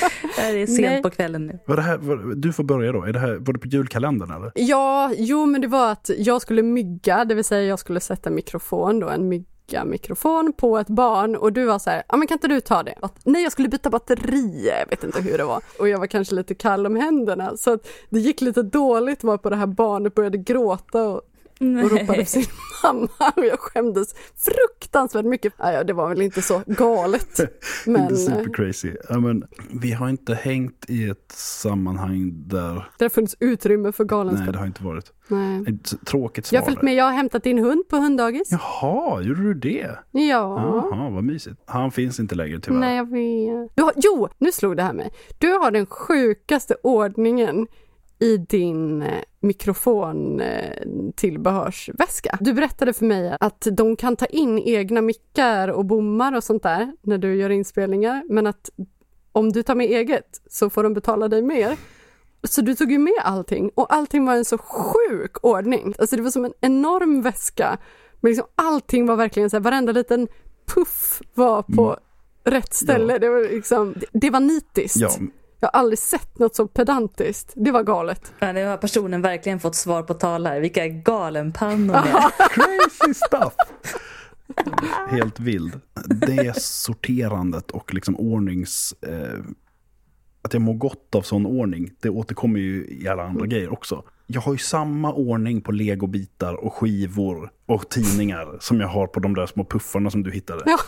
Det 0.36 0.62
är 0.62 0.66
sent 0.66 0.80
Nej. 0.80 1.02
På 1.02 1.10
kvällen 1.10 1.46
nu. 1.46 1.58
Var 1.66 1.76
det 1.76 1.82
här, 1.82 1.98
var, 1.98 2.34
du 2.34 2.52
får 2.52 2.64
börja 2.64 2.92
då. 2.92 3.02
Är 3.02 3.12
det 3.12 3.18
här, 3.18 3.36
var 3.40 3.52
det 3.52 3.58
på 3.58 3.66
julkalendern 3.66 4.30
eller? 4.30 4.52
Ja, 4.54 5.12
jo 5.16 5.46
men 5.46 5.60
det 5.60 5.66
var 5.66 5.92
att 5.92 6.10
jag 6.18 6.42
skulle 6.42 6.62
mygga, 6.62 7.24
det 7.24 7.34
vill 7.34 7.44
säga 7.44 7.62
jag 7.62 7.78
skulle 7.78 8.00
sätta 8.00 8.30
mikrofon 8.30 9.00
då, 9.00 9.08
en 9.08 9.28
mygga 9.28 9.84
mikrofon 9.84 10.52
på 10.56 10.78
ett 10.78 10.88
barn 10.88 11.36
och 11.36 11.52
du 11.52 11.64
var 11.64 11.78
så 11.78 11.90
här, 11.90 12.02
ja 12.08 12.16
men 12.16 12.28
kan 12.28 12.34
inte 12.34 12.48
du 12.48 12.60
ta 12.60 12.82
det? 12.82 12.94
Att, 13.02 13.20
nej 13.24 13.42
jag 13.42 13.52
skulle 13.52 13.68
byta 13.68 13.90
batteri, 13.90 14.70
jag 14.80 14.88
vet 14.90 15.04
inte 15.04 15.20
hur 15.20 15.38
det 15.38 15.44
var. 15.44 15.62
Och 15.78 15.88
jag 15.88 15.98
var 15.98 16.06
kanske 16.06 16.34
lite 16.34 16.54
kall 16.54 16.86
om 16.86 16.96
händerna 16.96 17.56
så 17.56 17.72
att 17.72 17.88
det 18.10 18.20
gick 18.20 18.40
lite 18.40 18.62
dåligt 18.62 19.24
var 19.24 19.38
på 19.38 19.50
det 19.50 19.56
här 19.56 19.66
barnet 19.66 20.14
började 20.14 20.38
gråta 20.38 21.08
och, 21.08 21.22
och 21.60 21.90
ropade 21.90 22.18
på 22.18 22.24
sin 22.24 22.44
mamma 22.82 23.32
och 23.36 23.44
jag 23.46 23.58
skämdes 23.58 24.14
fruktansvärt 24.36 25.24
mycket. 25.24 25.52
Ja, 25.58 25.84
det 25.84 25.92
var 25.92 26.08
väl 26.08 26.22
inte 26.22 26.42
så 26.42 26.62
galet. 26.66 27.40
Men 27.86 28.02
inte 28.02 28.14
eh, 28.14 28.18
super 28.18 28.52
crazy. 28.54 28.92
Ja, 29.08 29.20
men, 29.20 29.44
vi 29.70 29.92
har 29.92 30.08
inte 30.08 30.34
hängt 30.34 30.84
i 30.88 31.08
ett 31.08 31.32
sammanhang 31.32 32.32
där... 32.34 32.90
det 32.98 33.04
har 33.04 33.08
funnits 33.08 33.36
utrymme 33.40 33.92
för 33.92 34.04
Nej, 34.04 34.08
galenskap. 34.08 34.52
det 34.52 34.58
har 34.58 34.66
inte 34.66 34.84
varit. 34.84 35.12
Nej. 35.28 35.78
Tråkigt 36.06 36.46
svar. 36.46 36.56
Jag 36.56 36.62
har 36.62 36.66
följt 36.66 36.82
med, 36.82 36.94
jag 36.94 37.04
har 37.04 37.12
hämtat 37.12 37.42
din 37.42 37.58
hund 37.58 37.88
på 37.88 37.96
hunddagis. 37.96 38.48
Jaha, 38.50 39.22
gjorde 39.22 39.42
du 39.42 39.54
det? 39.54 39.90
Ja. 40.10 40.86
Jaha, 40.90 41.10
vad 41.10 41.24
mysigt. 41.24 41.56
Han 41.66 41.90
finns 41.90 42.20
inte 42.20 42.34
längre 42.34 42.60
tyvärr. 42.60 42.78
Nej, 42.78 42.96
jag 42.96 43.10
vet. 43.10 43.72
Du 43.76 43.82
har, 43.82 43.92
jo, 43.96 44.28
nu 44.38 44.52
slog 44.52 44.76
det 44.76 44.82
här 44.82 44.92
mig. 44.92 45.10
Du 45.38 45.52
har 45.52 45.70
den 45.70 45.86
sjukaste 45.86 46.76
ordningen 46.82 47.66
i 48.20 48.36
din 48.36 49.02
eh, 49.02 49.22
mikrofon 49.40 50.40
eh. 50.40 50.86
Du 52.40 52.52
berättade 52.52 52.92
för 52.92 53.04
mig 53.04 53.36
att 53.40 53.66
de 53.72 53.96
kan 53.96 54.16
ta 54.16 54.26
in 54.26 54.58
egna 54.58 55.00
mickar 55.00 55.68
och 55.68 55.84
bommar 55.84 56.36
och 56.36 56.44
sånt 56.44 56.62
där 56.62 56.92
när 57.02 57.18
du 57.18 57.34
gör 57.34 57.50
inspelningar, 57.50 58.22
men 58.28 58.46
att 58.46 58.70
om 59.32 59.52
du 59.52 59.62
tar 59.62 59.74
med 59.74 59.86
eget 59.86 60.40
så 60.50 60.70
får 60.70 60.82
de 60.82 60.94
betala 60.94 61.28
dig 61.28 61.42
mer. 61.42 61.76
Så 62.42 62.60
du 62.60 62.74
tog 62.74 62.92
ju 62.92 62.98
med 62.98 63.20
allting 63.22 63.70
och 63.74 63.94
allting 63.94 64.26
var 64.26 64.34
en 64.34 64.44
så 64.44 64.58
sjuk 64.58 65.44
ordning. 65.44 65.94
Alltså 65.98 66.16
det 66.16 66.22
var 66.22 66.30
som 66.30 66.44
en 66.44 66.52
enorm 66.60 67.22
väska. 67.22 67.78
Men 68.20 68.30
liksom 68.30 68.46
allting 68.54 69.06
var 69.06 69.16
verkligen 69.16 69.50
så 69.50 69.56
här, 69.56 69.62
varenda 69.62 69.92
liten 69.92 70.28
puff 70.74 71.22
var 71.34 71.62
på 71.62 71.96
rätt 72.44 72.74
ställe. 72.74 73.18
Det, 73.18 73.28
var 73.28 73.40
liksom, 73.40 73.94
det, 73.96 74.06
det 74.12 74.30
var 74.30 74.40
nitiskt. 74.40 75.00
Ja, 75.00 75.10
Jag 75.60 75.70
har 75.72 75.80
aldrig 75.80 75.98
sett 75.98 76.38
något 76.38 76.54
så 76.54 76.66
pedantiskt. 76.68 77.52
Det 77.56 77.70
var 77.70 77.82
galet. 77.82 78.32
Ja, 78.38 78.52
nu 78.52 78.66
har 78.66 78.76
personen 78.76 79.22
verkligen 79.22 79.60
fått 79.60 79.74
svar 79.74 80.02
på 80.02 80.14
tal 80.14 80.46
här. 80.46 80.60
Vilka 80.60 80.88
galenpannor 80.88 82.00
ni 82.04 82.10
är. 82.10 82.30
crazy 82.48 83.14
stuff! 83.14 83.54
Helt 85.08 85.40
vild. 85.40 85.80
Det 86.04 86.62
sorterandet 86.62 87.70
och 87.70 87.94
liksom 87.94 88.16
ordnings... 88.16 88.94
Eh, 89.02 89.40
att 90.42 90.52
jag 90.52 90.62
mår 90.62 90.74
gott 90.74 91.14
av 91.14 91.22
sån 91.22 91.46
ordning, 91.46 91.90
det 92.00 92.10
återkommer 92.10 92.60
ju 92.60 92.86
i 92.86 93.08
alla 93.08 93.22
andra 93.22 93.46
grejer 93.46 93.72
också. 93.72 94.04
Jag 94.26 94.40
har 94.40 94.52
ju 94.52 94.58
samma 94.58 95.12
ordning 95.12 95.60
på 95.60 95.72
legobitar 95.72 96.54
och 96.54 96.74
skivor 96.74 97.50
och 97.66 97.88
tidningar 97.88 98.56
som 98.60 98.80
jag 98.80 98.88
har 98.88 99.06
på 99.06 99.20
de 99.20 99.34
där 99.34 99.46
små 99.46 99.64
puffarna 99.64 100.10
som 100.10 100.22
du 100.22 100.30
hittade. 100.30 100.62
Ja. 100.66 100.78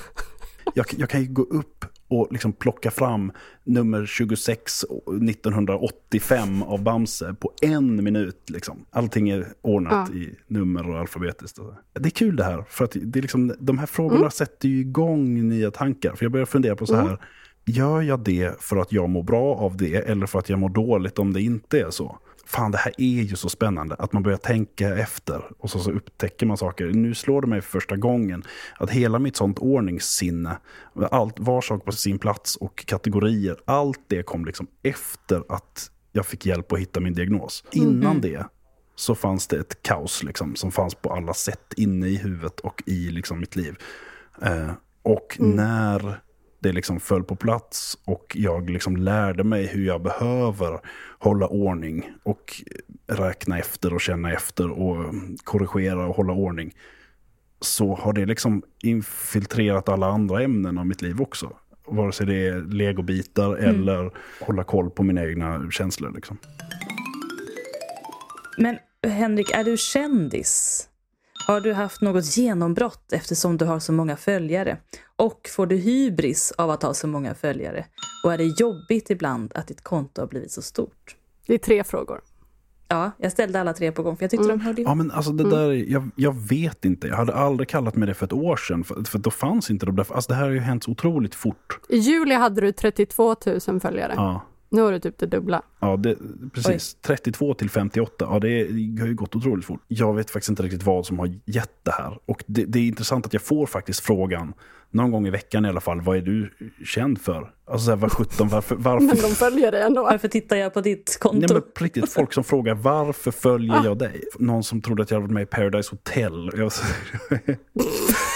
Jag, 0.74 0.86
jag 0.96 1.10
kan 1.10 1.20
ju 1.22 1.26
gå 1.32 1.42
upp 1.42 1.84
och 2.12 2.32
liksom 2.32 2.52
plocka 2.52 2.90
fram 2.90 3.32
nummer 3.64 4.06
26 4.06 4.84
1985 5.30 6.62
av 6.62 6.82
Bamse 6.82 7.34
på 7.40 7.52
en 7.62 8.04
minut. 8.04 8.50
Liksom. 8.50 8.84
Allting 8.90 9.30
är 9.30 9.46
ordnat 9.62 10.10
Ja. 10.12 10.18
i 10.18 10.36
nummer 10.46 10.90
och 10.90 10.98
alfabetiskt. 10.98 11.58
Och. 11.58 11.74
Det 11.92 12.08
är 12.08 12.10
kul 12.10 12.36
det 12.36 12.44
här, 12.44 12.64
för 12.68 12.84
att 12.84 12.96
det 13.02 13.18
är 13.18 13.22
liksom, 13.22 13.54
de 13.58 13.78
här 13.78 13.86
frågorna 13.86 14.30
sätter 14.30 14.68
ju 14.68 14.80
igång 14.80 15.48
nya 15.48 15.70
tankar. 15.70 16.14
För 16.14 16.24
jag 16.24 16.32
börjar 16.32 16.46
fundera 16.46 16.76
på 16.76 16.86
så 16.86 16.94
här, 16.94 17.18
gör 17.64 18.02
jag 18.02 18.20
det 18.20 18.60
för 18.62 18.76
att 18.76 18.92
jag 18.92 19.08
mår 19.10 19.22
bra 19.22 19.54
av 19.54 19.76
det 19.76 19.94
eller 19.94 20.26
för 20.26 20.38
att 20.38 20.48
jag 20.48 20.58
mår 20.58 20.68
dåligt 20.68 21.18
om 21.18 21.32
det 21.32 21.42
inte 21.42 21.80
är 21.80 21.90
så? 21.90 22.18
Fan, 22.52 22.70
det 22.70 22.78
här 22.78 22.92
är 22.98 23.22
ju 23.22 23.36
så 23.36 23.48
spännande 23.48 23.94
att 23.94 24.12
man 24.12 24.22
börjar 24.22 24.38
tänka 24.38 24.96
efter 24.96 25.42
och 25.58 25.70
så, 25.70 25.78
så 25.78 25.90
upptäcker 25.90 26.46
man 26.46 26.56
saker. 26.56 26.86
Nu 26.86 27.14
slår 27.14 27.40
det 27.40 27.46
mig 27.46 27.60
för 27.60 27.70
första 27.70 27.96
gången 27.96 28.42
att 28.78 28.90
hela 28.90 29.18
mitt 29.18 29.36
sånt 29.36 29.58
ordningssinne, 29.58 30.58
allt, 31.10 31.38
var 31.38 31.60
sak 31.60 31.84
på 31.84 31.92
sin 31.92 32.18
plats 32.18 32.56
och 32.56 32.86
kategorier, 32.86 33.56
allt 33.64 34.00
det 34.06 34.22
kom 34.22 34.44
liksom 34.44 34.66
efter 34.82 35.44
att 35.48 35.90
jag 36.12 36.26
fick 36.26 36.46
hjälp 36.46 36.72
att 36.72 36.78
hitta 36.78 37.00
min 37.00 37.14
diagnos. 37.14 37.64
Innan 37.72 38.20
det 38.20 38.46
så 38.96 39.14
fanns 39.14 39.46
det 39.46 39.56
ett 39.56 39.82
kaos 39.82 40.22
liksom, 40.22 40.56
som 40.56 40.72
fanns 40.72 40.94
på 40.94 41.12
alla 41.12 41.34
sätt 41.34 41.72
inne 41.76 42.06
i 42.06 42.16
huvudet 42.16 42.60
och 42.60 42.82
i 42.86 43.10
liksom, 43.10 43.40
mitt 43.40 43.56
liv. 43.56 43.76
Eh, 44.42 44.70
och 45.02 45.36
när 45.38 46.20
det 46.62 46.72
liksom 46.72 47.00
föll 47.00 47.24
på 47.24 47.36
plats 47.36 47.98
och 48.04 48.32
jag 48.34 48.70
liksom 48.70 48.96
lärde 48.96 49.44
mig 49.44 49.66
hur 49.66 49.86
jag 49.86 50.02
behöver 50.02 50.80
hålla 51.18 51.46
ordning 51.46 52.10
och 52.22 52.62
räkna 53.06 53.58
efter 53.58 53.94
och 53.94 54.00
känna 54.00 54.32
efter 54.32 54.70
och 54.70 55.14
korrigera 55.44 56.06
och 56.06 56.16
hålla 56.16 56.32
ordning. 56.32 56.74
Så 57.60 57.94
har 57.94 58.12
det 58.12 58.26
liksom 58.26 58.62
infiltrerat 58.82 59.88
alla 59.88 60.06
andra 60.06 60.42
ämnen 60.42 60.78
av 60.78 60.86
mitt 60.86 61.02
liv 61.02 61.20
också. 61.20 61.56
Vare 61.86 62.12
sig 62.12 62.26
det 62.26 62.48
är 62.48 62.60
legobitar 62.60 63.56
eller 63.56 64.10
hålla 64.40 64.64
koll 64.64 64.90
på 64.90 65.02
mina 65.02 65.24
egna 65.24 65.70
känslor. 65.70 66.12
Liksom. 66.14 66.38
Men 68.58 68.78
Henrik, 69.06 69.50
är 69.50 69.64
du 69.64 69.76
kändis? 69.76 70.88
Har 71.46 71.60
du 71.60 71.72
haft 71.72 72.00
något 72.00 72.36
genombrott 72.36 73.12
eftersom 73.12 73.56
du 73.56 73.64
har 73.64 73.78
så 73.78 73.92
många 73.92 74.16
följare? 74.16 74.78
Och 75.22 75.48
får 75.56 75.66
du 75.66 75.76
hybris 75.76 76.52
av 76.58 76.70
att 76.70 76.82
ha 76.82 76.94
så 76.94 77.06
många 77.06 77.34
följare? 77.34 77.84
Och 78.24 78.32
är 78.32 78.38
det 78.38 78.44
jobbigt 78.60 79.10
ibland 79.10 79.52
att 79.54 79.66
ditt 79.68 79.84
konto 79.84 80.22
har 80.22 80.26
blivit 80.28 80.50
så 80.52 80.62
stort? 80.62 81.16
Det 81.46 81.54
är 81.54 81.58
tre 81.58 81.84
frågor. 81.84 82.20
Ja, 82.88 83.10
jag 83.18 83.32
ställde 83.32 83.60
alla 83.60 83.72
tre 83.72 83.92
på 83.92 84.02
gång 84.02 84.16
för 84.16 84.24
jag 84.24 84.30
tyckte 84.30 84.48
de 84.48 84.60
hörde 84.60 84.82
Ja, 84.82 84.86
ihop. 84.88 84.96
men 84.98 85.10
alltså 85.10 85.32
det 85.32 85.50
där, 85.50 85.70
jag, 85.72 86.10
jag 86.16 86.36
vet 86.48 86.84
inte. 86.84 87.06
Jag 87.08 87.16
hade 87.16 87.34
aldrig 87.34 87.68
kallat 87.68 87.96
mig 87.96 88.08
det 88.08 88.14
för 88.14 88.26
ett 88.26 88.32
år 88.32 88.56
sedan. 88.56 88.84
För, 88.84 89.04
för 89.04 89.18
då 89.18 89.30
fanns 89.30 89.70
inte 89.70 89.86
de 89.86 89.96
där. 89.96 90.06
Alltså 90.12 90.28
det 90.28 90.34
här 90.34 90.42
har 90.44 90.50
ju 90.50 90.58
hänt 90.60 90.84
så 90.84 90.90
otroligt 90.90 91.34
fort. 91.34 91.80
I 91.88 91.96
juli 91.96 92.34
hade 92.34 92.60
du 92.60 92.72
32 92.72 93.36
000 93.68 93.80
följare. 93.80 94.12
Ja, 94.16 94.42
Nu 94.68 94.82
har 94.82 94.92
du 94.92 94.98
typ 95.00 95.18
det 95.18 95.26
dubbla. 95.26 95.62
ja 95.80 95.96
det, 95.96 96.16
precis. 96.54 96.94
32 97.00 97.54
till 97.54 97.70
58. 97.70 98.26
Ja, 98.30 98.38
det, 98.38 98.48
är, 98.50 98.68
det 98.94 99.00
har 99.00 99.08
ju 99.08 99.14
gått 99.14 99.36
otroligt 99.36 99.64
fort. 99.64 99.80
Jag 99.88 100.14
vet 100.14 100.30
faktiskt 100.30 100.50
inte 100.50 100.62
riktigt 100.62 100.82
vad 100.82 101.06
som 101.06 101.18
har 101.18 101.26
gett 101.44 101.84
det 101.84 101.92
här. 101.92 102.18
Och 102.26 102.44
det, 102.46 102.64
det 102.64 102.78
är 102.78 102.86
intressant 102.86 103.26
att 103.26 103.32
jag 103.32 103.42
får 103.42 103.66
faktiskt 103.66 104.00
frågan, 104.00 104.54
någon 104.92 105.10
gång 105.10 105.26
i 105.26 105.30
veckan 105.30 105.64
i 105.64 105.68
alla 105.68 105.80
fall, 105.80 106.00
vad 106.00 106.16
är 106.16 106.20
du 106.22 106.52
känd 106.84 107.20
för? 107.20 107.50
Alltså 107.66 107.84
så 107.84 107.90
här, 107.90 107.96
vad 107.96 108.12
sjutton, 108.12 108.48
varför? 108.48 108.76
varför? 108.78 109.06
Men 109.06 109.16
de 109.16 109.28
följer 109.28 109.72
dig 109.72 109.82
ändå. 109.82 110.02
Varför 110.02 110.28
tittar 110.28 110.56
jag 110.56 110.74
på 110.74 110.80
ditt 110.80 111.18
konto? 111.20 111.38
Nej, 111.38 111.48
men 111.52 111.62
på 111.74 111.84
riktigt, 111.84 112.12
folk 112.12 112.32
som 112.32 112.44
frågar 112.44 112.74
varför 112.74 113.30
följer 113.30 113.84
jag 113.84 113.98
dig? 113.98 114.20
Någon 114.38 114.62
som 114.62 114.82
trodde 114.82 115.02
att 115.02 115.10
jag 115.10 115.16
hade 115.16 115.26
varit 115.26 115.34
med 115.34 115.42
i 115.42 115.46
Paradise 115.46 115.90
Hotel. 115.90 116.50
Jag, 116.56 116.64
var 116.64 116.70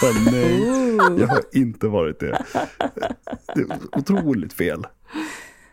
Bara, 0.02 0.32
nej, 0.32 1.20
jag 1.20 1.26
har 1.26 1.40
inte 1.52 1.88
varit 1.88 2.20
det. 2.20 2.44
Det 3.54 3.60
är 3.60 3.98
otroligt 3.98 4.52
fel. 4.52 4.86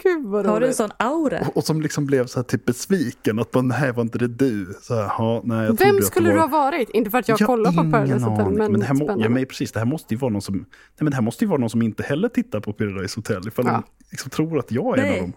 Gud 0.03 0.25
vad 0.25 0.45
Har 0.45 0.59
du 0.59 0.67
en 0.67 0.73
sån 0.73 0.89
aura? 0.97 1.39
Och, 1.41 1.57
och 1.57 1.63
som 1.63 1.81
liksom 1.81 2.05
blev 2.05 2.25
så 2.25 2.39
här 2.39 2.43
typ 2.43 2.65
besviken. 2.65 3.39
Att 3.39 3.51
bara, 3.51 3.61
nej, 3.61 3.91
var 3.91 4.01
inte 4.03 4.17
det 4.17 4.27
du? 4.27 4.73
Så 4.81 4.95
här, 4.95 5.01
ja, 5.03 5.41
nej, 5.45 5.65
jag 5.65 5.77
Vem 5.77 6.01
skulle 6.01 6.27
det 6.29 6.33
du 6.33 6.39
var... 6.39 6.47
ha 6.47 6.57
varit? 6.57 6.89
Inte 6.89 7.09
för 7.11 7.17
att 7.17 7.27
jag 7.27 7.37
har 7.37 7.45
kollar 7.45 7.71
på 7.71 7.91
Paradise 7.91 8.25
Hotel, 8.25 8.51
men, 8.53 8.71
men 8.71 8.79
det 8.79 8.85
här, 8.85 8.93
må, 8.93 8.99
spännande. 9.05 9.23
ja, 9.25 9.29
men 9.29 9.45
precis, 9.45 9.71
det 9.71 9.79
här 9.79 9.85
måste 9.87 10.13
ju 10.13 10.17
vara 10.19 10.31
någon 10.31 10.41
som, 10.41 10.55
nej, 10.55 10.65
men 10.99 11.05
det 11.09 11.15
här 11.15 11.21
måste 11.23 11.43
ju 11.45 11.49
vara 11.49 11.59
någon 11.59 11.69
som 11.69 11.81
inte 11.81 12.03
heller 12.03 12.29
tittar 12.29 12.59
på 12.59 12.73
Paradise 12.73 13.17
Hotel. 13.19 13.47
Ifall 13.47 13.65
Ja. 13.65 13.71
de 13.71 13.83
liksom 14.11 14.29
tror 14.29 14.59
att 14.59 14.71
jag 14.71 14.99
är 14.99 15.03
en 15.03 15.07
Nej. 15.09 15.19
av 15.19 15.21
dem. 15.23 15.33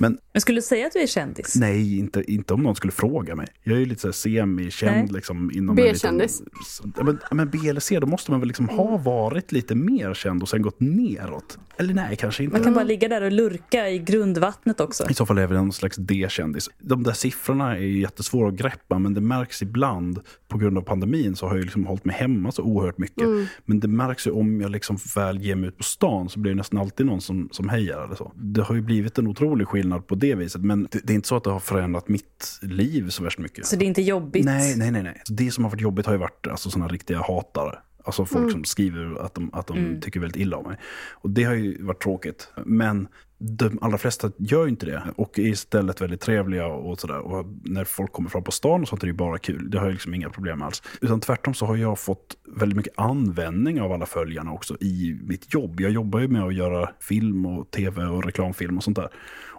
Men 0.00 0.18
Men 0.32 0.40
skulle 0.40 0.58
du 0.58 0.62
säga 0.62 0.86
att 0.86 0.92
du 0.92 0.98
är 0.98 1.06
kändis? 1.06 1.54
nej, 1.56 1.98
inte, 1.98 2.32
inte 2.32 2.54
om 2.54 2.62
någon 2.62 2.74
skulle 2.76 2.92
fråga 2.92 3.34
mig. 3.36 3.46
Jag 3.62 3.74
är 3.76 3.80
ju 3.80 3.86
lite 3.86 4.00
så 4.00 4.08
här 4.08 4.12
semi-känd 4.12 5.12
liksom. 5.12 5.50
Inom 5.54 5.68
en 5.78 5.84
B-kändis. 5.84 6.42
liten- 6.86 7.04
men, 7.06 7.18
men 7.30 7.50
B 7.50 7.58
eller 7.68 7.80
C, 7.80 7.98
då 8.00 8.06
måste 8.06 8.30
man 8.30 8.40
väl 8.40 8.46
liksom 8.48 8.68
ha 8.68 8.96
varit 8.96 9.52
lite 9.52 9.74
mer 9.74 10.14
känd 10.14 10.42
och 10.42 10.48
sen 10.48 10.62
gått 10.62 10.80
neråt. 10.80 11.58
Eller 11.78 11.94
nej, 11.94 12.16
kanske 12.16 12.44
inte. 12.44 12.56
Man 12.56 12.64
kan 12.64 12.74
bara 12.74 12.84
ligga 12.84 13.08
där 13.08 13.22
och 13.22 13.32
lurka 13.32 13.88
i 13.88 13.98
grundvattnet 13.98 14.80
också. 14.80 15.10
I 15.10 15.14
så 15.14 15.26
fall 15.26 15.38
är 15.38 15.46
vi 15.46 15.54
någon 15.54 15.72
slags 15.72 15.96
D-kändis. 15.96 16.70
De 16.78 17.02
där 17.02 17.12
siffrorna 17.12 17.76
är 17.76 17.80
jättesvåra 17.80 18.48
att 18.48 18.54
greppa 18.54 18.98
men 18.98 19.14
det 19.14 19.20
märks 19.20 19.62
ibland 19.62 20.20
på 20.48 20.58
grund 20.58 20.78
av 20.78 20.82
pandemin 20.82 21.36
så 21.36 21.46
har 21.46 21.56
jag 21.56 21.64
liksom 21.64 21.86
hållit 21.86 22.04
mig 22.04 22.16
hemma 22.16 22.52
så 22.52 22.62
oerhört 22.62 22.98
mycket. 22.98 23.24
Men 23.64 23.80
det 23.80 23.88
märks 23.88 24.26
ju 24.26 24.30
om 24.30 24.60
jag 24.60 24.70
liksom 24.70 24.98
väl 25.16 25.40
ger 25.40 25.54
mig 25.54 25.68
ut 25.68 25.76
på 25.76 25.82
stan 25.82 26.28
så 26.28 26.38
blir 26.38 26.52
det 26.52 26.56
nästan 26.56 26.80
alltid 26.80 27.06
någon 27.06 27.20
som, 27.20 27.48
som 27.52 27.68
hejar 27.68 28.04
eller 28.04 28.14
så. 28.14 28.32
Det 28.34 28.62
har 28.62 28.74
ju 28.74 28.80
blivit 28.80 29.18
en 29.18 29.26
otrolig 29.26 29.68
skillnad 29.68 30.06
på 30.06 30.14
det 30.14 30.34
viset 30.34 30.62
men 30.62 30.88
det, 30.90 31.00
det 31.04 31.12
är 31.12 31.14
inte 31.14 31.28
så 31.28 31.36
att 31.36 31.44
det 31.44 31.50
har 31.50 31.60
förändrat 31.60 32.08
mitt 32.08 32.58
liv 32.62 33.08
så 33.08 33.24
värst 33.24 33.38
mycket. 33.38 33.66
Så 33.66 33.76
det 33.76 33.84
är 33.84 33.86
inte 33.86 34.02
jobbigt? 34.02 34.44
Nej, 34.44 34.76
nej, 34.76 34.90
nej. 34.90 35.02
nej. 35.02 35.22
Det 35.28 35.50
som 35.50 35.64
har 35.64 35.70
varit 35.70 35.80
jobbigt 35.80 36.06
har 36.06 36.12
ju 36.12 36.18
varit 36.18 36.46
alltså, 36.46 36.70
såna 36.70 36.88
riktiga 36.88 37.18
hatare. 37.18 37.78
Alltså 38.08 38.24
folk 38.24 38.52
som 38.52 38.64
skriver 38.64 39.24
att 39.24 39.34
de, 39.34 39.50
att 39.52 39.66
de 39.66 40.00
tycker 40.00 40.20
väldigt 40.20 40.42
illa 40.42 40.56
om 40.56 40.66
mig. 40.66 40.76
Och 41.12 41.30
det 41.30 41.44
har 41.44 41.54
ju 41.54 41.82
varit 41.82 42.02
tråkigt. 42.02 42.52
Men 42.64 43.08
de 43.38 43.78
allra 43.80 43.98
flesta 43.98 44.30
gör 44.36 44.64
ju 44.64 44.70
inte 44.70 44.86
det. 44.86 45.02
Och 45.16 45.38
är 45.38 45.42
istället 45.42 46.00
väldigt 46.00 46.20
trevliga 46.20 46.66
och 46.66 47.00
sådär. 47.00 47.18
Och 47.18 47.46
när 47.64 47.84
folk 47.84 48.12
kommer 48.12 48.28
fram 48.28 48.44
på 48.44 48.50
stan 48.50 48.82
och 48.82 48.88
sånt 48.88 49.02
är 49.02 49.06
det 49.06 49.10
ju 49.10 49.16
bara 49.16 49.38
kul. 49.38 49.70
Det 49.70 49.78
har 49.78 49.86
jag 49.86 49.92
liksom 49.92 50.14
inga 50.14 50.30
problem 50.30 50.62
alls. 50.62 50.82
Utan 51.00 51.20
tvärtom 51.20 51.54
så 51.54 51.66
har 51.66 51.76
jag 51.76 51.98
fått 51.98 52.36
väldigt 52.56 52.76
mycket 52.76 52.98
användning 52.98 53.80
av 53.80 53.92
alla 53.92 54.06
följarna 54.06 54.52
också 54.52 54.76
i 54.80 55.20
mitt 55.22 55.54
jobb. 55.54 55.80
Jag 55.80 55.90
jobbar 55.90 56.20
ju 56.20 56.28
med 56.28 56.42
att 56.42 56.54
göra 56.54 56.90
film 57.00 57.46
och 57.46 57.70
tv 57.70 58.04
och 58.04 58.24
reklamfilm 58.24 58.76
och 58.76 58.84
sånt 58.84 58.96
där. 58.96 59.08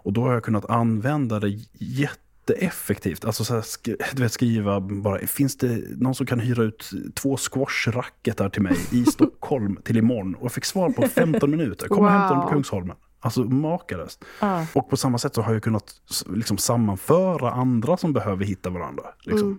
Och 0.02 0.12
då 0.12 0.22
har 0.22 0.32
jag 0.32 0.44
kunnat 0.44 0.70
använda 0.70 1.40
det 1.40 1.58
jätte 1.72 2.29
jätteeffektivt. 2.50 3.24
Alltså 3.24 3.44
så 3.44 3.54
här, 3.54 3.64
du 4.14 4.22
vet, 4.22 4.32
skriva 4.32 4.80
bara, 4.80 5.18
finns 5.18 5.56
det 5.56 5.82
någon 5.96 6.14
som 6.14 6.26
kan 6.26 6.40
hyra 6.40 6.62
ut 6.62 6.90
två 7.14 7.36
squashracketar 7.36 8.48
till 8.48 8.62
mig 8.62 8.76
i 8.90 9.04
Stockholm 9.12 9.78
till 9.84 9.96
imorgon? 9.96 10.34
Och 10.34 10.44
jag 10.44 10.52
fick 10.52 10.64
svar 10.64 10.90
på 10.90 11.08
15 11.08 11.50
minuter. 11.50 11.88
Kom 11.88 12.04
och 12.04 12.10
hämta 12.10 12.34
dem 12.34 12.42
på. 12.42 12.48
Kungsholmen. 12.48 12.96
Alltså 13.22 13.40
makalöst. 13.44 14.24
Ja. 14.40 14.66
Och 14.74 14.90
på 14.90 14.96
samma 14.96 15.18
sätt 15.18 15.34
så 15.34 15.42
har 15.42 15.52
jag 15.52 15.62
kunnat 15.62 15.94
liksom, 16.34 16.58
sammanföra 16.58 17.50
andra 17.50 17.96
som 17.96 18.12
behöver 18.12 18.44
hitta 18.44 18.70
varandra. 18.70 19.02
Liksom. 19.20 19.58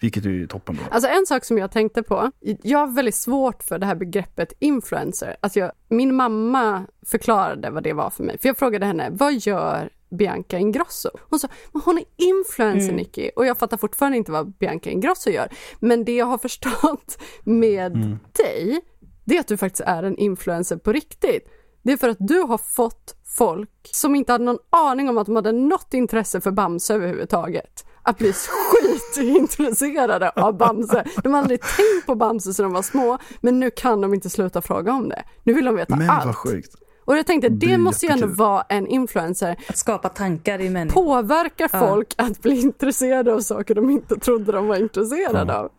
Vilket 0.00 0.24
är 0.24 0.30
ju 0.30 0.46
toppen 0.46 0.76
då. 0.76 0.94
Alltså 0.94 1.08
en 1.08 1.26
sak 1.26 1.44
som 1.44 1.58
jag 1.58 1.70
tänkte 1.70 2.02
på, 2.02 2.30
jag 2.40 2.78
har 2.78 2.86
väldigt 2.86 3.14
svårt 3.14 3.62
för 3.62 3.78
det 3.78 3.86
här 3.86 3.94
begreppet 3.94 4.52
influencer. 4.58 5.36
Alltså 5.40 5.58
jag, 5.58 5.72
min 5.88 6.14
mamma 6.14 6.86
förklarade 7.06 7.70
vad 7.70 7.82
det 7.82 7.92
var 7.92 8.10
för 8.10 8.24
mig, 8.24 8.38
för 8.38 8.48
jag 8.48 8.58
frågade 8.58 8.86
henne, 8.86 9.08
vad 9.10 9.34
gör 9.34 9.90
Bianca 10.10 10.58
Ingrosso? 10.58 11.10
Hon 11.30 11.38
sa, 11.38 11.48
men 11.72 11.82
hon 11.84 11.98
är 11.98 12.04
influencer 12.16 12.92
Nicky 12.92 13.30
och 13.36 13.46
jag 13.46 13.58
fattar 13.58 13.76
fortfarande 13.76 14.18
inte 14.18 14.32
vad 14.32 14.52
Bianca 14.58 14.90
Ingrosso 14.90 15.30
gör. 15.30 15.48
Men 15.80 16.04
det 16.04 16.16
jag 16.16 16.26
har 16.26 16.38
förstått 16.38 17.18
med 17.44 17.92
dig, 18.32 18.80
det 19.24 19.36
är 19.36 19.40
att 19.40 19.48
du 19.48 19.56
faktiskt 19.56 19.88
är 19.88 20.02
en 20.02 20.16
influencer 20.16 20.76
på 20.76 20.92
riktigt. 20.92 21.48
Det 21.82 21.92
är 21.92 21.96
för 21.96 22.08
att 22.08 22.16
du 22.20 22.40
har 22.40 22.58
fått 22.58 23.14
folk 23.36 23.70
som 23.82 24.14
inte 24.14 24.32
hade 24.32 24.44
någon 24.44 24.58
aning 24.70 25.08
om 25.08 25.18
att 25.18 25.26
de 25.26 25.36
hade 25.36 25.52
något 25.52 25.94
intresse 25.94 26.40
för 26.40 26.50
Bamse 26.50 26.94
överhuvudtaget 26.94 27.84
att 28.02 28.18
bli 28.18 28.32
skitintresserade 28.32 30.30
av 30.30 30.56
Bamse. 30.56 31.04
De 31.22 31.32
har 31.34 31.40
aldrig 31.40 31.60
tänkt 31.60 32.06
på 32.06 32.14
Bamse 32.14 32.54
sedan 32.54 32.64
de 32.64 32.72
var 32.72 32.82
små, 32.82 33.18
men 33.40 33.60
nu 33.60 33.70
kan 33.70 34.00
de 34.00 34.14
inte 34.14 34.30
sluta 34.30 34.62
fråga 34.62 34.92
om 34.92 35.08
det. 35.08 35.24
Nu 35.42 35.52
vill 35.52 35.64
de 35.64 35.76
veta 35.76 35.96
Men 35.96 36.10
allt. 36.10 36.26
vad 36.26 36.36
sjukt. 36.36 36.74
Och 37.08 37.16
jag 37.16 37.26
tänkte, 37.26 37.48
Det 37.48 37.78
måste 37.78 38.06
ju 38.06 38.12
ändå 38.12 38.26
vara 38.26 38.62
en 38.68 38.86
influencer. 38.86 39.56
Att 39.68 39.76
skapa 39.76 40.08
tankar 40.08 40.60
i 40.60 40.70
människor. 40.70 41.02
Påverka 41.04 41.68
Ja. 41.72 41.78
folk 41.88 42.14
att 42.18 42.42
bli 42.42 42.60
intresserade 42.60 43.34
av 43.34 43.40
saker 43.40 43.74
de 43.74 43.90
inte 43.90 44.16
trodde 44.16 44.52
de 44.52 44.66
var 44.66 44.76
intresserade 44.76 45.52
Ja. 45.52 45.58
av. 45.58 45.70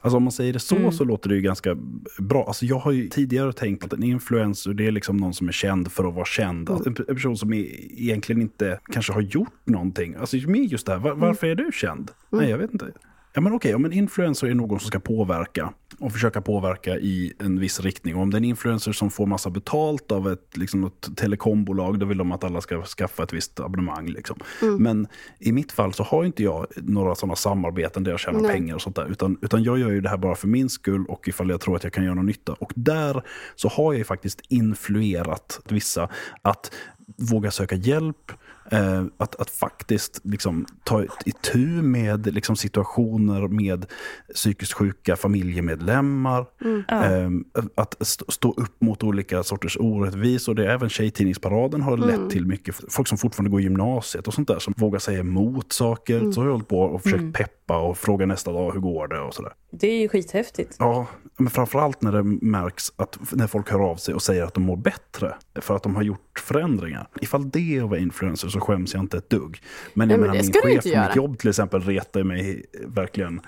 Alltså 0.00 0.16
om 0.16 0.22
man 0.22 0.32
säger 0.32 0.52
det 0.52 0.58
så 0.58 0.76
Mm. 0.76 0.92
så 0.92 1.04
låter 1.04 1.28
det 1.28 1.34
ju 1.34 1.40
ganska 1.40 1.76
bra. 2.18 2.44
Alltså 2.46 2.64
jag 2.66 2.76
har 2.78 2.92
ju 2.92 3.08
tidigare 3.08 3.52
tänkt 3.52 3.84
att 3.84 3.92
en 3.92 4.02
influencer 4.02 4.74
det 4.74 4.86
är 4.86 4.90
liksom 4.90 5.16
någon 5.16 5.34
som 5.34 5.48
är 5.48 5.52
känd 5.52 5.92
för 5.92 6.08
att 6.08 6.14
vara 6.14 6.24
känd. 6.24 6.70
Alltså 6.70 6.88
en, 6.88 6.96
en 7.08 7.14
person 7.14 7.36
som 7.36 7.52
är, 7.52 7.66
egentligen 8.00 8.42
inte 8.42 8.78
kanske 8.92 9.12
har 9.12 9.20
gjort 9.20 9.52
någonting. 9.64 10.14
Alltså 10.20 10.36
med 10.36 10.64
just 10.64 10.86
det 10.86 10.92
här, 10.92 10.98
var, 10.98 11.14
varför 11.14 11.46
är 11.46 11.54
du 11.54 11.70
känd? 11.74 12.10
Nej, 12.30 12.50
jag 12.50 12.58
vet 12.58 12.72
inte. 12.72 12.86
Ja 13.34 13.40
men 13.40 13.52
okej, 13.52 13.74
om 13.74 13.84
en 13.84 13.92
influencer 13.92 14.46
är 14.46 14.54
någon 14.54 14.80
som 14.80 14.86
ska 14.86 15.00
påverka 15.00 15.72
och 15.98 16.12
försöka 16.12 16.40
påverka 16.40 16.96
i 16.96 17.32
en 17.38 17.60
viss 17.60 17.80
riktning. 17.80 18.16
Och 18.16 18.22
om 18.22 18.30
det 18.30 18.34
är 18.34 18.38
en 18.38 18.44
influencer 18.44 18.92
som 18.92 19.10
får 19.10 19.26
massa 19.26 19.50
betalt 19.50 20.12
av 20.12 20.32
ett, 20.32 20.56
liksom, 20.56 20.84
ett 20.84 21.16
telekombolag, 21.16 21.98
då 21.98 22.06
vill 22.06 22.18
de 22.18 22.32
att 22.32 22.44
alla 22.44 22.60
ska 22.60 22.82
skaffa 22.84 23.22
ett 23.22 23.32
visst 23.32 23.60
abonnemang. 23.60 24.06
Liksom. 24.06 24.36
Men 24.78 25.06
i 25.38 25.52
mitt 25.52 25.72
fall 25.72 25.92
så 25.92 26.02
har 26.02 26.24
inte 26.24 26.42
jag 26.42 26.66
några 26.76 27.14
sådana 27.14 27.36
samarbeten 27.36 28.04
där 28.04 28.10
jag 28.10 28.20
tjänar 28.20 28.40
Nej. 28.40 28.50
pengar 28.50 28.74
och 28.74 28.82
sånt 28.82 28.96
där. 28.96 29.10
Utan, 29.10 29.38
utan 29.42 29.62
jag 29.62 29.78
gör 29.78 29.90
ju 29.90 30.00
det 30.00 30.08
här 30.08 30.16
bara 30.16 30.34
för 30.34 30.48
min 30.48 30.68
skull 30.68 31.04
och 31.08 31.28
ifall 31.28 31.50
jag 31.50 31.60
tror 31.60 31.76
att 31.76 31.84
jag 31.84 31.92
kan 31.92 32.04
göra 32.04 32.14
någon 32.14 32.26
nytta. 32.26 32.52
Och 32.52 32.72
där 32.74 33.22
så 33.54 33.68
har 33.68 33.92
jag 33.92 33.98
ju 33.98 34.04
faktiskt 34.04 34.40
influerat 34.48 35.60
vissa 35.68 36.08
att 36.42 36.72
våga 37.16 37.50
söka 37.50 37.74
hjälp, 37.74 38.32
eh, 38.70 39.04
att, 39.16 39.40
att 39.40 39.50
faktiskt 39.50 40.20
liksom, 40.24 40.66
ta 40.84 41.04
itu 41.24 41.66
med 41.82 42.34
liksom, 42.34 42.56
situationer 42.56 43.48
med 43.48 43.86
psykiskt 44.34 44.72
sjuka 44.72 45.16
familjemedlemmar. 45.16 46.46
Eh, 46.88 47.30
att 47.74 48.02
st- 48.02 48.24
stå 48.28 48.52
upp 48.56 48.80
mot 48.80 49.02
olika 49.02 49.42
sorters 49.42 49.76
orättvisor. 49.80 50.54
Det 50.54 50.64
är 50.66 50.68
även 50.70 50.88
Tjejtidningsparaden 50.88 51.82
har 51.82 51.96
lett 51.96 52.30
till 52.30 52.46
mycket 52.46 52.74
folk 52.88 53.08
som 53.08 53.18
fortfarande 53.18 53.50
går 53.50 53.60
i 53.60 53.64
gymnasiet 53.64 54.28
och 54.28 54.34
sånt 54.34 54.48
där 54.48 54.58
som 54.58 54.74
vågar 54.76 54.98
säga 54.98 55.18
emot 55.20 55.72
saker. 55.72 56.32
Så 56.32 56.40
har 56.40 56.46
jag 56.46 56.52
hållit 56.52 56.68
på 56.68 56.80
och 56.80 57.02
försökt 57.02 57.34
peppa 57.34 57.61
och 57.76 57.98
fråga 57.98 58.26
nästa 58.26 58.52
dag 58.52 58.72
hur 58.72 58.80
går 58.80 59.08
det 59.08 59.20
och 59.20 59.34
sådär. 59.34 59.52
Det 59.70 59.86
är 59.86 60.00
ju 60.00 60.08
skithäftigt. 60.08 60.76
Ja, 60.78 61.06
men 61.36 61.50
framförallt 61.50 62.02
när 62.02 62.12
det 62.12 62.22
märks 62.22 62.92
att 62.96 63.18
när 63.32 63.46
folk 63.46 63.70
hör 63.70 63.90
av 63.90 63.96
sig 63.96 64.14
och 64.14 64.22
säger 64.22 64.44
att 64.44 64.54
de 64.54 64.62
mår 64.62 64.76
bättre 64.76 65.34
för 65.54 65.76
att 65.76 65.82
de 65.82 65.96
har 65.96 66.02
gjort 66.02 66.38
förändringar. 66.38 67.08
Ifall 67.20 67.50
det 67.50 67.76
är 67.76 67.82
att 67.82 67.90
vara 67.90 68.00
influencer 68.00 68.48
så 68.48 68.60
skäms 68.60 68.94
jag 68.94 69.02
inte 69.02 69.16
ett 69.16 69.30
dugg. 69.30 69.62
Men 69.94 70.10
jag 70.10 70.20
Nej, 70.20 70.28
men 70.28 70.36
menar 70.36 70.42
det 70.42 70.62
min 70.64 70.80
chef 70.82 70.92
på 70.92 71.00
mitt 71.06 71.16
jobb 71.16 71.38
till 71.38 71.48
exempel 71.48 71.82
retar 71.82 72.22
mig 72.22 72.64
verkligen 72.86 73.40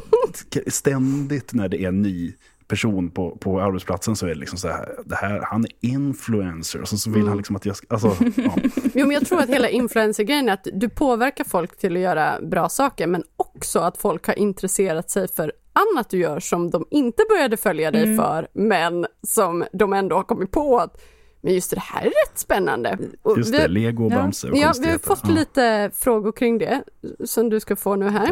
ständigt 0.66 1.52
när 1.52 1.68
det 1.68 1.84
är 1.84 1.92
ny 1.92 2.34
person 2.68 3.10
på, 3.10 3.30
på 3.36 3.60
arbetsplatsen 3.60 4.16
så 4.16 4.26
är 4.26 4.30
det 4.30 4.34
liksom 4.40 4.58
så 4.58 4.68
här, 4.68 4.88
det 5.04 5.14
här, 5.14 5.40
han 5.42 5.64
är 5.64 5.70
influencer. 5.80 6.80
Och 6.80 6.88
så, 6.88 6.96
så 6.96 7.10
vill 7.10 7.18
Mm. 7.18 7.28
han 7.28 7.36
liksom 7.36 7.56
att 7.56 7.66
jag 7.66 7.76
ska, 7.76 7.86
alltså, 7.90 8.08
ja. 8.36 8.52
Jo, 8.94 9.06
men 9.06 9.10
jag 9.10 9.26
tror 9.26 9.40
att 9.40 9.48
hela 9.48 9.68
influencer-grejen 9.68 10.48
är 10.48 10.52
att 10.52 10.66
du 10.72 10.88
påverkar 10.88 11.44
folk 11.44 11.78
till 11.78 11.96
att 11.96 12.02
göra 12.02 12.40
bra 12.42 12.68
saker, 12.68 13.06
men 13.06 13.22
också 13.36 13.78
att 13.78 13.96
folk 13.98 14.26
har 14.26 14.38
intresserat 14.38 15.10
sig 15.10 15.28
för 15.28 15.52
annat 15.72 16.10
du 16.10 16.18
gör 16.18 16.40
som 16.40 16.70
de 16.70 16.86
inte 16.90 17.22
började 17.28 17.56
följa 17.56 17.90
dig 17.90 18.16
för, 18.16 18.48
men 18.52 19.06
som 19.22 19.64
de 19.72 19.92
ändå 19.92 20.16
har 20.16 20.22
kommit 20.22 20.50
på 20.50 20.78
att 20.78 21.00
men 21.40 21.54
just 21.54 21.70
det, 21.70 21.80
här 21.80 22.00
är 22.00 22.04
rätt 22.04 22.38
spännande. 22.38 22.98
Och 23.22 23.38
just 23.38 23.54
vi- 23.54 23.58
det, 23.58 23.68
lego 23.68 24.06
och 24.06 24.12
Ja. 24.12 24.16
Bamse 24.16 24.50
och 24.50 24.56
Ja, 24.56 24.72
vi 24.82 24.90
har 24.90 24.98
fått 24.98 25.20
Ja. 25.22 25.30
lite 25.34 25.90
frågor 25.94 26.32
kring 26.32 26.58
det 26.58 26.82
som 27.24 27.48
du 27.50 27.60
ska 27.60 27.76
få 27.76 27.96
nu 27.96 28.08
här. 28.08 28.30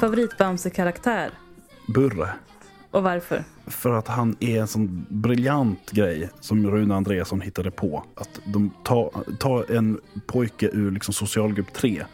Favoritbamse-karaktär. 0.00 1.30
Burre. 1.94 2.28
Och 2.90 3.02
varför? 3.02 3.44
För 3.66 3.92
att 3.92 4.08
han 4.08 4.36
är 4.40 4.60
en 4.60 4.68
sån 4.68 5.06
briljant 5.08 5.90
grej 5.90 6.30
som 6.40 6.70
Rune 6.70 6.94
Andreasson 6.94 7.40
hittade 7.40 7.70
på. 7.70 8.04
Att 8.14 8.40
de 8.44 8.70
tar, 8.84 9.10
tar 9.38 9.72
en 9.72 10.00
pojke 10.26 10.70
ur 10.72 10.90
liksom 10.90 11.14
socialgrupp 11.14 11.72
3 11.72 12.04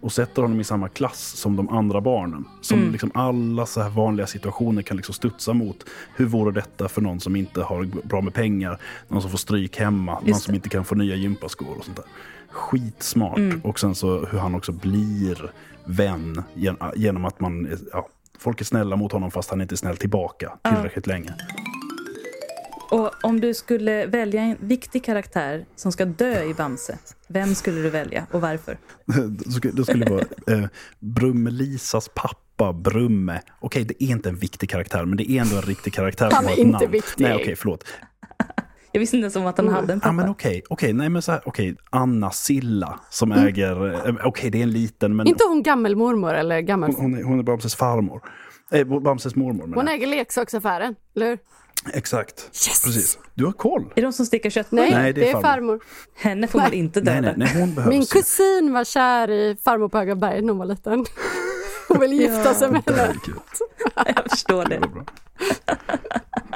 och 0.00 0.12
sätter 0.12 0.42
honom 0.42 0.60
i 0.60 0.64
samma 0.64 0.88
klass 0.88 1.20
som 1.20 1.56
de 1.56 1.68
andra 1.68 2.00
barnen. 2.00 2.44
Som 2.60 2.92
liksom 2.92 3.10
alla 3.14 3.66
så 3.66 3.80
här 3.80 3.90
vanliga 3.90 4.26
situationer 4.26 4.82
kan 4.82 4.96
liksom 4.96 5.14
studsa 5.14 5.52
mot. 5.52 5.84
Hur 6.16 6.26
vore 6.26 6.52
detta 6.52 6.88
för 6.88 7.00
någon 7.00 7.20
som 7.20 7.36
inte 7.36 7.62
har 7.62 7.84
bra 7.84 8.20
med 8.20 8.34
pengar? 8.34 8.78
Någon 9.08 9.22
som 9.22 9.30
får 9.30 9.38
stryk 9.38 9.76
hemma? 9.78 10.12
någon 10.12 10.24
det. 10.24 10.34
som 10.34 10.54
inte 10.54 10.68
kan 10.68 10.84
få 10.84 10.94
nya 10.94 11.16
gympaskor 11.16 11.78
och 11.78 11.84
sånt 11.84 11.96
där. 11.96 12.06
Skitsmart. 12.48 13.38
Och 13.62 13.80
sen 13.80 13.94
så 13.94 14.26
hur 14.26 14.38
han 14.38 14.54
också 14.54 14.72
blir 14.72 15.50
vän 15.84 16.42
gen- 16.54 16.76
genom 16.96 17.24
att 17.24 17.40
man... 17.40 17.68
Ja, 17.92 18.08
folk 18.40 18.60
är 18.60 18.64
snälla 18.64 18.96
mot 18.96 19.12
honom 19.12 19.30
fast 19.30 19.50
han 19.50 19.60
inte 19.60 19.74
är 19.74 19.76
snäll 19.76 19.96
tillbaka 19.96 20.58
tillräckligt 20.62 21.06
länge. 21.06 21.34
Och 22.90 23.24
om 23.24 23.40
du 23.40 23.54
skulle 23.54 24.06
välja 24.06 24.42
en 24.42 24.56
viktig 24.60 25.04
karaktär 25.04 25.66
som 25.76 25.92
ska 25.92 26.04
dö 26.04 26.42
i 26.42 26.54
Bamse, 26.54 26.98
vem 27.28 27.54
skulle 27.54 27.80
du 27.82 27.90
välja 27.90 28.26
och 28.30 28.40
varför? 28.40 28.78
Då 29.72 29.84
skulle- 29.84 30.04
det 30.04 30.10
vara 30.10 30.24
eh, 30.58 30.68
Brumme-Lisas 30.98 32.10
pappa, 32.14 32.72
Brumme. 32.72 33.40
Okej, 33.60 33.84
det 33.84 34.04
är 34.04 34.08
inte 34.08 34.28
en 34.28 34.36
viktig 34.36 34.70
karaktär, 34.70 35.04
men 35.04 35.16
det 35.16 35.30
är 35.30 35.40
ändå 35.40 35.56
en 35.56 35.62
riktig 35.62 35.92
karaktär. 35.92 36.30
Han 36.32 36.46
är 36.46 36.58
inte 36.58 36.72
namn. 36.72 36.90
viktig. 36.90 37.24
Nej, 37.24 37.34
okej, 37.34 37.56
förlåt. 37.56 37.84
Jag 38.92 39.00
visste 39.00 39.16
inte 39.16 39.24
ens 39.24 39.36
om 39.36 39.46
att 39.46 39.58
han 39.58 39.68
hade 39.68 39.92
en 39.92 40.00
Ja, 40.04 40.12
men 40.12 40.22
pappa. 40.24 40.30
okej, 40.30 40.62
okej, 40.70 40.92
nej 40.92 41.08
men 41.08 41.22
så 41.22 41.32
här, 41.32 41.42
okej, 41.44 41.76
Anna 41.90 42.30
Silla 42.30 43.00
som 43.10 43.32
äger, 43.32 44.08
eh, 44.08 44.14
okej 44.24 44.50
det 44.50 44.58
är 44.58 44.62
en 44.62 44.70
liten, 44.70 45.16
men 45.16 45.26
Inte 45.26 45.44
hon 45.48 45.62
gammelmormor 45.62 46.34
eller 46.34 46.60
gammel... 46.60 46.92
hon, 46.96 47.00
hon, 47.00 47.14
är, 47.18 47.22
hon 47.22 47.38
är 47.38 47.42
Bamses 47.42 47.74
farmor. 47.76 48.22
Eh, 48.72 49.00
Bamses 49.00 49.36
mormor 49.36 49.66
menar 49.66 49.76
Hon 49.76 49.86
jag. 49.86 49.94
äger 49.94 50.06
leksaksaffären, 50.06 50.94
eller 51.16 51.26
hur? 51.28 51.38
Exakt. 51.94 52.40
Yes! 52.44 52.84
Precis. 52.84 53.18
Du 53.34 53.44
har 53.44 53.52
koll. 53.52 53.82
Är 53.82 53.94
det 53.94 54.02
de 54.02 54.12
som 54.12 54.26
stickar 54.26 54.50
köttbullar? 54.50 54.82
Nej, 54.82 54.92
Nej, 54.94 55.12
det 55.12 55.30
är, 55.30 55.40
farmor. 55.40 55.80
Henne 56.16 56.46
får 56.48 56.58
man 56.58 56.72
inte 56.72 57.00
döda. 57.00 57.20
Nej, 57.20 57.34
nej, 57.36 57.48
nej, 57.54 57.60
hon 57.60 57.74
behövs. 57.74 57.90
Min 57.90 58.06
kusin 58.06 58.72
var 58.72 58.84
kär 58.84 59.30
i 59.30 59.56
farmor 59.64 59.88
på 59.88 59.98
Höga 59.98 60.14
berg 60.16 60.40
när 60.42 60.48
hon 60.48 60.58
var 60.58 60.66
liten. 60.66 61.04
Hon 61.88 62.00
vill 62.00 62.12
gifta 62.12 62.42
Ja. 62.44 62.54
sig 62.54 62.70
med 62.70 62.82
Det 62.86 62.92
henne. 62.92 63.14
är. 63.96 64.12
Jag 64.16 64.30
förstår 64.30 64.64
Det 64.64 64.78
det. 64.78 64.88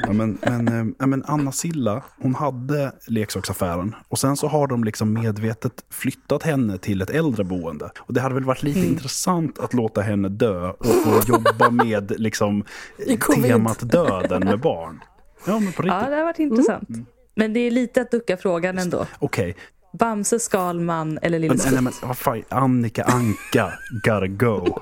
Ja, 0.06 0.12
men, 0.12 0.38
men, 0.42 0.68
eh, 0.68 0.84
ja, 0.98 1.06
men 1.06 1.24
Anna 1.26 1.52
Silla, 1.52 2.02
hon 2.20 2.34
hade 2.34 2.92
leksaksaffären 3.06 3.94
och 4.08 4.18
sen 4.18 4.36
så 4.36 4.48
har 4.48 4.66
de 4.66 4.84
liksom 4.84 5.12
medvetet 5.12 5.84
flyttat 5.90 6.42
henne 6.42 6.78
till 6.78 7.02
ett 7.02 7.10
äldreboende. 7.10 7.90
Och 7.98 8.14
det 8.14 8.20
hade 8.20 8.34
väl 8.34 8.44
varit 8.44 8.62
lite 8.62 8.78
Mm. 8.78 8.92
intressant 8.92 9.58
att 9.58 9.74
låta 9.74 10.00
henne 10.00 10.28
dö 10.28 10.70
och 10.70 10.86
få 10.86 11.20
jobba 11.26 11.70
med 11.70 12.12
liksom 12.20 12.64
temat 13.42 13.90
döden 13.90 14.42
med 14.44 14.60
barn. 14.60 15.00
Ja, 15.46 15.58
men 15.58 15.72
på 15.72 15.86
Ja, 15.86 15.94
riktigt. 15.94 16.10
det 16.10 16.16
har 16.16 16.24
varit 16.24 16.38
intressant. 16.38 16.88
Mm. 16.88 17.06
Men 17.34 17.52
det 17.52 17.60
är 17.60 17.70
lite 17.70 18.00
att 18.00 18.10
ducka 18.10 18.36
frågan 18.36 18.78
ändå. 18.78 19.06
Okej, 19.18 19.56
Bamse, 19.98 20.38
Skalman 20.38 21.18
eller 21.22 21.38
Lille 21.38 21.54
men, 21.54 21.56
nej, 21.64 21.66
Skutt? 21.72 21.82
men 22.02 22.08
vad 22.08 22.18
fan, 22.18 22.42
Annika 22.48 23.04
Anka, 23.04 23.72
gotta 24.04 24.26
go. 24.26 24.78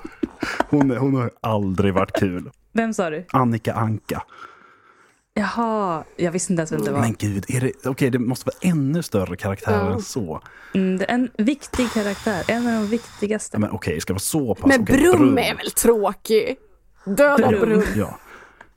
Hon, 0.70 0.90
hon 0.90 1.14
har 1.14 1.30
aldrig 1.40 1.94
varit 1.94 2.12
kul. 2.12 2.50
Vem 2.72 2.94
sa 2.94 3.10
du? 3.10 3.24
Annika 3.32 3.72
Anka. 3.74 4.22
Jaha, 5.34 6.04
jag 6.16 6.32
visste 6.32 6.52
inte 6.52 6.60
ens 6.60 6.72
vem 6.72 6.82
det 6.82 6.90
var. 6.92 7.00
Men 7.00 7.14
gud, 7.18 7.44
är 7.48 7.60
det, 7.60 7.86
okej, 7.86 8.10
det 8.10 8.18
måste 8.18 8.46
vara 8.46 8.72
ännu 8.72 9.02
större 9.02 9.36
karaktärer 9.36 9.86
Ja. 9.86 9.92
än 9.92 10.02
så. 10.02 10.40
Mm, 10.74 10.98
det 10.98 11.04
är 11.10 11.14
en 11.14 11.30
viktig 11.38 11.90
karaktär, 11.92 12.44
en 12.48 12.66
av 12.66 12.72
de 12.72 12.86
viktigaste. 12.86 13.58
Men 13.58 13.70
okej, 13.70 14.00
ska 14.00 14.12
det 14.12 14.14
vara 14.14 14.20
så 14.20 14.54
pass? 14.54 14.68
Men 14.68 14.82
Okej, 14.82 14.98
Brum 14.98 15.38
är 15.38 15.56
väl 15.56 15.70
tråkig? 15.70 16.56
Döda 17.04 17.48
Brum. 17.48 17.60
Brum. 17.60 17.82
Ja. 17.96 18.18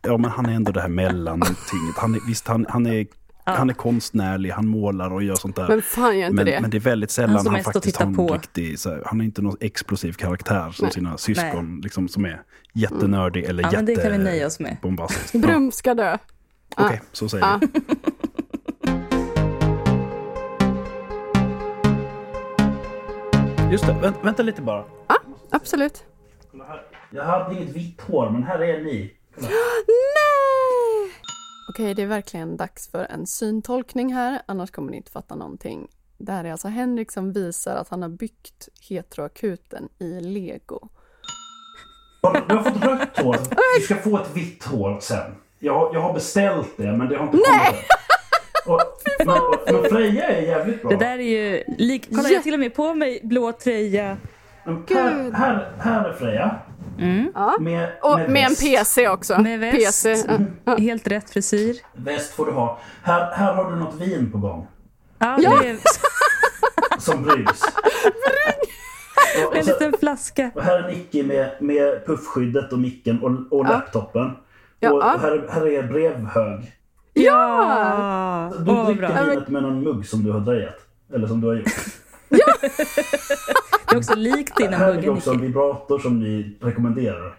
ja, 0.01 0.17
men 0.17 0.31
han 0.31 0.45
är 0.45 0.53
ändå 0.53 0.71
det 0.71 0.81
här 0.81 0.89
mellantinget. 0.89 1.95
Han 1.97 2.15
är, 2.15 2.27
visst, 2.27 2.47
han, 2.47 2.65
han, 2.69 2.85
är, 2.85 3.07
han 3.53 3.69
är 3.69 3.73
konstnärlig, 3.73 4.49
han 4.49 4.67
målar 4.67 5.13
och 5.13 5.23
gör 5.23 5.35
sånt 5.35 5.55
där. 5.55 5.67
Men 5.67 5.81
fan 5.81 6.19
gör 6.19 6.25
inte 6.27 6.35
men, 6.35 6.45
det. 6.45 6.61
men 6.61 6.69
det 6.69 6.77
är 6.77 6.79
väldigt 6.79 7.11
sällan 7.11 7.35
Han 7.45 7.55
han, 7.55 7.63
faktiskt 7.63 7.97
har 7.97 8.05
en 8.05 8.15
på. 8.15 8.27
riktig, 8.33 8.79
så 8.79 8.89
här, 8.89 9.01
han 9.05 9.21
är 9.21 9.25
inte 9.25 9.41
någon 9.41 9.57
explosiv 9.59 10.13
karaktär 10.13 10.71
som 10.71 10.85
Nej. 10.85 10.93
sina 10.93 11.17
syskon, 11.17 11.81
liksom, 11.83 12.07
som 12.07 12.25
är 12.25 12.41
jättenördig 12.73 13.43
eller 13.43 13.63
Ja, 13.63 13.69
men 13.73 13.85
det 13.85 13.95
kan 13.95 14.03
vi 14.03 14.09
jätte- 14.11 14.23
nöja 14.23 14.47
oss 14.47 14.59
med. 14.59 14.77
bombastisk. 14.81 15.29
Ja, 15.35 15.39
Brum 15.39 15.71
ska 15.71 15.93
dö. 15.93 16.17
Okej, 16.77 17.01
så 17.11 17.29
säger 17.29 17.45
Ja. 17.45 17.59
vi. 17.61 17.67
Just 23.71 23.87
det, 23.87 23.93
vänt, 23.93 24.17
vänta 24.21 24.43
lite 24.43 24.61
bara. 24.61 24.83
Absolut. 25.49 26.03
Jag 27.11 27.23
hade 27.23 27.55
inget 27.55 27.75
vitt 27.75 28.01
hår, 28.01 28.29
men 28.29 28.43
här 28.43 28.59
är 28.63 28.83
ni. 28.83 29.13
Nej! 29.37 29.49
Okej, 31.69 31.93
det 31.93 32.01
är 32.01 32.07
verkligen 32.07 32.57
dags 32.57 32.91
för 32.91 33.03
en 33.03 33.27
syntolkning 33.27 34.13
här, 34.13 34.41
annars 34.45 34.71
kommer 34.71 34.91
ni 34.91 34.97
inte 34.97 35.11
fatta 35.11 35.35
någonting. 35.35 35.87
Det 36.17 36.31
här 36.31 36.43
är 36.43 36.51
alltså 36.51 36.67
Henrik 36.67 37.11
som 37.11 37.33
visar 37.33 37.75
att 37.75 37.89
han 37.89 38.01
har 38.01 38.09
byggt 38.09 38.69
heteroakuten 38.89 39.89
i 39.99 40.19
lego. 40.21 40.89
Du 42.47 42.55
har 42.55 42.63
fått 42.63 42.83
rött 42.83 43.19
hår. 43.19 43.37
Du 43.79 43.85
ska 43.85 43.95
få 43.95 44.17
ett 44.17 44.35
vitt 44.35 44.63
hår 44.63 44.99
sen. 45.01 45.35
Jag, 45.59 45.95
jag 45.95 46.01
har 46.01 46.13
beställt 46.13 46.77
det, 46.77 46.91
men 46.91 47.09
det 47.09 47.17
har 47.17 47.25
inte 47.25 47.37
Nej! 47.37 47.67
kommit. 47.69 47.85
Och, 48.65 48.81
men, 49.25 49.81
men 49.81 49.89
Freja 49.89 50.27
är 50.27 50.41
jävligt 50.41 50.81
bra. 50.81 50.91
Det 50.91 50.97
där 50.97 51.19
är 51.19 51.23
ju 51.23 51.63
lik... 51.77 52.07
Kolla, 52.09 52.29
jag 52.29 52.37
har 52.37 52.43
till 52.43 52.53
och 52.53 52.59
med 52.59 52.75
på 52.75 52.93
mig 52.93 53.19
blå 53.23 53.51
tröja. 53.51 54.17
Här, 54.65 55.31
här, 55.31 55.71
här 55.79 56.09
är 56.09 56.13
Freja. 56.13 56.59
Ja. 57.33 57.55
Med, 57.59 57.89
Och 58.01 58.19
med 58.19 58.45
en. 58.47 58.55
PC 58.55 59.07
också. 59.09 59.41
Med 59.41 59.59
väst. 59.59 59.77
PC. 60.03 60.15
Ja. 60.65 60.75
Helt 60.77 61.07
rätt 61.07 61.29
frisyr. 61.29 61.75
Väst 61.93 62.33
får 62.33 62.45
du 62.45 62.51
ha. 62.51 62.79
Här, 63.03 63.31
här 63.35 63.53
har 63.53 63.71
du 63.71 63.77
något 63.77 63.95
vin 63.95 64.31
på 64.31 64.37
gång. 64.37 64.67
Ja, 65.19 65.37
Ja. 65.41 65.59
Det 65.61 65.69
är 65.69 65.77
Som 66.99 67.23
bryggs. 67.23 67.61
Och, 69.45 69.47
och, 69.47 69.55
en 69.57 69.65
liten 69.65 69.93
flaska. 69.99 70.51
och 70.55 70.61
här 70.63 70.79
är 70.83 70.87
Nicky 70.87 71.23
med, 71.23 71.51
med 71.59 72.05
puffskyddet 72.05 72.71
och 72.73 72.79
micken 72.79 73.19
och, 73.23 73.59
och 73.59 73.65
Ja. 73.65 73.69
laptopen. 73.69 74.31
Ja. 74.79 74.91
Och 74.91 75.03
här, 75.03 75.47
här 75.49 75.67
är 75.67 75.83
brevhög. 75.83 76.71
Ja! 77.13 78.51
Du 78.57 78.63
vad 78.63 78.85
dricker 78.85 79.07
bra. 79.07 79.23
vinet 79.23 79.47
med 79.47 79.63
någon 79.63 79.83
mugg 79.83 80.05
som 80.07 80.23
du 80.23 80.31
har 80.31 80.39
drejat. 80.39 80.75
Eller 81.13 81.27
som 81.27 81.41
du 81.41 81.47
har 81.47 81.55
gjort. 81.55 81.71
Det 83.87 83.93
är 83.95 83.97
också 83.97 84.15
likt 84.15 84.59
innan 84.59 84.73
Här 84.73 84.87
ligger 84.87 84.95
muggen, 85.01 85.17
också 85.17 85.31
en 85.31 85.41
vibrator 85.41 85.99
som 85.99 86.19
vi 86.23 86.57
rekommenderar. 86.61 87.37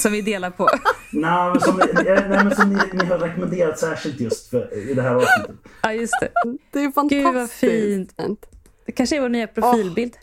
som 0.00 0.12
vi 0.12 0.20
delar 0.22 0.50
på. 0.50 0.68
Nej, 1.12 1.50
men 1.52 1.60
som, 1.60 1.76
ni- 1.76 2.08
eh, 2.10 2.28
nej, 2.28 2.44
men 2.44 2.56
som 2.56 2.68
ni, 2.72 2.78
ni 2.92 3.04
har 3.04 3.18
rekommenderat 3.18 3.78
särskilt 3.78 4.20
just 4.20 4.50
för, 4.50 4.90
i 4.90 4.94
det 4.94 5.02
här 5.02 5.14
avsnittet. 5.14 5.56
Ja, 5.82 5.92
just 5.92 6.14
det. 6.20 6.28
Det 6.72 6.80
är 6.84 6.92
fantastiskt. 6.92 7.24
Gud, 7.24 7.34
vad 7.34 7.50
fint. 7.50 8.46
Det 8.86 8.92
kanske 8.92 9.16
är 9.16 9.20
vår 9.20 9.28
nya 9.28 9.46
profilbild. 9.46 10.16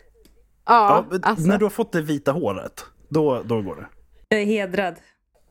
Ja, 0.66 1.04
men 1.10 1.24
alltså. 1.24 1.46
När 1.46 1.58
du 1.58 1.64
har 1.64 1.70
fått 1.70 1.92
det 1.92 2.02
vita 2.02 2.32
håret, 2.32 2.84
då, 3.08 3.42
då 3.44 3.62
går 3.62 3.76
det. 3.76 3.86
Jag 4.28 4.40
är 4.40 4.44
hedrad. 4.46 4.94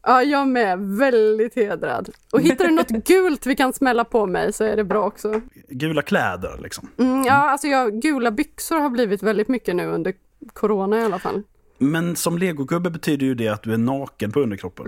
Ja, 0.04 0.24
jag 0.24 0.48
med. 0.48 0.80
Väldigt 0.80 1.56
hedrad. 1.56 2.10
Och 2.32 2.42
hittar 2.42 2.66
du 2.66 2.72
något 2.72 2.90
gult 3.08 3.46
vi 3.46 3.56
kan 3.56 3.74
smälla 3.74 4.04
på 4.06 4.26
mig 4.26 4.54
så 4.54 4.64
är 4.64 4.76
det 4.76 4.84
bra 4.84 5.06
också. 5.06 5.42
Gula 5.70 6.02
kläder 6.02 6.60
liksom. 6.64 6.90
Mm, 7.00 7.24
ja, 7.24 7.34
alltså 7.50 7.68
jag, 7.68 8.02
gula 8.02 8.32
byxor 8.32 8.80
har 8.80 8.90
blivit 8.90 9.24
väldigt 9.24 9.48
mycket 9.48 9.76
nu 9.76 9.86
under 9.88 10.14
corona 10.54 11.00
i 11.00 11.04
alla 11.04 11.20
fall. 11.20 11.44
Men 11.82 12.16
som 12.16 12.38
legogubbe 12.38 12.90
betyder 12.90 13.26
ju 13.26 13.36
det 13.36 13.48
att 13.48 13.64
du 13.64 13.74
är 13.74 13.78
naken 13.78 14.32
på 14.32 14.40
underkroppen. 14.40 14.86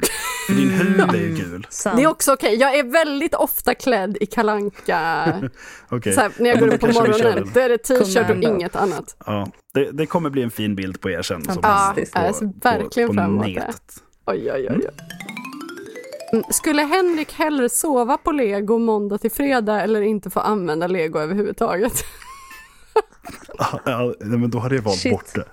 För 0.47 0.53
din 0.53 0.69
hud 0.69 0.99
är 0.99 1.17
ju 1.19 1.29
gul. 1.35 1.67
Sant. 1.69 1.97
Det 1.97 2.03
är 2.03 2.07
också 2.07 2.33
okej. 2.33 2.55
Jag 2.55 2.75
är 2.77 2.83
väldigt 2.83 3.35
ofta 3.35 3.75
klädd 3.75 4.17
i 4.21 4.25
kalanka 4.25 5.25
Okej. 5.89 6.13
så 6.13 6.21
här, 6.21 6.31
när 6.37 6.49
jag 6.49 6.57
Ja, 6.57 6.59
går 6.65 6.73
upp 6.73 6.79
på 6.81 6.87
morgonen. 6.87 7.51
Då 7.53 7.59
är 7.59 7.69
det 7.69 7.77
t-shirt 7.77 8.29
och 8.29 8.43
inget 8.43 8.75
annat. 8.75 9.15
Ja, 9.25 9.47
det, 9.73 9.91
det 9.91 10.05
kommer 10.05 10.29
bli 10.29 10.43
en 10.43 10.51
fin 10.51 10.75
bild 10.75 11.01
på 11.01 11.09
er 11.09 11.21
sen. 11.21 11.43
som-. 11.43 11.59
Ja, 11.63 11.95
jag 12.13 12.35
ser 12.35 12.61
verkligen 12.63 13.09
på, 13.09 13.13
fram 13.15 13.31
emot 13.31 13.45
det. 13.45 13.73
Oj, 14.31 14.51
oj, 14.51 14.67
oj. 14.69 14.87
Mm, 16.33 16.43
Skulle 16.49 16.81
Henrik 16.81 17.33
hellre 17.33 17.69
sova 17.69 18.17
på 18.17 18.31
lego 18.31 18.77
måndag 18.77 19.17
till 19.17 19.31
fredag 19.31 19.81
eller 19.81 20.01
inte 20.01 20.29
få 20.29 20.39
använda 20.39 20.87
lego 20.87 21.19
överhuvudtaget? 21.19 21.93
Ja, 23.85 24.13
nej, 24.19 24.39
men 24.39 24.49
då 24.49 24.59
hade 24.59 24.75
jag 24.75 24.81
valt 24.81 24.97
Shit. 24.97 25.11
bort 25.11 25.35
det. 25.35 25.45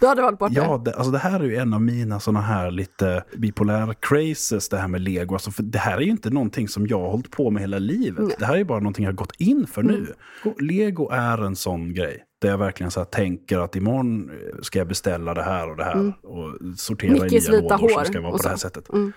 Du 0.00 0.06
hade 0.06 0.22
valt 0.22 0.38
bort 0.38 0.54
det? 0.54 0.60
Ja, 0.60 0.82
det, 0.84 0.94
alltså 0.94 1.10
det 1.10 1.18
här 1.18 1.40
är 1.40 1.44
ju 1.44 1.56
en 1.56 1.74
av 1.74 1.82
mina 1.82 2.20
såna 2.20 2.40
här 2.40 2.70
lite 2.70 3.24
bipolära 3.36 3.94
crazes, 3.94 4.68
det 4.68 4.76
här 4.76 4.88
med 4.88 5.00
lego. 5.00 5.34
Alltså 5.34 5.50
för 5.50 5.62
det 5.62 5.78
här 5.78 5.96
är 5.96 6.00
ju 6.00 6.10
inte 6.10 6.30
någonting 6.30 6.68
som 6.68 6.86
jag 6.86 7.00
har 7.00 7.10
hållit 7.10 7.30
på 7.30 7.50
med 7.50 7.62
hela 7.62 7.78
livet. 7.78 8.38
Det 8.38 8.44
här 8.46 8.54
är 8.54 8.58
ju 8.58 8.64
bara 8.64 8.78
någonting 8.80 9.04
jag 9.04 9.12
har 9.12 9.16
gått 9.16 9.34
in 9.38 9.66
för 9.66 9.82
nu. 9.82 10.14
Och 10.44 10.62
Lego 10.62 11.10
är 11.10 11.44
en 11.44 11.56
sån 11.56 11.94
grej. 11.94 12.24
Där 12.46 12.50
jag 12.50 12.58
verkligen 12.58 12.90
så 12.90 13.04
tänker 13.04 13.58
att 13.58 13.76
imorgon 13.76 14.30
eh, 14.30 14.62
ska 14.62 14.78
jag 14.78 14.88
beställa 14.88 15.34
det 15.34 15.42
här 15.42 15.70
och 15.70 15.76
det 15.76 15.84
här. 15.84 16.12
Och 16.22 16.78
sortera 16.78 17.12
Nickis 17.12 17.48
i 17.48 17.50
nya 17.50 17.60
lådor 17.60 17.78
hår 17.78 17.88
som 17.88 18.04
ska 18.04 18.20
vara 18.20 18.32
på 18.32 18.38
det 18.42 18.48
här 18.48 18.56
sättet. 18.56 18.92
Eh, 18.94 19.08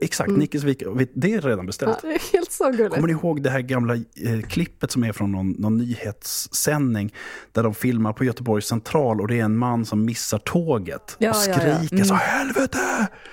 Exakt, 0.00 0.30
Nickis 0.30 0.62
vita 0.62 0.90
Det 1.14 1.34
är 1.34 1.40
redan 1.40 1.66
beställt. 1.66 1.98
Ja, 2.02 2.08
det 2.08 2.14
är 2.14 2.32
helt 2.32 2.52
så 2.52 2.70
gulligt. 2.70 2.94
Kommer 2.94 3.06
ni 3.08 3.12
ihåg 3.12 3.42
det 3.42 3.50
här 3.50 3.60
gamla 3.60 3.94
eh, 3.94 4.40
klippet 4.48 4.90
som 4.90 5.04
är 5.04 5.12
från 5.12 5.32
någon, 5.32 5.50
någon 5.50 5.76
nyhetssändning 5.78 7.14
där 7.52 7.62
de 7.62 7.74
filmar 7.74 8.12
på 8.12 8.24
Göteborgs 8.24 8.66
central 8.66 9.20
och 9.20 9.28
det 9.28 9.40
är 9.40 9.44
en 9.44 9.56
man 9.58 9.84
som 9.84 10.04
missar 10.04 10.38
tåget 10.38 11.16
Ja, 11.18 11.30
och 11.30 11.36
ja, 11.46 11.66
ja. 11.68 11.78
skriker 11.78 12.04
så 12.04 12.14
helvete! 12.14 12.78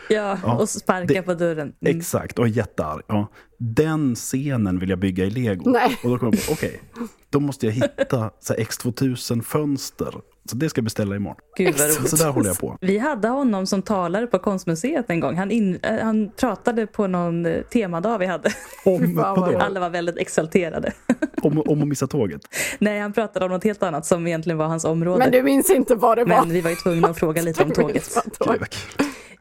Ja, 0.09 0.37
Ja, 0.43 0.57
och 0.59 0.69
sparka 0.69 1.13
det- 1.13 1.21
på 1.21 1.33
dörren. 1.33 1.73
Mm. 1.81 1.97
Exakt, 1.97 2.39
och 2.39 2.45
är 2.45 2.49
jättearg. 2.49 3.01
Ja. 3.07 3.27
Den 3.59 4.15
scenen 4.15 4.79
vill 4.79 4.89
jag 4.89 4.99
bygga 4.99 5.25
i 5.25 5.29
lego. 5.29 5.69
Nej. 5.69 5.97
Och 6.03 6.09
då 6.09 6.17
kommer 6.17 6.33
jag 6.33 6.45
på, 6.45 6.51
okej, 6.53 6.81
då 7.29 7.39
måste 7.39 7.65
jag 7.65 7.73
hitta 7.73 8.31
så 8.39 8.53
här 8.53 8.59
X2000-fönster. 8.63 10.13
Så 10.49 10.55
det 10.55 10.69
ska 10.69 10.79
jag 10.79 10.83
beställa 10.83 11.15
imorgon. 11.15 11.37
Gud 11.57 11.75
vad 11.77 11.87
roligt. 11.87 12.09
Så 12.09 12.15
där 12.15 12.29
håller 12.29 12.49
jag 12.49 12.59
på. 12.59 12.77
Vi 12.81 12.97
hade 12.97 13.27
honom 13.27 13.67
som 13.67 13.81
talare 13.81 14.27
på 14.27 14.39
konstmuseet 14.39 15.05
en 15.09 15.19
gång. 15.19 15.37
Han, 15.37 15.51
in, 15.51 15.79
eh, 15.83 16.03
han 16.03 16.31
pratade 16.39 16.87
på 16.87 17.07
någon 17.07 17.45
eh, 17.45 17.61
temadag 17.61 18.17
vi 18.17 18.25
hade. 18.25 18.49
Om. 18.85 19.23
Alla 19.59 19.79
var 19.79 19.89
väldigt 19.89 20.17
exalterade. 20.17 20.93
om, 21.41 21.63
om 21.65 21.81
att 21.81 21.87
missa 21.87 22.07
tåget. 22.07 22.41
Nej, 22.79 22.99
han 22.99 23.13
pratade 23.13 23.45
om 23.45 23.51
något 23.51 23.63
helt 23.63 23.83
annat 23.83 24.05
som 24.05 24.27
egentligen 24.27 24.57
var 24.57 24.65
hans 24.65 24.85
område. 24.85 25.19
Men 25.19 25.31
du 25.31 25.43
minns 25.43 25.69
inte 25.69 25.95
vad 25.95 26.17
det 26.17 26.25
var? 26.25 26.39
Men 26.45 26.49
vi 26.49 26.61
var 26.61 26.69
ju 26.69 26.75
tvungna 26.75 27.07
att 27.07 27.19
fråga 27.19 27.41
lite 27.41 27.63
om 27.63 27.71
tåget. 27.75 28.17
Gud. 28.39 28.61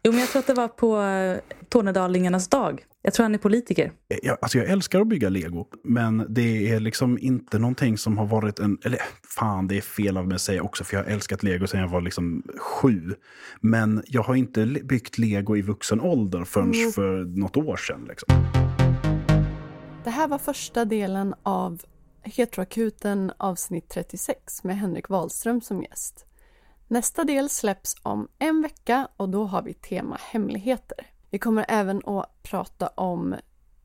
Jo, 0.04 0.12
men 0.12 0.20
jag 0.20 0.28
tror 0.28 0.40
att 0.40 0.46
det 0.46 0.54
var 0.54 0.68
på 0.68 1.00
eh, 1.02 1.56
Tornedalingarnas 1.68 2.48
dag. 2.48 2.84
Jag 3.02 3.14
tror 3.14 3.24
han 3.24 3.34
är 3.34 3.38
politiker. 3.38 3.92
Jag, 4.22 4.38
alltså 4.40 4.58
jag 4.58 4.68
älskar 4.68 5.00
att 5.00 5.08
bygga 5.08 5.28
lego, 5.28 5.66
men 5.84 6.26
det 6.28 6.70
är 6.70 6.80
liksom 6.80 7.18
inte 7.18 7.58
någonting 7.58 7.98
som 7.98 8.18
har 8.18 8.26
varit 8.26 8.58
en... 8.58 8.78
Eller 8.84 9.00
fan, 9.38 9.68
det 9.68 9.76
är 9.76 9.80
fel 9.80 10.16
av 10.16 10.28
mig 10.28 10.34
att 10.34 10.40
säga 10.40 10.62
också, 10.62 10.84
för 10.84 10.96
jag 10.96 11.04
har 11.04 11.10
älskat 11.10 11.42
lego 11.42 11.66
sedan 11.66 11.80
jag 11.80 11.88
var 11.88 12.00
liksom 12.00 12.42
sju. 12.58 13.14
Men 13.60 14.02
jag 14.06 14.22
har 14.22 14.34
inte 14.34 14.66
byggt 14.66 15.18
lego 15.18 15.56
i 15.56 15.62
vuxen 15.62 16.00
ålder 16.00 16.44
förrän 16.44 16.92
för 16.92 17.38
något 17.38 17.56
år 17.56 17.76
sedan. 17.76 18.04
Liksom. 18.08 18.44
Det 20.04 20.10
här 20.10 20.28
var 20.28 20.38
första 20.38 20.84
delen 20.84 21.34
av 21.42 21.82
Heteroakuten 22.22 23.32
avsnitt 23.36 23.88
36 23.88 24.64
med 24.64 24.78
Henrik 24.78 25.08
Wahlström 25.08 25.60
som 25.60 25.82
gäst. 25.82 26.26
Nästa 26.92 27.24
del 27.24 27.48
släpps 27.48 27.96
om 28.02 28.28
en 28.38 28.62
vecka 28.62 29.08
och 29.16 29.28
då 29.28 29.44
har 29.44 29.62
vi 29.62 29.74
tema 29.74 30.18
hemligheter. 30.20 31.06
Vi 31.30 31.38
kommer 31.38 31.66
även 31.68 32.02
att 32.06 32.42
prata 32.42 32.88
om 32.88 33.34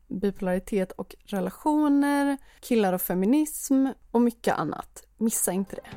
bipolaritet 0.08 0.92
och 0.92 1.14
relationer, 1.24 2.36
killar 2.60 2.92
och 2.92 3.02
feminism 3.02 3.86
och 4.10 4.20
mycket 4.20 4.54
annat. 4.54 5.04
Missa 5.16 5.52
inte 5.52 5.76
det. 5.76 5.88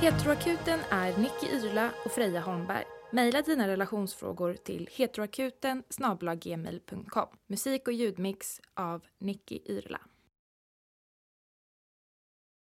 Heteroakuten 0.00 0.80
är 0.90 1.18
Nicky 1.18 1.46
Irla 1.46 1.90
och 2.04 2.10
Freja 2.10 2.40
Holmberg. 2.40 2.97
Maila 3.12 3.42
dina 3.42 3.68
relationsfrågor 3.68 4.54
till 4.54 4.88
heteroakuten 4.92 5.82
gmail.com. 6.34 7.28
Musik 7.46 7.88
och 7.88 7.94
ljudmix 7.94 8.60
av 8.74 9.02
Nicky 9.18 9.58
Yrla. 9.66 10.00